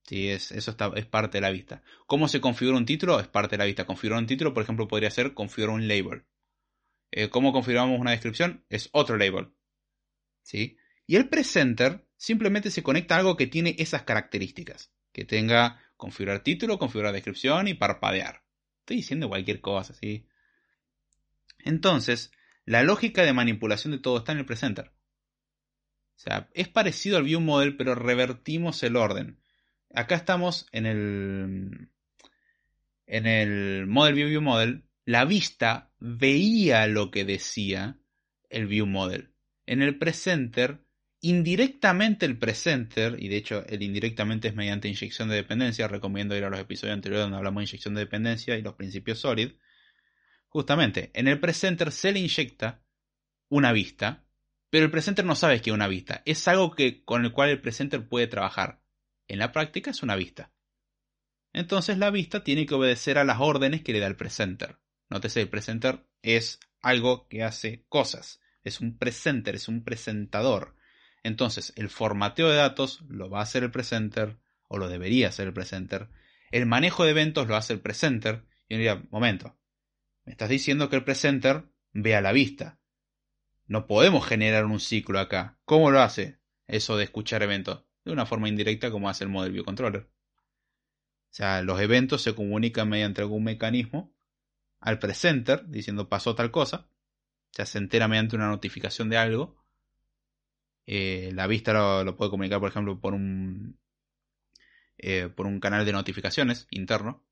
Sí, 0.03 0.29
es, 0.29 0.53
eso 0.53 0.75
es 0.95 1.05
parte 1.05 1.37
de 1.37 1.41
la 1.41 1.51
vista. 1.51 1.83
¿Cómo 2.07 2.29
se 2.29 2.39
configura 2.39 2.77
un 2.77 2.85
título? 2.85 3.19
Es 3.19 3.27
parte 3.27 3.57
de 3.57 3.59
la 3.59 3.65
vista. 3.65 3.85
Configurar 3.85 4.21
un 4.21 4.27
título, 4.27 4.53
por 4.53 4.63
ejemplo, 4.63 4.87
podría 4.87 5.11
ser 5.11 5.33
configurar 5.33 5.75
un 5.75 5.89
label. 5.89 6.23
Eh, 7.11 7.29
¿Cómo 7.29 7.53
configuramos 7.53 7.99
una 7.99 8.11
descripción? 8.11 8.65
Es 8.69 8.89
otro 8.91 9.17
label. 9.17 9.53
¿Sí? 10.41 10.77
Y 11.07 11.15
el 11.15 11.29
presenter 11.29 12.07
simplemente 12.17 12.71
se 12.71 12.83
conecta 12.83 13.15
a 13.15 13.19
algo 13.19 13.37
que 13.37 13.47
tiene 13.47 13.75
esas 13.79 14.03
características. 14.03 14.91
Que 15.11 15.25
tenga 15.25 15.81
configurar 15.97 16.43
título, 16.43 16.79
configurar 16.79 17.13
descripción 17.13 17.67
y 17.67 17.73
parpadear. 17.73 18.43
Estoy 18.79 18.97
diciendo 18.97 19.27
cualquier 19.27 19.59
cosa, 19.59 19.93
¿sí? 19.93 20.27
Entonces, 21.59 22.31
la 22.65 22.83
lógica 22.83 23.23
de 23.23 23.33
manipulación 23.33 23.91
de 23.91 23.99
todo 23.99 24.19
está 24.19 24.31
en 24.31 24.37
el 24.39 24.45
presenter. 24.45 24.93
O 26.15 26.21
sea, 26.21 26.49
es 26.53 26.67
parecido 26.67 27.17
al 27.17 27.23
view 27.23 27.39
model, 27.39 27.75
pero 27.75 27.95
revertimos 27.95 28.81
el 28.83 28.95
orden. 28.95 29.39
Acá 29.93 30.15
estamos 30.15 30.67
en 30.71 30.85
el 30.85 31.89
en 33.07 33.25
el 33.25 33.87
model 33.87 34.13
view 34.13 34.27
view 34.27 34.41
model, 34.41 34.83
la 35.09 35.25
vista 35.25 35.91
veía 35.97 36.85
lo 36.85 37.09
que 37.09 37.25
decía 37.25 37.97
el 38.51 38.67
view 38.67 38.85
model. 38.85 39.33
En 39.65 39.81
el 39.81 39.97
presenter, 39.97 40.85
indirectamente 41.19 42.27
el 42.27 42.37
presenter, 42.37 43.15
y 43.17 43.27
de 43.27 43.37
hecho 43.37 43.65
el 43.65 43.81
indirectamente 43.81 44.49
es 44.49 44.53
mediante 44.53 44.87
inyección 44.87 45.27
de 45.29 45.37
dependencia, 45.37 45.87
recomiendo 45.87 46.37
ir 46.37 46.43
a 46.43 46.51
los 46.51 46.59
episodios 46.59 46.93
anteriores 46.93 47.23
donde 47.23 47.37
hablamos 47.37 47.61
de 47.61 47.69
inyección 47.69 47.95
de 47.95 48.01
dependencia 48.01 48.55
y 48.55 48.61
los 48.61 48.75
principios 48.75 49.17
solid, 49.17 49.53
Justamente, 50.47 51.09
en 51.15 51.27
el 51.27 51.39
presenter 51.39 51.91
se 51.91 52.11
le 52.11 52.19
inyecta 52.19 52.83
una 53.49 53.71
vista, 53.71 54.27
pero 54.69 54.85
el 54.85 54.91
presenter 54.91 55.25
no 55.25 55.33
sabe 55.33 55.59
que 55.59 55.71
es 55.71 55.73
una 55.73 55.87
vista. 55.87 56.21
Es 56.25 56.47
algo 56.47 56.75
que, 56.75 57.03
con 57.03 57.25
el 57.25 57.31
cual 57.31 57.49
el 57.49 57.61
presenter 57.61 58.07
puede 58.07 58.27
trabajar. 58.27 58.83
En 59.27 59.39
la 59.39 59.51
práctica 59.51 59.89
es 59.89 60.03
una 60.03 60.15
vista. 60.15 60.51
Entonces 61.51 61.97
la 61.97 62.11
vista 62.11 62.43
tiene 62.43 62.67
que 62.67 62.75
obedecer 62.75 63.17
a 63.17 63.23
las 63.23 63.39
órdenes 63.39 63.81
que 63.81 63.93
le 63.93 63.99
da 64.01 64.05
el 64.05 64.15
presenter. 64.15 64.77
Nótese, 65.09 65.41
el 65.41 65.49
presenter 65.49 66.07
es 66.21 66.59
algo 66.81 67.27
que 67.27 67.43
hace 67.43 67.85
cosas. 67.89 68.41
Es 68.63 68.79
un 68.79 68.97
presenter, 68.97 69.55
es 69.55 69.67
un 69.67 69.83
presentador. 69.83 70.75
Entonces, 71.23 71.73
el 71.75 71.89
formateo 71.89 72.49
de 72.49 72.57
datos 72.57 73.01
lo 73.07 73.29
va 73.29 73.39
a 73.39 73.43
hacer 73.43 73.63
el 73.63 73.71
presenter, 73.71 74.39
o 74.67 74.77
lo 74.77 74.87
debería 74.87 75.29
hacer 75.29 75.47
el 75.47 75.53
presenter. 75.53 76.09
El 76.51 76.65
manejo 76.65 77.03
de 77.03 77.11
eventos 77.11 77.47
lo 77.47 77.55
hace 77.55 77.73
el 77.73 77.81
presenter. 77.81 78.45
Y 78.67 78.75
uno 78.75 78.79
diría, 78.79 79.03
momento, 79.09 79.57
me 80.25 80.31
estás 80.31 80.49
diciendo 80.49 80.89
que 80.89 80.95
el 80.97 81.03
presenter 81.03 81.65
ve 81.91 82.15
a 82.15 82.21
la 82.21 82.31
vista. 82.31 82.79
No 83.65 83.87
podemos 83.87 84.25
generar 84.27 84.65
un 84.65 84.79
ciclo 84.79 85.19
acá. 85.19 85.59
¿Cómo 85.65 85.91
lo 85.91 86.01
hace 86.01 86.39
eso 86.67 86.97
de 86.97 87.03
escuchar 87.03 87.43
eventos? 87.43 87.85
De 88.05 88.11
una 88.11 88.25
forma 88.25 88.47
indirecta 88.47 88.91
como 88.91 89.09
hace 89.09 89.23
el 89.23 89.29
Model 89.29 89.51
View 89.51 89.65
Controller. 89.65 90.03
O 90.03 91.31
sea, 91.31 91.61
los 91.61 91.79
eventos 91.79 92.21
se 92.21 92.33
comunican 92.33 92.89
mediante 92.89 93.21
algún 93.21 93.43
mecanismo 93.43 94.15
al 94.79 94.99
presenter 94.99 95.67
diciendo 95.67 96.09
pasó 96.09 96.35
tal 96.35 96.51
cosa. 96.51 96.89
Sea, 97.51 97.65
se 97.65 97.77
entera 97.79 98.07
mediante 98.07 98.35
una 98.35 98.47
notificación 98.47 99.09
de 99.09 99.17
algo. 99.17 99.57
Eh, 100.85 101.31
la 101.33 101.47
vista 101.47 101.73
lo, 102.03 102.15
puede 102.15 102.31
comunicar, 102.31 102.59
por 102.59 102.69
ejemplo, 102.69 102.99
por 102.99 103.13
un, 103.13 103.79
eh, 104.97 105.29
por 105.29 105.45
un 105.47 105.59
canal 105.59 105.85
de 105.85 105.91
notificaciones 105.93 106.67
interno 106.71 107.23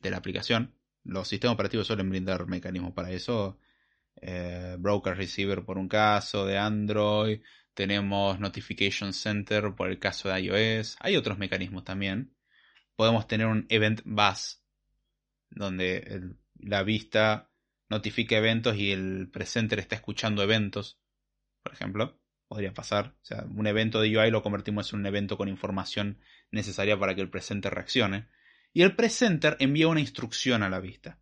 de 0.00 0.10
la 0.10 0.18
aplicación 0.18 0.78
los 1.08 1.28
sistemas 1.28 1.54
operativos 1.54 1.86
suelen 1.86 2.10
brindar 2.10 2.46
mecanismos 2.46 2.92
para 2.92 3.10
eso. 3.10 3.58
Eh, 4.20 4.76
broker 4.78 5.16
Receiver 5.16 5.64
por 5.64 5.78
un 5.78 5.88
caso 5.88 6.46
de 6.46 6.58
Android. 6.58 7.40
Tenemos 7.74 8.38
Notification 8.40 9.12
Center 9.12 9.74
por 9.74 9.88
el 9.88 9.98
caso 9.98 10.28
de 10.28 10.40
iOS. 10.40 10.96
Hay 11.00 11.16
otros 11.16 11.38
mecanismos 11.38 11.84
también. 11.84 12.34
podemos 12.96 13.28
tener 13.28 13.46
un 13.46 13.64
event 13.68 14.02
bus, 14.04 14.60
donde 15.50 16.34
la 16.60 16.82
vista 16.82 17.50
notifica 17.88 18.36
eventos 18.36 18.76
y 18.76 18.92
el 18.92 19.28
presenter 19.30 19.78
está 19.78 19.96
escuchando 19.96 20.42
eventos, 20.42 21.00
por 21.62 21.72
ejemplo. 21.72 22.20
Podría 22.48 22.72
pasar. 22.72 23.14
O 23.22 23.24
sea, 23.24 23.44
un 23.44 23.66
evento 23.66 24.00
de 24.00 24.16
UI 24.16 24.30
lo 24.30 24.42
convertimos 24.42 24.92
en 24.92 25.00
un 25.00 25.06
evento 25.06 25.36
con 25.36 25.48
información 25.48 26.18
necesaria 26.50 26.98
para 26.98 27.14
que 27.14 27.20
el 27.20 27.28
presenter 27.28 27.74
reaccione. 27.74 28.28
Y 28.72 28.82
el 28.82 28.96
presenter 28.96 29.56
envía 29.60 29.88
una 29.88 30.00
instrucción 30.00 30.62
a 30.62 30.70
la 30.70 30.80
vista. 30.80 31.18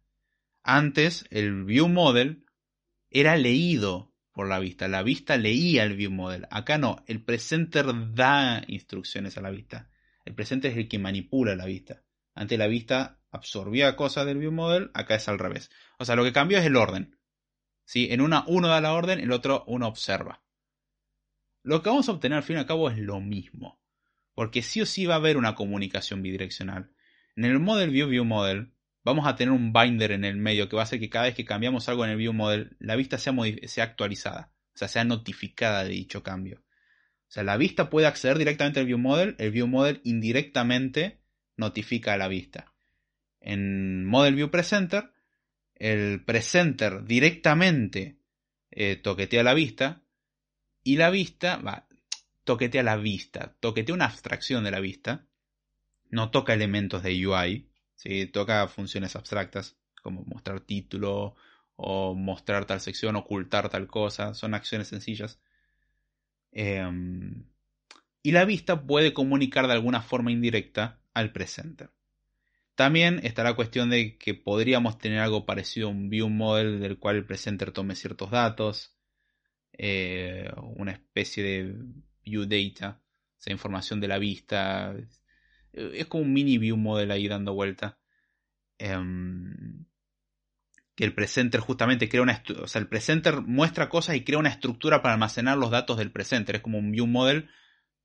Antes, 0.63 1.27
el 1.31 1.65
view 1.65 1.89
model 1.89 2.45
era 3.11 3.37
leído 3.37 4.15
por 4.33 4.49
la 4.49 4.61
vista. 4.61 4.87
La 4.87 5.03
vista 5.03 5.37
leía 5.37 5.83
el 5.83 5.97
view 5.97 6.13
model. 6.13 6.47
Acá 6.51 6.79
no, 6.79 7.03
el 7.07 7.25
presenter 7.25 7.87
da 8.15 8.63
instrucciones 8.69 9.37
a 9.37 9.41
la 9.41 9.51
vista. 9.51 9.91
El 10.25 10.35
presenter 10.35 10.73
es 10.73 10.77
el 10.77 10.89
que 10.89 10.99
manipula 10.99 11.57
la 11.57 11.67
vista. 11.67 12.03
Antes 12.35 12.59
la 12.59 12.67
vista 12.67 13.16
absorbía 13.31 13.97
cosas 13.97 14.27
del 14.27 14.39
view 14.39 14.53
model, 14.53 14.91
acá 14.95 15.15
es 15.15 15.29
al 15.29 15.39
revés. 15.39 15.71
O 15.99 16.05
sea, 16.05 16.17
lo 16.17 16.25
que 16.25 16.33
cambió 16.33 16.59
es 16.59 16.67
el 16.67 16.77
orden. 16.77 17.19
¿Sí? 17.85 18.09
En 18.11 18.21
una 18.21 18.45
uno 18.47 18.69
da 18.69 18.81
la 18.81 18.95
orden, 18.95 19.19
en 19.19 19.27
el 19.27 19.33
otro 19.33 19.65
uno 19.67 19.87
observa. 19.87 20.43
Lo 21.63 21.83
que 21.83 21.91
vamos 21.91 22.09
a 22.09 22.13
obtener 22.13 22.37
al 22.37 22.45
fin 22.45 22.57
y 22.57 22.59
al 22.61 22.67
cabo 22.67 22.91
es 22.91 22.99
lo 22.99 23.21
mismo. 23.21 23.81
Porque 24.35 24.63
sí 24.63 24.81
o 24.83 24.87
sí 24.87 25.07
va 25.07 25.15
a 25.15 25.19
haber 25.19 25.37
una 25.37 25.55
comunicación 25.55 26.23
bidireccional. 26.23 26.93
En 27.37 27.45
el 27.45 27.59
model 27.59 27.91
view 27.91 28.09
view 28.09 28.25
model 28.25 28.73
vamos 29.03 29.27
a 29.27 29.37
tener 29.37 29.53
un 29.53 29.73
binder 29.73 30.13
en 30.13 30.25
el 30.25 30.37
medio 30.37 30.69
que 30.69 30.77
va 30.77 30.83
a 30.83 30.85
hacer 30.85 31.01
que 31.01 31.11
cada 31.11 31.27
vez 31.27 31.35
que 31.35 31.45
cambiamos 31.45 31.89
algo 31.89 32.05
en 32.05 32.11
el 32.11 32.17
view 32.17 32.33
model, 32.33 32.77
la 32.81 32.97
vista 32.97 33.19
sea, 33.19 33.35
sea 33.67 33.85
actualizada. 33.85 34.53
O 34.75 34.79
sea, 34.79 34.89
sea 34.89 35.05
notificada 35.05 35.85
de 35.85 35.91
dicho 35.91 36.23
cambio. 36.23 36.63
O 37.29 37.33
sea, 37.33 37.43
la 37.43 37.57
vista 37.57 37.89
puede 37.91 38.07
acceder 38.07 38.39
directamente 38.39 38.81
al 38.81 38.87
view 38.87 38.99
model, 38.99 39.35
el 39.39 39.51
view 39.51 39.67
model 39.67 40.01
indirectamente 40.05 41.21
notifica 41.57 42.13
a 42.13 42.17
la 42.19 42.29
vista. 42.29 42.75
En 43.47 44.05
Model 44.05 44.35
View 44.35 44.51
Presenter, 44.51 45.13
el 45.77 46.25
presenter 46.25 47.05
directamente 47.05 48.19
eh, 48.73 48.97
toquetea 48.97 49.45
la 49.45 49.55
vista 49.55 50.03
y 50.83 50.97
la 50.97 51.11
vista, 51.11 51.59
va, 51.59 51.87
toquetea 52.43 52.83
la 52.83 52.97
vista, 52.97 53.55
toquetea 53.61 53.95
una 53.95 54.07
abstracción 54.07 54.65
de 54.65 54.73
la 54.73 54.81
vista, 54.81 55.27
no 56.11 56.33
toca 56.33 56.55
elementos 56.55 57.05
de 57.05 57.25
UI, 57.25 57.71
¿sí? 57.95 58.27
toca 58.27 58.67
funciones 58.67 59.15
abstractas 59.15 59.77
como 60.03 60.25
mostrar 60.25 60.61
título 60.61 61.37
o 61.77 62.17
mostrar 62.17 62.65
tal 62.65 62.81
sección, 62.81 63.15
ocultar 63.15 63.69
tal 63.69 63.87
cosa, 63.87 64.35
son 64.35 64.55
acciones 64.55 64.89
sencillas. 64.89 65.39
Em, 66.51 67.45
y 68.25 68.33
la 68.33 68.45
vista 68.45 68.83
puede 68.85 69.13
comunicar 69.13 69.69
de 69.69 69.75
alguna 69.75 70.03
forma 70.03 70.33
indirecta 70.33 70.99
al 71.15 71.31
presenter. 71.31 71.91
También 72.77 73.21
está 73.25 73.43
la 73.43 73.57
cuestión 73.57 73.89
de 73.89 74.19
que 74.19 74.35
podríamos 74.35 74.99
tener 74.99 75.21
algo 75.21 75.47
parecido 75.47 75.89
a 75.89 75.91
un 75.91 76.11
view 76.11 76.29
model 76.29 76.79
del 76.79 76.99
cual 76.99 77.17
el 77.17 77.25
presenter 77.25 77.73
tome 77.73 77.97
ciertos 77.97 78.31
datos, 78.31 78.95
eh, 79.73 80.51
una 80.77 80.93
especie 80.93 81.43
de 81.43 81.75
view 82.23 82.45
data, 82.45 83.01
o 83.39 83.41
sea, 83.41 83.53
información 83.55 83.99
de 84.01 84.09
la 84.09 84.19
vista. 84.19 84.95
Es 85.73 86.07
como 86.07 86.25
un 86.25 86.35
mini 86.35 86.59
view 86.59 86.77
model 86.77 87.11
ahí 87.13 87.27
dando 87.29 87.55
vuelta. 87.55 87.99
Em, 88.79 89.87
que 90.95 91.05
el 91.05 91.15
presenter 91.15 91.61
justamente 91.61 92.11
crea 92.11 92.23
una... 92.23 92.43
O 92.63 92.69
sea, 92.69 92.81
el 92.81 92.89
presenter 92.89 93.41
muestra 93.41 93.89
cosas 93.89 94.17
y 94.17 94.25
crea 94.25 94.39
una 94.39 94.51
estructura 94.51 95.01
para 95.03 95.15
almacenar 95.15 95.57
los 95.57 95.71
datos 95.71 95.97
del 95.97 96.13
presenter. 96.13 96.57
Es 96.57 96.63
como 96.63 96.79
un 96.79 96.93
view 96.93 97.07
model 97.07 97.49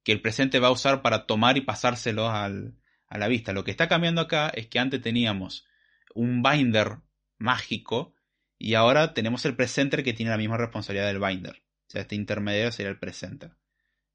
que 0.03 0.13
el 0.13 0.21
presente 0.21 0.59
va 0.59 0.69
a 0.69 0.71
usar 0.71 1.01
para 1.01 1.25
tomar 1.27 1.57
y 1.57 1.61
pasárselos 1.61 2.29
al, 2.31 2.80
a 3.11 3.17
la 3.17 3.27
vista. 3.27 3.51
Lo 3.51 3.63
que 3.63 3.71
está 3.71 3.89
cambiando 3.89 4.21
acá 4.21 4.49
es 4.49 4.67
que 4.67 4.79
antes 4.79 5.01
teníamos 5.01 5.67
un 6.15 6.41
binder 6.41 6.99
mágico 7.37 8.15
y 8.57 8.75
ahora 8.75 9.13
tenemos 9.13 9.45
el 9.45 9.55
presenter 9.55 10.03
que 10.03 10.13
tiene 10.13 10.31
la 10.31 10.37
misma 10.37 10.57
responsabilidad 10.57 11.07
del 11.07 11.19
binder. 11.19 11.57
O 11.57 11.91
sea, 11.91 12.01
este 12.01 12.15
intermediario 12.15 12.71
sería 12.71 12.89
el 12.89 12.99
presenter. 12.99 13.51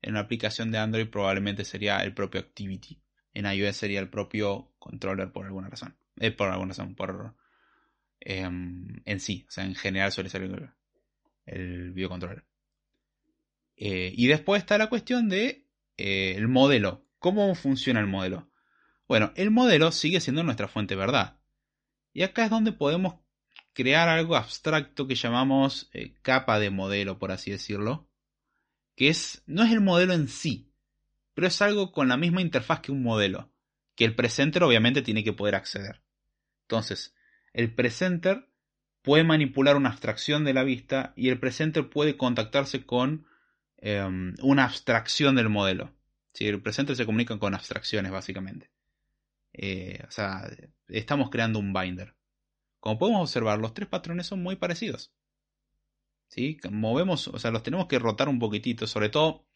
En 0.00 0.12
una 0.12 0.20
aplicación 0.20 0.70
de 0.70 0.78
Android 0.78 1.08
probablemente 1.08 1.64
sería 1.64 1.98
el 1.98 2.14
propio 2.14 2.40
Activity. 2.40 3.02
En 3.34 3.44
iOS 3.44 3.76
sería 3.76 4.00
el 4.00 4.08
propio 4.08 4.72
controller 4.78 5.30
por 5.30 5.44
alguna 5.44 5.68
razón. 5.68 5.94
Eh, 6.18 6.30
por 6.30 6.48
alguna 6.48 6.70
razón, 6.70 6.94
por 6.94 7.34
em, 8.20 9.02
en 9.04 9.20
sí. 9.20 9.44
O 9.46 9.50
sea, 9.50 9.64
en 9.64 9.74
general 9.74 10.10
suele 10.10 10.30
ser 10.30 10.42
el, 10.42 10.70
el 11.44 11.92
biocontroller. 11.92 12.44
Eh, 13.76 14.10
y 14.16 14.26
después 14.26 14.62
está 14.62 14.78
la 14.78 14.88
cuestión 14.88 15.28
de 15.28 15.66
eh, 15.98 16.34
el 16.34 16.48
modelo. 16.48 17.04
¿Cómo 17.18 17.54
funciona 17.54 18.00
el 18.00 18.06
modelo? 18.06 18.50
Bueno, 19.08 19.32
el 19.36 19.50
modelo 19.50 19.92
sigue 19.92 20.20
siendo 20.20 20.42
nuestra 20.42 20.68
fuente 20.68 20.94
de 20.94 21.00
verdad. 21.00 21.38
Y 22.12 22.22
acá 22.22 22.44
es 22.44 22.50
donde 22.50 22.72
podemos 22.72 23.16
crear 23.72 24.08
algo 24.08 24.36
abstracto 24.36 25.06
que 25.06 25.14
llamamos 25.14 25.90
eh, 25.92 26.14
capa 26.22 26.58
de 26.58 26.70
modelo, 26.70 27.18
por 27.18 27.30
así 27.30 27.50
decirlo. 27.50 28.08
Que 28.96 29.08
es, 29.08 29.42
no 29.46 29.62
es 29.62 29.72
el 29.72 29.82
modelo 29.82 30.14
en 30.14 30.28
sí, 30.28 30.72
pero 31.34 31.46
es 31.46 31.60
algo 31.60 31.92
con 31.92 32.08
la 32.08 32.16
misma 32.16 32.40
interfaz 32.40 32.80
que 32.80 32.92
un 32.92 33.02
modelo, 33.02 33.52
que 33.94 34.06
el 34.06 34.14
presenter 34.14 34.62
obviamente 34.62 35.02
tiene 35.02 35.22
que 35.22 35.34
poder 35.34 35.54
acceder. 35.54 36.02
Entonces, 36.62 37.14
el 37.52 37.74
presenter 37.74 38.48
puede 39.02 39.22
manipular 39.22 39.76
una 39.76 39.90
abstracción 39.90 40.44
de 40.44 40.54
la 40.54 40.64
vista 40.64 41.12
y 41.14 41.28
el 41.28 41.38
presenter 41.38 41.90
puede 41.90 42.16
contactarse 42.16 42.86
con 42.86 43.26
em, 43.76 44.34
una 44.42 44.64
abstracción 44.64 45.36
del 45.36 45.50
modelo. 45.50 45.94
El 46.38 46.60
presenter 46.60 46.96
se 46.96 47.06
comunica 47.06 47.38
con 47.38 47.54
abstracciones, 47.54 48.10
básicamente. 48.10 48.70
Eh, 49.58 50.02
o 50.06 50.10
sea, 50.10 50.48
estamos 50.88 51.30
creando 51.30 51.58
un 51.58 51.72
binder. 51.72 52.14
Como 52.78 52.98
podemos 52.98 53.22
observar, 53.22 53.58
los 53.58 53.72
tres 53.74 53.88
patrones 53.88 54.26
son 54.26 54.42
muy 54.42 54.56
parecidos. 54.56 55.12
¿Sí? 56.28 56.58
Movemos, 56.70 57.28
o 57.28 57.38
sea, 57.38 57.50
los 57.50 57.62
tenemos 57.62 57.86
que 57.86 57.98
rotar 57.98 58.28
un 58.28 58.38
poquitito, 58.38 58.86
sobre 58.86 59.08
todo 59.08 59.46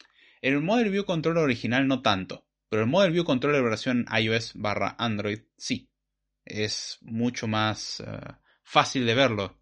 en 0.40 0.54
el 0.54 0.62
Model 0.62 0.90
View 0.90 1.04
Controller 1.04 1.42
original 1.42 1.86
no 1.86 2.00
tanto, 2.00 2.46
pero 2.68 2.82
el 2.82 2.88
Model 2.88 3.12
View 3.12 3.24
Controller 3.24 3.62
versión 3.62 4.06
iOS 4.10 4.52
barra 4.54 4.96
Android 4.98 5.40
sí. 5.56 5.90
Es 6.44 6.98
mucho 7.02 7.46
más 7.46 8.00
eh, 8.00 8.18
fácil 8.62 9.04
de 9.04 9.14
verlo. 9.14 9.60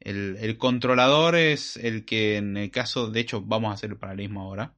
El, 0.00 0.36
el, 0.40 0.56
controlador 0.56 1.36
es 1.36 1.76
el 1.76 2.04
que 2.06 2.36
en 2.36 2.56
el 2.56 2.70
caso, 2.70 3.10
de 3.10 3.20
hecho, 3.20 3.42
vamos 3.42 3.70
a 3.70 3.74
hacer 3.74 3.90
el 3.90 3.98
paralelismo 3.98 4.42
ahora. 4.42 4.76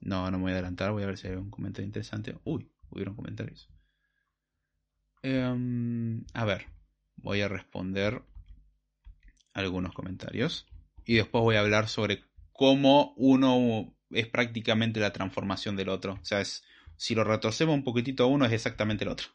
No, 0.00 0.30
no 0.30 0.36
me 0.38 0.44
voy 0.44 0.52
a 0.52 0.54
adelantar, 0.56 0.92
voy 0.92 1.04
a 1.04 1.06
ver 1.06 1.16
si 1.16 1.28
hay 1.28 1.36
un 1.36 1.50
comentario 1.50 1.86
interesante. 1.86 2.36
Uy, 2.44 2.70
hubieron 2.90 3.14
comentarios. 3.14 3.70
Em, 5.22 6.24
a 6.34 6.44
ver, 6.44 6.66
voy 7.16 7.40
a 7.40 7.48
responder 7.48 8.22
algunos 9.52 9.92
comentarios 9.92 10.66
y 11.04 11.14
después 11.14 11.42
voy 11.42 11.56
a 11.56 11.60
hablar 11.60 11.88
sobre 11.88 12.24
cómo 12.52 13.14
uno 13.16 13.94
es 14.10 14.26
prácticamente 14.26 15.00
la 15.00 15.12
transformación 15.12 15.76
del 15.76 15.88
otro. 15.88 16.14
O 16.14 16.24
sea, 16.24 16.40
es, 16.40 16.64
si 16.96 17.14
lo 17.14 17.24
retrocemos 17.24 17.74
un 17.74 17.84
poquitito 17.84 18.24
a 18.24 18.26
uno 18.26 18.46
es 18.46 18.52
exactamente 18.52 19.04
el 19.04 19.10
otro. 19.10 19.28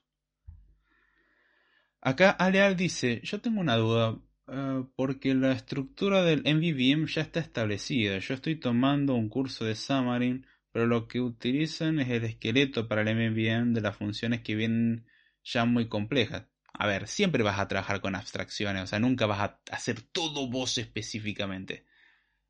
Acá 2.01 2.31
Aleal 2.31 2.75
dice, 2.75 3.21
yo 3.23 3.39
tengo 3.39 3.61
una 3.61 3.77
duda, 3.77 4.19
eh, 4.47 4.83
porque 4.95 5.33
la 5.35 5.53
estructura 5.53 6.21
del 6.23 6.41
MVVM 6.41 7.07
ya 7.07 7.21
está 7.21 7.39
establecida. 7.39 8.19
Yo 8.19 8.33
estoy 8.33 8.57
tomando 8.57 9.15
un 9.15 9.29
curso 9.29 9.63
de 9.63 9.75
Xamarin, 9.75 10.45
pero 10.73 10.85
lo 10.85 11.07
que 11.07 11.21
utilizan 11.21 11.99
es 11.99 12.09
el 12.09 12.25
esqueleto 12.25 12.89
para 12.89 13.01
el 13.03 13.15
MVVM 13.15 13.73
de 13.73 13.81
las 13.81 13.95
funciones 13.95 14.41
que 14.41 14.55
vienen 14.55 15.05
ya 15.43 15.65
muy 15.65 15.87
complejas. 15.87 16.45
A 16.73 16.87
ver, 16.87 17.07
siempre 17.07 17.43
vas 17.43 17.59
a 17.59 17.67
trabajar 17.67 18.01
con 18.01 18.15
abstracciones, 18.15 18.83
o 18.83 18.87
sea, 18.87 18.99
nunca 18.99 19.25
vas 19.25 19.39
a 19.39 19.59
hacer 19.71 20.01
todo 20.01 20.47
vos 20.49 20.77
específicamente. 20.77 21.85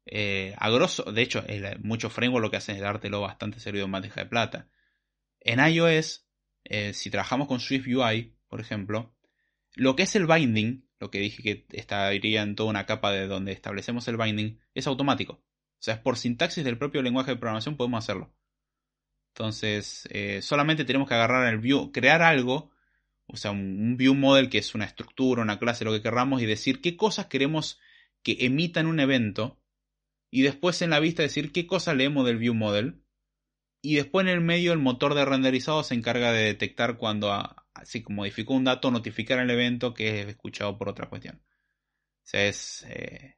Eh, 0.05 0.53
a 0.57 0.69
grosso, 0.69 1.03
de 1.11 1.21
hecho, 1.21 1.43
muchos 1.81 2.13
frameworks 2.13 2.43
lo 2.43 2.51
que 2.51 2.57
hacen 2.57 2.75
es 2.75 2.81
dártelo 2.81 3.21
bastante 3.21 3.59
servido 3.59 3.85
en 3.85 3.91
bandeja 3.91 4.21
de 4.21 4.29
plata. 4.29 4.69
En 5.39 5.59
iOS, 5.59 6.25
eh, 6.63 6.93
si 6.93 7.09
trabajamos 7.09 7.47
con 7.47 7.59
Swift 7.59 7.87
UI, 7.87 8.35
por 8.47 8.61
ejemplo, 8.61 9.13
lo 9.75 9.95
que 9.95 10.03
es 10.03 10.15
el 10.15 10.27
binding, 10.27 10.87
lo 10.99 11.11
que 11.11 11.19
dije 11.19 11.43
que 11.43 11.65
estaría 11.71 12.41
en 12.43 12.55
toda 12.55 12.69
una 12.69 12.85
capa 12.85 13.11
de 13.11 13.27
donde 13.27 13.51
establecemos 13.51 14.07
el 14.07 14.17
binding, 14.17 14.59
es 14.73 14.87
automático. 14.87 15.33
O 15.33 15.85
sea, 15.85 15.95
es 15.95 15.99
por 15.99 16.17
sintaxis 16.17 16.63
del 16.63 16.77
propio 16.77 17.01
lenguaje 17.01 17.31
de 17.31 17.37
programación 17.37 17.75
podemos 17.75 18.03
hacerlo. 18.03 18.33
Entonces, 19.33 20.07
eh, 20.11 20.41
solamente 20.41 20.85
tenemos 20.85 21.07
que 21.09 21.15
agarrar 21.15 21.51
el 21.51 21.59
view, 21.59 21.91
crear 21.91 22.21
algo 22.21 22.71
o 23.27 23.37
sea, 23.37 23.51
un 23.51 23.97
view 23.97 24.13
model 24.13 24.49
que 24.49 24.57
es 24.57 24.75
una 24.75 24.85
estructura, 24.85 25.41
una 25.41 25.59
clase, 25.59 25.85
lo 25.85 25.91
que 25.91 26.01
querramos, 26.01 26.41
y 26.41 26.45
decir 26.45 26.81
qué 26.81 26.97
cosas 26.97 27.27
queremos 27.27 27.79
que 28.21 28.37
emitan 28.41 28.87
un 28.87 28.99
evento, 28.99 29.59
y 30.31 30.41
después 30.41 30.81
en 30.81 30.89
la 30.89 30.99
vista 30.99 31.23
decir 31.23 31.51
qué 31.51 31.67
cosas 31.67 31.95
leemos 31.95 32.25
del 32.25 32.37
view 32.37 32.53
model, 32.53 33.03
y 33.81 33.95
después 33.95 34.25
en 34.25 34.29
el 34.33 34.41
medio 34.41 34.71
el 34.71 34.79
motor 34.79 35.13
de 35.13 35.25
renderizado 35.25 35.83
se 35.83 35.93
encarga 35.93 36.31
de 36.31 36.45
detectar 36.45 36.97
cuando 36.97 37.31
así 37.73 38.01
como 38.01 38.17
modificó 38.17 38.53
un 38.53 38.63
dato, 38.63 38.91
notificar 38.91 39.39
el 39.39 39.49
evento 39.49 39.93
que 39.93 40.21
es 40.21 40.27
escuchado 40.27 40.77
por 40.77 40.89
otra 40.89 41.09
cuestión. 41.09 41.41
O 42.23 42.25
sea, 42.25 42.45
es, 42.45 42.85
eh, 42.87 43.37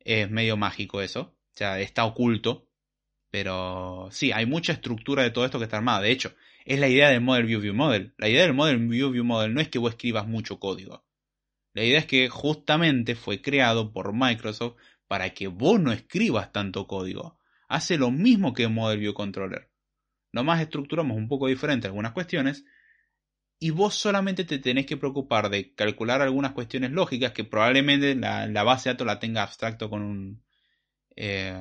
es 0.00 0.30
medio 0.30 0.56
mágico 0.56 1.00
eso. 1.00 1.20
O 1.20 1.56
sea, 1.56 1.80
está 1.80 2.04
oculto. 2.04 2.68
Pero 3.30 4.08
sí, 4.12 4.32
hay 4.32 4.46
mucha 4.46 4.72
estructura 4.72 5.22
de 5.22 5.30
todo 5.30 5.44
esto 5.44 5.58
que 5.58 5.64
está 5.64 5.78
armada. 5.78 6.02
De 6.02 6.10
hecho, 6.10 6.34
Es 6.66 6.80
la 6.80 6.88
idea 6.88 7.10
del 7.10 7.20
Model 7.20 7.46
View 7.46 7.60
View 7.60 7.74
Model. 7.74 8.12
La 8.18 8.28
idea 8.28 8.42
del 8.42 8.52
Model 8.52 8.88
View 8.88 9.12
View 9.12 9.24
Model 9.24 9.54
no 9.54 9.60
es 9.60 9.68
que 9.68 9.78
vos 9.78 9.92
escribas 9.92 10.26
mucho 10.26 10.58
código. 10.58 11.06
La 11.74 11.84
idea 11.84 12.00
es 12.00 12.06
que 12.06 12.28
justamente 12.28 13.14
fue 13.14 13.40
creado 13.40 13.92
por 13.92 14.12
Microsoft 14.12 14.74
para 15.06 15.30
que 15.30 15.46
vos 15.46 15.78
no 15.78 15.92
escribas 15.92 16.50
tanto 16.50 16.88
código. 16.88 17.38
Hace 17.68 17.98
lo 17.98 18.10
mismo 18.10 18.52
que 18.52 18.66
Model 18.66 18.98
View 18.98 19.14
Controller. 19.14 19.70
Nomás 20.32 20.60
estructuramos 20.60 21.16
un 21.16 21.28
poco 21.28 21.46
diferente 21.46 21.86
algunas 21.86 22.10
cuestiones 22.10 22.64
y 23.60 23.70
vos 23.70 23.94
solamente 23.94 24.44
te 24.44 24.58
tenés 24.58 24.86
que 24.86 24.96
preocupar 24.96 25.50
de 25.50 25.72
calcular 25.72 26.20
algunas 26.20 26.50
cuestiones 26.50 26.90
lógicas 26.90 27.30
que 27.30 27.44
probablemente 27.44 28.16
la, 28.16 28.64
base 28.64 28.88
de 28.88 28.94
datos 28.94 29.06
la 29.06 29.20
tenga 29.20 29.44
abstracto 29.44 29.88
con 29.88 30.02
un... 30.02 30.42
Eh, 31.14 31.54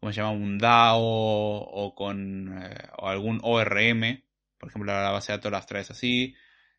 ¿Cómo 0.00 0.12
se 0.12 0.20
llama? 0.20 0.32
Un 0.32 0.58
DAO 0.58 1.00
o 1.00 1.94
con 1.94 2.56
eh, 2.62 2.88
o 2.98 3.08
algún 3.08 3.40
ORM. 3.42 4.22
Por 4.58 4.68
ejemplo, 4.68 4.92
la 4.92 5.10
base 5.10 5.32
de 5.32 5.38
datos 5.38 5.52
la 5.52 5.58
abstraes 5.58 5.90
así. 5.90 6.34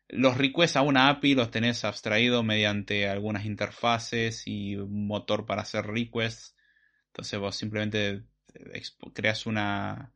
Los 0.08 0.36
requests 0.38 0.76
a 0.76 0.82
una 0.82 1.08
API 1.08 1.34
los 1.34 1.50
tenés 1.50 1.84
abstraído 1.84 2.42
mediante 2.42 3.08
algunas 3.08 3.44
interfaces 3.44 4.46
y 4.46 4.76
un 4.76 5.06
motor 5.06 5.46
para 5.46 5.62
hacer 5.62 5.86
requests. 5.86 6.56
Entonces 7.08 7.38
vos 7.38 7.56
simplemente 7.56 8.24
creas 9.14 9.46
una... 9.46 10.12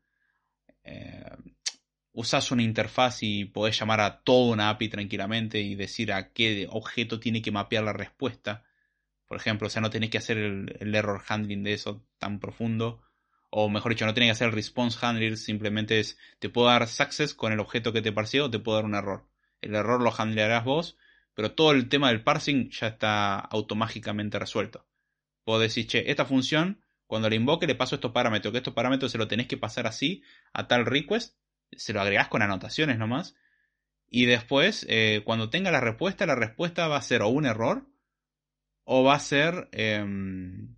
Eh, 0.85 1.37
usas 2.13 2.51
una 2.53 2.63
interfaz 2.63 3.23
y 3.23 3.45
podés 3.45 3.79
llamar 3.79 4.01
a 4.01 4.23
toda 4.23 4.53
una 4.53 4.71
API 4.71 4.89
tranquilamente 4.89 5.61
y 5.61 5.75
decir 5.75 6.13
a 6.13 6.33
qué 6.33 6.69
objeto 6.71 7.19
tiene 7.21 7.43
que 7.43 7.51
mapear 7.51 7.85
la 7.85 7.93
respuesta. 7.93 8.65
Por 9.27 9.37
ejemplo, 9.37 9.67
o 9.67 9.71
sea, 9.71 9.83
no 9.83 9.91
tenés 9.91 10.11
que 10.11 10.19
hacer 10.19 10.39
el, 10.39 10.95
error 10.95 11.23
handling 11.27 11.63
de 11.63 11.73
eso 11.73 12.07
tan 12.19 12.41
profundo. 12.41 13.03
O 13.51 13.69
mejor 13.69 13.93
dicho, 13.93 14.07
no 14.07 14.15
tenés 14.15 14.29
que 14.29 14.33
hacer 14.33 14.49
el 14.49 14.55
response 14.55 14.99
handling, 15.01 15.37
simplemente 15.37 16.01
es, 16.01 16.19
te 16.39 16.49
puedo 16.49 16.69
dar 16.69 16.87
success 16.89 17.35
con 17.35 17.53
el 17.53 17.61
objeto 17.61 17.93
que 17.93 18.03
te 18.03 18.13
pareció 18.13 18.47
o 18.47 18.51
te 18.51 18.59
puedo 18.59 18.77
dar 18.77 18.85
un 18.85 18.95
error. 18.95 19.27
El 19.61 19.75
error 19.75 20.01
lo 20.01 20.13
handlearás 20.17 20.65
vos, 20.65 20.99
pero 21.35 21.53
todo 21.53 21.73
el 21.73 21.89
tema 21.89 22.09
del 22.09 22.23
parsing 22.23 22.71
ya 22.71 22.89
está 22.89 23.39
automáticamente 23.39 24.39
resuelto. 24.39 24.87
Puedo 25.45 25.61
decir, 25.61 25.87
che, 25.87 26.11
esta 26.11 26.25
función, 26.25 26.83
cuando 27.07 27.29
la 27.29 27.37
invoque 27.37 27.67
le 27.67 27.75
paso 27.75 27.95
estos 27.95 28.13
parámetros, 28.13 28.53
que 28.53 28.59
estos 28.59 28.75
parámetros 28.75 29.13
se 29.13 29.19
lo 29.19 29.29
tenés 29.29 29.47
que 29.47 29.57
pasar 29.57 29.87
así 29.87 30.23
a 30.53 30.67
tal 30.69 30.85
request, 30.85 31.37
se 31.73 31.93
lo 31.93 32.01
agregás 32.01 32.29
con 32.29 32.43
anotaciones 32.43 32.99
nomás. 32.99 33.37
Y 34.09 34.27
después, 34.27 34.87
eh, 34.89 35.23
cuando 35.25 35.51
tenga 35.51 35.71
la 35.71 35.81
respuesta, 35.81 36.27
la 36.27 36.35
respuesta 36.35 36.89
va 36.89 36.97
a 36.97 37.03
ser 37.03 37.23
o 37.23 37.29
un 37.29 37.47
error 37.47 37.87
o 38.85 39.03
va 39.03 39.15
a 39.15 39.21
ser 39.21 39.69
em, 39.73 40.77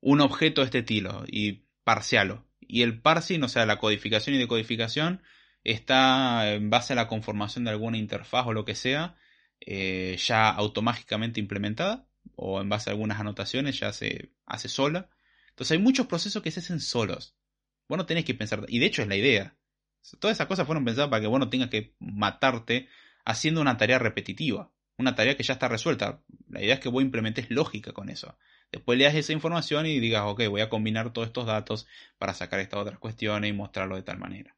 un 0.00 0.20
objeto 0.20 0.60
de 0.60 0.66
este 0.66 0.78
estilo 0.80 1.24
y 1.26 1.64
parcialo. 1.84 2.46
Y 2.60 2.82
el 2.82 3.00
parsing, 3.00 3.42
o 3.42 3.48
sea, 3.48 3.66
la 3.66 3.78
codificación 3.78 4.34
y 4.34 4.38
decodificación, 4.38 5.22
está 5.64 6.52
en 6.52 6.70
base 6.70 6.92
a 6.92 6.96
la 6.96 7.08
conformación 7.08 7.64
de 7.64 7.70
alguna 7.70 7.98
interfaz 7.98 8.46
o 8.46 8.52
lo 8.52 8.64
que 8.64 8.74
sea, 8.74 9.16
eh, 9.60 10.16
ya 10.18 10.50
automáticamente 10.50 11.40
implementada, 11.40 12.06
o 12.36 12.60
en 12.60 12.68
base 12.68 12.90
a 12.90 12.92
algunas 12.92 13.20
anotaciones 13.20 13.78
ya 13.78 13.92
se 13.92 14.32
hace 14.46 14.68
sola. 14.68 15.10
Entonces 15.50 15.72
hay 15.72 15.82
muchos 15.82 16.06
procesos 16.06 16.42
que 16.42 16.50
se 16.50 16.60
hacen 16.60 16.80
solos. 16.80 17.36
Vos 17.88 17.98
no 17.98 18.06
tenés 18.06 18.24
que 18.24 18.34
pensar, 18.34 18.64
y 18.68 18.78
de 18.78 18.86
hecho 18.86 19.02
es 19.02 19.08
la 19.08 19.16
idea. 19.16 19.56
Todas 20.18 20.36
esas 20.36 20.46
cosas 20.46 20.66
fueron 20.66 20.84
pensadas 20.84 21.10
para 21.10 21.22
que 21.22 21.28
vos 21.28 21.40
no 21.40 21.48
tengas 21.48 21.70
que 21.70 21.94
matarte 21.98 22.88
haciendo 23.24 23.60
una 23.60 23.76
tarea 23.78 23.98
repetitiva. 23.98 24.70
Una 24.96 25.14
tarea 25.14 25.36
que 25.36 25.42
ya 25.42 25.54
está 25.54 25.68
resuelta. 25.68 26.22
La 26.48 26.62
idea 26.62 26.74
es 26.74 26.80
que 26.80 26.88
vos 26.88 27.02
implementes 27.02 27.50
lógica 27.50 27.92
con 27.92 28.08
eso. 28.08 28.38
Después 28.70 28.98
le 28.98 29.04
das 29.04 29.14
esa 29.14 29.32
información 29.32 29.86
y 29.86 30.00
digas, 30.00 30.22
ok, 30.26 30.48
voy 30.48 30.60
a 30.60 30.68
combinar 30.68 31.12
todos 31.12 31.28
estos 31.28 31.46
datos 31.46 31.86
para 32.18 32.34
sacar 32.34 32.60
estas 32.60 32.80
otras 32.80 32.98
cuestiones 32.98 33.50
y 33.50 33.52
mostrarlo 33.52 33.96
de 33.96 34.02
tal 34.02 34.18
manera. 34.18 34.56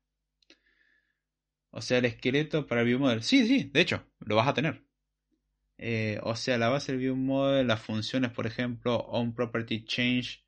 O 1.71 1.83
sea, 1.83 1.99
el 1.99 2.07
esqueleto 2.07 2.67
para 2.67 2.81
el 2.81 2.87
ViewModel. 2.87 3.23
Sí, 3.23 3.47
sí, 3.47 3.71
de 3.73 3.81
hecho, 3.83 4.07
lo 4.21 4.37
vas 4.37 4.49
a 4.49 4.55
tener. 4.55 4.85
Eh, 5.79 6.19
o 6.23 6.35
sea, 6.35 6.57
la 6.57 6.71
base 6.71 6.93
del 6.93 7.01
ViewModel, 7.01 7.67
las 7.67 7.83
funciones, 7.83 8.31
por 8.31 8.47
ejemplo, 8.47 8.97
onPropertyChange, 8.97 10.47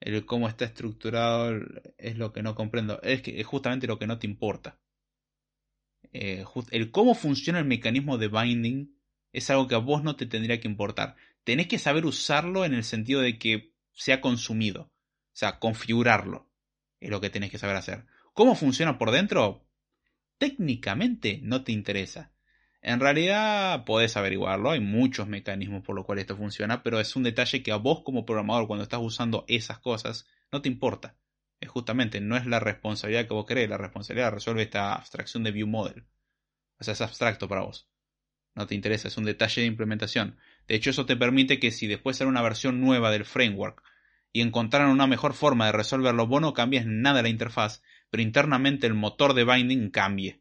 el 0.00 0.26
cómo 0.26 0.48
está 0.48 0.64
estructurado 0.64 1.60
es 1.98 2.16
lo 2.16 2.32
que 2.32 2.42
no 2.42 2.54
comprendo. 2.54 3.00
Es, 3.02 3.22
que, 3.22 3.40
es 3.40 3.46
justamente 3.46 3.86
lo 3.86 3.98
que 3.98 4.06
no 4.06 4.18
te 4.18 4.26
importa. 4.26 4.80
Eh, 6.12 6.44
el 6.70 6.90
cómo 6.90 7.14
funciona 7.14 7.58
el 7.58 7.64
mecanismo 7.66 8.18
de 8.18 8.28
binding 8.28 8.95
es 9.36 9.50
algo 9.50 9.68
que 9.68 9.74
a 9.74 9.78
vos 9.78 10.02
no 10.02 10.16
te 10.16 10.26
tendría 10.26 10.60
que 10.60 10.68
importar. 10.68 11.16
Tenés 11.44 11.68
que 11.68 11.78
saber 11.78 12.06
usarlo 12.06 12.64
en 12.64 12.74
el 12.74 12.84
sentido 12.84 13.20
de 13.20 13.38
que 13.38 13.74
sea 13.92 14.20
consumido. 14.20 14.82
O 14.82 15.38
sea, 15.38 15.58
configurarlo. 15.58 16.50
Es 17.00 17.10
lo 17.10 17.20
que 17.20 17.30
tenés 17.30 17.50
que 17.50 17.58
saber 17.58 17.76
hacer. 17.76 18.06
¿Cómo 18.32 18.54
funciona 18.54 18.98
por 18.98 19.10
dentro? 19.10 19.66
técnicamente 20.38 21.40
no 21.42 21.64
te 21.64 21.72
interesa. 21.72 22.32
En 22.82 23.00
realidad 23.00 23.84
podés 23.84 24.16
averiguarlo, 24.16 24.70
hay 24.70 24.80
muchos 24.80 25.26
mecanismos 25.26 25.82
por 25.82 25.96
los 25.96 26.04
cuales 26.04 26.22
esto 26.22 26.36
funciona, 26.36 26.82
pero 26.82 27.00
es 27.00 27.16
un 27.16 27.24
detalle 27.24 27.62
que 27.62 27.72
a 27.72 27.76
vos 27.76 28.02
como 28.04 28.24
programador 28.24 28.66
cuando 28.66 28.84
estás 28.84 29.00
usando 29.02 29.44
esas 29.48 29.78
cosas 29.78 30.26
no 30.52 30.62
te 30.62 30.68
importa. 30.68 31.16
Es 31.58 31.68
justamente, 31.68 32.20
no 32.20 32.36
es 32.36 32.46
la 32.46 32.60
responsabilidad 32.60 33.26
que 33.26 33.34
vos 33.34 33.46
querés, 33.46 33.68
la 33.68 33.78
responsabilidad 33.78 34.30
resuelve 34.30 34.62
esta 34.62 34.94
abstracción 34.94 35.42
de 35.42 35.50
view 35.50 35.66
model. 35.66 36.06
O 36.78 36.84
sea, 36.84 36.92
es 36.92 37.00
abstracto 37.00 37.48
para 37.48 37.62
vos. 37.62 37.88
No 38.56 38.66
te 38.66 38.74
interesa, 38.74 39.08
es 39.08 39.18
un 39.18 39.24
detalle 39.24 39.60
de 39.60 39.68
implementación. 39.68 40.38
De 40.66 40.74
hecho, 40.74 40.88
eso 40.88 41.04
te 41.04 41.14
permite 41.14 41.60
que 41.60 41.70
si 41.70 41.86
después 41.86 42.16
sale 42.16 42.30
una 42.30 42.40
versión 42.40 42.80
nueva 42.80 43.10
del 43.10 43.26
framework 43.26 43.82
y 44.32 44.40
encontraran 44.40 44.88
una 44.88 45.06
mejor 45.06 45.34
forma 45.34 45.66
de 45.66 45.72
resolverlo, 45.72 46.26
vos 46.26 46.40
no 46.40 46.54
cambies 46.54 46.86
nada 46.86 47.22
la 47.22 47.28
interfaz, 47.28 47.82
pero 48.10 48.22
internamente 48.22 48.86
el 48.86 48.94
motor 48.94 49.34
de 49.34 49.44
binding 49.44 49.90
cambie. 49.90 50.40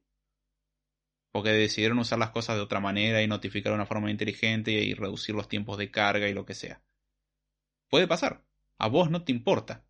Porque 1.33 1.49
decidieron 1.49 1.99
usar 1.99 2.17
las 2.17 2.29
cosas 2.29 2.55
de 2.55 2.61
otra 2.61 2.79
manera 2.79 3.21
y 3.21 3.27
notificar 3.27 3.73
de 3.73 3.75
una 3.75 3.85
forma 3.85 4.09
inteligente 4.09 4.71
y 4.71 4.93
reducir 4.93 5.35
los 5.35 5.49
tiempos 5.49 5.77
de 5.77 5.91
carga 5.91 6.29
y 6.29 6.33
lo 6.33 6.45
que 6.45 6.53
sea. 6.53 6.81
Puede 7.89 8.07
pasar. 8.07 8.45
A 8.77 8.87
vos 8.87 9.11
no 9.11 9.25
te 9.25 9.33
importa. 9.33 9.83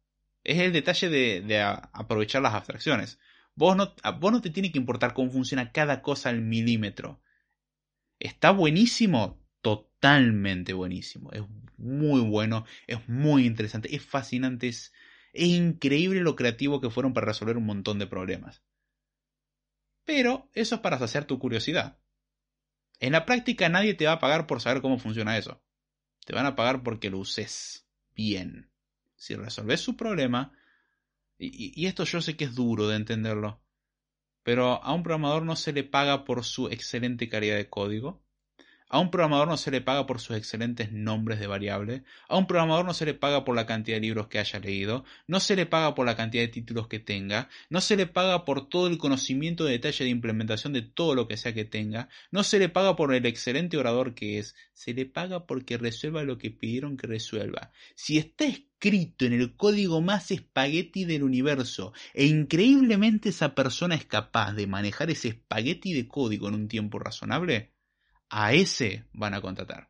Es 0.44 0.58
el 0.58 0.74
detalle 0.74 1.10
de, 1.10 1.62
aprovechar 1.62 2.42
las 2.42 2.56
abstracciones. 2.56 3.20
Vos 3.54 3.78
no, 3.78 3.94
a 4.02 4.12
vos 4.12 4.32
no 4.32 4.42
te 4.42 4.50
tiene 4.50 4.72
que 4.72 4.80
importar 4.80 5.14
cómo 5.14 5.32
funciona 5.32 5.72
cada 5.72 6.02
cosa 6.02 6.30
al 6.30 6.42
milímetro. 6.42 7.22
¿Está 8.20 8.52
buenísimo? 8.52 9.40
Totalmente 9.62 10.74
buenísimo. 10.74 11.32
Es 11.32 11.44
muy 11.78 12.22
bueno, 12.22 12.66
es 12.88 13.08
muy 13.10 13.46
interesante, 13.46 13.96
es 13.96 14.04
fascinante, 14.04 14.68
es, 14.68 14.94
es 15.34 15.48
increíble 15.48 16.22
lo 16.22 16.36
creativo 16.36 16.80
que 16.80 16.90
fueron 16.90 17.14
para 17.14 17.28
resolver 17.28 17.58
un 17.58 17.66
montón 17.66 18.00
de 18.00 18.08
problemas. 18.08 18.64
Pero 20.06 20.50
eso 20.54 20.76
es 20.76 20.82
para 20.82 21.00
saciar 21.00 21.26
tu 21.26 21.40
curiosidad. 21.40 21.98
En 23.00 23.12
la 23.12 23.26
práctica 23.26 23.68
nadie 23.70 23.94
te 23.94 24.06
va 24.06 24.14
a 24.14 24.20
pagar 24.20 24.48
por 24.48 24.62
saber 24.62 24.82
cómo 24.82 25.00
funciona 25.00 25.38
eso. 25.38 25.62
Te 26.26 26.34
van 26.34 26.46
a 26.46 26.56
pagar 26.56 26.84
porque 26.84 27.10
lo 27.10 27.20
uses 27.20 27.88
bien. 28.16 28.72
Si 29.16 29.36
resolves 29.36 29.82
su 29.82 29.98
problema, 29.98 30.54
y, 31.38 31.74
y, 31.80 31.88
esto 31.88 32.04
yo 32.06 32.22
sé 32.22 32.38
que 32.38 32.46
es 32.46 32.56
duro 32.56 32.88
de 32.88 32.96
entenderlo, 32.96 33.62
pero 34.46 34.84
a 34.84 34.94
un 34.94 35.02
programador 35.02 35.44
no 35.44 35.56
se 35.56 35.74
le 35.74 35.84
paga 35.84 36.24
por 36.24 36.46
su 36.46 36.68
excelente 36.70 37.28
calidad 37.30 37.58
de 37.58 37.68
código, 37.68 38.22
a 38.88 39.00
un 39.00 39.10
programador 39.10 39.48
no 39.48 39.58
se 39.58 39.72
le 39.72 39.82
paga 39.82 40.06
por 40.06 40.22
sus 40.22 40.38
excelentes 40.38 40.92
nombres 40.92 41.40
de 41.40 41.48
variable. 41.48 42.04
A 42.30 42.38
un 42.38 42.46
programador 42.46 42.86
no 42.86 42.94
se 42.94 43.06
le 43.06 43.16
paga 43.16 43.44
por 43.44 43.56
la 43.56 43.66
cantidad 43.66 43.98
de 43.98 44.02
libros 44.02 44.28
que 44.28 44.38
haya 44.38 44.60
leído. 44.60 45.04
No 45.28 45.40
se 45.40 45.56
le 45.56 45.66
paga 45.66 45.96
por 45.96 46.06
la 46.06 46.16
cantidad 46.16 46.44
de 46.44 46.50
títulos 46.50 46.88
que 46.88 47.00
tenga. 47.00 47.50
No 47.70 47.82
se 47.82 47.96
le 47.96 48.06
paga 48.06 48.46
por 48.46 48.70
todo 48.70 48.88
el 48.88 49.00
conocimiento 49.00 49.66
de 49.66 49.74
detalle 49.74 50.06
de 50.06 50.12
implementación 50.12 50.72
de 50.74 50.84
todo 50.84 51.16
lo 51.16 51.28
que 51.28 51.36
sea 51.36 51.54
que 51.54 51.66
tenga. 51.66 52.10
No 52.30 52.44
se 52.44 52.60
le 52.60 52.70
paga 52.70 52.96
por 52.96 53.14
el 53.14 53.26
excelente 53.26 53.76
orador 53.76 54.14
que 54.14 54.38
es. 54.38 54.56
Se 54.74 54.94
le 54.94 55.08
paga 55.08 55.48
porque 55.48 55.78
resuelva 55.78 56.24
lo 56.24 56.38
que 56.38 56.52
pidieron 56.52 56.96
que 56.96 57.08
resuelva. 57.08 57.72
Si 57.96 58.20
está 58.20 58.46
escrito 58.86 59.26
en 59.26 59.34
el 59.34 59.56
código 59.56 60.00
más 60.00 60.30
espagueti 60.30 61.06
del 61.06 61.24
universo 61.24 61.92
e 62.14 62.26
increíblemente 62.26 63.30
esa 63.30 63.56
persona 63.56 63.96
es 63.96 64.06
capaz 64.06 64.54
de 64.54 64.68
manejar 64.68 65.10
ese 65.10 65.30
espagueti 65.30 65.94
de 65.94 66.08
código 66.08 66.48
en 66.50 66.54
un 66.54 66.68
tiempo 66.68 67.00
razonable, 67.00 67.74
a 68.30 68.54
ese 68.54 69.06
van 69.12 69.34
a 69.34 69.42
contratar. 69.42 69.90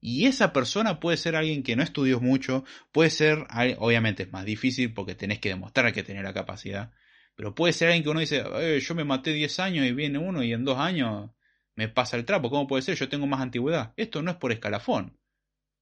Y 0.00 0.26
esa 0.26 0.52
persona 0.52 0.98
puede 0.98 1.18
ser 1.18 1.36
alguien 1.36 1.62
que 1.62 1.76
no 1.76 1.84
estudió 1.84 2.20
mucho, 2.20 2.64
puede 2.90 3.10
ser, 3.10 3.46
obviamente 3.78 4.24
es 4.24 4.32
más 4.32 4.44
difícil 4.44 4.92
porque 4.92 5.14
tenés 5.14 5.38
que 5.38 5.50
demostrar 5.50 5.92
que 5.92 6.02
tiene 6.02 6.22
la 6.22 6.34
capacidad, 6.34 6.92
pero 7.36 7.54
puede 7.54 7.72
ser 7.72 7.88
alguien 7.88 8.02
que 8.02 8.10
uno 8.10 8.20
dice, 8.20 8.42
eh, 8.56 8.80
yo 8.80 8.94
me 8.96 9.04
maté 9.04 9.32
10 9.32 9.60
años 9.60 9.86
y 9.86 9.92
viene 9.92 10.18
uno 10.18 10.42
y 10.42 10.52
en 10.52 10.64
2 10.64 10.78
años 10.78 11.30
me 11.76 11.88
pasa 11.88 12.16
el 12.16 12.24
trapo, 12.24 12.50
¿cómo 12.50 12.66
puede 12.66 12.82
ser? 12.82 12.96
Yo 12.96 13.08
tengo 13.08 13.26
más 13.26 13.40
antigüedad. 13.40 13.92
Esto 13.96 14.20
no 14.20 14.32
es 14.32 14.36
por 14.36 14.52
escalafón. 14.52 15.19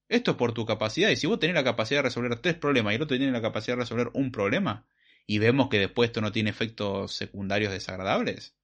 Esto 0.09 0.31
es 0.31 0.37
por 0.37 0.53
tu 0.53 0.65
capacidad. 0.65 1.09
Y 1.09 1.15
si 1.15 1.27
vos 1.27 1.39
tenés 1.39 1.55
la 1.55 1.63
capacidad 1.63 1.99
de 1.99 2.09
resolver 2.09 2.35
tres 2.39 2.55
problemas 2.55 2.91
y 2.91 2.95
el 2.97 3.01
otro 3.03 3.17
tiene 3.17 3.31
la 3.31 3.41
capacidad 3.41 3.77
de 3.77 3.83
resolver 3.83 4.09
un 4.13 4.31
problema, 4.31 4.85
y 5.25 5.37
vemos 5.39 5.69
que 5.69 5.79
después 5.79 6.09
esto 6.09 6.21
no 6.21 6.31
tiene 6.31 6.49
efectos 6.49 7.13
secundarios 7.13 7.71
desagradables, 7.71 8.57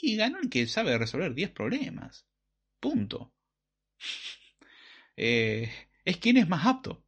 y 0.00 0.16
ganó 0.16 0.38
el 0.38 0.50
que 0.50 0.66
sabe 0.66 0.98
resolver 0.98 1.34
10 1.34 1.50
problemas. 1.50 2.26
Punto. 2.80 3.32
Eh, 5.16 5.72
es 6.04 6.16
quien 6.16 6.38
es 6.38 6.48
más 6.48 6.66
apto. 6.66 7.06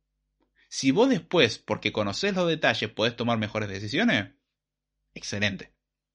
Si 0.69 0.93
vos 0.93 1.09
después, 1.09 1.59
porque 1.59 1.91
conocés 1.91 2.37
los 2.37 2.47
detalles, 2.47 2.89
podés 2.89 3.17
tomar 3.17 3.37
mejores 3.37 3.69
decisiones, 3.69 4.31
excelente. 5.13 5.73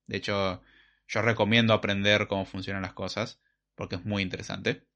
De 0.07 0.15
hecho, 0.15 0.63
yo 1.09 1.21
recomiendo 1.21 1.73
aprender 1.73 2.27
cómo 2.27 2.45
funcionan 2.45 2.83
las 2.83 2.93
cosas, 2.93 3.41
porque 3.75 3.95
es 3.95 4.05
muy 4.05 4.21
interesante. 4.23 4.87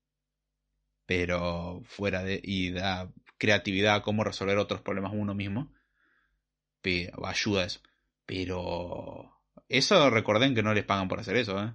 Pero 1.06 1.82
fuera 1.86 2.24
de... 2.24 2.40
y 2.44 2.72
da 2.72 3.12
creatividad, 3.38 4.02
cómo 4.04 4.24
resolver 4.24 4.58
otros 4.58 4.82
problemas 4.82 5.14
uno 5.14 5.36
mismo. 5.36 5.72
Pero, 6.82 7.26
ayuda 7.26 7.64
a 7.64 7.66
eso. 7.66 7.82
Pero... 8.26 9.32
Eso 9.68 10.10
recuerden 10.10 10.56
que 10.56 10.64
no 10.64 10.74
les 10.74 10.86
pagan 10.86 11.08
por 11.08 11.20
hacer 11.20 11.38
eso, 11.38 11.62
¿eh? 11.64 11.74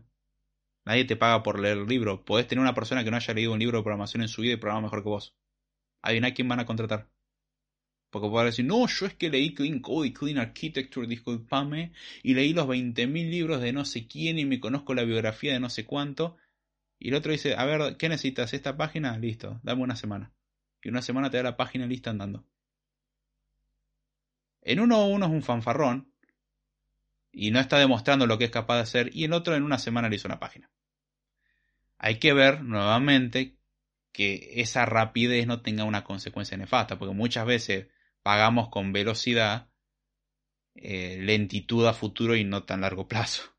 Nadie 0.84 1.04
te 1.04 1.16
paga 1.16 1.42
por 1.42 1.58
leer 1.58 1.78
el 1.78 1.86
libro. 1.86 2.24
Podés 2.24 2.46
tener 2.46 2.62
una 2.62 2.74
persona 2.74 3.04
que 3.04 3.10
no 3.10 3.16
haya 3.16 3.34
leído 3.34 3.52
un 3.52 3.58
libro 3.58 3.78
de 3.78 3.84
programación 3.84 4.22
en 4.22 4.28
su 4.28 4.42
vida 4.42 4.54
y 4.54 4.56
programa 4.56 4.82
mejor 4.82 5.02
que 5.02 5.08
vos. 5.08 5.36
Adivina 6.02 6.32
quién 6.32 6.48
van 6.48 6.60
a 6.60 6.66
contratar. 6.66 7.10
Porque 8.10 8.28
puede 8.28 8.46
decir, 8.46 8.64
no, 8.64 8.86
yo 8.88 9.06
es 9.06 9.14
que 9.14 9.30
leí 9.30 9.54
Clean 9.54 9.78
Code 9.80 10.08
y 10.08 10.12
Clean 10.12 10.38
Architecture, 10.38 11.06
disculpame, 11.06 11.92
y 12.22 12.34
leí 12.34 12.52
los 12.52 12.66
20.000 12.66 13.30
libros 13.30 13.60
de 13.60 13.72
no 13.72 13.84
sé 13.84 14.08
quién 14.08 14.38
y 14.38 14.44
me 14.44 14.58
conozco 14.58 14.94
la 14.94 15.04
biografía 15.04 15.52
de 15.52 15.60
no 15.60 15.70
sé 15.70 15.84
cuánto. 15.86 16.36
Y 17.00 17.08
el 17.08 17.14
otro 17.14 17.32
dice, 17.32 17.54
a 17.56 17.64
ver, 17.64 17.96
¿qué 17.96 18.10
necesitas? 18.10 18.52
¿Esta 18.52 18.76
página? 18.76 19.16
Listo, 19.18 19.58
dame 19.62 19.82
una 19.82 19.96
semana. 19.96 20.32
Y 20.82 20.90
una 20.90 21.00
semana 21.00 21.30
te 21.30 21.38
da 21.38 21.42
la 21.42 21.56
página 21.56 21.86
lista 21.86 22.10
andando. 22.10 22.44
En 24.60 24.80
uno 24.80 25.06
uno 25.06 25.26
es 25.26 25.32
un 25.32 25.42
fanfarrón 25.42 26.12
y 27.32 27.50
no 27.52 27.58
está 27.58 27.78
demostrando 27.78 28.26
lo 28.26 28.36
que 28.36 28.44
es 28.44 28.50
capaz 28.50 28.76
de 28.76 28.82
hacer, 28.82 29.10
y 29.14 29.24
el 29.24 29.32
otro 29.32 29.54
en 29.54 29.62
una 29.62 29.78
semana 29.78 30.10
le 30.10 30.16
hizo 30.16 30.28
una 30.28 30.40
página. 30.40 30.70
Hay 31.96 32.18
que 32.18 32.34
ver 32.34 32.62
nuevamente 32.62 33.56
que 34.12 34.60
esa 34.60 34.84
rapidez 34.84 35.46
no 35.46 35.62
tenga 35.62 35.84
una 35.84 36.04
consecuencia 36.04 36.58
nefasta, 36.58 36.98
porque 36.98 37.14
muchas 37.14 37.46
veces 37.46 37.86
pagamos 38.22 38.68
con 38.68 38.92
velocidad, 38.92 39.70
eh, 40.74 41.18
lentitud 41.22 41.86
a 41.86 41.94
futuro 41.94 42.36
y 42.36 42.44
no 42.44 42.64
tan 42.64 42.82
largo 42.82 43.08
plazo. 43.08 43.54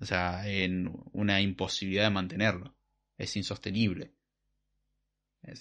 O 0.00 0.04
sea, 0.04 0.48
en 0.48 0.92
una 1.12 1.40
imposibilidad 1.40 2.04
de 2.04 2.10
mantenerlo. 2.10 2.74
Es 3.16 3.36
insostenible. 3.36 4.12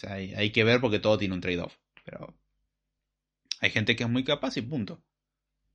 hay, 0.07 0.51
que 0.51 0.63
ver 0.63 0.79
porque 0.79 0.99
todo 0.99 1.17
tiene 1.17 1.33
un 1.33 1.41
trade-off. 1.41 1.75
Pero 2.05 2.37
hay 3.59 3.69
gente 3.71 3.95
que 3.95 4.03
es 4.03 4.09
muy 4.09 4.23
capaz 4.23 4.57
y 4.57 4.61
punto. 4.61 5.03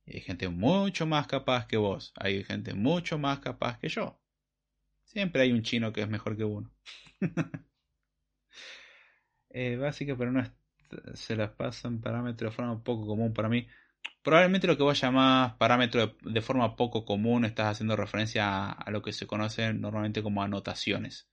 Y 0.05 0.15
hay 0.15 0.21
gente 0.21 0.49
mucho 0.49 1.05
más 1.05 1.27
capaz 1.27 1.67
que 1.67 1.77
vos. 1.77 2.13
Hay 2.15 2.43
gente 2.43 2.73
mucho 2.73 3.17
más 3.17 3.39
capaz 3.39 3.79
que 3.79 3.89
yo. 3.89 4.19
Siempre 5.03 5.43
hay 5.43 5.51
un 5.51 5.63
chino 5.63 5.91
que 5.91 6.01
es 6.01 6.09
mejor 6.09 6.37
que 6.37 6.43
uno. 6.45 6.71
eh, 9.49 9.75
básica, 9.75 10.15
pero 10.17 10.31
no 10.31 10.43
se 11.13 11.35
las 11.35 11.51
pasan 11.51 12.01
parámetros 12.01 12.51
de 12.51 12.55
forma 12.55 12.83
poco 12.83 13.05
común 13.05 13.33
para 13.33 13.49
mí. 13.49 13.67
Probablemente 14.23 14.67
lo 14.67 14.77
que 14.77 14.83
vos 14.83 14.99
llamás 14.99 15.53
parámetro 15.55 16.15
de, 16.21 16.41
forma 16.41 16.77
poco 16.77 17.03
común 17.03 17.43
estás 17.43 17.67
haciendo 17.67 17.97
referencia 17.97 18.69
a, 18.71 18.89
lo 18.89 19.01
que 19.01 19.11
se 19.11 19.27
conoce 19.27 19.73
normalmente 19.73 20.23
como 20.23 20.41
anotaciones. 20.41 21.27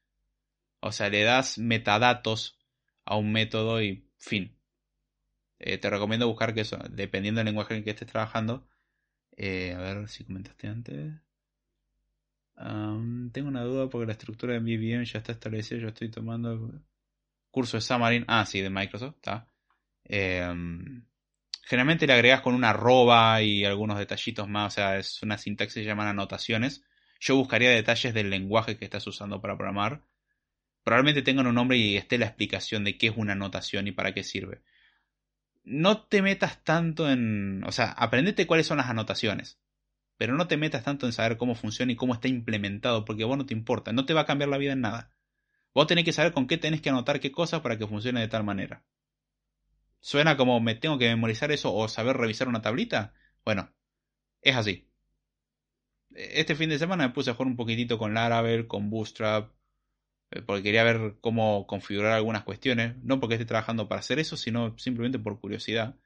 O 0.80 0.90
sea, 0.90 1.08
le 1.08 1.22
das 1.22 1.56
metadatos 1.58 2.58
a 3.04 3.16
un 3.16 3.30
método 3.30 3.80
y 3.80 4.10
fin. 4.18 4.58
Eh, 5.60 5.78
te 5.78 5.88
recomiendo 5.88 6.26
buscar 6.26 6.52
que 6.52 6.62
eso, 6.62 6.78
dependiendo 6.90 7.38
del 7.38 7.46
lenguaje 7.46 7.76
en 7.76 7.84
que 7.84 7.90
estés 7.90 8.08
trabajando. 8.08 8.66
Eh, 9.36 9.72
a 9.74 9.78
ver 9.78 10.08
si 10.08 10.24
comentaste 10.24 10.66
antes. 10.66 11.12
tengo 13.32 13.48
una 13.48 13.62
duda 13.62 13.88
porque 13.88 14.06
la 14.06 14.12
estructura 14.12 14.54
de 14.54 14.60
bien 14.60 15.04
ya 15.04 15.20
está 15.20 15.30
establecida. 15.30 15.78
Yo 15.78 15.88
estoy 15.88 16.10
tomando 16.10 16.72
curso 17.52 17.76
de 17.76 17.82
Xamarin. 17.82 18.24
Ah, 18.26 18.44
sí, 18.46 18.60
de 18.60 18.70
Microsoft. 18.70 19.16
Está. 19.16 19.46
Em, 20.04 21.04
generalmente 21.70 22.08
le 22.08 22.14
agregas 22.14 22.40
con 22.40 22.54
una 22.56 22.70
arroba 22.70 23.40
y 23.42 23.64
algunos 23.64 23.96
detallitos 23.96 24.48
más, 24.48 24.72
o 24.72 24.74
sea, 24.74 24.98
es 24.98 25.22
una 25.22 25.38
sintaxis 25.38 25.82
que 25.82 25.86
llaman 25.86 26.08
anotaciones. 26.08 26.82
Yo 27.20 27.36
buscaría 27.36 27.70
detalles 27.70 28.12
del 28.12 28.28
lenguaje 28.28 28.76
que 28.76 28.84
estás 28.84 29.06
usando 29.06 29.40
para 29.40 29.56
programar. 29.56 30.02
Probablemente 30.82 31.22
tengan 31.22 31.46
un 31.46 31.54
nombre 31.54 31.76
y 31.76 31.96
esté 31.96 32.18
la 32.18 32.26
explicación 32.26 32.82
de 32.82 32.98
qué 32.98 33.06
es 33.06 33.16
una 33.16 33.34
anotación 33.34 33.86
y 33.86 33.92
para 33.92 34.12
qué 34.12 34.24
sirve. 34.24 34.62
No 35.62 36.02
te 36.02 36.22
metas 36.22 36.64
tanto 36.64 37.08
en... 37.08 37.62
O 37.64 37.70
sea, 37.70 37.92
aprendete 37.92 38.48
cuáles 38.48 38.66
son 38.66 38.78
las 38.78 38.88
anotaciones. 38.88 39.60
Pero 40.16 40.34
no 40.34 40.48
te 40.48 40.56
metas 40.56 40.82
tanto 40.82 41.06
en 41.06 41.12
saber 41.12 41.36
cómo 41.36 41.54
funciona 41.54 41.92
y 41.92 41.96
cómo 41.96 42.14
está 42.14 42.26
implementado, 42.26 43.04
porque 43.04 43.22
a 43.22 43.26
vos 43.26 43.38
no 43.38 43.46
te 43.46 43.54
importa, 43.54 43.92
no 43.92 44.06
te 44.06 44.14
va 44.14 44.22
a 44.22 44.26
cambiar 44.26 44.48
la 44.48 44.58
vida 44.58 44.72
en 44.72 44.80
nada. 44.80 45.12
Vos 45.72 45.86
tenés 45.86 46.04
que 46.04 46.12
saber 46.12 46.32
con 46.32 46.48
qué 46.48 46.58
tenés 46.58 46.80
que 46.80 46.90
anotar 46.90 47.20
qué 47.20 47.30
cosas 47.30 47.60
para 47.60 47.78
que 47.78 47.86
funcione 47.86 48.18
de 48.18 48.26
tal 48.26 48.42
manera. 48.42 48.82
¿Suena 50.00 50.36
como 50.36 50.60
me 50.60 50.74
tengo 50.74 50.98
que 50.98 51.08
memorizar 51.08 51.52
eso 51.52 51.74
o 51.74 51.88
saber 51.88 52.16
revisar 52.16 52.48
una 52.48 52.62
tablita? 52.62 53.14
Bueno, 53.44 53.72
es 54.42 54.56
así. 54.56 54.88
Este 56.14 56.54
fin 56.56 56.70
de 56.70 56.78
semana 56.78 57.06
me 57.08 57.14
puse 57.14 57.30
a 57.30 57.34
jugar 57.34 57.48
un 57.48 57.56
poquitito 57.56 57.98
con 57.98 58.14
Laravel, 58.14 58.66
con 58.66 58.90
Bootstrap, 58.90 59.52
eh, 60.30 60.42
porque 60.42 60.62
quería 60.62 60.84
ver 60.84 61.16
cómo 61.20 61.66
configurar 61.66 62.12
algunas 62.12 62.44
cuestiones. 62.44 62.96
No 63.02 63.20
porque 63.20 63.34
esté 63.36 63.46
trabajando 63.46 63.88
para 63.88 64.00
hacer 64.00 64.18
eso, 64.18 64.36
sino 64.36 64.76
simplemente 64.78 65.18
por 65.18 65.40
curiosidad. 65.40 65.96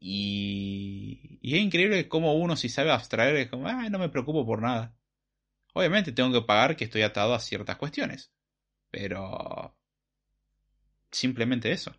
Y, 0.00 1.38
y 1.42 1.56
es 1.56 1.62
increíble 1.62 2.08
cómo 2.08 2.34
uno 2.34 2.56
si 2.56 2.68
sabe 2.68 2.90
abstraer 2.90 3.36
es 3.36 3.48
como, 3.48 3.70
no 3.72 3.98
me 3.98 4.08
preocupo 4.08 4.44
por 4.44 4.60
nada. 4.62 4.94
Obviamente 5.74 6.12
tengo 6.12 6.32
que 6.32 6.46
pagar 6.46 6.76
que 6.76 6.84
estoy 6.84 7.02
atado 7.02 7.34
a 7.34 7.40
ciertas 7.40 7.76
cuestiones. 7.76 8.32
Pero... 8.90 9.76
Simplemente 11.10 11.70
eso. 11.72 11.94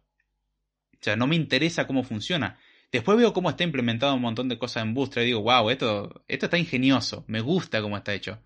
O 1.03 1.05
sea, 1.05 1.17
no 1.17 1.27
me 1.27 1.35
interesa 1.35 1.85
cómo 1.85 2.05
funciona. 2.05 2.57
Después 2.89 3.17
veo 3.17 3.33
cómo 3.33 3.49
está 3.49 3.65
implementado 3.65 4.15
un 4.15 4.21
montón 4.21 4.47
de 4.47 4.57
cosas 4.57 4.83
en 4.83 4.93
Bootstrap 4.93 5.23
y 5.23 5.27
digo, 5.27 5.41
wow, 5.41 5.69
esto, 5.69 6.23
esto 6.29 6.45
está 6.45 6.57
ingenioso, 6.57 7.25
me 7.27 7.41
gusta 7.41 7.81
cómo 7.81 7.97
está 7.97 8.13
hecho. 8.13 8.41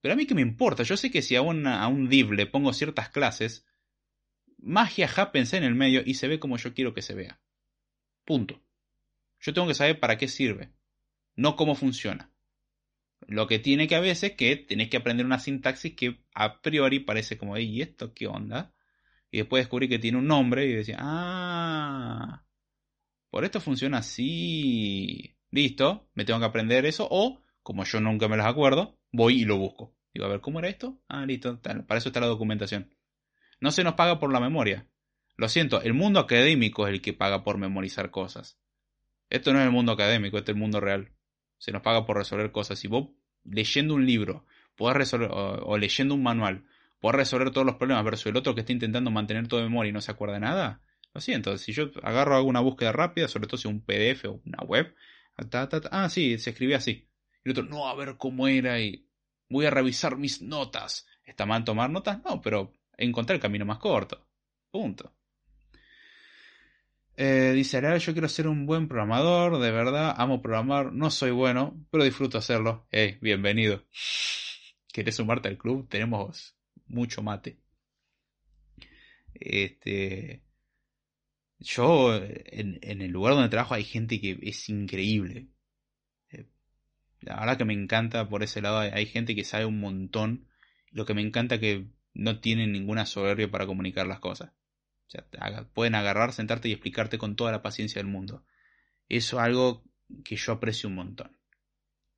Pero 0.00 0.14
a 0.14 0.16
mí 0.16 0.26
qué 0.26 0.34
me 0.34 0.40
importa, 0.40 0.82
yo 0.82 0.96
sé 0.96 1.12
que 1.12 1.22
si 1.22 1.36
a, 1.36 1.38
a 1.38 1.42
un 1.86 2.08
div 2.08 2.32
le 2.32 2.46
pongo 2.46 2.72
ciertas 2.72 3.10
clases, 3.10 3.68
magia 4.58 5.08
happens 5.14 5.52
en 5.52 5.62
el 5.62 5.76
medio 5.76 6.02
y 6.04 6.14
se 6.14 6.26
ve 6.26 6.40
como 6.40 6.56
yo 6.56 6.74
quiero 6.74 6.92
que 6.92 7.02
se 7.02 7.14
vea. 7.14 7.40
Punto. 8.24 8.60
Yo 9.38 9.54
tengo 9.54 9.68
que 9.68 9.74
saber 9.74 10.00
para 10.00 10.18
qué 10.18 10.26
sirve, 10.26 10.72
no 11.36 11.54
cómo 11.54 11.76
funciona. 11.76 12.32
Lo 13.28 13.46
que 13.46 13.60
tiene 13.60 13.86
que 13.86 13.94
a 13.94 14.00
veces 14.00 14.32
que 14.32 14.56
tenés 14.56 14.88
que 14.88 14.96
aprender 14.96 15.24
una 15.24 15.38
sintaxis 15.38 15.94
que 15.94 16.24
a 16.34 16.62
priori 16.62 16.98
parece 16.98 17.38
como, 17.38 17.56
¿y 17.58 17.80
esto 17.80 18.12
qué 18.12 18.26
onda? 18.26 18.74
Y 19.30 19.38
después 19.38 19.62
descubrí 19.62 19.88
que 19.88 19.98
tiene 19.98 20.18
un 20.18 20.26
nombre 20.26 20.66
y 20.66 20.72
decía, 20.72 20.96
ah, 21.00 22.44
por 23.30 23.44
esto 23.44 23.60
funciona 23.60 23.98
así. 23.98 25.36
Listo, 25.50 26.08
me 26.14 26.24
tengo 26.24 26.40
que 26.40 26.46
aprender 26.46 26.84
eso 26.86 27.06
o, 27.10 27.42
como 27.62 27.84
yo 27.84 28.00
nunca 28.00 28.28
me 28.28 28.36
los 28.36 28.46
acuerdo, 28.46 28.98
voy 29.12 29.42
y 29.42 29.44
lo 29.44 29.56
busco. 29.56 29.96
Digo, 30.12 30.26
a 30.26 30.28
ver, 30.28 30.40
¿cómo 30.40 30.58
era 30.58 30.68
esto? 30.68 31.00
Ah, 31.08 31.24
listo, 31.26 31.60
para 31.60 31.98
eso 31.98 32.08
está 32.08 32.20
la 32.20 32.26
documentación. 32.26 32.94
No 33.60 33.70
se 33.70 33.84
nos 33.84 33.94
paga 33.94 34.18
por 34.18 34.32
la 34.32 34.40
memoria. 34.40 34.88
Lo 35.36 35.48
siento, 35.48 35.80
el 35.82 35.94
mundo 35.94 36.20
académico 36.20 36.86
es 36.86 36.94
el 36.94 37.00
que 37.00 37.12
paga 37.12 37.44
por 37.44 37.58
memorizar 37.58 38.10
cosas. 38.10 38.58
Esto 39.28 39.52
no 39.52 39.60
es 39.60 39.64
el 39.64 39.72
mundo 39.72 39.92
académico, 39.92 40.38
este 40.38 40.50
es 40.50 40.56
el 40.56 40.60
mundo 40.60 40.80
real. 40.80 41.12
Se 41.58 41.70
nos 41.70 41.82
paga 41.82 42.04
por 42.04 42.16
resolver 42.16 42.50
cosas. 42.50 42.78
Si 42.78 42.88
vos 42.88 43.10
leyendo 43.44 43.94
un 43.94 44.06
libro 44.06 44.44
podés 44.76 44.96
resolver, 44.96 45.30
o 45.32 45.78
leyendo 45.78 46.14
un 46.14 46.22
manual 46.22 46.64
poder 47.00 47.16
resolver 47.16 47.50
todos 47.50 47.66
los 47.66 47.76
problemas 47.76 48.04
versus 48.04 48.26
el 48.26 48.36
otro 48.36 48.54
que 48.54 48.60
está 48.60 48.72
intentando 48.72 49.10
mantener 49.10 49.48
todo 49.48 49.60
de 49.60 49.66
memoria 49.66 49.90
y 49.90 49.92
no 49.92 50.00
se 50.00 50.12
acuerda 50.12 50.34
de 50.34 50.40
nada. 50.40 50.82
Lo 51.12 51.20
siento, 51.20 51.58
si 51.58 51.72
yo 51.72 51.90
agarro 52.02 52.36
alguna 52.36 52.60
búsqueda 52.60 52.92
rápida, 52.92 53.26
sobre 53.26 53.48
todo 53.48 53.56
si 53.58 53.66
un 53.66 53.80
PDF 53.80 54.26
o 54.26 54.40
una 54.44 54.62
web, 54.64 54.94
ah, 55.90 56.08
sí, 56.08 56.38
se 56.38 56.50
escribía 56.50 56.76
así. 56.76 57.08
Y 57.44 57.50
el 57.50 57.52
otro, 57.52 57.64
no, 57.64 57.88
a 57.88 57.94
ver 57.94 58.16
cómo 58.16 58.46
era 58.46 58.80
y 58.80 59.08
voy 59.48 59.66
a 59.66 59.70
revisar 59.70 60.16
mis 60.16 60.42
notas. 60.42 61.06
¿Está 61.24 61.46
mal 61.46 61.64
tomar 61.64 61.90
notas? 61.90 62.22
No, 62.22 62.40
pero 62.40 62.72
encontré 62.96 63.36
el 63.36 63.42
camino 63.42 63.64
más 63.64 63.78
corto. 63.78 64.26
Punto. 64.70 65.12
Eh, 67.16 67.52
dice 67.54 67.82
yo 67.98 68.12
quiero 68.12 68.28
ser 68.28 68.46
un 68.46 68.64
buen 68.64 68.88
programador, 68.88 69.58
de 69.58 69.70
verdad, 69.70 70.14
amo 70.16 70.40
programar, 70.40 70.92
no 70.92 71.10
soy 71.10 71.32
bueno, 71.32 71.76
pero 71.90 72.04
disfruto 72.04 72.38
hacerlo. 72.38 72.86
Hey, 72.90 73.18
bienvenido. 73.20 73.84
¿Quieres 74.92 75.16
sumarte 75.16 75.48
al 75.48 75.58
club? 75.58 75.88
Tenemos 75.88 76.56
mucho 76.90 77.22
mate. 77.22 77.58
Este, 79.34 80.42
yo, 81.58 82.14
en, 82.16 82.78
el 82.82 83.10
lugar 83.10 83.34
donde 83.34 83.48
trabajo 83.48 83.74
hay 83.74 83.84
gente 83.84 84.20
que 84.20 84.38
es 84.42 84.68
increíble. 84.68 85.48
Eh, 86.30 86.46
la 87.20 87.40
verdad 87.40 87.58
que 87.58 87.64
me 87.64 87.74
encanta 87.74 88.28
por 88.28 88.42
ese 88.42 88.60
lado, 88.60 88.78
hay 88.78 89.06
gente 89.06 89.34
que 89.34 89.44
sabe 89.44 89.64
un 89.66 89.80
montón. 89.80 90.46
Lo 90.90 91.06
que 91.06 91.14
me 91.14 91.22
encanta 91.22 91.60
que 91.60 91.86
no 92.14 92.40
tienen 92.40 92.72
ninguna 92.72 93.06
soberbia 93.06 93.50
para 93.50 93.66
comunicar 93.66 94.06
las 94.06 94.20
cosas. 94.20 94.52
O 95.06 95.10
sea, 95.10 95.26
pueden 95.74 95.94
agarrar, 95.94 96.32
sentarte 96.32 96.68
y 96.68 96.72
explicarte 96.72 97.18
con 97.18 97.36
toda 97.36 97.52
la 97.52 97.62
paciencia 97.62 98.00
del 98.00 98.10
mundo. 98.10 98.44
Eso 99.08 99.38
es 99.38 99.42
algo 99.42 99.82
que 100.24 100.36
yo 100.36 100.52
aprecio 100.52 100.88
un 100.88 100.94
montón. 100.96 101.36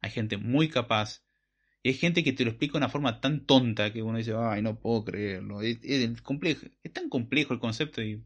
Hay 0.01 0.11
gente 0.11 0.37
muy 0.37 0.69
capaz, 0.69 1.23
y 1.83 1.89
hay 1.89 1.95
gente 1.95 2.23
que 2.23 2.33
te 2.33 2.45
lo 2.45 2.51
explica 2.51 2.75
de 2.75 2.79
una 2.79 2.89
forma 2.89 3.21
tan 3.21 3.45
tonta 3.45 3.93
que 3.93 4.03
uno 4.03 4.19
dice, 4.19 4.35
ay, 4.37 4.63
no 4.63 4.79
puedo 4.79 5.05
creerlo. 5.05 5.63
Es, 5.63 5.81
tan 6.93 7.09
complejo 7.09 7.55
el 7.55 7.61
concepto 7.61 8.01
y 8.03 8.25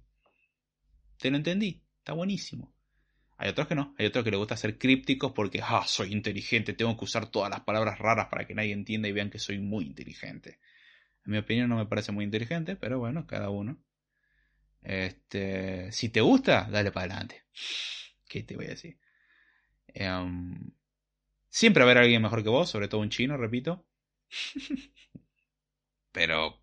te 1.18 1.30
lo 1.30 1.38
entendí. 1.38 1.82
Está 1.98 2.12
buenísimo. 2.12 2.74
Hay 3.38 3.48
otros 3.50 3.66
que 3.66 3.74
no, 3.74 3.94
hay 3.98 4.06
otros 4.06 4.24
que 4.24 4.30
les 4.30 4.38
gusta 4.38 4.56
ser 4.56 4.78
crípticos 4.78 5.32
porque, 5.32 5.60
ah, 5.62 5.84
soy 5.86 6.12
inteligente, 6.12 6.74
tengo 6.74 6.96
que 6.98 7.04
usar 7.04 7.30
todas 7.30 7.50
las 7.50 7.60
palabras 7.60 7.98
raras 7.98 8.28
para 8.28 8.46
que 8.46 8.54
nadie 8.54 8.72
entienda 8.72 9.08
y 9.08 9.12
vean 9.12 9.30
que 9.30 9.38
soy 9.38 9.58
muy 9.58 9.84
inteligente. 9.84 10.58
En 11.24 11.32
mi 11.32 11.38
opinión 11.38 11.68
no 11.68 11.76
me 11.76 11.86
parece 11.86 12.12
muy 12.12 12.24
inteligente, 12.24 12.76
pero 12.76 12.98
bueno, 12.98 13.26
cada 13.26 13.50
uno. 13.50 13.78
Este, 14.82 15.90
si 15.92 16.10
te 16.10 16.20
gusta, 16.20 16.68
dale 16.70 16.92
para 16.92 17.06
adelante. 17.06 17.44
¿Qué 18.28 18.42
te 18.42 18.54
voy 18.54 18.66
a 18.66 18.70
decir? 18.70 18.98
Em, 19.88 20.70
siempre 21.48 21.84
va 21.84 21.90
a 21.90 21.92
haber 21.92 22.04
alguien 22.04 22.22
mejor 22.22 22.42
que 22.42 22.48
vos, 22.48 22.70
sobre 22.70 22.88
todo 22.88 23.00
un 23.00 23.10
chino, 23.10 23.36
repito. 23.36 23.86
pero, 26.12 26.62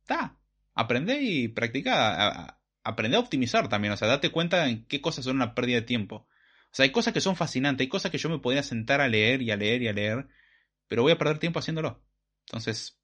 está, 0.00 0.38
aprende 0.74 1.20
y 1.22 1.48
practica 1.48 2.60
aprende 2.82 3.16
a 3.16 3.20
optimizar 3.20 3.68
también, 3.68 3.92
o 3.92 3.96
sea, 3.96 4.08
date 4.08 4.30
cuenta 4.30 4.68
en 4.68 4.86
qué 4.86 5.00
cosas 5.00 5.24
son 5.24 5.36
una 5.36 5.54
pérdida 5.54 5.76
de 5.76 5.86
tiempo. 5.86 6.26
O 6.72 6.74
sea, 6.74 6.84
hay 6.84 6.92
cosas 6.92 7.12
que 7.12 7.20
son 7.20 7.36
fascinantes, 7.36 7.84
hay 7.84 7.88
cosas 7.88 8.10
que 8.10 8.18
yo 8.18 8.28
me 8.28 8.38
podría 8.38 8.62
sentar 8.62 9.00
a 9.00 9.08
leer 9.08 9.42
y 9.42 9.50
a 9.50 9.56
leer 9.56 9.82
y 9.82 9.88
a 9.88 9.92
leer, 9.92 10.28
pero 10.88 11.02
voy 11.02 11.12
a 11.12 11.18
perder 11.18 11.38
tiempo 11.38 11.58
haciéndolo. 11.58 12.02
Entonces, 12.46 13.00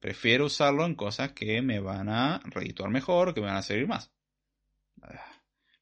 prefiero 0.00 0.46
usarlo 0.46 0.84
en 0.84 0.94
cosas 0.94 1.32
que 1.32 1.60
me 1.62 1.80
van 1.80 2.08
a 2.08 2.40
redituar 2.44 2.90
mejor, 2.90 3.34
que 3.34 3.40
me 3.40 3.48
van 3.48 3.56
a 3.56 3.62
servir 3.62 3.88
más. 3.88 4.12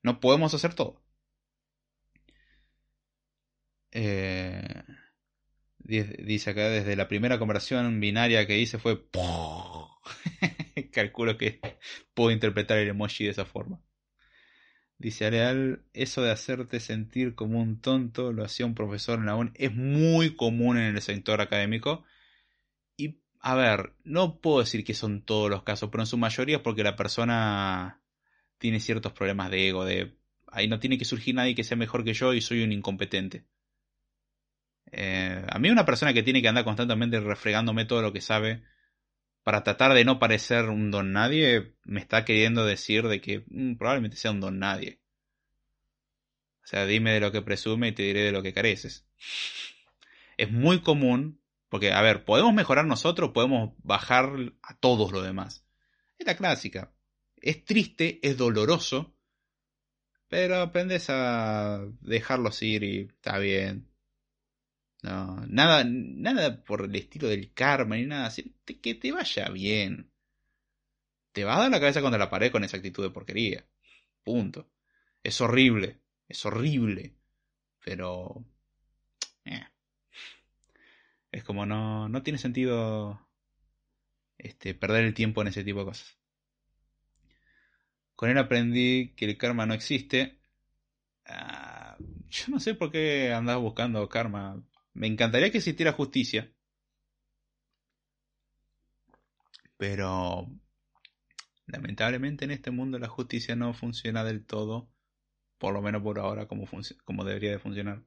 No 0.03 0.21
podemos 0.21 0.55
hacer 0.55 0.75
todo. 0.75 1.03
Eh, 3.93 4.83
dice 5.79 6.51
acá, 6.51 6.69
desde 6.69 6.97
la 6.97 7.09
primera 7.09 7.39
conversación 7.39 8.01
binaria 8.01 8.47
que 8.47 8.59
hice 8.59 8.79
fue... 8.79 9.07
Calculo 10.93 11.37
que 11.37 11.61
puedo 12.15 12.31
interpretar 12.31 12.79
el 12.79 12.89
emoji 12.89 13.25
de 13.25 13.31
esa 13.31 13.45
forma. 13.45 13.81
Dice 14.99 15.27
Areal, 15.27 15.83
eso 15.95 16.23
de 16.23 16.31
hacerte 16.31 16.79
sentir 16.79 17.35
como 17.35 17.61
un 17.61 17.81
tonto 17.81 18.33
lo 18.33 18.45
hacía 18.45 18.67
un 18.67 18.75
profesor 18.75 19.19
en 19.19 19.27
la 19.27 19.37
UN. 19.37 19.51
Es 19.55 19.75
muy 19.75 20.37
común 20.37 20.79
en 20.79 20.95
el 20.95 21.03
sector 21.03 21.41
académico. 21.41 22.05
Y, 22.97 23.19
a 23.41 23.55
ver, 23.57 23.95
no 24.05 24.41
puedo 24.41 24.61
decir 24.61 24.85
que 24.85 24.95
son 24.95 25.23
todos 25.23 25.51
los 25.51 25.65
casos, 25.65 25.91
pero 25.91 26.03
en 26.03 26.07
su 26.07 26.19
mayoría 26.19 26.57
es 26.57 26.63
porque 26.63 26.85
la 26.85 26.95
persona 26.95 28.01
tiene 28.59 28.79
ciertos 28.79 29.13
problemas 29.13 29.51
de 29.51 29.69
ego, 29.69 29.85
de 29.85 30.17
ahí 30.47 30.69
no 30.69 30.79
tiene 30.79 30.99
que 30.99 31.05
surgir 31.05 31.35
nadie 31.35 31.57
que 31.57 31.65
sea 31.65 31.77
mejor 31.77 32.05
que 32.05 32.15
yo 32.15 32.33
y 32.33 32.41
soy 32.41 32.63
un 32.63 32.71
incompetente. 32.71 33.45
Eh, 34.91 35.45
a 35.49 35.59
mí 35.59 35.71
una 35.71 35.87
persona 35.87 36.13
que 36.13 36.23
tiene 36.23 36.43
que 36.43 36.49
andar 36.49 36.65
constantemente 36.65 37.21
refregándome 37.21 37.85
todo 37.85 38.03
lo 38.03 38.13
que 38.13 38.21
sabe 38.21 38.63
para 39.43 39.65
tratar 39.65 39.95
de 39.95 40.05
no 40.05 40.19
parecer 40.19 40.67
un 40.67 40.91
don 40.91 41.13
nadie, 41.13 41.75
me 41.85 42.01
está 42.01 42.25
queriendo 42.25 42.65
decir 42.65 43.09
de 43.09 43.21
que 43.21 43.45
mm, 43.49 43.75
probablemente 43.77 44.17
sea 44.17 44.31
un 44.31 44.41
don 44.41 44.59
nadie. 44.59 45.01
O 46.63 46.67
sea, 46.67 46.87
dime 46.87 47.13
de 47.13 47.21
lo 47.21 47.33
que 47.33 47.43
presume 47.43 47.89
y 47.89 47.93
te 47.93 48.03
diré 48.05 48.23
de 48.23 48.33
lo 48.33 48.43
que 48.43 48.53
careces. 48.53 49.05
Es 50.37 50.51
muy 50.51 50.81
común, 50.81 51.41
porque, 51.69 51.93
a 51.93 52.01
ver, 52.03 52.25
podemos 52.25 52.55
mejorar 52.55 52.87
nosotros, 52.87 53.31
podemos 53.33 53.73
bajar 53.83 54.31
a 54.63 54.77
todos 54.79 55.11
los 55.11 55.25
demás. 55.25 55.65
Es 56.19 56.27
la 56.27 56.37
clásica. 56.37 56.93
Es 57.41 57.65
triste, 57.65 58.21
es 58.23 58.37
doloroso, 58.37 59.17
pero 60.29 60.61
aprendes 60.61 61.07
a 61.11 61.85
dejarlos 62.01 62.63
ir 62.63 62.85
y 62.85 63.01
está 63.03 63.39
bien. 63.39 63.92
No, 65.03 65.45
nada, 65.49 65.85
nada 65.85 66.63
por 66.65 66.85
el 66.85 66.95
estilo 66.95 67.29
del 67.29 67.53
karma 67.53 67.97
ni 67.97 68.07
nada. 68.07 68.33
Que 68.81 68.95
te 68.95 69.13
vaya 69.13 69.49
bien. 69.51 70.11
Te 71.33 71.45
va 71.45 71.57
a 71.57 71.61
dar 71.61 71.71
la 71.71 71.81
cabeza 71.81 72.01
contra 72.03 72.19
la 72.19 72.31
pared 72.31 72.53
con 72.53 72.65
esa 72.65 72.77
actitud 72.77 73.03
de 73.03 73.11
porquería. 73.11 73.67
Punto. 74.23 74.71
Es 75.23 75.41
horrible. 75.41 76.01
Es 76.29 76.45
horrible. 76.47 77.15
Pero... 77.85 78.45
Eh. 79.45 79.67
Es 81.33 81.45
como 81.45 81.67
no, 81.67 82.09
no 82.09 82.23
tiene 82.23 82.39
sentido 82.39 83.21
este, 84.39 84.75
perder 84.75 85.05
el 85.05 85.15
tiempo 85.15 85.43
en 85.43 85.49
ese 85.49 85.65
tipo 85.65 85.81
de 85.81 85.87
cosas. 85.87 86.19
Con 88.15 88.31
él 88.31 88.39
aprendí 88.39 89.15
que 89.17 89.25
el 89.25 89.39
karma 89.39 89.67
no 89.67 89.75
existe. 89.75 90.39
Ah, 91.27 91.97
yo 92.29 92.45
no 92.49 92.61
sé 92.61 92.75
por 92.75 92.91
qué 92.93 93.33
andas 93.33 93.59
buscando 93.59 94.09
karma. 94.09 94.63
Me 94.95 95.07
encantaría 95.07 95.51
que 95.51 95.59
existiera 95.59 95.93
justicia. 95.93 96.53
Pero 99.77 100.49
lamentablemente 101.67 102.45
en 102.45 102.53
este 102.53 102.71
mundo 102.71 102.99
la 102.99 103.09
justicia 103.09 103.57
no 103.57 103.75
funciona 103.75 104.25
del 104.25 104.45
todo, 104.47 104.91
por 105.59 105.75
lo 105.75 105.83
menos 105.83 106.03
por 106.03 106.19
ahora 106.19 106.47
como, 106.47 106.67
como 107.05 107.25
debería 107.25 107.51
de 107.53 107.59
funcionar. 107.59 108.03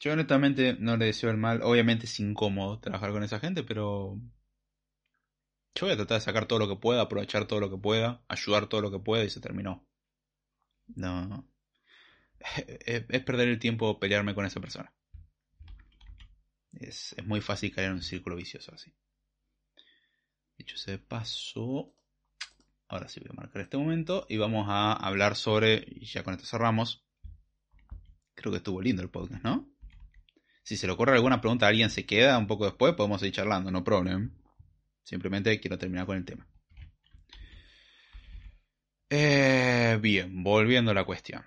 Yo 0.00 0.12
honestamente 0.12 0.76
no 0.78 0.96
le 0.96 1.06
deseo 1.06 1.30
el 1.30 1.36
mal. 1.38 1.62
Obviamente 1.62 2.06
es 2.06 2.20
incómodo 2.20 2.78
trabajar 2.78 3.10
con 3.10 3.24
esa 3.24 3.40
gente, 3.40 3.64
pero 3.64 4.20
yo 5.74 5.86
voy 5.86 5.92
a 5.92 5.96
tratar 5.96 6.18
de 6.18 6.24
sacar 6.24 6.46
todo 6.46 6.58
lo 6.58 6.68
que 6.68 6.76
pueda, 6.76 7.02
aprovechar 7.02 7.46
todo 7.46 7.60
lo 7.60 7.70
que 7.70 7.78
pueda, 7.78 8.22
ayudar 8.28 8.68
todo 8.68 8.80
lo 8.80 8.90
que 8.90 8.98
pueda 9.00 9.24
y 9.24 9.30
se 9.30 9.40
terminó. 9.40 9.86
No 10.94 11.48
es, 12.86 13.22
perder 13.22 13.48
el 13.48 13.58
tiempo 13.58 13.98
pelearme 13.98 14.34
con 14.34 14.46
esa 14.46 14.60
persona. 14.60 14.92
Es, 16.72 17.16
muy 17.24 17.40
fácil 17.40 17.74
caer 17.74 17.88
en 17.88 17.94
un 17.94 18.02
círculo 18.02 18.36
vicioso 18.36 18.74
así. 18.74 18.94
Dicho 20.56 20.76
ese 20.76 20.98
paso, 20.98 21.94
ahora 22.88 23.08
sí 23.08 23.20
voy 23.20 23.30
a 23.30 23.40
marcar 23.40 23.62
este 23.62 23.76
momento 23.76 24.26
y 24.28 24.36
vamos 24.36 24.66
a 24.68 24.92
hablar 24.92 25.36
sobre, 25.36 25.84
y 25.86 26.06
ya 26.06 26.22
con 26.22 26.34
esto 26.34 26.46
cerramos, 26.46 27.06
creo 28.34 28.52
que 28.52 28.58
estuvo 28.58 28.80
lindo 28.80 29.02
el 29.02 29.10
podcast, 29.10 29.44
¿no? 29.44 29.70
Si 30.62 30.76
se 30.76 30.86
le 30.86 30.92
ocurre 30.92 31.14
alguna 31.14 31.40
pregunta 31.40 31.66
a 31.66 31.70
alguien 31.70 31.90
se 31.90 32.04
queda 32.04 32.36
un 32.36 32.46
poco 32.46 32.66
después, 32.66 32.94
podemos 32.94 33.20
seguir 33.20 33.34
charlando, 33.34 33.70
no 33.70 33.84
problem. 33.84 34.34
Simplemente 35.02 35.58
quiero 35.60 35.78
terminar 35.78 36.04
con 36.04 36.18
el 36.18 36.24
tema. 36.24 36.46
Eh, 39.08 39.98
bien, 40.02 40.42
volviendo 40.42 40.90
a 40.90 40.94
la 40.94 41.04
cuestión. 41.04 41.42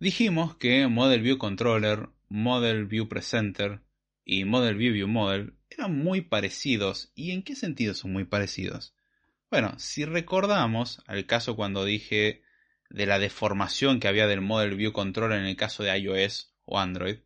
Dijimos 0.00 0.54
que 0.54 0.86
Model 0.86 1.22
View 1.22 1.38
Controller, 1.38 2.10
Model 2.28 2.86
View 2.86 3.08
Presenter 3.08 3.80
y 4.24 4.44
Model 4.44 4.76
View 4.76 4.92
View 4.92 5.08
Model 5.08 5.54
eran 5.70 5.98
muy 5.98 6.20
parecidos. 6.20 7.10
¿Y 7.16 7.32
en 7.32 7.42
qué 7.42 7.56
sentido 7.56 7.94
son 7.94 8.12
muy 8.12 8.24
parecidos? 8.24 8.94
Bueno, 9.50 9.76
si 9.80 10.04
recordamos 10.04 11.02
al 11.08 11.26
caso 11.26 11.56
cuando 11.56 11.84
dije 11.84 12.42
de 12.90 13.06
la 13.06 13.18
deformación 13.18 13.98
que 13.98 14.06
había 14.06 14.28
del 14.28 14.40
Model 14.40 14.76
View 14.76 14.92
Controller 14.92 15.40
en 15.40 15.46
el 15.46 15.56
caso 15.56 15.82
de 15.82 15.98
iOS 15.98 16.54
o 16.64 16.78
Android, 16.78 17.16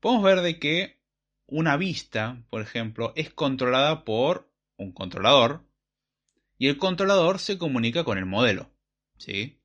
podemos 0.00 0.24
ver 0.24 0.40
de 0.40 0.58
que 0.58 0.98
una 1.46 1.76
vista, 1.76 2.42
por 2.48 2.62
ejemplo, 2.62 3.12
es 3.16 3.34
controlada 3.34 4.06
por 4.06 4.50
un 4.78 4.92
controlador 4.92 5.66
y 6.56 6.68
el 6.68 6.78
controlador 6.78 7.38
se 7.38 7.58
comunica 7.58 8.02
con 8.02 8.16
el 8.16 8.24
modelo. 8.24 8.70
¿sí? 9.18 9.59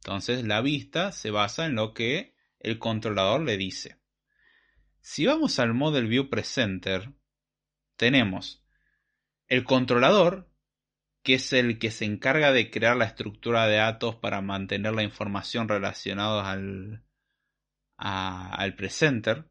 Entonces 0.00 0.44
la 0.44 0.62
vista 0.62 1.12
se 1.12 1.30
basa 1.30 1.66
en 1.66 1.74
lo 1.74 1.92
que 1.92 2.34
el 2.58 2.78
controlador 2.78 3.42
le 3.42 3.56
dice. 3.56 3.98
Si 5.00 5.26
vamos 5.26 5.58
al 5.58 5.74
Model 5.74 6.06
View 6.06 6.28
Presenter, 6.28 7.12
tenemos 7.96 8.64
el 9.46 9.64
controlador, 9.64 10.48
que 11.22 11.34
es 11.34 11.52
el 11.52 11.78
que 11.78 11.90
se 11.90 12.06
encarga 12.06 12.52
de 12.52 12.70
crear 12.70 12.96
la 12.96 13.04
estructura 13.04 13.66
de 13.66 13.76
datos 13.76 14.16
para 14.16 14.40
mantener 14.40 14.94
la 14.94 15.02
información 15.02 15.68
relacionada 15.68 16.50
al, 16.50 17.04
al 17.96 18.74
presenter. 18.76 19.50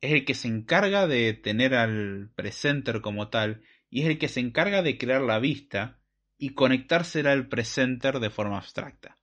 Es 0.00 0.12
el 0.12 0.24
que 0.24 0.34
se 0.34 0.48
encarga 0.48 1.06
de 1.06 1.34
tener 1.34 1.74
al 1.74 2.30
presenter 2.34 3.02
como 3.02 3.28
tal 3.28 3.62
y 3.90 4.02
es 4.02 4.08
el 4.08 4.18
que 4.18 4.28
se 4.28 4.40
encarga 4.40 4.82
de 4.82 4.96
crear 4.96 5.20
la 5.20 5.38
vista 5.38 6.00
y 6.38 6.54
conectársela 6.54 7.32
al 7.32 7.48
presenter 7.48 8.20
de 8.20 8.30
forma 8.30 8.56
abstracta. 8.56 9.19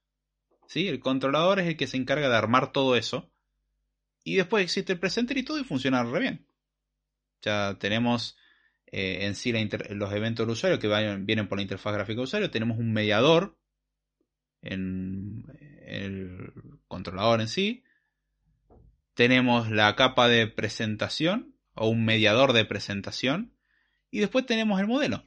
¿Sí? 0.67 0.87
El 0.87 0.99
controlador 0.99 1.59
es 1.59 1.67
el 1.67 1.77
que 1.77 1.87
se 1.87 1.97
encarga 1.97 2.29
de 2.29 2.35
armar 2.35 2.71
todo 2.71 2.95
eso. 2.95 3.29
Y 4.23 4.35
después 4.35 4.63
existe 4.63 4.93
el 4.93 4.99
presenter 4.99 5.37
y 5.37 5.43
todo 5.43 5.59
y 5.59 5.63
funciona 5.63 6.03
re 6.03 6.19
bien. 6.19 6.45
Ya 7.41 7.77
tenemos 7.79 8.37
eh, 8.87 9.25
en 9.25 9.35
sí 9.35 9.51
los 9.51 10.13
eventos 10.13 10.45
del 10.45 10.53
usuario 10.53 10.79
que 10.79 10.87
vienen 11.19 11.47
por 11.47 11.57
la 11.57 11.61
interfaz 11.61 11.93
gráfica 11.93 12.17
del 12.17 12.25
usuario. 12.25 12.51
Tenemos 12.51 12.77
un 12.77 12.91
mediador 12.91 13.57
en 14.61 15.45
el 15.85 16.51
controlador 16.87 17.41
en 17.41 17.47
sí. 17.47 17.83
Tenemos 19.13 19.71
la 19.71 19.95
capa 19.95 20.27
de 20.27 20.47
presentación 20.47 21.55
o 21.73 21.87
un 21.87 22.05
mediador 22.05 22.53
de 22.53 22.65
presentación. 22.65 23.53
Y 24.11 24.19
después 24.19 24.45
tenemos 24.45 24.79
el 24.79 24.87
modelo. 24.87 25.23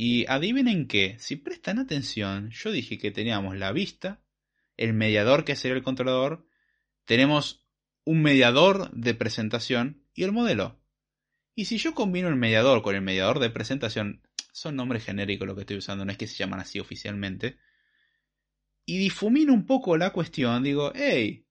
Y 0.00 0.26
adivinen 0.28 0.86
qué, 0.86 1.16
si 1.18 1.34
prestan 1.34 1.80
atención, 1.80 2.50
yo 2.50 2.70
dije 2.70 2.98
que 2.98 3.10
teníamos 3.10 3.56
la 3.56 3.72
vista, 3.72 4.22
el 4.76 4.92
mediador 4.92 5.44
que 5.44 5.56
sería 5.56 5.76
el 5.76 5.82
controlador, 5.82 6.46
tenemos 7.04 7.66
un 8.04 8.22
mediador 8.22 8.92
de 8.92 9.14
presentación 9.14 10.04
y 10.14 10.22
el 10.22 10.30
modelo. 10.30 10.80
Y 11.56 11.64
si 11.64 11.78
yo 11.78 11.96
combino 11.96 12.28
el 12.28 12.36
mediador 12.36 12.80
con 12.80 12.94
el 12.94 13.02
mediador 13.02 13.40
de 13.40 13.50
presentación, 13.50 14.22
son 14.52 14.76
nombres 14.76 15.04
genéricos 15.04 15.48
lo 15.48 15.56
que 15.56 15.62
estoy 15.62 15.78
usando, 15.78 16.04
no 16.04 16.12
es 16.12 16.16
que 16.16 16.28
se 16.28 16.36
llaman 16.36 16.60
así 16.60 16.78
oficialmente. 16.78 17.58
Y 18.86 18.98
difumino 18.98 19.52
un 19.52 19.66
poco 19.66 19.96
la 19.96 20.12
cuestión, 20.12 20.62
digo, 20.62 20.92
hey, 20.94 21.44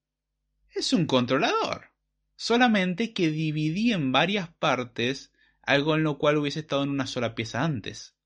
es 0.73 0.93
un 0.93 1.05
controlador. 1.05 1.91
Solamente 2.37 3.11
que 3.11 3.29
dividí 3.29 3.91
en 3.91 4.13
varias 4.13 4.47
partes 4.47 5.33
algo 5.63 5.97
en 5.97 6.03
lo 6.03 6.17
cual 6.17 6.37
hubiese 6.37 6.61
estado 6.61 6.83
en 6.83 6.91
una 6.91 7.07
sola 7.07 7.35
pieza 7.35 7.65
antes. 7.65 8.16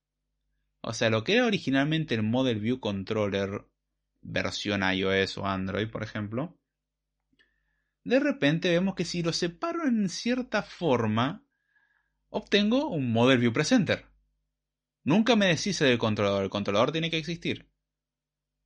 O 0.82 0.94
sea, 0.94 1.10
lo 1.10 1.24
que 1.24 1.36
era 1.36 1.46
originalmente 1.46 2.16
el 2.16 2.24
Model 2.24 2.60
View 2.60 2.80
Controller 2.80 3.66
versión 4.22 4.82
iOS 4.84 5.38
o 5.38 5.46
Android, 5.46 5.90
por 5.90 6.04
ejemplo, 6.04 6.58
de 8.04 8.20
repente 8.20 8.70
vemos 8.72 8.96
que 8.96 9.06
si 9.06 9.22
lo 9.22 9.32
separo 9.32 9.86
en 9.86 10.10
cierta 10.10 10.64
forma, 10.64 11.46
obtengo 12.30 12.88
un 12.88 13.12
Model 13.12 13.40
View 13.40 13.54
Presenter. 13.54 14.06
Nunca 15.04 15.36
me 15.36 15.48
deshice 15.48 15.86
del 15.86 16.00
controlador, 16.00 16.44
el 16.44 16.50
controlador 16.50 16.92
tiene 16.92 17.12
que 17.12 17.18
existir. 17.18 17.70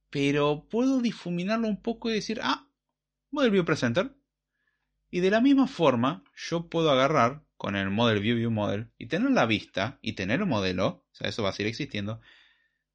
Pero 0.09 0.67
puedo 0.69 1.01
difuminarlo 1.01 1.67
un 1.67 1.81
poco 1.81 2.09
y 2.09 2.13
decir, 2.13 2.39
ah, 2.43 2.69
Model 3.31 3.51
View 3.51 3.65
Presenter. 3.65 4.15
Y 5.09 5.19
de 5.19 5.31
la 5.31 5.41
misma 5.41 5.67
forma, 5.67 6.23
yo 6.35 6.69
puedo 6.69 6.91
agarrar 6.91 7.44
con 7.57 7.75
el 7.75 7.89
Model 7.89 8.19
View 8.19 8.37
View 8.37 8.51
Model 8.51 8.89
y 8.97 9.07
tener 9.07 9.31
la 9.31 9.45
vista 9.45 9.99
y 10.01 10.13
tener 10.13 10.41
el 10.41 10.45
modelo, 10.45 10.87
o 10.87 11.15
sea, 11.15 11.29
eso 11.29 11.43
va 11.43 11.49
a 11.49 11.53
seguir 11.53 11.69
existiendo. 11.69 12.21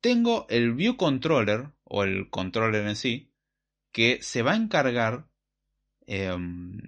Tengo 0.00 0.46
el 0.48 0.74
View 0.74 0.96
Controller 0.96 1.70
o 1.84 2.04
el 2.04 2.30
controller 2.30 2.86
en 2.86 2.96
sí 2.96 3.32
que 3.92 4.22
se 4.22 4.42
va 4.42 4.52
a 4.52 4.56
encargar 4.56 5.28
em, 6.06 6.80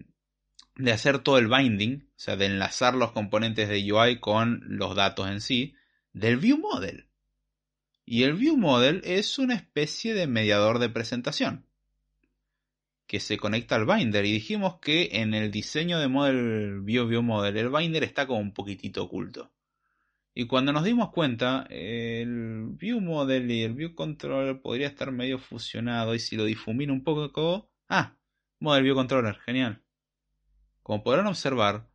de 0.76 0.92
hacer 0.92 1.18
todo 1.18 1.38
el 1.38 1.48
binding, 1.48 2.08
o 2.08 2.18
sea, 2.18 2.36
de 2.36 2.46
enlazar 2.46 2.94
los 2.94 3.12
componentes 3.12 3.68
de 3.68 3.92
UI 3.92 4.20
con 4.20 4.62
los 4.64 4.94
datos 4.94 5.28
en 5.28 5.40
sí 5.40 5.74
del 6.12 6.36
View 6.36 6.58
Model. 6.58 7.08
Y 8.04 8.24
el 8.24 8.34
View 8.34 8.56
Model 8.56 9.00
es 9.04 9.38
una 9.38 9.54
especie 9.54 10.14
de 10.14 10.26
mediador 10.26 10.78
de 10.78 10.88
presentación 10.88 11.66
que 13.12 13.20
se 13.20 13.36
conecta 13.36 13.76
al 13.76 13.84
binder 13.84 14.24
y 14.24 14.32
dijimos 14.32 14.78
que 14.80 15.10
en 15.12 15.34
el 15.34 15.50
diseño 15.50 15.98
de 15.98 16.08
Model 16.08 16.80
View 16.80 17.06
View 17.06 17.22
Model 17.22 17.58
el 17.58 17.68
binder 17.68 18.04
está 18.04 18.26
como 18.26 18.40
un 18.40 18.54
poquitito 18.54 19.04
oculto. 19.04 19.52
Y 20.32 20.46
cuando 20.46 20.72
nos 20.72 20.82
dimos 20.82 21.10
cuenta, 21.10 21.66
el 21.68 22.68
View 22.70 23.02
Model 23.02 23.50
y 23.50 23.64
el 23.64 23.74
View 23.74 23.94
Controller 23.94 24.62
podría 24.62 24.86
estar 24.86 25.12
medio 25.12 25.38
fusionado 25.38 26.14
y 26.14 26.20
si 26.20 26.36
lo 26.36 26.46
difumino 26.46 26.94
un 26.94 27.04
poco, 27.04 27.68
ah, 27.90 28.16
Model 28.60 28.84
View 28.84 28.94
Controller, 28.94 29.38
genial. 29.40 29.82
Como 30.82 31.02
podrán 31.02 31.26
observar, 31.26 31.90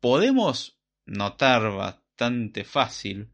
podemos 0.00 0.80
notar 1.04 1.62
bastante 1.76 2.64
fácil 2.64 3.30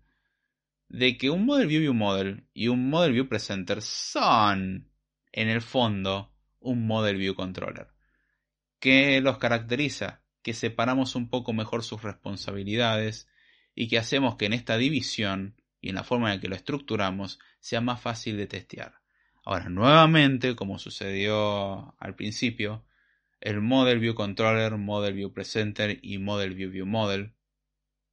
de 0.90 1.16
que 1.16 1.30
un 1.30 1.46
Model 1.46 1.66
View 1.66 1.80
View 1.80 1.94
Model 1.94 2.46
y 2.52 2.68
un 2.68 2.90
Model 2.90 3.14
View 3.14 3.26
Presenter 3.26 3.80
son, 3.80 4.90
en 5.32 5.48
el 5.48 5.62
fondo, 5.62 6.31
un 6.62 6.86
Model 6.86 7.16
View 7.16 7.34
Controller. 7.34 7.88
¿Qué 8.78 9.20
los 9.20 9.38
caracteriza? 9.38 10.22
Que 10.42 10.54
separamos 10.54 11.14
un 11.14 11.28
poco 11.28 11.52
mejor 11.52 11.84
sus 11.84 12.02
responsabilidades 12.02 13.28
y 13.74 13.88
que 13.88 13.98
hacemos 13.98 14.36
que 14.36 14.46
en 14.46 14.52
esta 14.52 14.76
división 14.76 15.56
y 15.80 15.90
en 15.90 15.94
la 15.94 16.04
forma 16.04 16.32
en 16.32 16.40
que 16.40 16.48
lo 16.48 16.56
estructuramos 16.56 17.38
sea 17.60 17.80
más 17.80 18.00
fácil 18.00 18.36
de 18.36 18.46
testear. 18.46 18.94
Ahora, 19.44 19.68
nuevamente, 19.68 20.54
como 20.54 20.78
sucedió 20.78 21.96
al 21.98 22.14
principio, 22.14 22.84
el 23.40 23.60
Model 23.60 23.98
View 23.98 24.14
Controller, 24.14 24.76
Model 24.76 25.14
View 25.14 25.32
Presenter 25.32 25.98
y 26.00 26.18
Model 26.18 26.54
View 26.54 26.70
View 26.70 26.86
Model. 26.86 27.34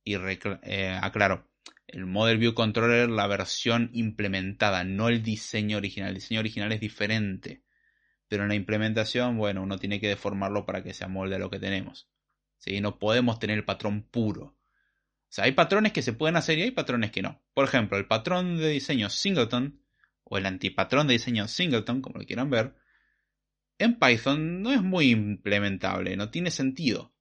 Y 0.03 0.15
eh, 0.15 0.97
aclaro, 0.99 1.47
el 1.85 2.07
Model 2.07 2.39
View 2.39 2.55
Controller, 2.55 3.09
la 3.09 3.27
versión 3.27 3.91
implementada, 3.93 4.83
no 4.83 5.07
el 5.07 5.21
diseño 5.21 5.77
original. 5.77 6.09
El 6.09 6.15
diseño 6.15 6.39
original 6.39 6.71
es 6.71 6.79
diferente. 6.79 7.61
Pero 8.29 8.43
en 8.43 8.49
la 8.49 8.55
implementación, 8.55 9.37
bueno, 9.37 9.63
uno 9.63 9.77
tiene 9.79 9.99
que 9.99 10.07
deformarlo 10.07 10.65
para 10.65 10.83
que 10.83 10.93
se 10.93 11.03
amolde 11.03 11.35
a 11.35 11.39
lo 11.39 11.49
que 11.49 11.59
tenemos. 11.59 12.07
¿Sí? 12.59 12.79
No 12.79 12.99
podemos 12.99 13.39
tener 13.39 13.57
el 13.57 13.65
patrón 13.65 14.03
puro. 14.03 14.43
O 14.43 15.31
sea, 15.31 15.45
hay 15.45 15.51
patrones 15.53 15.93
que 15.93 16.03
se 16.03 16.13
pueden 16.13 16.35
hacer 16.35 16.59
y 16.59 16.61
hay 16.61 16.71
patrones 16.71 17.11
que 17.11 17.23
no. 17.23 17.41
Por 17.53 17.65
ejemplo, 17.65 17.97
el 17.97 18.05
patrón 18.05 18.57
de 18.57 18.69
diseño 18.69 19.09
singleton 19.09 19.81
o 20.23 20.37
el 20.37 20.45
antipatrón 20.45 21.07
de 21.07 21.13
diseño 21.13 21.47
singleton, 21.47 22.01
como 22.01 22.19
lo 22.19 22.25
quieran 22.25 22.51
ver, 22.51 22.75
en 23.79 23.97
Python 23.97 24.61
no 24.61 24.71
es 24.71 24.83
muy 24.83 25.09
implementable, 25.09 26.15
no 26.15 26.29
tiene 26.29 26.51
sentido. 26.51 27.11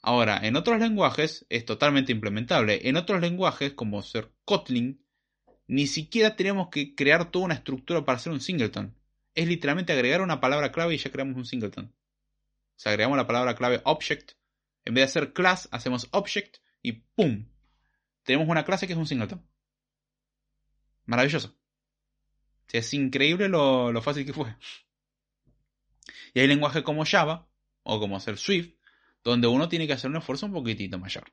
Ahora, 0.00 0.40
en 0.42 0.56
otros 0.56 0.80
lenguajes 0.80 1.44
es 1.50 1.66
totalmente 1.66 2.10
implementable. 2.10 2.88
En 2.88 2.96
otros 2.96 3.20
lenguajes, 3.20 3.74
como 3.74 4.02
ser 4.02 4.32
Kotlin, 4.46 5.04
ni 5.66 5.86
siquiera 5.86 6.36
tenemos 6.36 6.68
que 6.70 6.94
crear 6.94 7.30
toda 7.30 7.44
una 7.44 7.54
estructura 7.54 8.04
para 8.04 8.16
hacer 8.16 8.32
un 8.32 8.40
singleton 8.40 8.96
es 9.34 9.48
literalmente 9.48 9.92
agregar 9.92 10.20
una 10.20 10.40
palabra 10.40 10.72
clave 10.72 10.94
y 10.94 10.98
ya 10.98 11.10
creamos 11.10 11.36
un 11.36 11.46
singleton. 11.46 11.86
O 11.86 12.78
sea, 12.82 12.90
agregamos 12.90 13.16
la 13.16 13.26
palabra 13.26 13.54
clave 13.54 13.80
object. 13.84 14.32
En 14.84 14.94
vez 14.94 15.02
de 15.02 15.04
hacer 15.04 15.32
class, 15.32 15.68
hacemos 15.70 16.08
object 16.10 16.58
y 16.82 16.92
¡pum! 16.92 17.48
Tenemos 18.24 18.48
una 18.48 18.64
clase 18.64 18.86
que 18.86 18.92
es 18.92 18.98
un 18.98 19.06
singleton. 19.06 19.46
Maravilloso. 21.06 21.56
es 22.72 22.94
increíble 22.94 23.48
lo, 23.48 23.92
lo 23.92 24.02
fácil 24.02 24.24
que 24.24 24.32
fue. 24.32 24.54
Y 26.34 26.40
hay 26.40 26.46
lenguajes 26.46 26.82
como 26.82 27.04
Java 27.04 27.48
o 27.82 28.00
como 28.00 28.16
hacer 28.16 28.38
Swift, 28.38 28.74
donde 29.22 29.46
uno 29.46 29.68
tiene 29.68 29.86
que 29.86 29.92
hacer 29.92 30.10
un 30.10 30.16
esfuerzo 30.16 30.46
un 30.46 30.52
poquitito 30.52 30.98
mayor. 30.98 31.32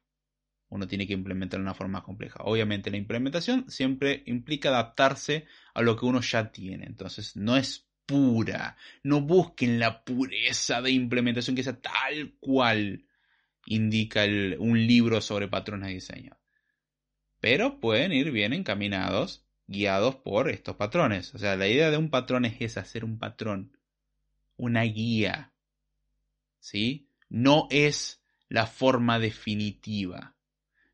Uno 0.69 0.87
tiene 0.87 1.07
que 1.07 1.13
implementar 1.13 1.59
de 1.59 1.63
una 1.63 1.73
forma 1.73 1.99
más 1.99 2.03
compleja. 2.03 2.43
Obviamente 2.43 2.91
la 2.91 2.97
implementación 2.97 3.69
siempre 3.69 4.23
implica 4.27 4.69
adaptarse 4.69 5.47
a 5.73 5.81
lo 5.81 5.95
que 5.95 6.05
uno 6.05 6.21
ya 6.21 6.51
tiene. 6.51 6.85
Entonces 6.85 7.35
no 7.35 7.57
es 7.57 7.88
pura. 8.09 8.75
No 9.03 9.21
busquen 9.21 9.79
la 9.79 10.03
pureza 10.03 10.81
de 10.81 10.89
implementación 10.89 11.55
que 11.55 11.61
sea 11.61 11.79
tal 11.79 12.33
cual 12.39 13.05
indica 13.67 14.25
un 14.57 14.87
libro 14.87 15.21
sobre 15.21 15.47
patrones 15.47 15.89
de 15.89 15.93
diseño. 15.93 16.37
Pero 17.39 17.79
pueden 17.79 18.11
ir 18.11 18.31
bien 18.31 18.53
encaminados, 18.53 19.45
guiados 19.67 20.15
por 20.15 20.49
estos 20.49 20.75
patrones. 20.75 21.35
O 21.35 21.37
sea, 21.37 21.55
la 21.55 21.67
idea 21.67 21.91
de 21.91 21.97
un 21.97 22.09
patrón 22.09 22.45
es 22.45 22.77
hacer 22.77 23.05
un 23.05 23.19
patrón, 23.19 23.77
una 24.57 24.81
guía. 24.81 25.53
¿Sí? 26.59 27.11
No 27.29 27.67
es 27.69 28.23
la 28.47 28.65
forma 28.65 29.19
definitiva. 29.19 30.35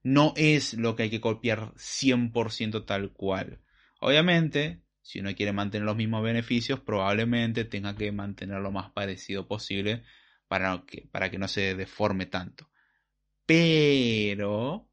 No 0.03 0.33
es 0.35 0.73
lo 0.73 0.97
que 0.97 1.03
hay 1.03 1.09
que 1.09 1.21
copiar 1.21 1.73
100% 1.75 2.85
tal 2.85 3.13
cual. 3.13 3.61
Obviamente, 4.01 4.81
si 5.06 5.19
uno 5.19 5.36
quiere 5.36 5.53
mantener 5.53 5.86
los 5.86 5.95
mismos 5.95 6.23
beneficios, 6.23 6.80
probablemente 6.80 7.64
tenga 7.64 7.95
que 7.95 8.11
mantener 8.11 8.60
lo 8.60 8.72
más 8.72 8.90
parecido 8.91 9.48
posible 9.48 10.03
para 10.48 10.84
que, 10.88 11.07
para 11.11 11.30
que 11.30 11.38
no 11.38 11.48
se 11.48 11.76
deforme 11.76 12.26
tanto. 12.26 12.72
Pero 13.45 14.90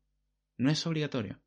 no 0.58 0.70
es 0.70 0.86
obligatorio. 0.86 1.40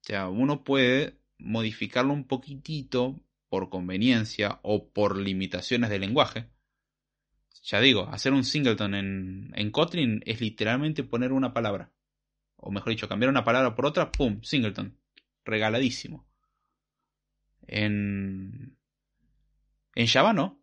O 0.00 0.04
sea, 0.04 0.28
uno 0.28 0.64
puede 0.64 1.20
modificarlo 1.36 2.14
un 2.14 2.26
poquitito 2.26 3.22
por 3.50 3.68
conveniencia 3.68 4.58
o 4.62 4.90
por 4.90 5.18
limitaciones 5.18 5.90
del 5.90 6.00
lenguaje. 6.00 6.48
Ya 7.62 7.82
digo, 7.82 8.08
hacer 8.08 8.32
un 8.32 8.44
singleton 8.44 8.94
en, 8.94 9.52
en 9.54 9.70
Kotlin 9.70 10.22
es 10.24 10.40
literalmente 10.40 11.04
poner 11.04 11.30
una 11.30 11.52
palabra. 11.52 11.92
O 12.56 12.70
mejor 12.70 12.88
dicho, 12.88 13.06
cambiar 13.06 13.28
una 13.28 13.44
palabra 13.44 13.74
por 13.74 13.84
otra, 13.84 14.10
¡pum! 14.10 14.40
Singleton. 14.40 14.98
Regaladísimo. 15.44 16.26
En, 17.66 18.76
en 19.94 20.06
Java 20.06 20.32
no. 20.32 20.62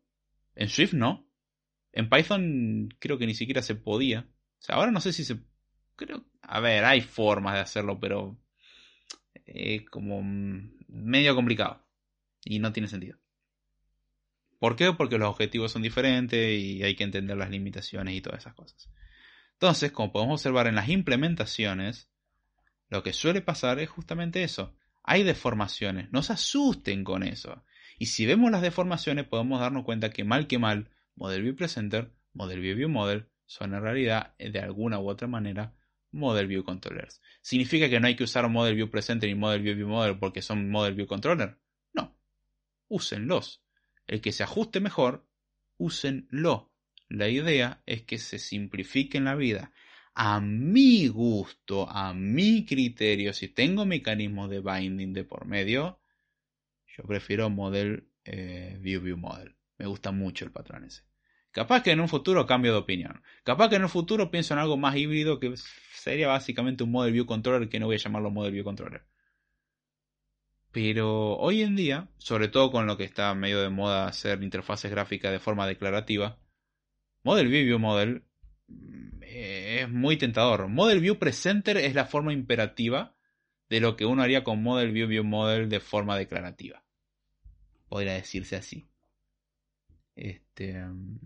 En 0.56 0.70
Swift 0.70 0.94
no. 0.94 1.28
En 1.92 2.10
Python 2.10 2.90
creo 3.00 3.18
que 3.18 3.28
ni 3.28 3.36
siquiera 3.36 3.62
se 3.62 3.76
podía. 3.76 4.28
O 4.60 4.62
sea, 4.62 4.76
ahora 4.76 4.92
no 4.92 5.02
sé 5.02 5.14
si 5.14 5.24
se... 5.24 5.40
Creo... 5.96 6.26
A 6.42 6.60
ver, 6.60 6.86
hay 6.86 7.02
formas 7.02 7.56
de 7.56 7.62
hacerlo, 7.62 8.00
pero... 8.00 8.40
Es 9.46 9.86
como 9.86 10.22
medio 10.24 11.36
complicado. 11.36 11.86
Y 12.46 12.60
no 12.60 12.72
tiene 12.72 12.88
sentido. 12.88 13.20
¿Por 14.60 14.76
qué? 14.76 14.94
Porque 14.94 15.18
los 15.18 15.30
objetivos 15.30 15.72
son 15.72 15.82
diferentes 15.82 16.60
y 16.60 16.84
hay 16.84 16.96
que 16.96 17.04
entender 17.04 17.36
las 17.36 17.50
limitaciones 17.50 18.16
y 18.16 18.22
todas 18.22 18.40
esas 18.40 18.54
cosas. 18.54 18.90
Entonces, 19.54 19.92
como 19.92 20.12
podemos 20.12 20.40
observar 20.40 20.68
en 20.68 20.76
las 20.76 20.90
implementaciones, 20.90 22.10
lo 22.90 23.04
que 23.04 23.14
suele 23.14 23.42
pasar 23.42 23.80
es 23.80 23.90
justamente 23.90 24.44
eso 24.44 24.76
hay 25.04 25.24
deformaciones, 25.24 26.12
no 26.12 26.24
se 26.24 26.34
asusten 26.34 27.04
con 27.04 27.24
eso. 27.24 27.64
Y 28.00 28.08
si 28.08 28.26
vemos 28.26 28.52
las 28.52 28.62
deformaciones 28.62 29.26
podemos 29.26 29.60
darnos 29.60 29.84
cuenta 29.84 30.10
que 30.10 30.24
mal 30.24 30.48
que 30.48 30.60
mal, 30.60 30.90
Model 31.16 31.44
View 31.44 31.56
Presenter, 31.56 32.12
Model 32.34 32.60
View 32.60 32.76
View 32.76 32.90
Model 32.90 33.28
son 33.46 33.74
en 33.74 33.82
realidad 33.82 34.36
de 34.38 34.60
alguna 34.60 35.00
u 35.00 35.10
otra 35.10 35.28
manera 35.28 35.76
Model 36.12 36.48
View 36.48 36.64
Controllers. 36.64 37.22
¿Significa 37.42 37.90
que 37.90 38.00
no 38.00 38.08
hay 38.08 38.16
que 38.16 38.24
usar 38.24 38.48
Model 38.50 38.76
View 38.76 38.90
Presenter 38.90 39.30
y 39.30 39.36
Model 39.36 39.62
View 39.62 39.76
View 39.76 39.88
Model 39.88 40.18
porque 40.18 40.42
son 40.42 40.70
Model 40.70 40.96
View 40.96 41.08
Controller? 41.08 41.58
No, 41.94 42.18
úsenlos. 42.88 43.64
El 44.08 44.22
que 44.22 44.32
se 44.32 44.44
ajuste 44.44 44.80
mejor, 44.80 45.28
úsenlo. 45.78 46.72
La 47.10 47.28
idea 47.28 47.82
es 47.86 48.04
que 48.04 48.18
se 48.18 48.40
simplifiquen 48.40 49.26
la 49.26 49.36
vida. 49.36 49.72
A 50.16 50.40
mi 50.40 51.08
gusto, 51.08 51.90
a 51.90 52.14
mi 52.14 52.66
criterio, 52.66 53.34
si 53.34 53.50
tengo 53.50 53.86
mecanismos 53.86 54.50
de 54.50 54.60
binding 54.62 55.14
de 55.14 55.24
por 55.24 55.46
medio, 55.46 56.00
yo 56.96 57.04
prefiero 57.04 57.50
Model 57.50 58.08
eh, 58.26 58.78
View 58.80 59.02
View 59.02 59.18
Model. 59.18 59.56
Me 59.78 59.88
gusta 59.88 60.12
mucho 60.12 60.46
el 60.46 60.52
patrón 60.52 60.86
ese. 60.86 61.04
Capaz 61.52 61.84
que 61.84 61.92
en 61.92 62.00
un 62.00 62.10
futuro 62.10 62.46
cambio 62.46 62.72
de 62.72 62.80
opinión. 62.80 63.22
Capaz 63.44 63.70
que 63.70 63.76
en 63.76 63.84
un 63.84 63.90
futuro 63.90 64.32
pienso 64.32 64.54
en 64.54 64.60
algo 64.60 64.78
más 64.78 64.96
híbrido 64.96 65.40
que 65.40 65.56
sería 65.94 66.28
básicamente 66.28 66.84
un 66.84 66.92
Model 66.92 67.14
View 67.14 67.26
Controller 67.26 67.70
que 67.70 67.80
no 67.80 67.88
voy 67.88 67.96
a 67.96 68.00
llamarlo 68.00 68.32
Model 68.32 68.54
View 68.54 68.64
Controller. 68.64 69.06
Pero 70.72 71.38
hoy 71.38 71.62
en 71.62 71.76
día, 71.76 72.10
sobre 72.18 72.48
todo 72.48 72.72
con 72.72 72.88
lo 72.88 72.98
que 72.98 73.04
está 73.04 73.34
medio 73.36 73.62
de 73.62 73.70
moda 73.70 74.08
hacer 74.08 74.42
interfaces 74.42 74.90
gráficas 74.90 75.32
de 75.32 75.40
forma 75.40 75.68
declarativa, 75.68 76.40
Model 77.24 77.48
View 77.48 77.66
View 77.66 77.80
Model 77.80 78.24
es 79.22 79.90
muy 79.90 80.18
tentador. 80.18 80.68
Model 80.68 81.00
View 81.00 81.18
Presenter 81.18 81.78
es 81.78 81.96
la 81.96 82.06
forma 82.06 82.34
imperativa 82.34 83.16
de 83.70 83.80
lo 83.80 83.96
que 83.96 84.06
uno 84.06 84.22
haría 84.22 84.44
con 84.44 84.62
Model 84.62 84.92
View 84.92 85.08
View 85.08 85.24
Model 85.24 85.70
de 85.70 85.80
forma 85.80 86.18
declarativa. 86.18 86.84
Podría 87.88 88.14
decirse 88.14 88.56
así. 88.56 88.88
Este. 90.16 90.84
Mm, 90.84 91.20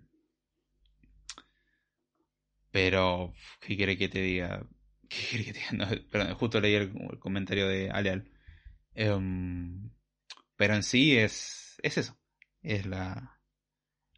pero, 2.71 3.33
¿qué 3.59 3.75
quiere 3.75 3.97
que 3.97 4.07
te 4.07 4.21
diga? 4.21 4.65
¿Qué 5.09 5.17
quiere 5.29 5.45
que 5.45 5.53
te 5.53 5.59
diga? 5.59 5.89
perdón, 6.11 6.35
justo 6.35 6.61
leí 6.61 6.75
el, 6.75 7.19
comentario 7.19 7.67
de 7.67 7.89
Aleal. 7.89 8.31
Em, 8.93 9.89
pero 10.55 10.75
en 10.75 10.83
sí 10.83 11.17
es, 11.17 11.77
es 11.83 11.97
eso. 11.97 12.17
Es 12.61 12.85
la, 12.85 13.39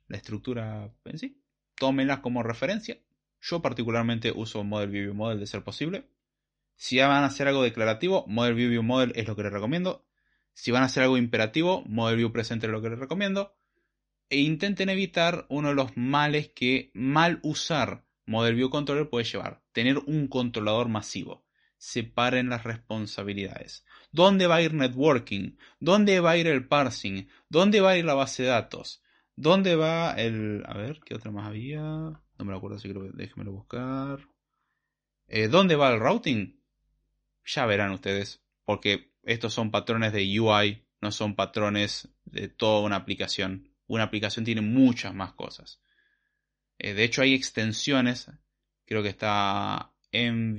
la 0.07 0.17
estructura 0.17 0.93
en 1.05 1.17
sí. 1.17 1.41
Tómenla 1.75 2.21
como 2.21 2.43
referencia. 2.43 2.99
Yo 3.41 3.61
particularmente 3.61 4.31
uso 4.35 4.63
Model 4.63 4.89
View 4.89 5.13
Model 5.13 5.39
de 5.39 5.47
ser 5.47 5.63
posible. 5.63 6.09
Si 6.75 6.97
van 6.97 7.23
a 7.23 7.27
hacer 7.27 7.47
algo 7.47 7.63
declarativo, 7.63 8.25
Model 8.27 8.53
View 8.53 8.83
Model 8.83 9.13
es 9.15 9.27
lo 9.27 9.35
que 9.35 9.43
les 9.43 9.51
recomiendo. 9.51 10.05
Si 10.53 10.71
van 10.71 10.83
a 10.83 10.87
hacer 10.87 11.03
algo 11.03 11.17
imperativo, 11.17 11.83
Model 11.85 12.17
View 12.17 12.31
Presenter 12.31 12.69
es 12.69 12.73
lo 12.73 12.81
que 12.81 12.89
les 12.89 12.99
recomiendo. 12.99 13.55
E 14.29 14.37
intenten 14.37 14.89
evitar 14.89 15.45
uno 15.49 15.69
de 15.69 15.75
los 15.75 15.97
males 15.97 16.49
que 16.49 16.91
mal 16.93 17.39
usar 17.43 18.05
Model 18.25 18.55
View 18.55 18.69
Controller 18.69 19.09
puede 19.09 19.25
llevar. 19.25 19.63
Tener 19.71 19.97
un 19.97 20.27
controlador 20.27 20.87
masivo. 20.87 21.45
Separen 21.77 22.49
las 22.49 22.63
responsabilidades. 22.63 23.85
¿Dónde 24.11 24.47
va 24.47 24.55
a 24.55 24.61
ir 24.61 24.73
networking? 24.73 25.57
¿Dónde 25.79 26.19
va 26.19 26.31
a 26.31 26.37
ir 26.37 26.47
el 26.47 26.67
parsing? 26.67 27.27
¿Dónde 27.47 27.81
va 27.81 27.91
a 27.91 27.97
ir 27.97 28.05
la 28.05 28.13
base 28.13 28.43
de 28.43 28.49
datos? 28.49 29.01
¿Dónde 29.35 29.75
va 29.75 30.13
el... 30.13 30.63
A 30.67 30.77
ver, 30.77 30.99
¿qué 31.05 31.15
otra 31.15 31.31
más 31.31 31.47
había? 31.47 32.21
No 32.39 32.45
me 32.45 32.51
lo 32.53 32.57
acuerdo, 32.57 32.77
así 32.77 32.87
que 32.87 32.97
déjenmelo 33.13 33.51
buscar. 33.51 34.25
Eh, 35.27 35.49
¿Dónde 35.49 35.75
va 35.75 35.91
el 35.91 35.99
routing? 35.99 36.57
Ya 37.45 37.65
verán 37.65 37.91
ustedes, 37.91 38.41
porque 38.63 39.11
estos 39.23 39.53
son 39.53 39.71
patrones 39.71 40.13
de 40.13 40.39
UI, 40.39 40.87
no 41.01 41.11
son 41.11 41.35
patrones 41.35 42.07
de 42.23 42.47
toda 42.47 42.79
una 42.79 42.95
aplicación. 42.95 43.75
Una 43.87 44.03
aplicación 44.03 44.45
tiene 44.45 44.61
muchas 44.61 45.13
más 45.13 45.33
cosas. 45.33 45.81
Eh, 46.77 46.93
de 46.93 47.03
hecho, 47.03 47.21
hay 47.21 47.33
extensiones. 47.33 48.31
Creo 48.85 49.03
que 49.03 49.09
está 49.09 49.91
MVVM-C. 50.13 50.55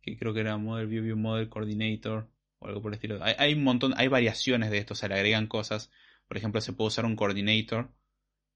Que 0.00 0.16
creo 0.16 0.32
que 0.32 0.40
era 0.40 0.56
Model 0.58 0.86
View 0.86 1.02
View 1.02 1.16
Model 1.16 1.48
Coordinator. 1.48 2.30
O 2.60 2.68
algo 2.68 2.82
por 2.82 2.92
el 2.92 2.96
estilo. 2.96 3.18
Hay, 3.22 3.54
un 3.54 3.64
montón, 3.64 3.94
hay 3.96 4.06
variaciones 4.06 4.70
de 4.70 4.78
esto. 4.78 4.94
Se 4.94 5.08
le 5.08 5.14
agregan 5.16 5.48
cosas. 5.48 5.90
Por 6.28 6.36
ejemplo, 6.36 6.60
se 6.60 6.72
puede 6.72 6.88
usar 6.88 7.04
un 7.04 7.16
coordinator 7.16 7.90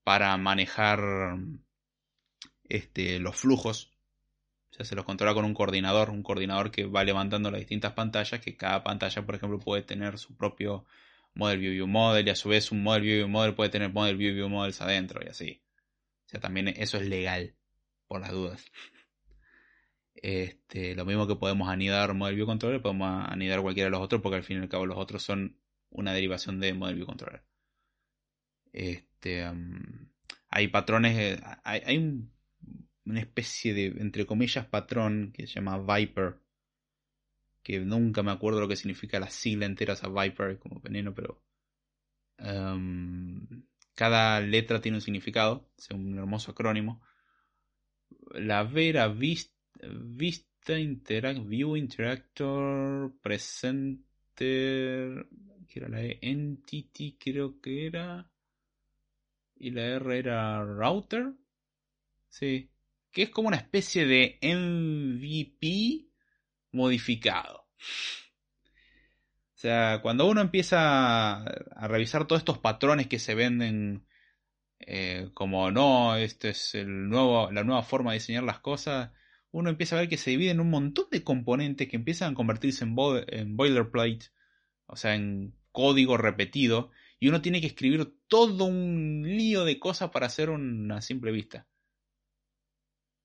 para 0.04 0.36
manejar 0.36 1.36
este, 2.64 3.18
los 3.18 3.36
flujos. 3.36 3.92
O 4.70 4.74
sea, 4.74 4.86
se 4.86 4.94
los 4.94 5.04
controla 5.04 5.34
con 5.34 5.44
un 5.44 5.54
coordinador, 5.54 6.10
un 6.10 6.22
coordinador 6.22 6.70
que 6.70 6.86
va 6.86 7.04
levantando 7.04 7.50
las 7.50 7.60
distintas 7.60 7.92
pantallas, 7.92 8.40
que 8.40 8.56
cada 8.56 8.82
pantalla, 8.82 9.26
por 9.26 9.34
ejemplo, 9.34 9.58
puede 9.58 9.82
tener 9.82 10.18
su 10.18 10.34
propio 10.36 10.86
Model 11.34 11.58
View 11.58 11.72
View 11.72 11.86
Model 11.86 12.26
y 12.26 12.30
a 12.30 12.36
su 12.36 12.48
vez 12.48 12.72
un 12.72 12.82
Model 12.82 13.02
View 13.02 13.16
View 13.16 13.28
Model 13.28 13.54
puede 13.54 13.70
tener 13.70 13.92
Model 13.92 14.16
View 14.16 14.34
View 14.34 14.48
Models 14.48 14.80
adentro 14.80 15.20
y 15.24 15.28
así. 15.28 15.62
O 16.26 16.28
sea, 16.28 16.40
también 16.40 16.68
eso 16.68 16.96
es 16.96 17.06
legal, 17.06 17.54
por 18.06 18.20
las 18.20 18.30
dudas. 18.30 18.64
Este, 20.14 20.94
lo 20.94 21.04
mismo 21.04 21.26
que 21.26 21.36
podemos 21.36 21.68
anidar 21.68 22.14
Model 22.14 22.36
View 22.36 22.46
Controller, 22.46 22.80
podemos 22.80 23.28
anidar 23.28 23.60
cualquiera 23.60 23.86
de 23.88 23.92
los 23.92 24.00
otros 24.00 24.22
porque 24.22 24.36
al 24.36 24.44
fin 24.44 24.58
y 24.58 24.60
al 24.60 24.68
cabo 24.68 24.86
los 24.86 24.98
otros 24.98 25.22
son 25.22 25.58
una 25.90 26.12
derivación 26.12 26.60
de 26.60 26.72
Model 26.72 26.96
View 26.96 27.06
Controller. 27.06 27.42
Este, 28.72 29.44
hay 30.48 30.68
patrones, 30.68 31.40
hay, 31.64 31.82
hay 31.84 32.28
una 33.04 33.20
especie 33.20 33.74
de, 33.74 33.86
entre 33.86 34.26
comillas, 34.26 34.66
patrón 34.66 35.32
que 35.32 35.46
se 35.46 35.54
llama 35.54 35.78
Viper, 35.78 36.38
que 37.62 37.80
nunca 37.80 38.22
me 38.22 38.32
acuerdo 38.32 38.60
lo 38.60 38.68
que 38.68 38.76
significa 38.76 39.20
la 39.20 39.30
sigla 39.30 39.66
entera, 39.66 39.94
a 40.00 40.08
Viper 40.08 40.58
como 40.58 40.80
veneno, 40.80 41.14
pero 41.14 41.42
cada 43.94 44.40
letra 44.40 44.80
tiene 44.80 44.96
un 44.98 45.02
significado, 45.02 45.70
es 45.78 45.90
un 45.90 46.18
hermoso 46.18 46.52
acrónimo. 46.52 47.02
La 48.32 48.64
Vera 48.64 49.08
Vista, 49.08 49.54
Vista 49.80 50.78
Interact, 50.78 51.46
View 51.46 51.76
Interactor, 51.76 53.12
Presenter, 53.20 54.06
que 55.68 55.78
era 55.78 55.88
la 55.88 56.02
e, 56.02 56.18
Entity, 56.20 57.16
creo 57.18 57.60
que 57.60 57.86
era. 57.86 58.31
Y 59.62 59.70
la 59.70 59.82
R 59.82 60.18
era 60.18 60.64
Router. 60.64 61.34
Sí. 62.28 62.68
Que 63.12 63.22
es 63.22 63.30
como 63.30 63.46
una 63.46 63.58
especie 63.58 64.06
de 64.06 64.40
MVP 64.42 66.08
modificado. 66.72 67.68
O 69.54 69.58
sea, 69.62 70.00
cuando 70.02 70.26
uno 70.26 70.40
empieza 70.40 71.44
a 71.44 71.86
revisar 71.86 72.26
todos 72.26 72.40
estos 72.40 72.58
patrones 72.58 73.06
que 73.06 73.20
se 73.20 73.36
venden 73.36 74.04
eh, 74.80 75.30
como 75.32 75.70
no, 75.70 76.16
esta 76.16 76.48
es 76.48 76.74
el 76.74 77.08
nuevo, 77.08 77.48
la 77.52 77.62
nueva 77.62 77.84
forma 77.84 78.10
de 78.10 78.18
diseñar 78.18 78.42
las 78.42 78.58
cosas, 78.58 79.12
uno 79.52 79.70
empieza 79.70 79.94
a 79.94 80.00
ver 80.00 80.08
que 80.08 80.16
se 80.16 80.30
dividen 80.30 80.58
un 80.58 80.70
montón 80.70 81.06
de 81.12 81.22
componentes 81.22 81.88
que 81.88 81.94
empiezan 81.94 82.32
a 82.32 82.34
convertirse 82.34 82.82
en, 82.82 82.96
en 83.28 83.56
boilerplate, 83.56 84.26
o 84.86 84.96
sea, 84.96 85.14
en 85.14 85.54
código 85.70 86.16
repetido, 86.16 86.90
y 87.20 87.28
uno 87.28 87.40
tiene 87.42 87.60
que 87.60 87.68
escribir 87.68 88.12
todo 88.32 88.64
un 88.64 89.24
lío 89.26 89.66
de 89.66 89.78
cosas 89.78 90.08
para 90.08 90.24
hacer 90.24 90.48
una 90.48 91.02
simple 91.02 91.30
vista. 91.32 91.66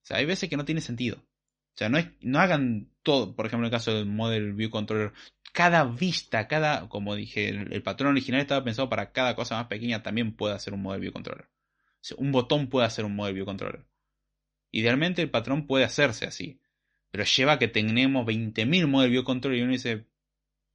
O 0.03 0.05
sea, 0.05 0.17
hay 0.17 0.25
veces 0.25 0.49
que 0.49 0.57
no 0.57 0.65
tiene 0.65 0.81
sentido. 0.81 1.19
O 1.19 1.77
sea, 1.77 1.88
no, 1.88 1.97
no 2.19 2.39
hagan 2.39 2.91
todo, 3.03 3.34
por 3.34 3.45
ejemplo, 3.45 3.65
en 3.65 3.71
el 3.73 3.77
caso 3.77 3.93
del 3.93 4.05
Model 4.05 4.51
View 4.51 4.69
Controller, 4.69 5.13
cada 5.53 5.85
vista, 5.85 6.49
cada, 6.49 6.89
como 6.89 7.15
dije, 7.15 7.47
el, 7.47 7.81
patrón 7.84 8.11
original 8.11 8.41
estaba 8.41 8.65
pensado 8.65 8.89
para 8.89 9.13
cada 9.13 9.34
cosa 9.34 9.55
más 9.55 9.67
pequeña 9.67 10.03
también 10.03 10.35
puede 10.35 10.55
hacer 10.55 10.73
un 10.73 10.81
Model 10.81 10.99
View 10.99 11.13
Controller. 11.13 11.47
Un 12.17 12.34
botón 12.34 12.67
puede 12.67 12.85
hacer 12.85 13.05
un 13.05 13.15
Model 13.15 13.35
View 13.35 13.45
Controller. 13.45 13.85
Idealmente 14.71 15.21
el 15.21 15.31
patrón 15.31 15.67
puede 15.67 15.85
hacerse 15.85 16.25
así, 16.25 16.59
pero 17.11 17.23
lleva 17.23 17.59
que 17.59 17.69
tengamos 17.69 18.27
20.000 18.27 18.88
Model 18.88 19.11
View 19.11 19.23
Controller 19.23 19.59
y 19.61 19.63
uno 19.63 19.71
dice, 19.71 20.05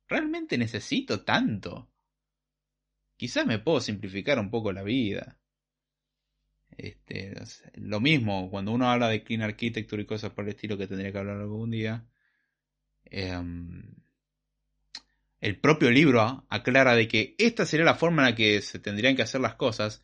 ¿realmente 0.08 0.56
necesito 0.56 1.22
tanto? 1.22 1.91
Quizás 3.22 3.46
me 3.46 3.60
puedo 3.60 3.80
simplificar 3.80 4.40
un 4.40 4.50
poco 4.50 4.72
la 4.72 4.82
vida. 4.82 5.38
Este, 6.76 7.32
lo 7.74 8.00
mismo, 8.00 8.50
cuando 8.50 8.72
uno 8.72 8.90
habla 8.90 9.08
de 9.08 9.22
Clean 9.22 9.42
Architecture 9.42 10.02
y 10.02 10.06
cosas 10.06 10.32
por 10.32 10.42
el 10.42 10.50
estilo 10.50 10.76
que 10.76 10.88
tendría 10.88 11.12
que 11.12 11.18
hablar 11.18 11.36
algún 11.36 11.70
día, 11.70 12.04
em, 13.04 13.94
el 15.40 15.56
propio 15.60 15.92
libro 15.92 16.44
aclara 16.48 16.96
de 16.96 17.06
que 17.06 17.36
esta 17.38 17.64
sería 17.64 17.86
la 17.86 17.94
forma 17.94 18.22
en 18.22 18.30
la 18.30 18.34
que 18.34 18.60
se 18.60 18.80
tendrían 18.80 19.14
que 19.14 19.22
hacer 19.22 19.40
las 19.40 19.54
cosas, 19.54 20.02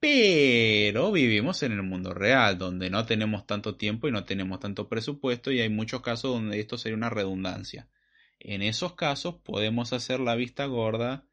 pero 0.00 1.12
vivimos 1.12 1.62
en 1.62 1.72
el 1.72 1.82
mundo 1.82 2.14
real, 2.14 2.56
donde 2.56 2.88
no 2.88 3.04
tenemos 3.04 3.46
tanto 3.46 3.76
tiempo 3.76 4.08
y 4.08 4.10
no 4.10 4.24
tenemos 4.24 4.58
tanto 4.60 4.88
presupuesto 4.88 5.52
y 5.52 5.60
hay 5.60 5.68
muchos 5.68 6.00
casos 6.00 6.32
donde 6.32 6.60
esto 6.60 6.78
sería 6.78 6.96
una 6.96 7.10
redundancia. 7.10 7.90
En 8.40 8.62
esos 8.62 8.94
casos 8.94 9.34
podemos 9.34 9.92
hacer 9.92 10.18
la 10.18 10.34
vista 10.34 10.64
gorda 10.64 11.26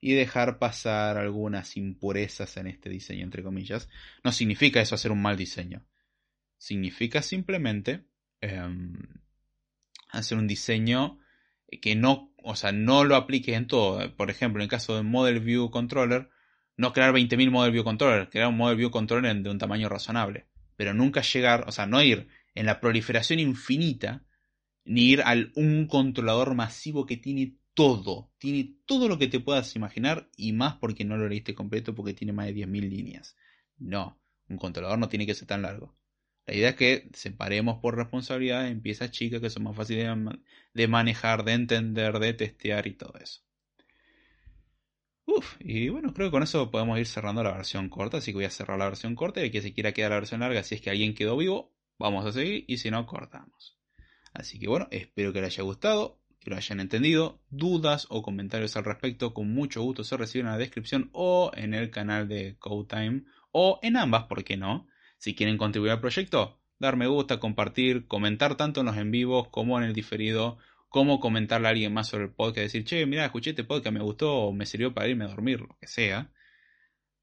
y 0.00 0.14
dejar 0.14 0.58
pasar 0.58 1.18
algunas 1.18 1.76
impurezas 1.76 2.56
en 2.56 2.68
este 2.68 2.88
diseño, 2.88 3.24
entre 3.24 3.42
comillas. 3.42 3.88
No 4.22 4.32
significa 4.32 4.80
eso 4.80 4.94
hacer 4.94 5.10
un 5.10 5.22
mal 5.22 5.36
diseño. 5.36 5.84
Significa 6.56 7.22
simplemente 7.22 8.04
em, 8.40 8.94
hacer 10.10 10.38
un 10.38 10.46
diseño 10.46 11.18
que 11.82 11.96
no, 11.96 12.32
o 12.42 12.56
sea, 12.56 12.72
no 12.72 13.04
lo 13.04 13.16
apliques 13.16 13.56
en 13.56 13.66
todo. 13.66 14.14
Por 14.16 14.30
ejemplo, 14.30 14.60
en 14.60 14.64
el 14.64 14.70
caso 14.70 14.96
de 14.96 15.02
Model 15.02 15.40
View 15.40 15.70
Controller, 15.70 16.30
no 16.76 16.92
crear 16.92 17.12
20.000 17.12 17.50
Model 17.50 17.72
View 17.72 17.84
Controller, 17.84 18.30
crear 18.30 18.48
un 18.48 18.56
Model 18.56 18.76
View 18.76 18.90
Controller 18.90 19.34
de 19.36 19.50
un 19.50 19.58
tamaño 19.58 19.88
razonable. 19.88 20.46
Pero 20.76 20.94
nunca 20.94 21.22
llegar, 21.22 21.64
o 21.66 21.72
sea, 21.72 21.86
no 21.86 22.00
ir 22.02 22.28
en 22.54 22.66
la 22.66 22.80
proliferación 22.80 23.40
infinita, 23.40 24.24
ni 24.84 25.10
ir 25.10 25.22
al 25.22 25.52
un 25.54 25.86
controlador 25.86 26.54
masivo 26.54 27.04
que 27.04 27.16
tiene 27.16 27.57
todo, 27.78 28.32
tiene 28.38 28.74
todo 28.86 29.06
lo 29.06 29.18
que 29.20 29.28
te 29.28 29.38
puedas 29.38 29.76
imaginar 29.76 30.28
y 30.36 30.52
más 30.52 30.74
porque 30.78 31.04
no 31.04 31.16
lo 31.16 31.28
leíste 31.28 31.54
completo 31.54 31.94
porque 31.94 32.12
tiene 32.12 32.32
más 32.32 32.46
de 32.46 32.54
10.000 32.54 32.90
líneas. 32.90 33.36
No, 33.78 34.20
Un 34.48 34.56
controlador 34.56 34.98
no 34.98 35.08
tiene 35.08 35.26
que 35.26 35.34
ser 35.34 35.46
tan 35.46 35.62
largo. 35.62 35.96
La 36.44 36.54
idea 36.54 36.70
es 36.70 36.74
que 36.74 37.08
separemos 37.12 37.78
por 37.78 37.94
responsabilidad 37.94 38.66
en 38.66 38.82
piezas 38.82 39.12
chicas 39.12 39.40
que 39.40 39.48
son 39.48 39.62
más 39.62 39.76
fáciles 39.76 40.08
de 40.74 40.88
manejar, 40.88 41.44
de 41.44 41.52
entender, 41.52 42.18
de 42.18 42.34
testear 42.34 42.88
y 42.88 42.94
todo 42.94 43.14
eso. 43.20 43.42
Uf, 45.26 45.54
y 45.60 45.88
bueno, 45.88 46.12
creo 46.12 46.26
que 46.26 46.32
con 46.32 46.42
eso 46.42 46.72
podemos 46.72 46.98
ir 46.98 47.06
cerrando 47.06 47.44
la 47.44 47.52
versión 47.52 47.88
corta, 47.88 48.16
así 48.16 48.32
que 48.32 48.38
voy 48.38 48.46
a 48.46 48.50
cerrar 48.50 48.76
la 48.80 48.86
versión 48.86 49.14
corta 49.14 49.44
y 49.44 49.52
que 49.52 49.62
si 49.62 49.72
quiera 49.72 49.92
quedar 49.92 50.10
la 50.10 50.16
versión 50.16 50.40
larga, 50.40 50.64
si 50.64 50.74
es 50.74 50.80
que 50.80 50.90
alguien 50.90 51.14
quedó 51.14 51.36
vivo, 51.36 51.76
vamos 51.96 52.26
a 52.26 52.32
seguir 52.32 52.64
y 52.66 52.78
si 52.78 52.90
no, 52.90 53.06
cortamos. 53.06 53.78
Así 54.32 54.58
que 54.58 54.66
bueno, 54.66 54.88
espero 54.90 55.32
que 55.32 55.42
les 55.42 55.54
haya 55.54 55.62
gustado, 55.62 56.17
que 56.40 56.50
lo 56.50 56.56
hayan 56.56 56.80
entendido. 56.80 57.40
Dudas 57.50 58.06
o 58.10 58.22
comentarios 58.22 58.76
al 58.76 58.84
respecto, 58.84 59.34
con 59.34 59.52
mucho 59.52 59.82
gusto 59.82 60.04
se 60.04 60.16
reciben 60.16 60.46
en 60.46 60.52
la 60.52 60.58
descripción 60.58 61.10
o 61.12 61.50
en 61.54 61.74
el 61.74 61.90
canal 61.90 62.28
de 62.28 62.56
Codetime 62.58 63.24
o 63.52 63.78
en 63.82 63.96
ambas, 63.96 64.24
¿por 64.24 64.44
qué 64.44 64.56
no? 64.56 64.86
Si 65.18 65.34
quieren 65.34 65.58
contribuir 65.58 65.92
al 65.92 66.00
proyecto, 66.00 66.60
dar 66.78 66.96
me 66.96 67.06
gusta, 67.06 67.40
compartir, 67.40 68.06
comentar 68.06 68.56
tanto 68.56 68.80
en 68.80 68.86
los 68.86 68.96
en 68.96 69.10
vivos 69.10 69.48
como 69.48 69.78
en 69.78 69.84
el 69.84 69.94
diferido 69.94 70.58
cómo 70.88 71.20
comentarle 71.20 71.68
a 71.68 71.70
alguien 71.70 71.92
más 71.92 72.08
sobre 72.08 72.24
el 72.24 72.32
podcast, 72.32 72.64
decir, 72.64 72.84
che, 72.84 73.06
mira, 73.06 73.24
escuché 73.24 73.50
este 73.50 73.64
podcast, 73.64 73.92
me 73.92 74.02
gustó, 74.02 74.34
o 74.34 74.52
me 74.52 74.66
sirvió 74.66 74.94
para 74.94 75.08
irme 75.08 75.24
a 75.24 75.28
dormir, 75.28 75.60
lo 75.60 75.76
que 75.80 75.86
sea. 75.86 76.32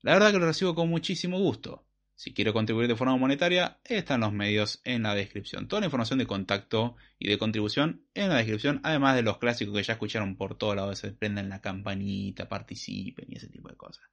La 0.02 0.14
verdad 0.14 0.32
que 0.32 0.40
lo 0.40 0.46
recibo 0.46 0.76
con 0.76 0.90
muchísimo 0.90 1.40
gusto. 1.40 1.84
Si 2.16 2.34
quiero 2.34 2.54
contribuir 2.54 2.88
de 2.88 2.96
forma 2.96 3.18
monetaria, 3.18 3.80
están 3.84 4.22
los 4.22 4.32
medios 4.32 4.80
en 4.86 5.04
la 5.04 5.14
descripción. 5.14 5.68
Toda 5.68 5.82
la 5.82 5.88
información 5.88 6.18
de 6.18 6.26
contacto 6.26 6.96
y 7.20 7.28
de 7.28 7.38
contribución 7.38 8.06
en 8.14 8.30
la 8.30 8.38
descripción, 8.38 8.80
además 8.84 9.16
de 9.16 9.22
los 9.22 9.38
clásicos 9.38 9.76
que 9.76 9.84
ya 9.84 9.94
escucharon 9.94 10.38
por 10.38 10.58
todos 10.58 10.78
lados, 10.78 10.98
se 10.98 11.12
prendan 11.12 11.50
la 11.50 11.60
campanita, 11.60 12.48
participen 12.48 13.26
y 13.30 13.36
ese 13.36 13.50
tipo 13.50 13.68
de 13.68 13.76
cosas. 13.76 14.06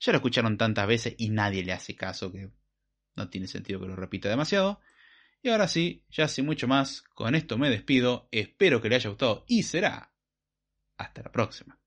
Ya 0.00 0.12
lo 0.12 0.18
escucharon 0.18 0.56
tantas 0.56 0.86
veces 0.86 1.14
y 1.18 1.28
nadie 1.28 1.62
le 1.62 1.72
hace 1.72 1.94
caso 1.94 2.32
que 2.32 2.50
no 3.16 3.28
tiene 3.28 3.46
sentido 3.46 3.78
que 3.78 3.88
lo 3.88 3.96
repita 3.96 4.30
demasiado. 4.30 4.80
Y 5.42 5.50
ahora 5.50 5.68
sí, 5.68 6.04
ya 6.10 6.28
sin 6.28 6.46
mucho 6.46 6.66
más, 6.66 7.02
con 7.14 7.34
esto 7.34 7.58
me 7.58 7.68
despido, 7.68 8.28
espero 8.30 8.80
que 8.80 8.88
le 8.88 8.96
haya 8.96 9.10
gustado 9.10 9.44
y 9.46 9.64
será 9.64 10.14
hasta 10.96 11.22
la 11.22 11.32
próxima. 11.32 11.79